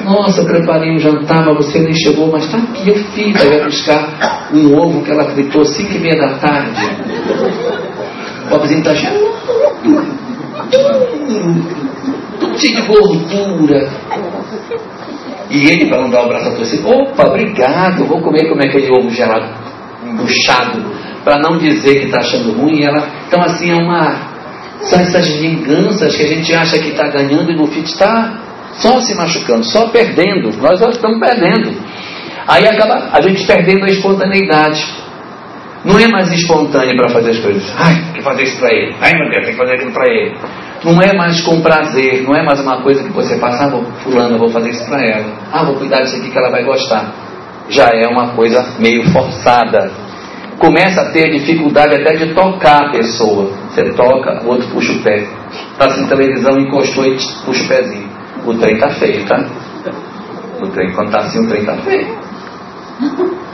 Nossa, 0.06 0.44
preparei 0.46 0.94
um 0.94 1.00
jantar, 1.00 1.44
mas 1.46 1.66
você 1.66 1.80
nem 1.80 1.94
chegou, 1.94 2.32
mas 2.32 2.46
está 2.46 2.58
aqui, 2.58 2.90
eu 2.90 2.96
fiz. 2.96 3.36
Aí 3.42 3.50
vai 3.50 3.64
buscar 3.64 4.50
um 4.54 4.78
ovo 4.78 5.04
que 5.04 5.12
ela 5.12 5.26
fritou 5.32 5.62
às 5.62 5.70
5 5.76 5.92
e 5.92 6.00
meia 6.00 6.20
da 6.20 6.38
tarde. 6.38 6.82
O 8.46 8.50
pobrezinho 8.50 8.80
está 8.80 8.94
cheio, 8.96 9.34
tudo 12.40 12.60
cheio 12.60 12.76
de 12.76 12.82
gordura. 12.84 13.90
E 15.50 15.66
ele, 15.66 15.88
para 15.88 16.02
não 16.02 16.12
dar 16.12 16.22
o 16.22 16.26
um 16.26 16.30
braço 16.30 16.50
a 16.50 16.52
torcer, 16.52 16.86
opa, 16.86 17.28
obrigado, 17.28 18.06
vou 18.06 18.22
comer 18.22 18.48
como 18.48 18.62
é 18.62 18.68
aquele 18.68 18.92
ovo 18.92 19.10
gelado, 19.10 19.52
embuchado, 20.06 20.86
para 21.24 21.40
não 21.40 21.58
dizer 21.58 22.02
que 22.02 22.06
está 22.06 22.20
achando 22.20 22.52
ruim. 22.54 22.84
Ela, 22.84 23.08
então, 23.28 23.42
assim, 23.42 23.72
é 23.72 23.76
uma 23.76 24.29
são 24.82 25.00
essas 25.00 25.28
vinganças 25.28 26.16
que 26.16 26.24
a 26.24 26.28
gente 26.28 26.54
acha 26.54 26.80
que 26.80 26.90
está 26.90 27.08
ganhando 27.08 27.52
e 27.52 27.56
no 27.56 27.68
fim 27.68 27.82
está 27.82 28.40
só 28.74 29.00
se 29.02 29.14
machucando, 29.16 29.64
só 29.66 29.90
perdendo. 29.90 30.56
Nós 30.58 30.80
já 30.80 30.90
estamos 30.90 31.20
perdendo. 31.20 31.76
Aí 32.48 32.68
acaba 32.68 33.10
a 33.12 33.22
gente 33.22 33.46
perdendo 33.46 33.86
a 33.86 33.90
espontaneidade. 33.90 34.84
Não 35.84 35.98
é 35.98 36.08
mais 36.08 36.32
espontâneo 36.32 36.96
para 36.98 37.10
fazer 37.10 37.32
as 37.32 37.40
coisas. 37.40 37.64
Ai, 37.78 37.94
tem 37.96 38.14
que 38.14 38.22
fazer 38.22 38.44
isso 38.44 38.58
para 38.58 38.74
ele. 38.74 38.96
Ai, 39.00 39.14
meu 39.14 39.30
Deus, 39.30 39.46
tem 39.46 39.52
que 39.54 39.58
fazer 39.58 39.74
aquilo 39.76 39.92
para 39.92 40.12
ele. 40.12 40.36
Não 40.84 41.02
é 41.02 41.14
mais 41.14 41.42
com 41.42 41.62
prazer, 41.62 42.24
não 42.24 42.36
é 42.36 42.44
mais 42.44 42.60
uma 42.60 42.82
coisa 42.82 43.04
que 43.04 43.12
você 43.12 43.38
passa, 43.38 43.66
ah, 43.66 43.70
vou, 43.70 43.84
fulano, 44.04 44.38
vou 44.38 44.50
fazer 44.50 44.70
isso 44.70 44.86
para 44.88 45.06
ela. 45.06 45.34
Ah, 45.52 45.64
vou 45.64 45.76
cuidar 45.76 46.02
disso 46.02 46.18
aqui 46.18 46.32
que 46.32 46.38
ela 46.38 46.50
vai 46.50 46.64
gostar. 46.64 47.14
Já 47.70 47.90
é 47.94 48.08
uma 48.08 48.30
coisa 48.30 48.76
meio 48.80 49.06
forçada. 49.12 49.92
Começa 50.60 51.02
a 51.02 51.12
ter 51.12 51.32
dificuldade 51.32 51.96
até 51.96 52.18
de 52.18 52.34
tocar 52.34 52.88
a 52.88 52.92
pessoa. 52.92 53.52
Você 53.70 53.94
toca, 53.94 54.44
o 54.46 54.50
outro 54.50 54.68
puxa 54.70 54.92
o 54.92 55.02
pé. 55.02 55.26
Está 55.72 55.90
sem 55.90 56.08
televisão, 56.08 56.60
encostou 56.60 57.06
e 57.06 57.16
puxa 57.46 57.64
o 57.64 57.68
pezinho. 57.68 58.10
O 58.46 58.54
trem 58.56 58.76
está 58.76 58.90
feio, 58.92 59.26
tá? 59.26 59.46
O 60.62 60.68
trem, 60.68 60.92
quando 60.94 61.08
está 61.08 61.20
assim, 61.20 61.40
o 61.40 61.48
trem 61.48 61.62
está 61.62 61.78
feio. 61.78 62.20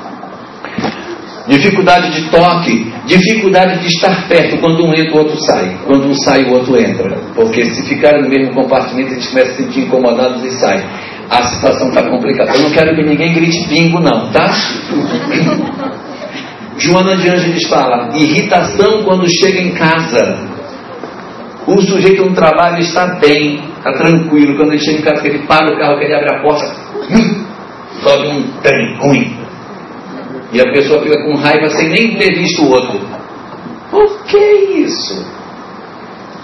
Dificuldade 1.47 2.09
de 2.09 2.27
toque, 2.31 2.91
dificuldade 3.05 3.79
de 3.79 3.87
estar 3.87 4.27
perto. 4.27 4.57
Quando 4.57 4.83
um 4.83 4.91
entra, 4.95 5.13
o 5.13 5.19
outro 5.19 5.37
sai. 5.45 5.77
Quando 5.85 6.07
um 6.07 6.13
sai, 6.15 6.43
o 6.45 6.53
outro 6.53 6.75
entra. 6.75 7.19
Porque 7.35 7.63
se 7.65 7.87
ficarem 7.87 8.23
no 8.23 8.29
mesmo 8.29 8.55
compartimento, 8.55 9.11
a 9.11 9.13
gente 9.13 9.29
começa 9.29 9.51
a 9.51 9.53
se 9.53 9.63
sentir 9.63 9.81
incomodados 9.81 10.43
e 10.43 10.49
sai. 10.59 10.83
A 11.29 11.43
situação 11.43 11.89
está 11.89 12.01
complicada. 12.09 12.51
Eu 12.55 12.63
não 12.63 12.71
quero 12.71 12.95
que 12.95 13.03
ninguém 13.03 13.31
grite 13.33 13.67
bingo, 13.67 13.99
não, 13.99 14.31
tá? 14.31 14.49
Joana 16.77 17.15
de 17.17 17.29
Ângeles 17.29 17.67
fala: 17.67 18.17
irritação 18.17 19.03
quando 19.03 19.27
chega 19.27 19.59
em 19.59 19.71
casa. 19.71 20.55
O 21.67 21.81
sujeito 21.81 22.23
no 22.23 22.35
trabalho 22.35 22.79
está 22.79 23.15
bem, 23.15 23.59
está 23.77 23.93
tranquilo. 23.93 24.55
Quando 24.55 24.73
ele 24.73 24.83
chega 24.83 24.99
em 24.99 25.01
casa, 25.01 25.21
que 25.21 25.27
ele 25.29 25.47
para 25.47 25.73
o 25.73 25.77
carro, 25.79 25.97
que 25.97 26.05
ele 26.05 26.13
abre 26.13 26.35
a 26.35 26.41
porta, 26.41 26.75
hum, 27.09 27.45
sobe 28.03 28.27
um 28.27 28.43
trem 28.61 28.97
ruim. 28.99 29.45
E 30.53 30.61
a 30.61 30.71
pessoa 30.71 31.01
fica 31.01 31.23
com 31.23 31.35
raiva 31.35 31.69
sem 31.69 31.89
nem 31.89 32.15
ter 32.17 32.35
visto 32.35 32.63
o 32.63 32.71
outro. 32.71 32.99
Por 33.89 34.25
que 34.25 34.37
isso? 34.37 35.25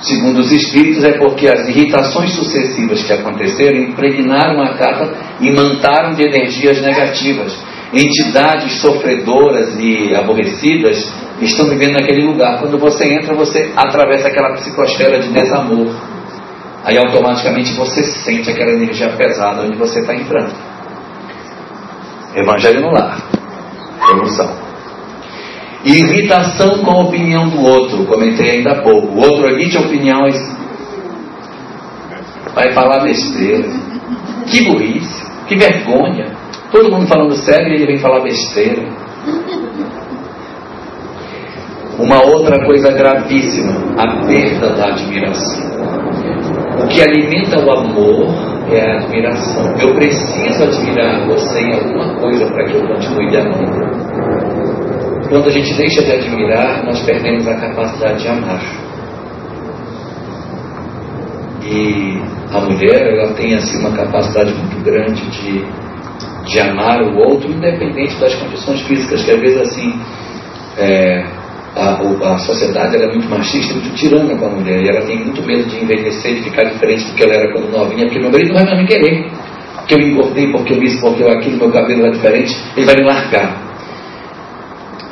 Segundo 0.02 0.40
os 0.40 0.52
espíritos, 0.52 1.04
é 1.04 1.12
porque 1.20 1.48
as 1.48 1.68
irritações 1.70 2.34
sucessivas 2.34 3.04
que 3.04 3.14
aconteceram 3.14 3.78
impregnaram 3.78 4.60
a 4.62 4.74
casa 4.74 5.14
e 5.40 5.52
mantaram 5.52 6.16
de 6.16 6.24
energias 6.24 6.82
negativas. 6.82 7.56
Entidades 7.94 8.80
sofredoras 8.80 9.78
e 9.78 10.16
aborrecidas 10.16 11.12
estão 11.42 11.68
vivendo 11.68 11.94
naquele 11.94 12.26
lugar. 12.26 12.60
Quando 12.60 12.78
você 12.78 13.14
entra, 13.14 13.36
você 13.36 13.74
atravessa 13.76 14.30
aquela 14.30 14.54
psicosfera 14.54 15.20
de 15.20 15.30
desamor. 15.30 15.94
Aí 16.84 16.98
automaticamente 16.98 17.74
você 17.74 18.04
sente 18.04 18.50
aquela 18.50 18.72
energia 18.72 19.10
pesada 19.10 19.64
onde 19.64 19.78
você 19.78 20.00
está 20.00 20.16
entrando. 20.16 20.54
Evangelho 22.34 22.82
no 22.82 22.92
lar. 22.92 23.22
Evolução. 24.10 24.56
Irritação 25.84 26.80
com 26.84 26.92
a 26.92 27.04
opinião 27.04 27.50
do 27.50 27.62
outro. 27.62 28.06
Comentei 28.06 28.52
ainda 28.52 28.72
há 28.72 28.82
pouco. 28.84 29.08
O 29.08 29.20
outro 29.20 29.50
emite 29.50 29.78
opiniões. 29.78 30.36
Vai 32.54 32.72
falar 32.74 33.04
besteira. 33.04 33.68
Que 34.48 34.64
burrice. 34.64 35.26
Que 35.48 35.56
vergonha. 35.56 36.41
Todo 36.72 36.92
mundo 36.92 37.08
falando 37.08 37.36
sério 37.36 37.68
e 37.68 37.76
ele 37.76 37.86
vem 37.86 37.98
falar 37.98 38.22
besteira. 38.22 38.82
Uma 42.00 42.26
outra 42.26 42.66
coisa 42.66 42.92
gravíssima, 42.92 43.74
a 43.98 44.26
perda 44.26 44.74
da 44.76 44.88
admiração. 44.88 45.72
O 46.84 46.88
que 46.88 47.02
alimenta 47.02 47.60
o 47.60 47.72
amor 47.72 48.28
é 48.72 48.82
a 48.82 48.96
admiração. 48.96 49.76
Eu 49.80 49.94
preciso 49.94 50.64
admirar 50.64 51.28
você 51.28 51.60
em 51.60 51.74
alguma 51.74 52.16
coisa 52.20 52.46
para 52.46 52.66
que 52.66 52.76
eu 52.76 52.88
continue 52.88 53.30
lhe 53.30 53.38
amando. 53.38 53.92
Quando 55.30 55.48
a 55.48 55.52
gente 55.52 55.74
deixa 55.76 56.02
de 56.02 56.12
admirar, 56.12 56.84
nós 56.86 57.02
perdemos 57.04 57.48
a 57.48 57.56
capacidade 57.56 58.22
de 58.22 58.28
amar. 58.30 58.62
E 61.64 62.22
a 62.54 62.60
mulher, 62.62 63.14
ela 63.14 63.34
tem 63.34 63.56
assim 63.56 63.80
uma 63.80 63.96
capacidade 63.96 64.54
muito 64.54 64.84
grande 64.84 65.22
de, 65.30 65.66
de 66.52 66.60
amar 66.60 67.02
o 67.02 67.18
outro, 67.18 67.50
independente 67.50 68.16
das 68.16 68.36
condições 68.36 68.82
físicas, 68.82 69.24
que 69.24 69.32
às 69.32 69.40
vezes 69.40 69.62
assim, 69.62 70.00
é, 70.78 71.24
a, 71.76 72.34
a 72.34 72.38
sociedade 72.40 72.98
é 72.98 73.08
muito 73.08 73.30
machista, 73.30 73.74
muito 73.74 73.96
tirana 73.96 74.36
com 74.36 74.46
a 74.46 74.50
mulher, 74.50 74.84
e 74.84 74.90
ela 74.90 75.02
tem 75.06 75.18
muito 75.18 75.42
medo 75.44 75.64
de 75.70 75.82
envelhecer, 75.82 76.36
de 76.36 76.44
ficar 76.44 76.66
diferente 76.66 77.06
do 77.06 77.16
que 77.16 77.24
ela 77.24 77.34
era 77.34 77.54
quando 77.54 77.72
novinha, 77.72 78.06
porque 78.06 78.20
meu 78.20 78.32
marido 78.32 78.54
não 78.54 78.66
vai 78.66 78.78
me 78.78 78.88
querer. 78.88 79.32
Porque 79.78 79.96
eu 79.96 80.00
engordei, 80.00 80.52
porque 80.52 80.74
eu 80.74 80.84
isso, 80.84 81.00
porque 81.00 81.24
eu 81.24 81.32
aquilo, 81.32 81.58
meu 81.58 81.72
cabelo 81.72 82.06
é 82.06 82.12
diferente, 82.12 82.56
ele 82.76 82.86
vai 82.86 82.96
me 82.96 83.04
largar. 83.04 83.72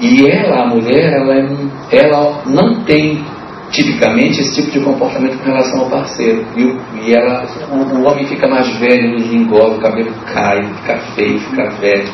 E 0.01 0.29
ela, 0.29 0.63
a 0.63 0.67
mulher, 0.67 1.13
ela, 1.13 1.35
é 1.35 1.45
ela 1.91 2.43
não 2.45 2.83
tem 2.83 3.23
tipicamente 3.71 4.41
esse 4.41 4.55
tipo 4.55 4.71
de 4.71 4.79
comportamento 4.79 5.37
com 5.37 5.45
relação 5.45 5.81
ao 5.81 5.89
parceiro. 5.89 6.45
E, 6.55 7.07
e 7.07 7.13
ela, 7.13 7.45
o, 7.71 7.97
o, 7.97 8.07
homem 8.07 8.25
fica 8.25 8.47
mais 8.47 8.67
velho, 8.77 9.15
ele 9.15 9.35
engorda, 9.35 9.77
o 9.77 9.81
cabelo 9.81 10.11
cai, 10.33 10.63
fica 10.75 10.97
feio, 11.15 11.39
fica 11.39 11.69
velho. 11.71 12.13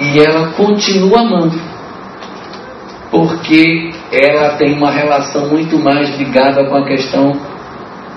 E 0.00 0.18
ela 0.18 0.52
continua 0.52 1.20
amando. 1.20 1.58
Porque 3.10 3.90
ela 4.12 4.50
tem 4.56 4.74
uma 4.74 4.90
relação 4.90 5.48
muito 5.48 5.78
mais 5.78 6.16
ligada 6.18 6.68
com 6.68 6.76
a 6.76 6.86
questão 6.86 7.32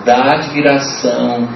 da 0.06 0.36
admiração, 0.36 1.48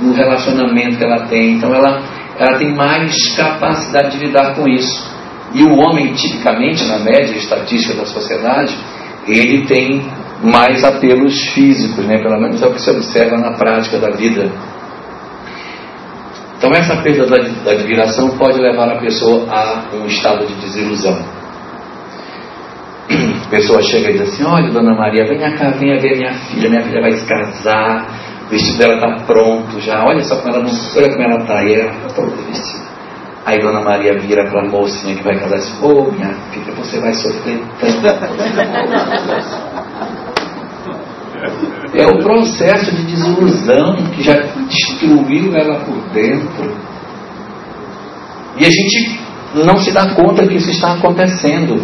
do 0.00 0.12
relacionamento 0.12 0.98
que 0.98 1.04
ela 1.04 1.26
tem. 1.26 1.54
Então 1.54 1.74
ela, 1.74 2.02
ela 2.38 2.58
tem 2.58 2.74
mais 2.74 3.14
capacidade 3.36 4.18
de 4.18 4.26
lidar 4.26 4.54
com 4.54 4.68
isso. 4.68 5.14
E 5.54 5.62
o 5.62 5.76
homem, 5.76 6.12
tipicamente, 6.12 6.84
na 6.84 6.98
média 6.98 7.36
estatística 7.36 7.94
da 7.94 8.04
sociedade, 8.04 8.76
ele 9.26 9.64
tem 9.66 10.04
mais 10.42 10.82
apelos 10.84 11.34
físicos, 11.54 12.04
né? 12.04 12.18
pelo 12.18 12.40
menos 12.40 12.62
é 12.62 12.66
o 12.66 12.72
que 12.72 12.80
se 12.80 12.90
observa 12.90 13.36
na 13.36 13.52
prática 13.52 13.98
da 13.98 14.10
vida. 14.10 14.50
Então, 16.58 16.70
essa 16.72 16.96
perda 17.02 17.26
da, 17.26 17.36
da 17.64 17.72
admiração 17.72 18.36
pode 18.38 18.58
levar 18.58 18.88
a 18.88 18.98
pessoa 18.98 19.46
a 19.50 19.84
um 19.94 20.06
estado 20.06 20.46
de 20.46 20.54
desilusão. 20.54 21.18
A 23.44 23.48
pessoa 23.50 23.82
chega 23.82 24.08
e 24.10 24.12
diz 24.12 24.22
assim: 24.22 24.44
Olha, 24.44 24.70
dona 24.70 24.94
Maria, 24.94 25.26
venha 25.26 25.52
cá, 25.56 25.72
venha 25.72 26.00
ver 26.00 26.16
minha 26.16 26.32
filha. 26.32 26.70
Minha 26.70 26.82
filha 26.82 27.02
vai 27.02 27.12
se 27.12 27.26
casar, 27.26 28.06
o 28.46 28.48
vestido 28.48 28.78
dela 28.78 28.94
está 28.94 29.16
pronto 29.26 29.78
já. 29.80 30.02
Olha 30.04 30.22
só 30.22 30.36
como 30.36 30.54
ela, 30.54 30.64
olha 30.96 31.10
como 31.10 31.22
ela 31.22 31.42
está. 31.42 31.62
E 31.64 31.74
ela 31.74 31.92
está 31.92 32.14
toda 32.14 32.30
vestida. 32.30 32.84
Aí 33.44 33.58
Dona 33.58 33.82
Maria 33.82 34.18
vira 34.18 34.48
para 34.50 34.62
a 34.62 34.68
mocinha 34.70 35.14
que 35.14 35.22
vai 35.22 35.38
casar 35.38 35.56
e 35.56 35.60
diz: 35.60 35.82
Ô 35.82 35.86
oh, 35.86 36.10
minha 36.10 36.32
filha, 36.50 36.72
você 36.74 36.98
vai 36.98 37.12
sofrer 37.12 37.60
tanto. 37.78 38.08
É 41.94 42.06
o 42.06 42.18
processo 42.18 42.94
de 42.94 43.02
desilusão 43.04 43.96
que 44.14 44.22
já 44.22 44.34
destruiu 44.68 45.54
ela 45.54 45.80
por 45.80 45.96
dentro. 46.12 46.74
E 48.56 48.64
a 48.64 48.70
gente 48.70 49.20
não 49.54 49.76
se 49.78 49.92
dá 49.92 50.14
conta 50.14 50.46
que 50.46 50.54
isso 50.54 50.70
está 50.70 50.94
acontecendo. 50.94 51.82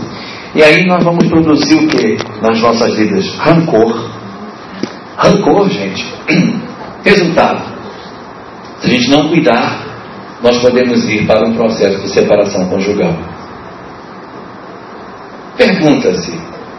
E 0.54 0.62
aí 0.62 0.84
nós 0.86 1.04
vamos 1.04 1.28
produzir 1.28 1.74
o 1.74 1.88
que 1.88 2.16
nas 2.42 2.60
nossas 2.60 2.96
vidas? 2.96 3.24
Rancor. 3.36 4.10
Rancor, 5.16 5.68
gente. 5.68 6.04
Resultado. 7.04 7.78
Se 8.80 8.86
a 8.86 8.90
gente 8.90 9.10
não 9.10 9.28
cuidar, 9.28 9.86
nós 10.42 10.58
podemos 10.58 11.08
ir 11.08 11.26
para 11.26 11.46
um 11.46 11.54
processo 11.54 12.00
de 12.00 12.08
separação 12.08 12.68
conjugal. 12.68 13.14
Pergunta-se: 15.56 16.32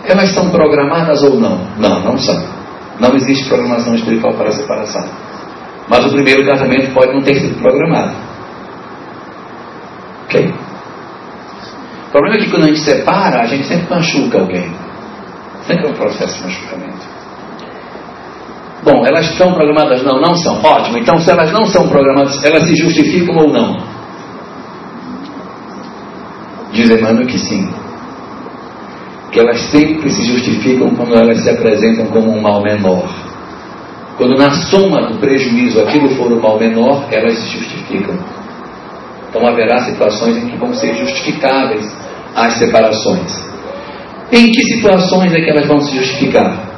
elas 0.05 0.29
são 0.31 0.49
programadas 0.49 1.21
ou 1.23 1.39
não? 1.39 1.67
Não, 1.77 2.03
não 2.03 2.17
são. 2.17 2.60
Não 3.01 3.15
existe 3.15 3.49
programação 3.49 3.95
espiritual 3.95 4.35
para 4.35 4.49
a 4.49 4.51
separação. 4.51 5.03
Mas 5.89 6.05
o 6.05 6.09
primeiro 6.11 6.45
casamento 6.45 6.93
pode 6.93 7.11
não 7.13 7.23
ter 7.23 7.33
sido 7.33 7.59
programado. 7.59 8.15
Ok? 10.25 10.53
O 12.07 12.11
problema 12.11 12.35
é 12.35 12.45
que 12.45 12.51
quando 12.51 12.65
a 12.65 12.67
gente 12.67 12.81
separa, 12.81 13.41
a 13.41 13.47
gente 13.47 13.65
sempre 13.65 13.89
machuca 13.89 14.39
alguém. 14.39 14.71
Sempre 15.65 15.87
é 15.87 15.89
um 15.89 15.93
processo 15.93 16.37
de 16.37 16.43
machucamento. 16.43 17.07
Bom, 18.83 19.03
elas 19.05 19.35
são 19.35 19.51
programadas? 19.53 20.03
Não, 20.03 20.21
não 20.21 20.35
são. 20.35 20.61
Ótimo. 20.61 20.99
Então, 20.99 21.17
se 21.17 21.31
elas 21.31 21.51
não 21.51 21.65
são 21.65 21.89
programadas, 21.89 22.43
elas 22.43 22.67
se 22.67 22.75
justificam 22.75 23.35
ou 23.35 23.51
não? 23.51 23.83
Diz 26.71 26.89
Emmanuel 26.89 27.25
que 27.25 27.39
sim. 27.39 27.80
Que 29.31 29.39
elas 29.39 29.59
sempre 29.71 30.09
se 30.09 30.23
justificam 30.23 30.89
quando 30.95 31.15
elas 31.15 31.41
se 31.41 31.49
apresentam 31.49 32.07
como 32.07 32.31
um 32.31 32.41
mal 32.41 32.61
menor. 32.61 33.09
Quando 34.17 34.37
na 34.37 34.51
soma 34.51 35.07
do 35.07 35.19
prejuízo 35.19 35.79
aquilo 35.81 36.09
for 36.09 36.31
um 36.31 36.41
mal 36.41 36.59
menor, 36.59 37.07
elas 37.11 37.37
se 37.37 37.57
justificam. 37.57 38.15
Então 39.29 39.47
haverá 39.47 39.85
situações 39.85 40.37
em 40.37 40.49
que 40.49 40.57
vão 40.57 40.73
ser 40.73 40.93
justificáveis 40.95 41.89
as 42.35 42.53
separações. 42.53 43.41
Em 44.31 44.51
que 44.51 44.63
situações 44.75 45.33
é 45.33 45.41
que 45.41 45.49
elas 45.49 45.67
vão 45.67 45.79
se 45.79 45.95
justificar? 45.95 46.71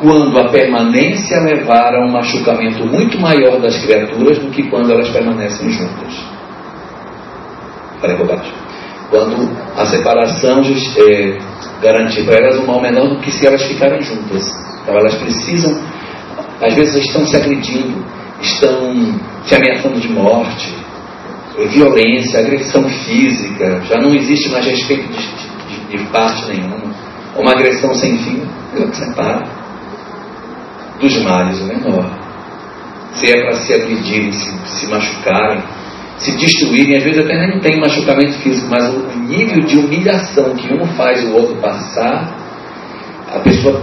quando 0.00 0.38
a 0.38 0.48
permanência 0.48 1.40
levar 1.40 1.94
a 1.94 2.06
um 2.06 2.10
machucamento 2.10 2.86
muito 2.86 3.20
maior 3.20 3.60
das 3.60 3.76
criaturas 3.78 4.38
do 4.38 4.50
que 4.50 4.68
quando 4.68 4.90
elas 4.90 5.10
permanecem 5.10 5.70
juntas. 5.70 6.24
Falei 8.00 8.16
bobagem. 8.16 8.59
Quando 9.10 9.50
a 9.76 9.86
separação 9.86 10.62
é, 10.62 11.38
garantir 11.82 12.24
para 12.24 12.36
elas 12.36 12.58
um 12.58 12.66
mal 12.66 12.80
menor 12.80 13.08
do 13.08 13.20
que 13.20 13.30
se 13.30 13.46
elas 13.46 13.62
ficarem 13.64 14.00
juntas. 14.02 14.44
Então 14.82 14.96
elas 14.96 15.14
precisam, 15.16 15.76
às 16.60 16.74
vezes 16.74 17.04
estão 17.06 17.26
se 17.26 17.36
agredindo, 17.36 18.04
estão 18.40 18.94
se 19.44 19.54
ameaçando 19.54 20.00
de 20.00 20.08
morte, 20.08 20.74
violência, 21.68 22.40
agressão 22.40 22.88
física, 22.88 23.82
já 23.82 24.00
não 24.00 24.14
existe 24.14 24.48
mais 24.50 24.64
respeito 24.64 25.08
de, 25.08 25.18
de, 25.18 25.88
de 25.88 25.98
de 25.98 26.04
parte 26.06 26.46
nenhuma, 26.46 26.94
uma 27.36 27.52
agressão 27.52 27.92
sem 27.94 28.16
fim, 28.18 28.42
é 28.76 28.80
o 28.80 28.90
que 28.90 28.96
separa. 28.96 29.44
Dos 31.00 31.22
males 31.22 31.60
o 31.60 31.64
menor. 31.64 32.06
Se 33.14 33.30
é 33.30 33.40
para 33.42 33.56
se 33.56 33.74
agredirem, 33.74 34.32
se, 34.32 34.50
se 34.66 34.86
machucarem, 34.86 35.62
se 36.20 36.36
destruírem, 36.36 36.96
às 36.96 37.02
vezes 37.02 37.24
até 37.24 37.46
nem 37.46 37.60
tem 37.60 37.80
machucamento 37.80 38.38
físico, 38.40 38.68
mas 38.70 38.94
o 38.94 39.18
nível 39.20 39.64
de 39.64 39.78
humilhação 39.78 40.54
que 40.54 40.72
um 40.74 40.86
faz 40.94 41.24
o 41.24 41.34
outro 41.34 41.56
passar, 41.56 42.36
a 43.34 43.38
pessoa 43.40 43.82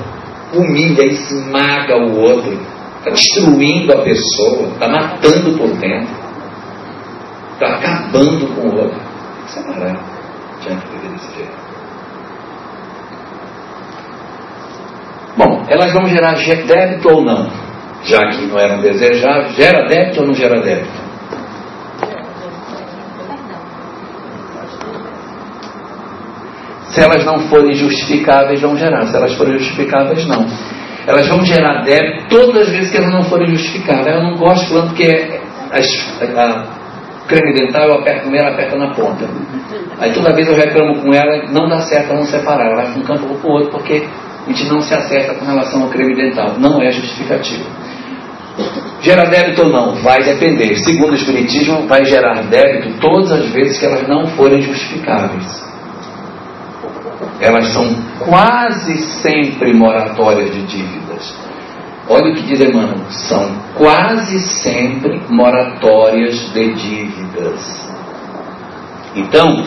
humilha, 0.53 1.03
esmaga 1.03 1.97
o 1.97 2.19
outro, 2.19 2.53
está 2.99 3.09
destruindo 3.09 3.91
a 3.91 4.03
pessoa, 4.03 4.67
está 4.73 4.87
matando 4.87 5.57
por 5.57 5.69
dentro, 5.77 6.15
está 7.53 7.75
acabando 7.75 8.47
com 8.55 8.67
o 8.67 8.75
outro. 8.83 9.07
Separar 9.47 9.97
diante 10.61 10.85
de 10.87 11.07
desse 11.07 11.35
jeito. 11.35 11.57
Bom, 15.37 15.65
elas 15.69 15.93
vão 15.93 16.07
gerar 16.07 16.33
débito 16.35 17.09
ou 17.09 17.23
não? 17.23 17.49
Já 18.03 18.19
que 18.29 18.45
não 18.45 18.59
eram 18.59 18.81
desejáveis, 18.81 19.55
gera 19.55 19.87
débito 19.87 20.21
ou 20.21 20.27
não 20.27 20.33
gera 20.33 20.59
débito? 20.59 21.06
Se 26.97 27.03
elas 27.03 27.23
não 27.25 27.41
forem 27.41 27.75
justificáveis, 27.75 28.59
vão 28.59 28.75
gerar. 28.75 29.05
Se 29.05 29.15
elas 29.15 29.35
forem 29.35 29.59
justificáveis, 29.59 30.25
não. 30.25 30.47
Elas 31.05 31.27
vão 31.27 31.45
gerar 31.45 31.83
débito 31.83 32.27
todas 32.27 32.63
as 32.63 32.69
vezes 32.69 32.89
que 32.89 32.97
elas 32.97 33.13
não 33.13 33.23
forem 33.25 33.49
justificáveis. 33.49 34.15
Eu 34.15 34.23
não 34.23 34.35
gosto 34.35 34.67
falando 34.67 34.87
porque 34.87 35.39
a, 35.71 36.41
a 36.41 36.65
creme 37.27 37.53
dental 37.53 37.87
eu 37.87 37.99
aperto 37.99 38.21
primeiro, 38.21 38.47
aperta 38.47 38.75
na 38.77 38.95
ponta. 38.95 39.29
Aí 39.99 40.11
toda 40.11 40.33
vez 40.33 40.47
eu 40.47 40.55
reclamo 40.55 41.03
com 41.03 41.13
ela, 41.13 41.45
não 41.51 41.69
dá 41.69 41.81
certo 41.81 42.15
não 42.15 42.25
separar. 42.25 42.65
Ela 42.65 42.81
vai 42.81 42.91
para 42.91 42.99
um 42.99 43.03
canto 43.03 43.27
ou 43.27 43.37
para 43.37 43.47
o 43.47 43.53
outro 43.53 43.69
porque 43.73 44.03
a 44.47 44.49
gente 44.49 44.65
não 44.65 44.81
se 44.81 44.95
acerta 44.95 45.35
com 45.35 45.45
relação 45.45 45.83
ao 45.83 45.89
creme 45.89 46.15
dental. 46.15 46.55
Não 46.57 46.81
é 46.81 46.91
justificativo. 46.91 47.63
Gera 49.01 49.25
débito 49.25 49.65
ou 49.65 49.69
não? 49.69 49.93
Vai 49.97 50.23
depender. 50.23 50.73
Segundo 50.77 51.11
o 51.11 51.15
Espiritismo, 51.15 51.85
vai 51.87 52.03
gerar 52.05 52.41
débito 52.45 52.99
todas 52.99 53.31
as 53.31 53.51
vezes 53.51 53.77
que 53.77 53.85
elas 53.85 54.07
não 54.07 54.25
forem 54.29 54.63
justificáveis 54.63 55.66
elas 57.39 57.67
são 57.69 57.95
quase 58.19 58.97
sempre 59.21 59.73
moratórias 59.73 60.53
de 60.53 60.61
dívidas. 60.63 61.35
Olha 62.09 62.31
o 62.31 62.35
que 62.35 62.43
diz 62.43 62.61
Emmanuel, 62.61 63.05
são 63.09 63.51
quase 63.75 64.39
sempre 64.39 65.21
moratórias 65.29 66.35
de 66.53 66.73
dívidas. 66.73 67.89
Então, 69.15 69.65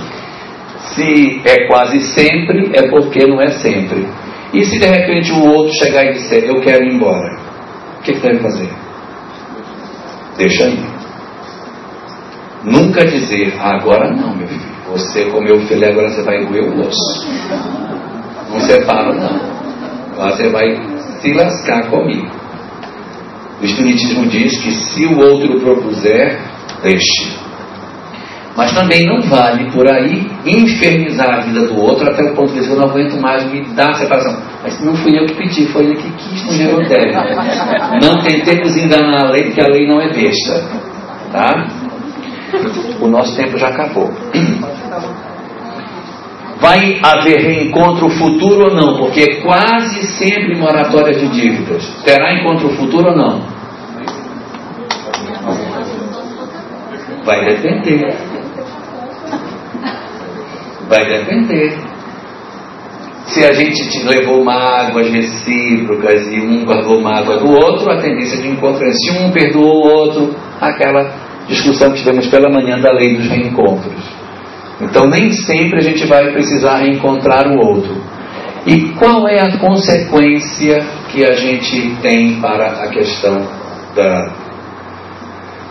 se 0.94 1.42
é 1.44 1.66
quase 1.66 2.00
sempre, 2.00 2.70
é 2.74 2.88
porque 2.88 3.26
não 3.26 3.40
é 3.40 3.50
sempre. 3.50 4.08
E 4.52 4.64
se 4.64 4.78
de 4.78 4.86
repente 4.86 5.32
o 5.32 5.44
outro 5.44 5.72
chegar 5.74 6.06
e 6.06 6.12
disser, 6.14 6.44
eu 6.44 6.60
quero 6.60 6.84
ir 6.84 6.94
embora, 6.94 7.38
o 7.98 8.02
que, 8.02 8.14
que 8.14 8.20
deve 8.20 8.38
fazer? 8.38 8.70
Deixa 10.36 10.64
aí. 10.64 10.78
Nunca 12.64 13.04
dizer, 13.04 13.54
agora 13.60 14.10
não, 14.10 14.34
meu 14.34 14.48
filho. 14.48 14.69
Você 14.90 15.26
comeu 15.26 15.60
filé, 15.66 15.90
agora 15.90 16.10
você 16.10 16.22
vai 16.22 16.42
engolir 16.42 16.64
o 16.64 16.80
osso. 16.80 17.26
Não 18.50 18.60
separa, 18.60 19.14
não. 19.14 19.40
Agora 20.12 20.36
você 20.36 20.48
vai 20.48 20.66
se 21.20 21.32
lascar 21.32 21.88
comigo. 21.88 22.28
O 23.60 23.64
Espiritismo 23.64 24.26
diz 24.26 24.58
que 24.58 24.72
se 24.72 25.06
o 25.06 25.18
outro 25.18 25.60
propuser, 25.60 26.40
deixe. 26.82 27.38
Mas 28.56 28.72
também 28.74 29.06
não 29.06 29.20
vale 29.22 29.70
por 29.70 29.88
aí 29.88 30.26
infernizar 30.44 31.38
a 31.38 31.40
vida 31.40 31.66
do 31.68 31.80
outro 31.80 32.10
até 32.10 32.22
o 32.22 32.34
ponto 32.34 32.52
de 32.52 32.58
dizer, 32.58 32.72
eu 32.72 32.76
não 32.76 32.88
aguento 32.88 33.20
mais, 33.20 33.44
me 33.50 33.62
dá 33.74 33.90
a 33.90 33.94
separação. 33.94 34.42
Mas 34.62 34.80
não 34.80 34.94
fui 34.96 35.16
eu 35.16 35.26
que 35.26 35.34
pedi, 35.34 35.66
foi 35.66 35.84
ele 35.84 35.96
que 35.96 36.10
quis, 36.10 36.56
gerou 36.56 36.82
débito. 36.82 37.18
Não 38.02 38.22
tentemos 38.22 38.76
enganar 38.76 39.26
a 39.26 39.30
lei, 39.30 39.44
porque 39.44 39.60
a 39.60 39.66
lei 39.66 39.86
não 39.86 40.00
é 40.00 40.12
besta. 40.12 40.64
Tá? 41.32 41.79
O 43.00 43.08
nosso 43.08 43.36
tempo 43.36 43.56
já 43.56 43.68
acabou. 43.68 44.10
Vai 46.60 47.00
haver 47.02 47.40
reencontro 47.40 48.10
futuro 48.10 48.66
ou 48.66 48.74
não? 48.74 48.98
Porque 48.98 49.36
quase 49.36 50.06
sempre 50.18 50.54
moratória 50.56 51.18
de 51.18 51.28
dívidas. 51.28 51.88
Terá 52.04 52.34
encontro 52.34 52.68
futuro 52.70 53.10
ou 53.10 53.16
não? 53.16 53.42
Vai 57.24 57.44
depender. 57.46 58.14
Vai 60.88 61.04
depender. 61.04 61.78
Se 63.26 63.44
a 63.44 63.52
gente 63.54 64.02
levou 64.04 64.44
mágoas 64.44 65.08
recíprocas 65.08 66.26
e 66.26 66.40
um 66.40 66.64
guardou 66.64 67.00
mágoa 67.00 67.38
do 67.38 67.52
outro, 67.52 67.90
a 67.90 68.00
tendência 68.02 68.42
de 68.42 68.48
encontro 68.48 68.84
é 68.84 68.90
se 68.92 69.10
um 69.12 69.30
perdoou 69.30 69.84
o 69.84 69.88
outro, 69.88 70.34
aquela 70.60 71.29
discussão 71.50 71.92
que 71.92 71.98
tivemos 71.98 72.26
pela 72.28 72.48
manhã 72.48 72.80
da 72.80 72.92
lei 72.92 73.16
dos 73.16 73.28
reencontros. 73.28 74.20
Então, 74.80 75.06
nem 75.06 75.30
sempre 75.32 75.78
a 75.78 75.82
gente 75.82 76.06
vai 76.06 76.32
precisar 76.32 76.78
reencontrar 76.78 77.46
o 77.48 77.58
outro. 77.58 77.94
E 78.66 78.92
qual 78.98 79.28
é 79.28 79.40
a 79.40 79.58
consequência 79.58 80.82
que 81.10 81.24
a 81.24 81.34
gente 81.34 81.96
tem 82.02 82.40
para 82.40 82.84
a 82.84 82.88
questão 82.88 83.36
da, 83.94 84.32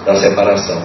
da 0.05 0.15
separação? 0.15 0.81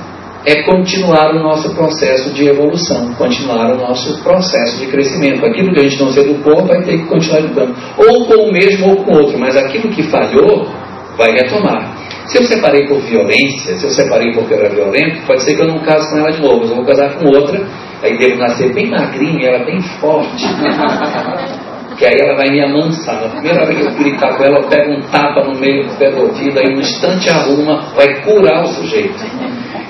É 0.46 0.62
continuar 0.62 1.34
o 1.34 1.42
nosso 1.42 1.74
processo 1.74 2.30
de 2.30 2.46
evolução, 2.46 3.14
continuar 3.14 3.72
o 3.72 3.78
nosso 3.78 4.22
processo 4.22 4.78
de 4.78 4.86
crescimento. 4.88 5.44
Aquilo 5.44 5.72
que 5.72 5.80
a 5.80 5.88
gente 5.88 5.98
não 5.98 6.12
se 6.12 6.20
educou 6.20 6.66
vai 6.66 6.82
ter 6.82 6.98
que 6.98 7.06
continuar 7.06 7.40
educando. 7.40 7.74
Ou 7.96 8.26
com 8.26 8.48
o 8.48 8.52
mesmo 8.52 8.90
ou 8.90 8.96
com 8.96 9.12
o 9.12 9.16
outro, 9.22 9.38
mas 9.38 9.56
aquilo 9.56 9.88
que 9.88 10.02
falhou 10.02 10.70
vai 11.16 11.30
retomar. 11.32 12.03
Se 12.26 12.38
eu 12.38 12.44
separei 12.44 12.86
por 12.86 13.01
violência, 13.01 13.76
se 13.76 13.84
eu 13.84 13.90
separei 13.90 14.32
porque 14.32 14.55
eu 14.55 14.59
era 14.59 14.68
violento, 14.70 15.26
pode 15.26 15.42
ser 15.42 15.55
que 15.55 15.62
eu 15.62 15.68
não 15.68 15.78
case 15.80 16.09
com 16.10 16.18
ela 16.18 16.32
de 16.32 16.40
novo, 16.40 16.64
eu 16.64 16.76
vou 16.76 16.84
casar 16.84 17.14
com 17.14 17.26
outra, 17.28 17.66
aí 18.02 18.16
devo 18.16 18.38
nascer 18.38 18.72
bem 18.72 18.90
magrinha, 18.90 19.48
ela 19.48 19.64
bem 19.64 19.80
forte. 20.01 20.44
que 21.96 22.05
aí 22.05 22.14
ela 22.20 22.36
vai 22.36 22.48
me 22.51 22.60
amansar. 22.62 23.22
Na 23.22 23.28
primeira 23.28 23.64
vez 23.66 23.78
que 23.78 23.86
eu 23.86 23.94
gritar 23.94 24.36
com 24.36 24.42
ela, 24.42 24.59
eu 24.59 24.68
pego 24.68 24.92
um 24.92 25.02
tapa 25.02 25.44
no 25.44 25.59
meio 25.59 25.86
do 25.86 25.96
pé 25.96 26.10
do 26.10 26.22
ouvido, 26.22 26.59
aí 26.59 26.74
no 26.74 26.80
instante 26.80 27.28
arruma, 27.30 27.92
vai 27.94 28.22
curar 28.22 28.64
o 28.64 28.68
sujeito. 28.68 29.22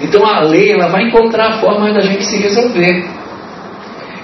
Então 0.02 0.26
a 0.26 0.40
lei 0.40 0.72
ela 0.72 0.88
vai 0.88 1.04
encontrar 1.04 1.48
a 1.48 1.60
forma 1.60 1.92
da 1.92 2.00
gente 2.00 2.24
se 2.24 2.36
resolver. 2.36 3.06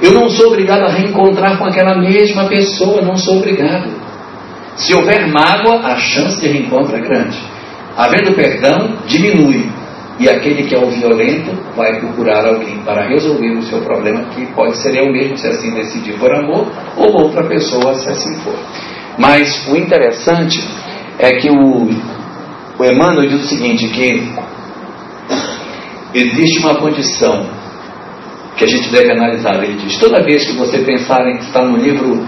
Eu 0.03 0.13
não 0.13 0.29
sou 0.31 0.49
obrigado 0.49 0.85
a 0.85 0.89
reencontrar 0.89 1.59
com 1.59 1.65
aquela 1.67 1.99
mesma 1.99 2.49
pessoa, 2.49 3.03
não 3.03 3.17
sou 3.17 3.39
obrigado. 3.39 3.91
Se 4.77 4.95
houver 4.95 5.29
mágoa, 5.29 5.81
a 5.87 5.97
chance 5.97 6.41
de 6.41 6.49
reencontro 6.49 6.97
é 6.97 7.01
grande. 7.01 7.39
Havendo 7.97 8.33
perdão, 8.35 8.97
diminui. 9.07 9.69
E 10.19 10.29
aquele 10.29 10.65
que 10.65 10.75
é 10.75 10.79
o 10.79 10.91
violento 10.91 11.51
vai 11.75 11.99
procurar 11.99 12.45
alguém 12.45 12.79
para 12.85 13.09
resolver 13.09 13.53
o 13.57 13.63
seu 13.63 13.81
problema, 13.81 14.25
que 14.35 14.45
pode 14.53 14.77
ser 14.77 14.95
eu 14.97 15.11
mesmo, 15.11 15.37
se 15.37 15.47
assim 15.47 15.73
decidir 15.73 16.19
por 16.19 16.31
amor, 16.31 16.67
ou 16.97 17.23
outra 17.23 17.43
pessoa, 17.45 17.95
se 17.95 18.11
assim 18.11 18.37
for. 18.41 18.59
Mas 19.19 19.67
o 19.69 19.77
interessante 19.77 20.63
é 21.19 21.31
que 21.39 21.49
o, 21.51 21.89
o 22.79 22.85
Emmanuel 22.85 23.29
diz 23.29 23.45
o 23.45 23.49
seguinte, 23.49 23.89
que 23.89 24.31
existe 26.15 26.59
uma 26.61 26.75
condição 26.77 27.47
que 28.57 28.65
a 28.65 28.69
gente 28.69 28.91
deve 28.91 29.11
analisar. 29.13 29.63
Ele 29.65 29.75
diz, 29.75 29.97
toda 29.99 30.23
vez 30.23 30.47
que 30.47 30.53
você 30.53 30.79
pensar 30.79 31.27
em 31.29 31.39
que 31.39 31.45
está 31.45 31.65
no 31.65 31.79
livro 31.79 32.27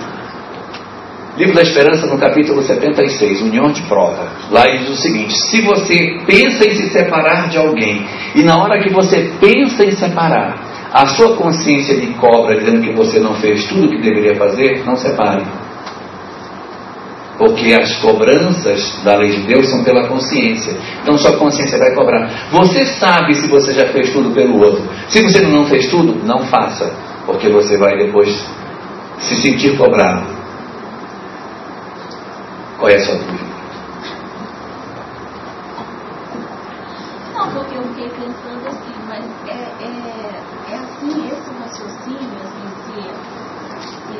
Livro 1.37 1.55
da 1.55 1.63
Esperança, 1.63 2.07
no 2.07 2.19
capítulo 2.19 2.63
76, 2.63 3.41
União 3.41 3.73
de 3.73 3.81
Prova. 3.83 4.29
Lá 4.51 4.67
diz 4.67 4.91
o 4.91 4.97
seguinte: 4.97 5.35
se 5.35 5.63
você 5.63 6.19
pensa 6.27 6.69
em 6.69 6.75
se 6.75 6.91
separar 6.91 7.49
de 7.49 7.57
alguém, 7.57 8.07
e 8.35 8.43
na 8.43 8.59
hora 8.59 8.83
que 8.83 8.91
você 8.91 9.33
pensa 9.41 9.83
em 9.83 9.93
separar, 9.93 10.59
a 10.93 11.07
sua 11.07 11.35
consciência 11.37 11.95
lhe 11.95 12.13
cobra 12.15 12.59
dizendo 12.59 12.83
que 12.83 12.93
você 12.93 13.19
não 13.19 13.35
fez 13.37 13.65
tudo 13.67 13.87
o 13.87 13.91
que 13.91 14.03
deveria 14.03 14.35
fazer, 14.35 14.85
não 14.85 14.95
separe. 14.95 15.43
Porque 17.39 17.73
as 17.73 17.97
cobranças 17.97 19.03
da 19.03 19.17
lei 19.17 19.31
de 19.31 19.41
Deus 19.47 19.71
são 19.71 19.83
pela 19.83 20.07
consciência. 20.07 20.75
Então 21.03 21.17
sua 21.17 21.39
consciência 21.39 21.79
vai 21.79 21.95
cobrar. 21.95 22.51
Você 22.53 22.85
sabe 22.85 23.35
se 23.35 23.49
você 23.49 23.73
já 23.73 23.87
fez 23.87 24.13
tudo 24.13 24.35
pelo 24.35 24.59
outro. 24.59 24.83
Se 25.09 25.23
você 25.23 25.41
não 25.41 25.65
fez 25.65 25.87
tudo, 25.89 26.23
não 26.27 26.41
faça. 26.41 26.93
Porque 27.25 27.49
você 27.49 27.79
vai 27.79 27.97
depois 27.97 28.29
se 29.19 29.35
sentir 29.37 29.79
cobrado. 29.79 30.42
Qual 32.83 32.91
é 32.91 32.97
a 32.97 32.99
sua 32.99 33.15
dúvida? 33.15 33.45
Não, 37.33 37.47
porque 37.53 37.77
eu 37.77 37.83
fiquei 37.91 38.11
pensando 38.11 38.67
assim, 38.67 38.97
mas 39.07 39.25
é, 39.47 39.71
é, 39.79 40.43
é 40.69 40.75
assim 40.75 41.29
esse 41.29 41.51
raciocínio, 41.61 42.41
assim, 42.43 42.67
se, 42.83 42.99
se, 43.87 44.19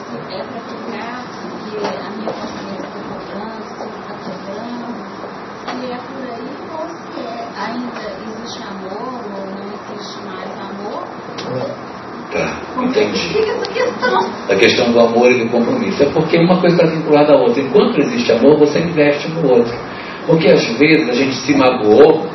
se 0.00 0.16
é 0.32 0.42
para 0.44 0.60
ficar, 0.64 1.28
que 1.60 1.76
a 1.76 2.08
minha 2.08 2.32
consciência 2.32 2.88
está 2.88 3.00
cobrando, 3.04 3.60
se 3.68 3.74
está 3.74 4.14
cobrando, 4.16 4.88
se 5.60 5.84
é 5.92 5.98
por 6.08 6.24
aí 6.24 6.52
ou 6.72 6.88
se 6.88 7.20
é, 7.20 7.52
ainda 7.54 8.02
existe 8.24 8.62
amor 8.62 9.12
ou 9.26 9.44
não 9.44 9.66
existe 9.66 10.18
mais 10.22 10.58
amor. 10.58 11.04
Tá. 12.34 12.60
entendi. 12.82 13.30
A 14.50 14.56
questão 14.56 14.90
do 14.90 14.98
amor 14.98 15.30
e 15.30 15.44
do 15.44 15.50
compromisso. 15.50 16.02
É 16.02 16.06
porque 16.06 16.36
uma 16.36 16.60
coisa 16.60 16.74
está 16.74 16.86
vinculada 16.88 17.32
à 17.32 17.36
outra. 17.36 17.62
Enquanto 17.62 18.00
existe 18.00 18.32
amor, 18.32 18.58
você 18.58 18.80
investe 18.80 19.28
no 19.28 19.48
outro. 19.48 19.72
Porque 20.26 20.48
às 20.50 20.66
vezes 20.76 21.08
a 21.08 21.12
gente 21.12 21.36
se 21.36 21.54
magoou, 21.54 22.26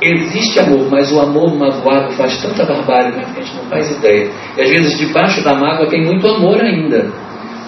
existe 0.00 0.58
amor, 0.58 0.88
mas 0.90 1.12
o 1.12 1.20
amor 1.20 1.54
magoado 1.54 2.12
faz 2.12 2.40
tanta 2.40 2.64
barbárie 2.64 3.12
que 3.12 3.20
a 3.20 3.42
gente 3.42 3.56
não 3.56 3.64
faz 3.64 3.90
ideia. 3.90 4.30
E 4.56 4.62
às 4.62 4.70
vezes 4.70 4.98
debaixo 4.98 5.44
da 5.44 5.54
mágoa 5.54 5.86
tem 5.90 6.02
muito 6.02 6.26
amor 6.26 6.58
ainda. 6.58 7.12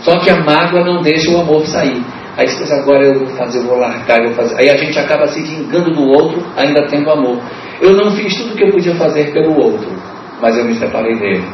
Só 0.01 0.19
que 0.21 0.31
a 0.31 0.41
mágoa 0.43 0.83
não 0.83 1.03
deixa 1.03 1.31
o 1.31 1.39
amor 1.39 1.67
sair. 1.67 2.03
Aí 2.39 2.47
você 2.47 2.63
diz, 2.63 2.73
agora 2.73 3.05
eu 3.05 3.19
vou 3.19 3.37
fazer, 3.37 3.59
eu 3.59 3.65
vou 3.65 3.77
largar, 3.77 4.21
eu 4.21 4.29
vou 4.29 4.37
fazer. 4.37 4.57
Aí 4.59 4.71
a 4.71 4.77
gente 4.77 4.99
acaba 4.99 5.27
se 5.27 5.43
vingando 5.43 5.91
do 5.91 6.03
outro, 6.03 6.41
ainda 6.57 6.87
tendo 6.89 7.11
amor. 7.11 7.43
Eu 7.81 7.93
não 7.95 8.13
fiz 8.13 8.35
tudo 8.37 8.55
o 8.55 8.57
que 8.57 8.65
eu 8.65 8.71
podia 8.71 8.95
fazer 8.95 9.33
pelo 9.33 9.61
outro, 9.61 9.89
mas 10.41 10.57
eu 10.57 10.65
me 10.65 10.75
separei 10.75 11.17
dele. 11.17 11.45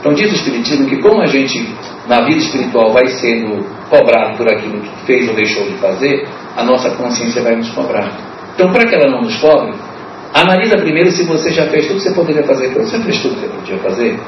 Então 0.00 0.12
diz 0.12 0.30
o 0.30 0.34
Espiritismo 0.34 0.86
que 0.86 1.00
como 1.00 1.22
a 1.22 1.26
gente, 1.26 1.66
na 2.06 2.20
vida 2.22 2.38
espiritual, 2.38 2.92
vai 2.92 3.06
sendo 3.08 3.64
cobrado 3.88 4.36
por 4.36 4.50
aquilo 4.52 4.80
que 4.80 5.06
fez 5.06 5.28
ou 5.28 5.34
deixou 5.34 5.64
de 5.64 5.74
fazer, 5.78 6.26
a 6.56 6.62
nossa 6.62 6.90
consciência 6.90 7.42
vai 7.42 7.56
nos 7.56 7.70
cobrar. 7.70 8.12
Então, 8.54 8.70
para 8.70 8.86
que 8.86 8.94
ela 8.94 9.10
não 9.10 9.22
nos 9.22 9.36
cobre, 9.36 9.74
analisa 10.32 10.76
primeiro 10.78 11.10
se 11.10 11.24
você 11.24 11.50
já 11.50 11.66
fez 11.66 11.86
tudo 11.86 11.96
que 11.96 12.02
você 12.02 12.14
poderia 12.14 12.42
fazer. 12.42 12.68
Você 12.74 12.98
fez 13.00 13.20
tudo 13.20 13.34
que 13.34 13.40
você 13.40 13.48
podia 13.48 13.78
fazer? 13.78 14.20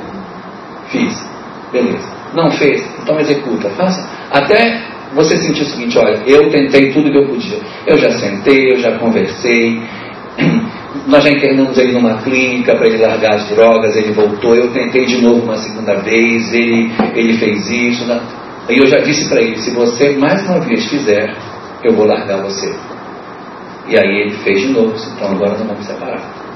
Fiz. 0.89 1.29
Beleza. 1.73 2.09
Não 2.35 2.51
fez? 2.51 2.83
Então 3.03 3.19
executa. 3.21 3.69
Faça. 3.71 4.09
Até 4.31 4.83
você 5.15 5.37
sentir 5.37 5.63
o 5.63 5.67
seguinte, 5.67 5.99
olha, 5.99 6.23
eu 6.27 6.51
tentei 6.51 6.93
tudo 6.93 7.11
que 7.11 7.19
eu 7.19 7.29
podia. 7.29 7.59
Eu 7.87 7.99
já 7.99 8.11
sentei, 8.11 8.73
eu 8.73 8.79
já 8.79 8.99
conversei, 8.99 9.81
nós 11.07 11.25
já 11.25 11.31
internamos 11.31 11.77
ele 11.79 11.93
numa 11.93 12.23
clínica 12.23 12.75
para 12.77 12.87
ele 12.87 12.99
largar 12.99 13.35
as 13.35 13.49
drogas, 13.49 13.97
ele 13.97 14.13
voltou, 14.13 14.55
eu 14.55 14.73
tentei 14.73 15.05
de 15.05 15.21
novo 15.21 15.43
uma 15.43 15.57
segunda 15.57 15.95
vez, 15.97 16.53
ele, 16.53 16.93
ele 17.15 17.39
fez 17.39 17.71
isso. 17.71 18.05
Né? 18.07 18.21
E 18.69 18.79
eu 18.79 18.87
já 18.87 18.99
disse 18.99 19.29
para 19.29 19.41
ele, 19.41 19.57
se 19.57 19.71
você 19.71 20.17
mais 20.17 20.43
uma 20.45 20.61
vez 20.61 20.87
fizer, 20.87 21.35
eu 21.83 21.95
vou 21.95 22.07
largar 22.07 22.43
você. 22.43 22.73
E 23.89 23.97
aí 23.97 24.23
ele 24.23 24.35
fez 24.39 24.61
de 24.61 24.69
novo, 24.69 24.95
então 25.15 25.31
agora 25.31 25.59
nós 25.59 25.67
vamos 25.67 25.87
separar. 25.87 26.47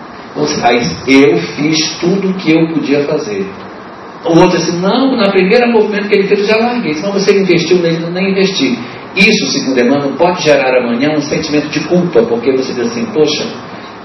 Aí 0.64 0.80
eu 1.08 1.36
fiz 1.38 1.98
tudo 2.00 2.30
o 2.30 2.34
que 2.34 2.52
eu 2.52 2.72
podia 2.72 3.04
fazer. 3.04 3.46
O 4.24 4.38
outro 4.38 4.58
disse, 4.58 4.72
não, 4.72 5.16
na 5.16 5.30
primeira 5.30 5.66
movimento 5.66 6.08
que 6.08 6.14
ele 6.14 6.28
fez, 6.28 6.40
eu 6.40 6.46
já 6.46 6.56
larguei. 6.56 6.94
Senão 6.94 7.12
você 7.12 7.38
investiu 7.38 7.78
nele, 7.78 7.98
não 7.98 8.10
nem 8.10 8.30
investi. 8.30 8.78
Isso, 9.16 9.52
segundo 9.52 9.80
Emmanuel, 9.80 10.12
pode 10.16 10.42
gerar 10.42 10.78
amanhã 10.78 11.10
um 11.16 11.22
sentimento 11.22 11.68
de 11.68 11.80
culpa, 11.80 12.22
porque 12.22 12.52
você 12.52 12.72
diz 12.72 12.90
assim, 12.90 13.06
poxa, 13.06 13.44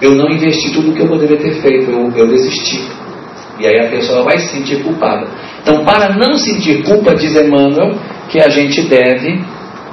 eu 0.02 0.16
não 0.16 0.30
investi 0.30 0.74
tudo 0.74 0.92
o 0.92 0.94
que 0.94 1.02
eu 1.02 1.08
poderia 1.08 1.38
ter 1.38 1.62
feito, 1.62 1.90
eu, 1.90 2.12
eu 2.12 2.28
desisti. 2.28 2.82
E 3.60 3.66
aí 3.66 3.80
a 3.80 3.90
pessoa 3.90 4.24
vai 4.24 4.38
se 4.38 4.50
sentir 4.50 4.84
culpada. 4.84 5.28
Então, 5.62 5.86
para 5.86 6.16
não 6.16 6.36
sentir 6.36 6.84
culpa, 6.84 7.16
diz 7.16 7.36
Emmanuel, 7.36 7.98
que 8.30 8.40
a 8.42 8.50
gente 8.50 8.82
deve, 8.84 9.42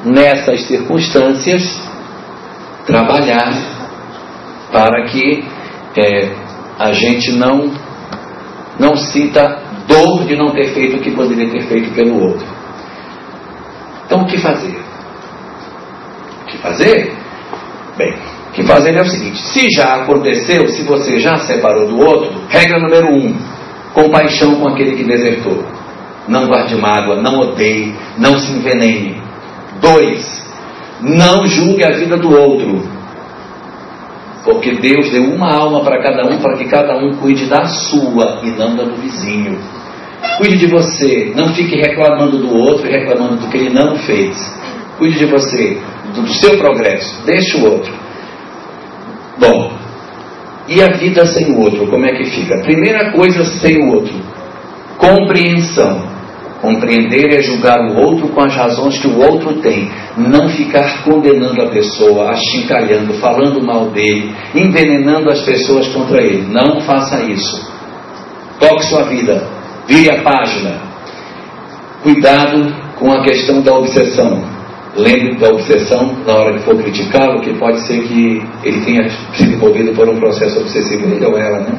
nessas 0.04 0.62
circunstâncias, 0.62 1.62
trabalhar 2.84 3.52
para 4.72 5.04
que 5.06 5.44
é, 5.96 6.32
a 6.78 6.92
gente 6.92 7.32
não, 7.32 7.70
não 8.78 8.96
sinta 8.96 9.62
dor 9.86 10.24
de 10.26 10.36
não 10.36 10.50
ter 10.50 10.74
feito 10.74 10.96
o 10.96 11.00
que 11.00 11.12
poderia 11.12 11.48
ter 11.48 11.62
feito 11.68 11.94
pelo 11.94 12.20
outro. 12.20 12.46
Então, 14.06 14.22
o 14.22 14.26
que 14.26 14.38
fazer? 14.38 14.76
O 16.42 16.44
que 16.46 16.58
fazer? 16.58 17.12
Bem, 17.96 18.14
que 18.52 18.62
fazer 18.64 18.96
é 18.96 19.02
o 19.02 19.06
seguinte: 19.06 19.38
se 19.38 19.68
já 19.74 20.02
aconteceu, 20.02 20.68
se 20.68 20.82
você 20.82 21.18
já 21.18 21.36
separou 21.38 21.86
do 21.88 21.98
outro, 21.98 22.42
regra 22.48 22.78
número 22.78 23.14
um: 23.14 23.34
compaixão 23.94 24.56
com 24.56 24.68
aquele 24.68 24.96
que 24.96 25.04
desertou. 25.04 25.64
Não 26.28 26.46
guarde 26.46 26.76
mágoa, 26.76 27.20
não 27.20 27.40
odeie, 27.40 27.94
não 28.16 28.38
se 28.38 28.52
envenene. 28.52 29.20
Dois, 29.80 30.42
não 31.00 31.46
julgue 31.46 31.84
a 31.84 31.90
vida 31.90 32.16
do 32.16 32.30
outro. 32.30 32.82
Porque 34.44 34.72
Deus 34.72 35.10
deu 35.10 35.24
uma 35.24 35.52
alma 35.52 35.82
para 35.82 36.02
cada 36.02 36.28
um, 36.28 36.38
para 36.38 36.56
que 36.56 36.64
cada 36.64 36.96
um 36.96 37.16
cuide 37.16 37.46
da 37.46 37.64
sua 37.66 38.40
e 38.42 38.50
não 38.50 38.76
da 38.76 38.84
do 38.84 38.96
vizinho. 38.96 39.58
Cuide 40.38 40.58
de 40.58 40.66
você, 40.66 41.32
não 41.34 41.48
fique 41.54 41.76
reclamando 41.76 42.38
do 42.38 42.56
outro 42.56 42.86
e 42.86 42.90
reclamando 42.90 43.36
do 43.36 43.48
que 43.48 43.56
ele 43.56 43.70
não 43.70 43.96
fez. 43.96 44.36
Cuide 44.98 45.18
de 45.18 45.26
você, 45.26 45.78
do 46.14 46.26
seu 46.34 46.56
progresso, 46.58 47.24
deixe 47.24 47.58
o 47.58 47.64
outro. 47.64 48.01
Bom, 49.42 49.72
e 50.68 50.80
a 50.80 50.92
vida 50.92 51.26
sem 51.26 51.50
o 51.50 51.58
outro, 51.58 51.88
como 51.88 52.06
é 52.06 52.10
que 52.10 52.26
fica? 52.26 52.62
Primeira 52.62 53.10
coisa 53.10 53.44
sem 53.44 53.76
o 53.82 53.92
outro, 53.92 54.14
compreensão. 54.96 56.12
Compreender 56.60 57.36
é 57.36 57.42
julgar 57.42 57.76
o 57.90 57.96
outro 57.98 58.28
com 58.28 58.40
as 58.40 58.54
razões 58.54 58.96
que 58.96 59.08
o 59.08 59.18
outro 59.18 59.54
tem. 59.54 59.90
Não 60.16 60.48
ficar 60.48 61.02
condenando 61.02 61.60
a 61.60 61.70
pessoa, 61.70 62.30
achincalhando, 62.30 63.14
falando 63.14 63.60
mal 63.66 63.86
dele, 63.86 64.32
envenenando 64.54 65.28
as 65.28 65.40
pessoas 65.40 65.88
contra 65.88 66.22
ele. 66.22 66.46
Não 66.52 66.80
faça 66.82 67.20
isso. 67.24 67.68
Toque 68.60 68.84
sua 68.84 69.02
vida. 69.06 69.44
Vire 69.88 70.08
a 70.08 70.22
página. 70.22 70.82
Cuidado 72.00 72.72
com 72.96 73.10
a 73.10 73.24
questão 73.24 73.60
da 73.60 73.74
obsessão. 73.74 74.51
Lembre 74.94 75.36
da 75.36 75.48
obsessão 75.48 76.18
na 76.26 76.34
hora 76.34 76.58
que 76.58 76.64
for 76.64 76.76
criticá-lo, 76.76 77.40
que 77.40 77.54
pode 77.58 77.80
ser 77.86 78.02
que 78.02 78.42
ele 78.62 78.84
tenha 78.84 79.08
sido 79.34 79.54
envolvido 79.54 79.92
por 79.94 80.08
um 80.08 80.18
processo 80.18 80.60
obsessivo, 80.60 81.06
ele 81.06 81.24
ou 81.24 81.38
ela, 81.38 81.60
né? 81.60 81.78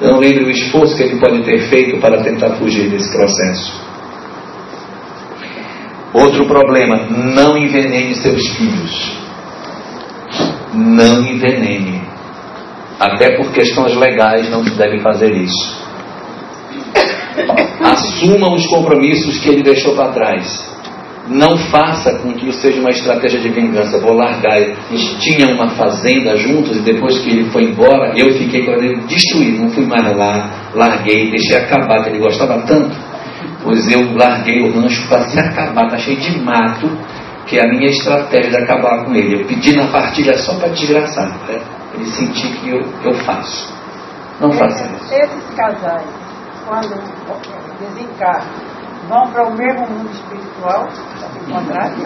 Não 0.00 0.18
lembre 0.18 0.44
o 0.44 0.50
esforço 0.50 0.96
que 0.96 1.02
ele 1.02 1.20
pode 1.20 1.42
ter 1.44 1.58
feito 1.68 2.00
para 2.00 2.22
tentar 2.22 2.56
fugir 2.56 2.88
desse 2.88 3.12
processo. 3.12 3.90
Outro 6.14 6.46
problema, 6.46 7.06
não 7.10 7.58
envenene 7.58 8.14
seus 8.14 8.48
filhos. 8.56 9.20
Não 10.72 11.26
envenene. 11.26 12.02
Até 12.98 13.36
por 13.36 13.52
questões 13.52 13.94
legais 13.94 14.50
não 14.50 14.64
se 14.64 14.70
deve 14.70 15.00
fazer 15.00 15.34
isso. 15.36 15.78
Assuma 17.84 18.54
os 18.54 18.66
compromissos 18.66 19.38
que 19.38 19.50
ele 19.50 19.62
deixou 19.62 19.94
para 19.94 20.12
trás. 20.12 20.79
Não 21.30 21.56
faça 21.56 22.18
com 22.18 22.32
que 22.34 22.48
isso 22.48 22.60
seja 22.60 22.80
uma 22.80 22.90
estratégia 22.90 23.40
de 23.40 23.48
vingança. 23.48 24.00
Vou 24.00 24.14
largar. 24.14 24.58
Eles 24.58 25.16
tinham 25.20 25.52
uma 25.52 25.70
fazenda 25.70 26.36
juntos 26.36 26.76
e 26.76 26.80
depois 26.80 27.18
que 27.20 27.30
ele 27.30 27.50
foi 27.50 27.64
embora, 27.64 28.12
eu 28.16 28.34
fiquei 28.34 28.64
com 28.64 28.72
ele 28.72 28.96
destruído. 29.06 29.62
Não 29.62 29.70
fui 29.70 29.86
mais 29.86 30.04
lá, 30.16 30.50
larguei, 30.74 31.30
deixei 31.30 31.56
acabar, 31.56 32.02
que 32.02 32.10
ele 32.10 32.18
gostava 32.18 32.60
tanto 32.62 33.10
pois 33.62 33.86
eu 33.88 34.14
larguei 34.16 34.62
o 34.62 34.72
rancho 34.72 35.06
para 35.08 35.28
se 35.28 35.38
acabar, 35.38 35.84
está 35.84 35.98
cheio 35.98 36.18
de 36.18 36.40
mato, 36.40 36.88
que 37.46 37.56
é 37.56 37.64
a 37.64 37.68
minha 37.68 37.90
estratégia 37.90 38.50
de 38.50 38.56
acabar 38.56 39.04
com 39.04 39.14
ele. 39.14 39.42
Eu 39.42 39.46
pedi 39.46 39.76
na 39.76 39.88
partilha 39.88 40.36
só 40.38 40.54
para 40.58 40.68
desgraçar, 40.68 41.28
né? 41.46 41.60
ele 41.94 42.06
sentir 42.06 42.48
que 42.58 42.70
eu, 42.70 42.80
eu 43.04 43.14
faço. 43.24 43.72
Não 44.40 44.50
faça 44.52 44.84
isso. 44.84 45.14
Esses 45.14 45.54
casais, 45.54 46.06
quando 46.66 47.02
desencarnam, 47.78 48.69
vão 49.08 49.30
para 49.32 49.48
o 49.48 49.56
mesmo 49.56 49.86
mundo 49.88 50.10
espiritual, 50.12 50.88
ao 51.22 51.60
contrário? 51.60 51.96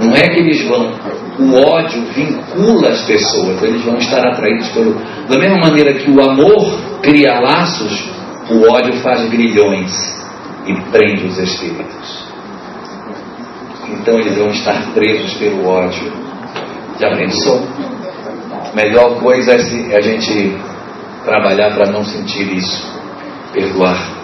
Não 0.00 0.12
é 0.14 0.28
que 0.28 0.40
eles 0.40 0.68
vão. 0.68 0.92
O 1.38 1.54
ódio 1.70 2.02
vincula 2.14 2.88
as 2.88 3.02
pessoas, 3.02 3.62
eles 3.62 3.82
vão 3.84 3.96
estar 3.96 4.26
atraídos 4.26 4.68
pelo. 4.68 4.94
Da 5.28 5.38
mesma 5.38 5.58
maneira 5.58 5.94
que 5.94 6.10
o 6.10 6.22
amor 6.22 7.00
cria 7.02 7.40
laços, 7.40 8.10
o 8.50 8.70
ódio 8.70 8.94
faz 9.00 9.28
grilhões 9.28 9.92
e 10.66 10.74
prende 10.90 11.26
os 11.26 11.38
espíritos. 11.38 12.26
Então 13.88 14.18
eles 14.18 14.36
vão 14.36 14.48
estar 14.48 14.92
presos 14.94 15.34
pelo 15.34 15.66
ódio. 15.66 16.12
Já 16.98 17.10
pensou? 17.16 17.66
Melhor 18.74 19.20
coisa 19.20 19.52
é 19.52 19.96
a 19.96 20.00
gente 20.00 20.56
trabalhar 21.26 21.74
para 21.74 21.90
não 21.90 22.02
sentir 22.02 22.50
isso. 22.56 22.96
Perdoar 23.52 24.16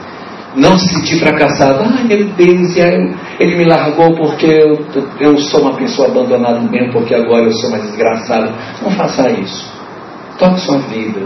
não 0.55 0.79
se 0.79 0.87
sentir 0.95 1.19
fracassado. 1.19 1.83
Ai 1.85 2.05
meu 2.05 2.25
Deus, 2.27 2.77
ele 2.77 3.57
me 3.57 3.65
largou 3.65 4.15
porque 4.15 4.47
eu, 4.47 4.87
eu 5.21 5.39
sou 5.39 5.63
uma 5.63 5.77
pessoa 5.77 6.09
abandonada 6.09 6.61
mesmo, 6.61 6.93
porque 6.93 7.15
agora 7.15 7.45
eu 7.45 7.53
sou 7.53 7.71
uma 7.71 7.79
desgraçada. 7.79 8.53
Não 8.83 8.91
faça 8.91 9.31
isso. 9.31 9.73
Toque 10.39 10.61
sua 10.61 10.79
vida. 10.79 11.23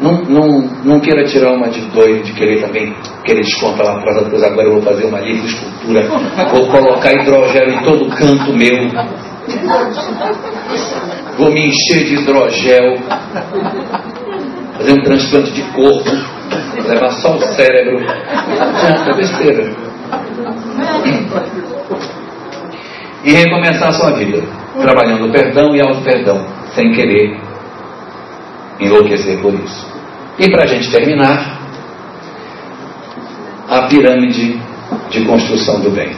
Não, 0.00 0.22
não, 0.22 0.62
não 0.82 1.00
queira 1.00 1.24
tirar 1.24 1.52
uma 1.52 1.68
de 1.68 1.80
doido, 1.90 2.24
de 2.24 2.32
querer 2.32 2.62
também 2.62 2.94
querer 3.22 3.42
descontar 3.42 3.84
lá 3.84 3.98
atrás, 3.98 4.24
depois 4.24 4.42
agora 4.42 4.66
eu 4.66 4.72
vou 4.72 4.82
fazer 4.82 5.04
uma 5.04 5.20
livre 5.20 5.46
escultura, 5.46 6.08
vou 6.54 6.68
colocar 6.68 7.12
hidrogel 7.12 7.68
em 7.68 7.84
todo 7.84 8.08
canto 8.16 8.50
meu, 8.54 8.88
vou 11.36 11.52
me 11.52 11.66
encher 11.68 12.04
de 12.06 12.14
hidrogel, 12.14 12.96
fazer 14.80 14.92
um 14.92 15.02
transplante 15.02 15.52
de 15.52 15.62
corpo, 15.72 16.10
levar 16.88 17.10
só 17.10 17.36
o 17.36 17.40
cérebro. 17.54 18.00
É 18.02 19.14
besteira. 19.14 19.76
E 23.22 23.32
recomeçar 23.32 23.88
a 23.88 23.92
sua 23.92 24.12
vida, 24.12 24.42
trabalhando 24.80 25.26
o 25.26 25.32
perdão 25.32 25.76
e 25.76 25.80
auto-perdão, 25.80 26.46
sem 26.74 26.92
querer 26.92 27.38
enlouquecer 28.80 29.38
por 29.42 29.52
isso. 29.52 29.86
E 30.38 30.50
para 30.50 30.64
a 30.64 30.66
gente 30.66 30.90
terminar, 30.90 31.60
a 33.68 33.82
pirâmide 33.82 34.58
de 35.10 35.24
construção 35.26 35.80
do 35.80 35.90
bem. 35.90 36.16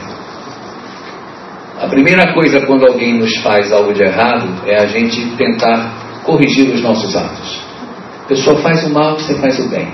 A 1.81 1.87
primeira 1.87 2.33
coisa 2.33 2.61
quando 2.61 2.87
alguém 2.87 3.19
nos 3.19 3.35
faz 3.41 3.69
algo 3.73 3.93
de 3.93 4.01
errado 4.01 4.47
é 4.65 4.81
a 4.81 4.85
gente 4.85 5.35
tentar 5.35 6.21
corrigir 6.23 6.73
os 6.73 6.81
nossos 6.81 7.13
atos. 7.13 7.62
Pessoa 8.33 8.57
faz 8.63 8.83
o 8.83 8.89
mal, 8.89 9.13
você 9.13 9.35
faz 9.35 9.59
o 9.59 9.69
bem. 9.69 9.87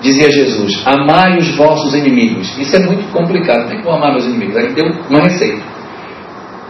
Dizia 0.00 0.32
Jesus: 0.32 0.82
Amai 0.84 1.38
os 1.38 1.54
vossos 1.56 1.94
inimigos. 1.94 2.58
Isso 2.58 2.74
é 2.74 2.80
muito 2.80 3.08
complicado. 3.12 3.68
Tem 3.68 3.80
que 3.80 3.88
amar 3.88 4.16
os 4.16 4.24
inimigos. 4.24 4.56
Aí 4.56 4.72
deu 4.72 4.90
uma 5.08 5.20
receita. 5.20 5.62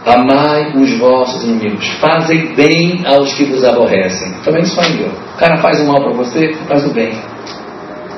Amai 0.05 0.73
os 0.75 0.95
vossos 0.99 1.43
inimigos. 1.43 1.87
Fazem 1.99 2.53
bem 2.53 3.03
aos 3.07 3.33
que 3.33 3.45
vos 3.45 3.63
aborrecem. 3.63 4.33
Também 4.45 4.61
isso 4.61 4.79
aí. 4.79 5.03
Ó. 5.03 5.35
O 5.35 5.37
cara 5.39 5.57
faz 5.57 5.81
o 5.81 5.87
mal 5.87 5.99
para 5.99 6.13
você, 6.13 6.53
você 6.53 6.63
faz 6.65 6.85
o 6.85 6.93
bem. 6.93 7.11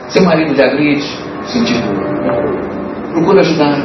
Seu 0.09 0.23
marido 0.23 0.53
lhe 0.53 0.61
agride, 0.61 1.03
sentir 1.45 1.81
Procura 3.13 3.39
ajudar. 3.39 3.77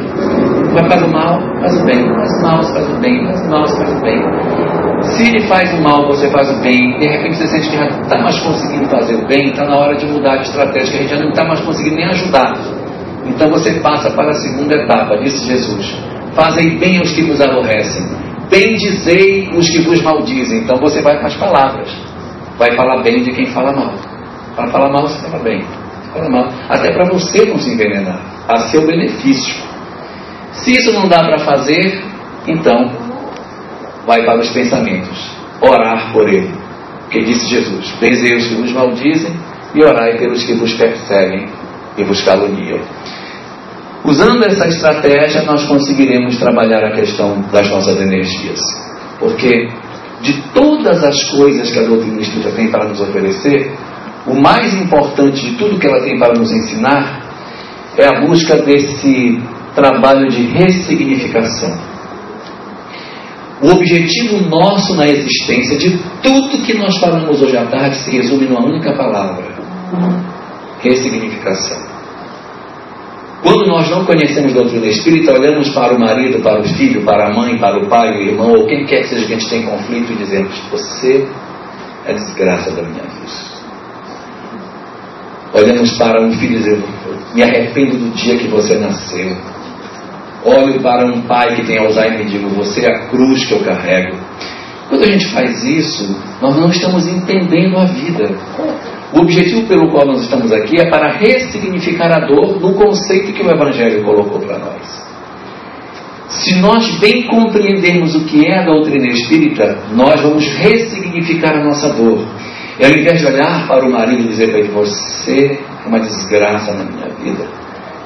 Vai 0.73 0.89
fazer 0.89 1.05
o 1.05 1.13
mal, 1.13 1.39
faz 1.61 1.81
o 1.81 1.85
bem. 1.85 2.13
Faz 2.13 2.29
o 2.29 2.41
mal, 2.41 2.63
faz 2.63 2.89
o 2.89 2.99
bem. 2.99 3.25
Faz 3.25 3.39
o 3.39 3.49
mal, 3.49 3.67
faz 3.67 3.89
o 3.89 4.01
bem. 4.01 4.70
Se 5.03 5.27
ele 5.27 5.41
faz 5.47 5.73
o 5.73 5.81
mal, 5.81 6.07
você 6.07 6.29
faz 6.29 6.49
o 6.49 6.61
bem. 6.61 6.97
De 6.99 7.07
repente 7.07 7.37
você 7.37 7.47
sente 7.47 7.69
que 7.69 7.77
já 7.77 7.89
não 7.89 8.01
está 8.01 8.19
mais 8.19 8.39
conseguindo 8.39 8.89
fazer 8.89 9.15
o 9.15 9.27
bem, 9.27 9.49
está 9.49 9.65
na 9.65 9.77
hora 9.77 9.95
de 9.95 10.05
mudar 10.05 10.37
de 10.37 10.43
estratégia, 10.43 10.91
que 10.91 10.97
a 10.97 11.01
gente 11.01 11.09
já 11.09 11.19
não 11.19 11.29
está 11.29 11.45
mais 11.45 11.59
conseguindo 11.61 11.95
nem 11.95 12.05
ajudar. 12.05 12.53
Então 13.25 13.49
você 13.49 13.79
passa 13.79 14.11
para 14.11 14.31
a 14.31 14.33
segunda 14.33 14.75
etapa, 14.75 15.17
disse 15.17 15.45
Jesus. 15.47 15.97
Fazem 16.33 16.77
bem 16.77 16.97
aos 16.99 17.11
que 17.11 17.23
vos 17.23 17.41
aborrecem. 17.41 18.03
Bendizei 18.49 19.49
os 19.55 19.69
que 19.69 19.81
vos 19.81 20.01
maldizem. 20.01 20.59
Então 20.59 20.79
você 20.79 21.01
vai 21.01 21.19
com 21.19 21.27
as 21.27 21.35
palavras. 21.35 21.89
Vai 22.57 22.75
falar 22.75 23.01
bem 23.01 23.23
de 23.23 23.31
quem 23.31 23.47
fala 23.47 23.71
mal. 23.71 23.93
Para 24.55 24.67
falar 24.67 24.89
mal, 24.89 25.07
você 25.07 25.17
fala 25.27 25.43
bem. 25.43 25.63
Fala 26.13 26.29
mal. 26.29 26.47
Até 26.69 26.91
para 26.91 27.05
você 27.05 27.45
não 27.45 27.57
se 27.57 27.73
envenenar. 27.73 28.19
A 28.47 28.59
seu 28.67 28.85
benefício. 28.85 29.55
Se 30.51 30.71
isso 30.71 30.91
não 30.93 31.07
dá 31.07 31.19
para 31.19 31.39
fazer, 31.39 32.03
então 32.47 32.91
vai 34.11 34.25
para 34.25 34.39
os 34.39 34.49
pensamentos. 34.49 35.17
Orar 35.61 36.11
por 36.11 36.27
ele. 36.27 36.51
Porque 37.03 37.23
disse 37.23 37.47
Jesus: 37.47 37.93
Benzei 38.01 38.35
os 38.35 38.47
que 38.47 38.55
vos 38.55 38.71
maldizem 38.73 39.33
e 39.73 39.83
orai 39.83 40.17
pelos 40.17 40.43
que 40.43 40.53
vos 40.53 40.73
perseguem 40.73 41.47
e 41.97 42.03
vos 42.03 42.21
caluniam. 42.21 42.79
Usando 44.03 44.43
essa 44.43 44.67
estratégia, 44.67 45.43
nós 45.43 45.63
conseguiremos 45.65 46.37
trabalhar 46.37 46.83
a 46.83 46.91
questão 46.91 47.41
das 47.53 47.69
nossas 47.69 48.01
energias. 48.01 48.59
Porque 49.19 49.69
de 50.21 50.33
todas 50.53 51.03
as 51.03 51.23
coisas 51.29 51.71
que 51.71 51.79
a 51.79 51.83
doutrina 51.83 52.19
espírita 52.19 52.51
tem 52.51 52.69
para 52.69 52.89
nos 52.89 52.99
oferecer, 52.99 53.71
o 54.25 54.35
mais 54.35 54.73
importante 54.73 55.41
de 55.41 55.55
tudo 55.57 55.79
que 55.79 55.87
ela 55.87 56.03
tem 56.03 56.17
para 56.19 56.33
nos 56.33 56.51
ensinar 56.51 57.21
é 57.97 58.05
a 58.07 58.21
busca 58.21 58.57
desse 58.57 59.39
trabalho 59.75 60.27
de 60.29 60.43
ressignificação. 60.47 61.90
O 63.61 63.69
objetivo 63.69 64.49
nosso 64.49 64.95
na 64.95 65.07
existência, 65.07 65.77
de 65.77 65.95
tudo 66.23 66.65
que 66.65 66.73
nós 66.73 66.97
falamos 66.97 67.39
hoje 67.41 67.55
à 67.55 67.65
tarde, 67.67 67.95
se 67.97 68.09
resume 68.09 68.47
numa 68.47 68.65
única 68.65 68.91
palavra: 68.97 69.45
ressignificação. 70.81 71.91
Quando 73.43 73.67
nós 73.67 73.89
não 73.89 74.05
conhecemos 74.05 74.53
doutrina 74.53 74.87
espírita, 74.87 75.33
olhamos 75.33 75.69
para 75.69 75.93
o 75.93 75.99
marido, 75.99 76.41
para 76.41 76.61
o 76.61 76.63
filho, 76.63 77.03
para 77.03 77.27
a 77.27 77.33
mãe, 77.33 77.57
para 77.57 77.83
o 77.83 77.87
pai, 77.87 78.17
o 78.17 78.21
irmão, 78.21 78.51
ou 78.51 78.67
quem 78.67 78.85
quer 78.85 79.01
que 79.01 79.09
seja 79.09 79.25
que 79.25 79.33
a 79.33 79.37
gente 79.37 79.49
tem 79.49 79.63
conflito, 79.63 80.11
e 80.11 80.15
dizemos: 80.15 80.59
Você 80.71 81.27
é 82.05 82.13
desgraça 82.13 82.71
da 82.71 82.81
minha 82.81 83.03
vida. 83.03 83.51
Olhamos 85.53 85.91
para 85.97 86.23
um 86.23 86.31
filho 86.31 86.55
e 86.55 86.57
dizemos: 86.57 86.85
Me 87.35 87.43
arrependo 87.43 87.97
do 87.97 88.09
dia 88.15 88.37
que 88.37 88.47
você 88.47 88.77
nasceu. 88.77 89.35
Olho 90.43 90.81
para 90.81 91.05
um 91.05 91.21
pai 91.21 91.55
que 91.55 91.67
tem 91.67 91.77
Alzheimer 91.77 92.21
e 92.21 92.25
digo: 92.25 92.49
Você 92.49 92.83
é 92.83 92.95
a 92.95 93.07
cruz 93.09 93.45
que 93.45 93.53
eu 93.53 93.63
carrego. 93.63 94.17
Quando 94.89 95.03
a 95.03 95.07
gente 95.07 95.27
faz 95.29 95.63
isso, 95.63 96.19
nós 96.41 96.57
não 96.57 96.69
estamos 96.69 97.07
entendendo 97.07 97.77
a 97.77 97.85
vida. 97.85 98.29
O 99.13 99.21
objetivo 99.21 99.67
pelo 99.67 99.91
qual 99.91 100.05
nós 100.07 100.21
estamos 100.21 100.51
aqui 100.51 100.81
é 100.81 100.89
para 100.89 101.13
ressignificar 101.13 102.11
a 102.11 102.25
dor 102.25 102.59
no 102.59 102.73
conceito 102.73 103.33
que 103.33 103.43
o 103.43 103.51
Evangelho 103.51 104.03
colocou 104.03 104.39
para 104.39 104.57
nós. 104.57 105.11
Se 106.29 106.59
nós 106.59 106.99
bem 106.99 107.27
compreendermos 107.27 108.15
o 108.15 108.25
que 108.25 108.45
é 108.47 108.59
a 108.59 108.65
doutrina 108.65 109.07
espírita, 109.07 109.77
nós 109.93 110.21
vamos 110.21 110.47
ressignificar 110.55 111.57
a 111.57 111.63
nossa 111.63 111.89
dor. 111.89 112.25
E 112.79 112.85
ao 112.85 112.91
invés 112.91 113.19
de 113.19 113.27
olhar 113.27 113.67
para 113.67 113.85
o 113.85 113.91
marido 113.91 114.23
e 114.23 114.27
dizer 114.27 114.49
para 114.49 114.59
ele: 114.59 114.69
Você 114.69 115.59
é 115.85 115.87
uma 115.87 115.99
desgraça 115.99 116.73
na 116.73 116.85
minha 116.85 117.09
vida 117.09 117.60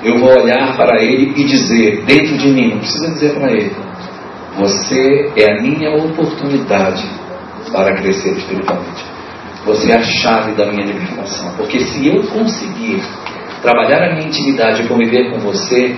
eu 0.05 0.19
vou 0.19 0.29
olhar 0.39 0.77
para 0.77 1.03
ele 1.03 1.33
e 1.35 1.43
dizer 1.43 2.03
dentro 2.05 2.37
de 2.37 2.47
mim, 2.49 2.69
não 2.69 2.77
precisa 2.77 3.11
dizer 3.13 3.33
para 3.33 3.51
ele, 3.51 3.71
você 4.55 5.31
é 5.35 5.51
a 5.51 5.61
minha 5.63 5.95
oportunidade 5.95 7.03
para 7.71 7.95
crescer 7.95 8.37
espiritualmente. 8.37 9.03
Você 9.65 9.91
é 9.91 9.95
a 9.95 10.01
chave 10.01 10.51
da 10.51 10.67
minha 10.67 10.85
libertação. 10.85 11.51
Porque 11.57 11.79
se 11.79 12.07
eu 12.07 12.21
conseguir 12.21 13.01
trabalhar 13.63 14.03
a 14.03 14.13
minha 14.13 14.27
intimidade 14.27 14.83
e 14.83 14.87
conviver 14.87 15.31
com 15.31 15.39
você, 15.39 15.95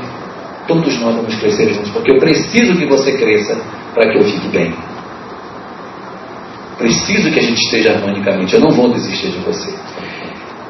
todos 0.66 0.98
nós 1.02 1.14
vamos 1.14 1.36
crescer 1.36 1.74
juntos. 1.74 1.92
Porque 1.92 2.16
eu 2.16 2.18
preciso 2.18 2.78
que 2.78 2.86
você 2.86 3.12
cresça 3.12 3.62
para 3.94 4.10
que 4.10 4.18
eu 4.18 4.24
fique 4.24 4.48
bem. 4.48 4.74
Preciso 6.78 7.30
que 7.30 7.40
a 7.40 7.44
gente 7.44 7.60
esteja 7.60 7.92
harmonicamente. 7.92 8.54
Eu 8.54 8.62
não 8.62 8.70
vou 8.70 8.90
desistir 8.94 9.32
de 9.32 9.40
você 9.40 9.70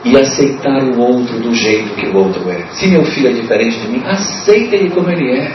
e 0.03 0.17
aceitar 0.17 0.83
o 0.83 0.99
outro 0.99 1.39
do 1.39 1.53
jeito 1.53 1.95
que 1.95 2.07
o 2.07 2.17
outro 2.17 2.49
é. 2.49 2.65
Se 2.71 2.87
meu 2.87 3.03
filho 3.03 3.29
é 3.29 3.33
diferente 3.33 3.79
de 3.79 3.87
mim, 3.87 4.03
aceita 4.05 4.75
ele 4.75 4.89
como 4.89 5.09
ele 5.09 5.31
é. 5.31 5.51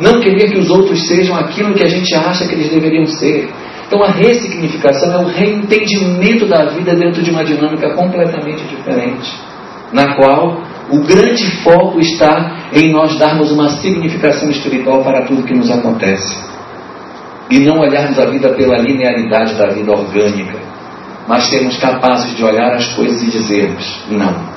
Não 0.00 0.20
querer 0.20 0.50
que 0.50 0.58
os 0.58 0.70
outros 0.70 1.06
sejam 1.06 1.36
aquilo 1.36 1.74
que 1.74 1.84
a 1.84 1.88
gente 1.88 2.14
acha 2.14 2.46
que 2.46 2.54
eles 2.54 2.70
deveriam 2.70 3.06
ser. 3.06 3.48
Então 3.86 4.02
a 4.02 4.10
ressignificação 4.10 5.12
é 5.12 5.18
o 5.18 5.26
reentendimento 5.26 6.46
da 6.46 6.70
vida 6.70 6.94
dentro 6.94 7.22
de 7.22 7.30
uma 7.30 7.44
dinâmica 7.44 7.94
completamente 7.94 8.64
diferente, 8.64 9.30
na 9.92 10.14
qual 10.14 10.62
o 10.90 11.00
grande 11.02 11.44
foco 11.62 12.00
está 12.00 12.70
em 12.72 12.90
nós 12.90 13.18
darmos 13.18 13.52
uma 13.52 13.68
significação 13.68 14.50
espiritual 14.50 15.04
para 15.04 15.26
tudo 15.26 15.44
que 15.44 15.54
nos 15.54 15.70
acontece. 15.70 16.38
E 17.50 17.58
não 17.58 17.80
olharmos 17.80 18.18
a 18.18 18.24
vida 18.26 18.54
pela 18.54 18.78
linearidade 18.78 19.54
da 19.56 19.66
vida 19.66 19.92
orgânica 19.92 20.71
mas 21.26 21.44
sermos 21.44 21.76
capazes 21.78 22.36
de 22.36 22.44
olhar 22.44 22.72
as 22.72 22.88
coisas 22.94 23.22
e 23.22 23.26
dizermos: 23.26 24.04
não. 24.10 24.52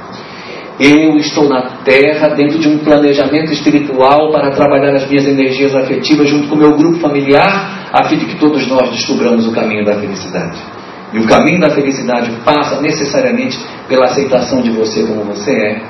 Eu 0.78 1.16
estou 1.16 1.48
na 1.48 1.62
Terra 1.86 2.30
dentro 2.36 2.60
de 2.60 2.68
um 2.68 2.80
planejamento 2.80 3.52
espiritual 3.54 4.30
para 4.32 4.52
trabalhar 4.52 4.94
as 4.94 5.08
minhas 5.08 5.26
energias 5.26 5.74
afetivas 5.74 6.30
junto 6.30 6.50
com 6.50 6.56
o 6.56 6.58
meu 6.58 6.76
grupo 6.76 7.00
familiar, 7.00 7.90
a 7.94 8.10
fim 8.10 8.18
de 8.18 8.26
que 8.26 8.36
todos 8.36 8.68
nós 8.68 8.92
descobramos 8.92 9.48
o 9.48 9.54
caminho 9.54 9.86
da 9.86 9.96
felicidade. 9.96 10.60
E 11.14 11.20
o 11.20 11.26
caminho 11.28 11.62
da 11.62 11.70
felicidade 11.70 12.30
passa 12.44 12.82
necessariamente 12.82 13.58
pela 13.88 14.08
aceitação 14.08 14.62
de 14.62 14.70
você 14.72 15.04
como 15.04 15.24
você 15.24 15.52
é 15.52 15.82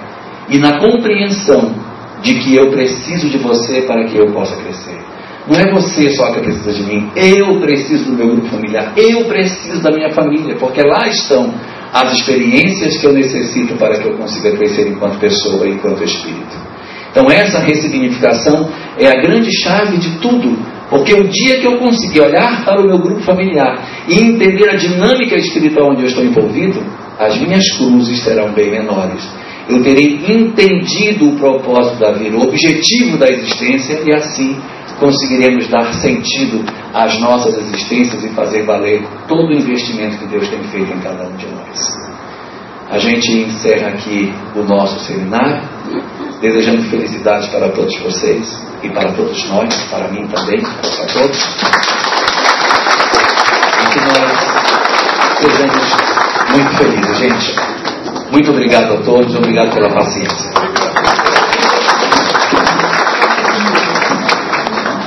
e 0.50 0.60
na 0.60 0.80
compreensão 0.80 1.74
de 2.22 2.36
que 2.36 2.56
eu 2.56 2.70
preciso 2.70 3.30
de 3.30 3.38
você 3.38 3.82
para 3.82 4.06
que 4.06 4.18
eu 4.18 4.32
possa 4.32 4.56
crescer. 4.58 5.00
Não 5.48 5.60
é 5.60 5.72
você 5.72 6.10
só 6.12 6.32
que 6.32 6.42
precisa 6.42 6.74
de 6.74 6.84
mim. 6.84 7.12
Eu 7.16 7.60
preciso 7.60 8.06
do 8.06 8.14
meu 8.14 8.28
grupo 8.30 8.48
familiar. 8.48 8.94
Eu 8.98 9.26
preciso 9.26 9.82
da 9.82 9.92
minha 9.92 10.10
família. 10.10 10.56
Porque 10.56 10.82
lá 10.82 11.08
estão 11.08 11.54
as 11.94 12.14
experiências 12.14 12.98
que 12.98 13.06
eu 13.06 13.14
necessito 13.14 13.76
para 13.76 14.00
que 14.00 14.08
eu 14.08 14.18
consiga 14.18 14.52
crescer 14.58 14.88
enquanto 14.88 15.20
pessoa, 15.20 15.68
enquanto 15.68 16.04
espírito. 16.04 16.56
Então, 17.12 17.32
essa 17.32 17.60
ressignificação 17.60 18.70
é 18.98 19.08
a 19.08 19.22
grande 19.22 19.50
chave 19.64 19.98
de 19.98 20.18
tudo. 20.18 20.58
Porque 20.90 21.14
o 21.14 21.24
dia 21.28 21.60
que 21.60 21.66
eu 21.66 21.78
conseguir 21.78 22.22
olhar 22.22 22.66
para 22.66 22.82
o 22.82 22.86
meu 22.86 23.00
grupo 23.00 23.22
familiar 23.22 24.06
e 24.08 24.20
entender 24.20 24.70
a 24.70 24.76
dinâmica 24.76 25.36
espiritual 25.36 25.92
onde 25.92 26.02
eu 26.02 26.08
estou 26.08 26.24
envolvido, 26.24 26.84
as 27.18 27.40
minhas 27.40 27.66
cruzes 27.78 28.20
serão 28.22 28.52
bem 28.52 28.70
menores. 28.70 29.24
Eu 29.68 29.82
terei 29.82 30.22
entendido 30.28 31.30
o 31.30 31.36
propósito 31.38 32.00
da 32.00 32.12
vida, 32.12 32.38
o 32.38 32.44
objetivo 32.44 33.18
da 33.18 33.30
existência 33.30 34.02
e 34.06 34.14
assim 34.14 34.58
conseguiremos 35.00 35.68
dar 35.68 35.94
sentido 35.94 36.64
às 36.94 37.20
nossas 37.20 37.58
existências 37.58 38.24
e 38.24 38.30
fazer 38.30 38.64
valer 38.64 39.06
todo 39.28 39.50
o 39.50 39.54
investimento 39.54 40.18
que 40.18 40.28
Deus 40.28 40.48
tem 40.50 40.64
feito 40.64 40.94
em 40.94 41.00
cada 41.00 41.24
um 41.24 41.36
de 41.36 41.48
nós. 41.48 42.16
A 42.90 43.00
gente 43.00 43.32
encerra 43.32 43.90
aqui 43.90 44.34
o 44.56 44.64
nosso 44.64 45.00
seminário, 45.06 45.68
desejando 46.40 46.84
felicidades 46.84 47.50
para 47.50 47.70
todos 47.70 47.98
vocês 48.00 48.62
e 48.84 48.90
para 48.90 49.12
todos 49.14 49.50
nós, 49.50 49.76
para 49.86 50.08
mim 50.10 50.28
também, 50.28 50.62
para 50.62 51.14
todos. 51.14 51.40
E 53.82 53.90
que 53.90 54.00
nós 54.00 54.56
sejamos 55.40 56.06
muito 56.52 56.78
felizes, 56.78 57.18
gente. 57.18 57.56
Muito 58.32 58.52
obrigado 58.52 58.94
a 58.94 58.98
todos, 58.98 59.36
obrigado 59.36 59.74
pela 59.74 59.90
paciência. 59.90 61.15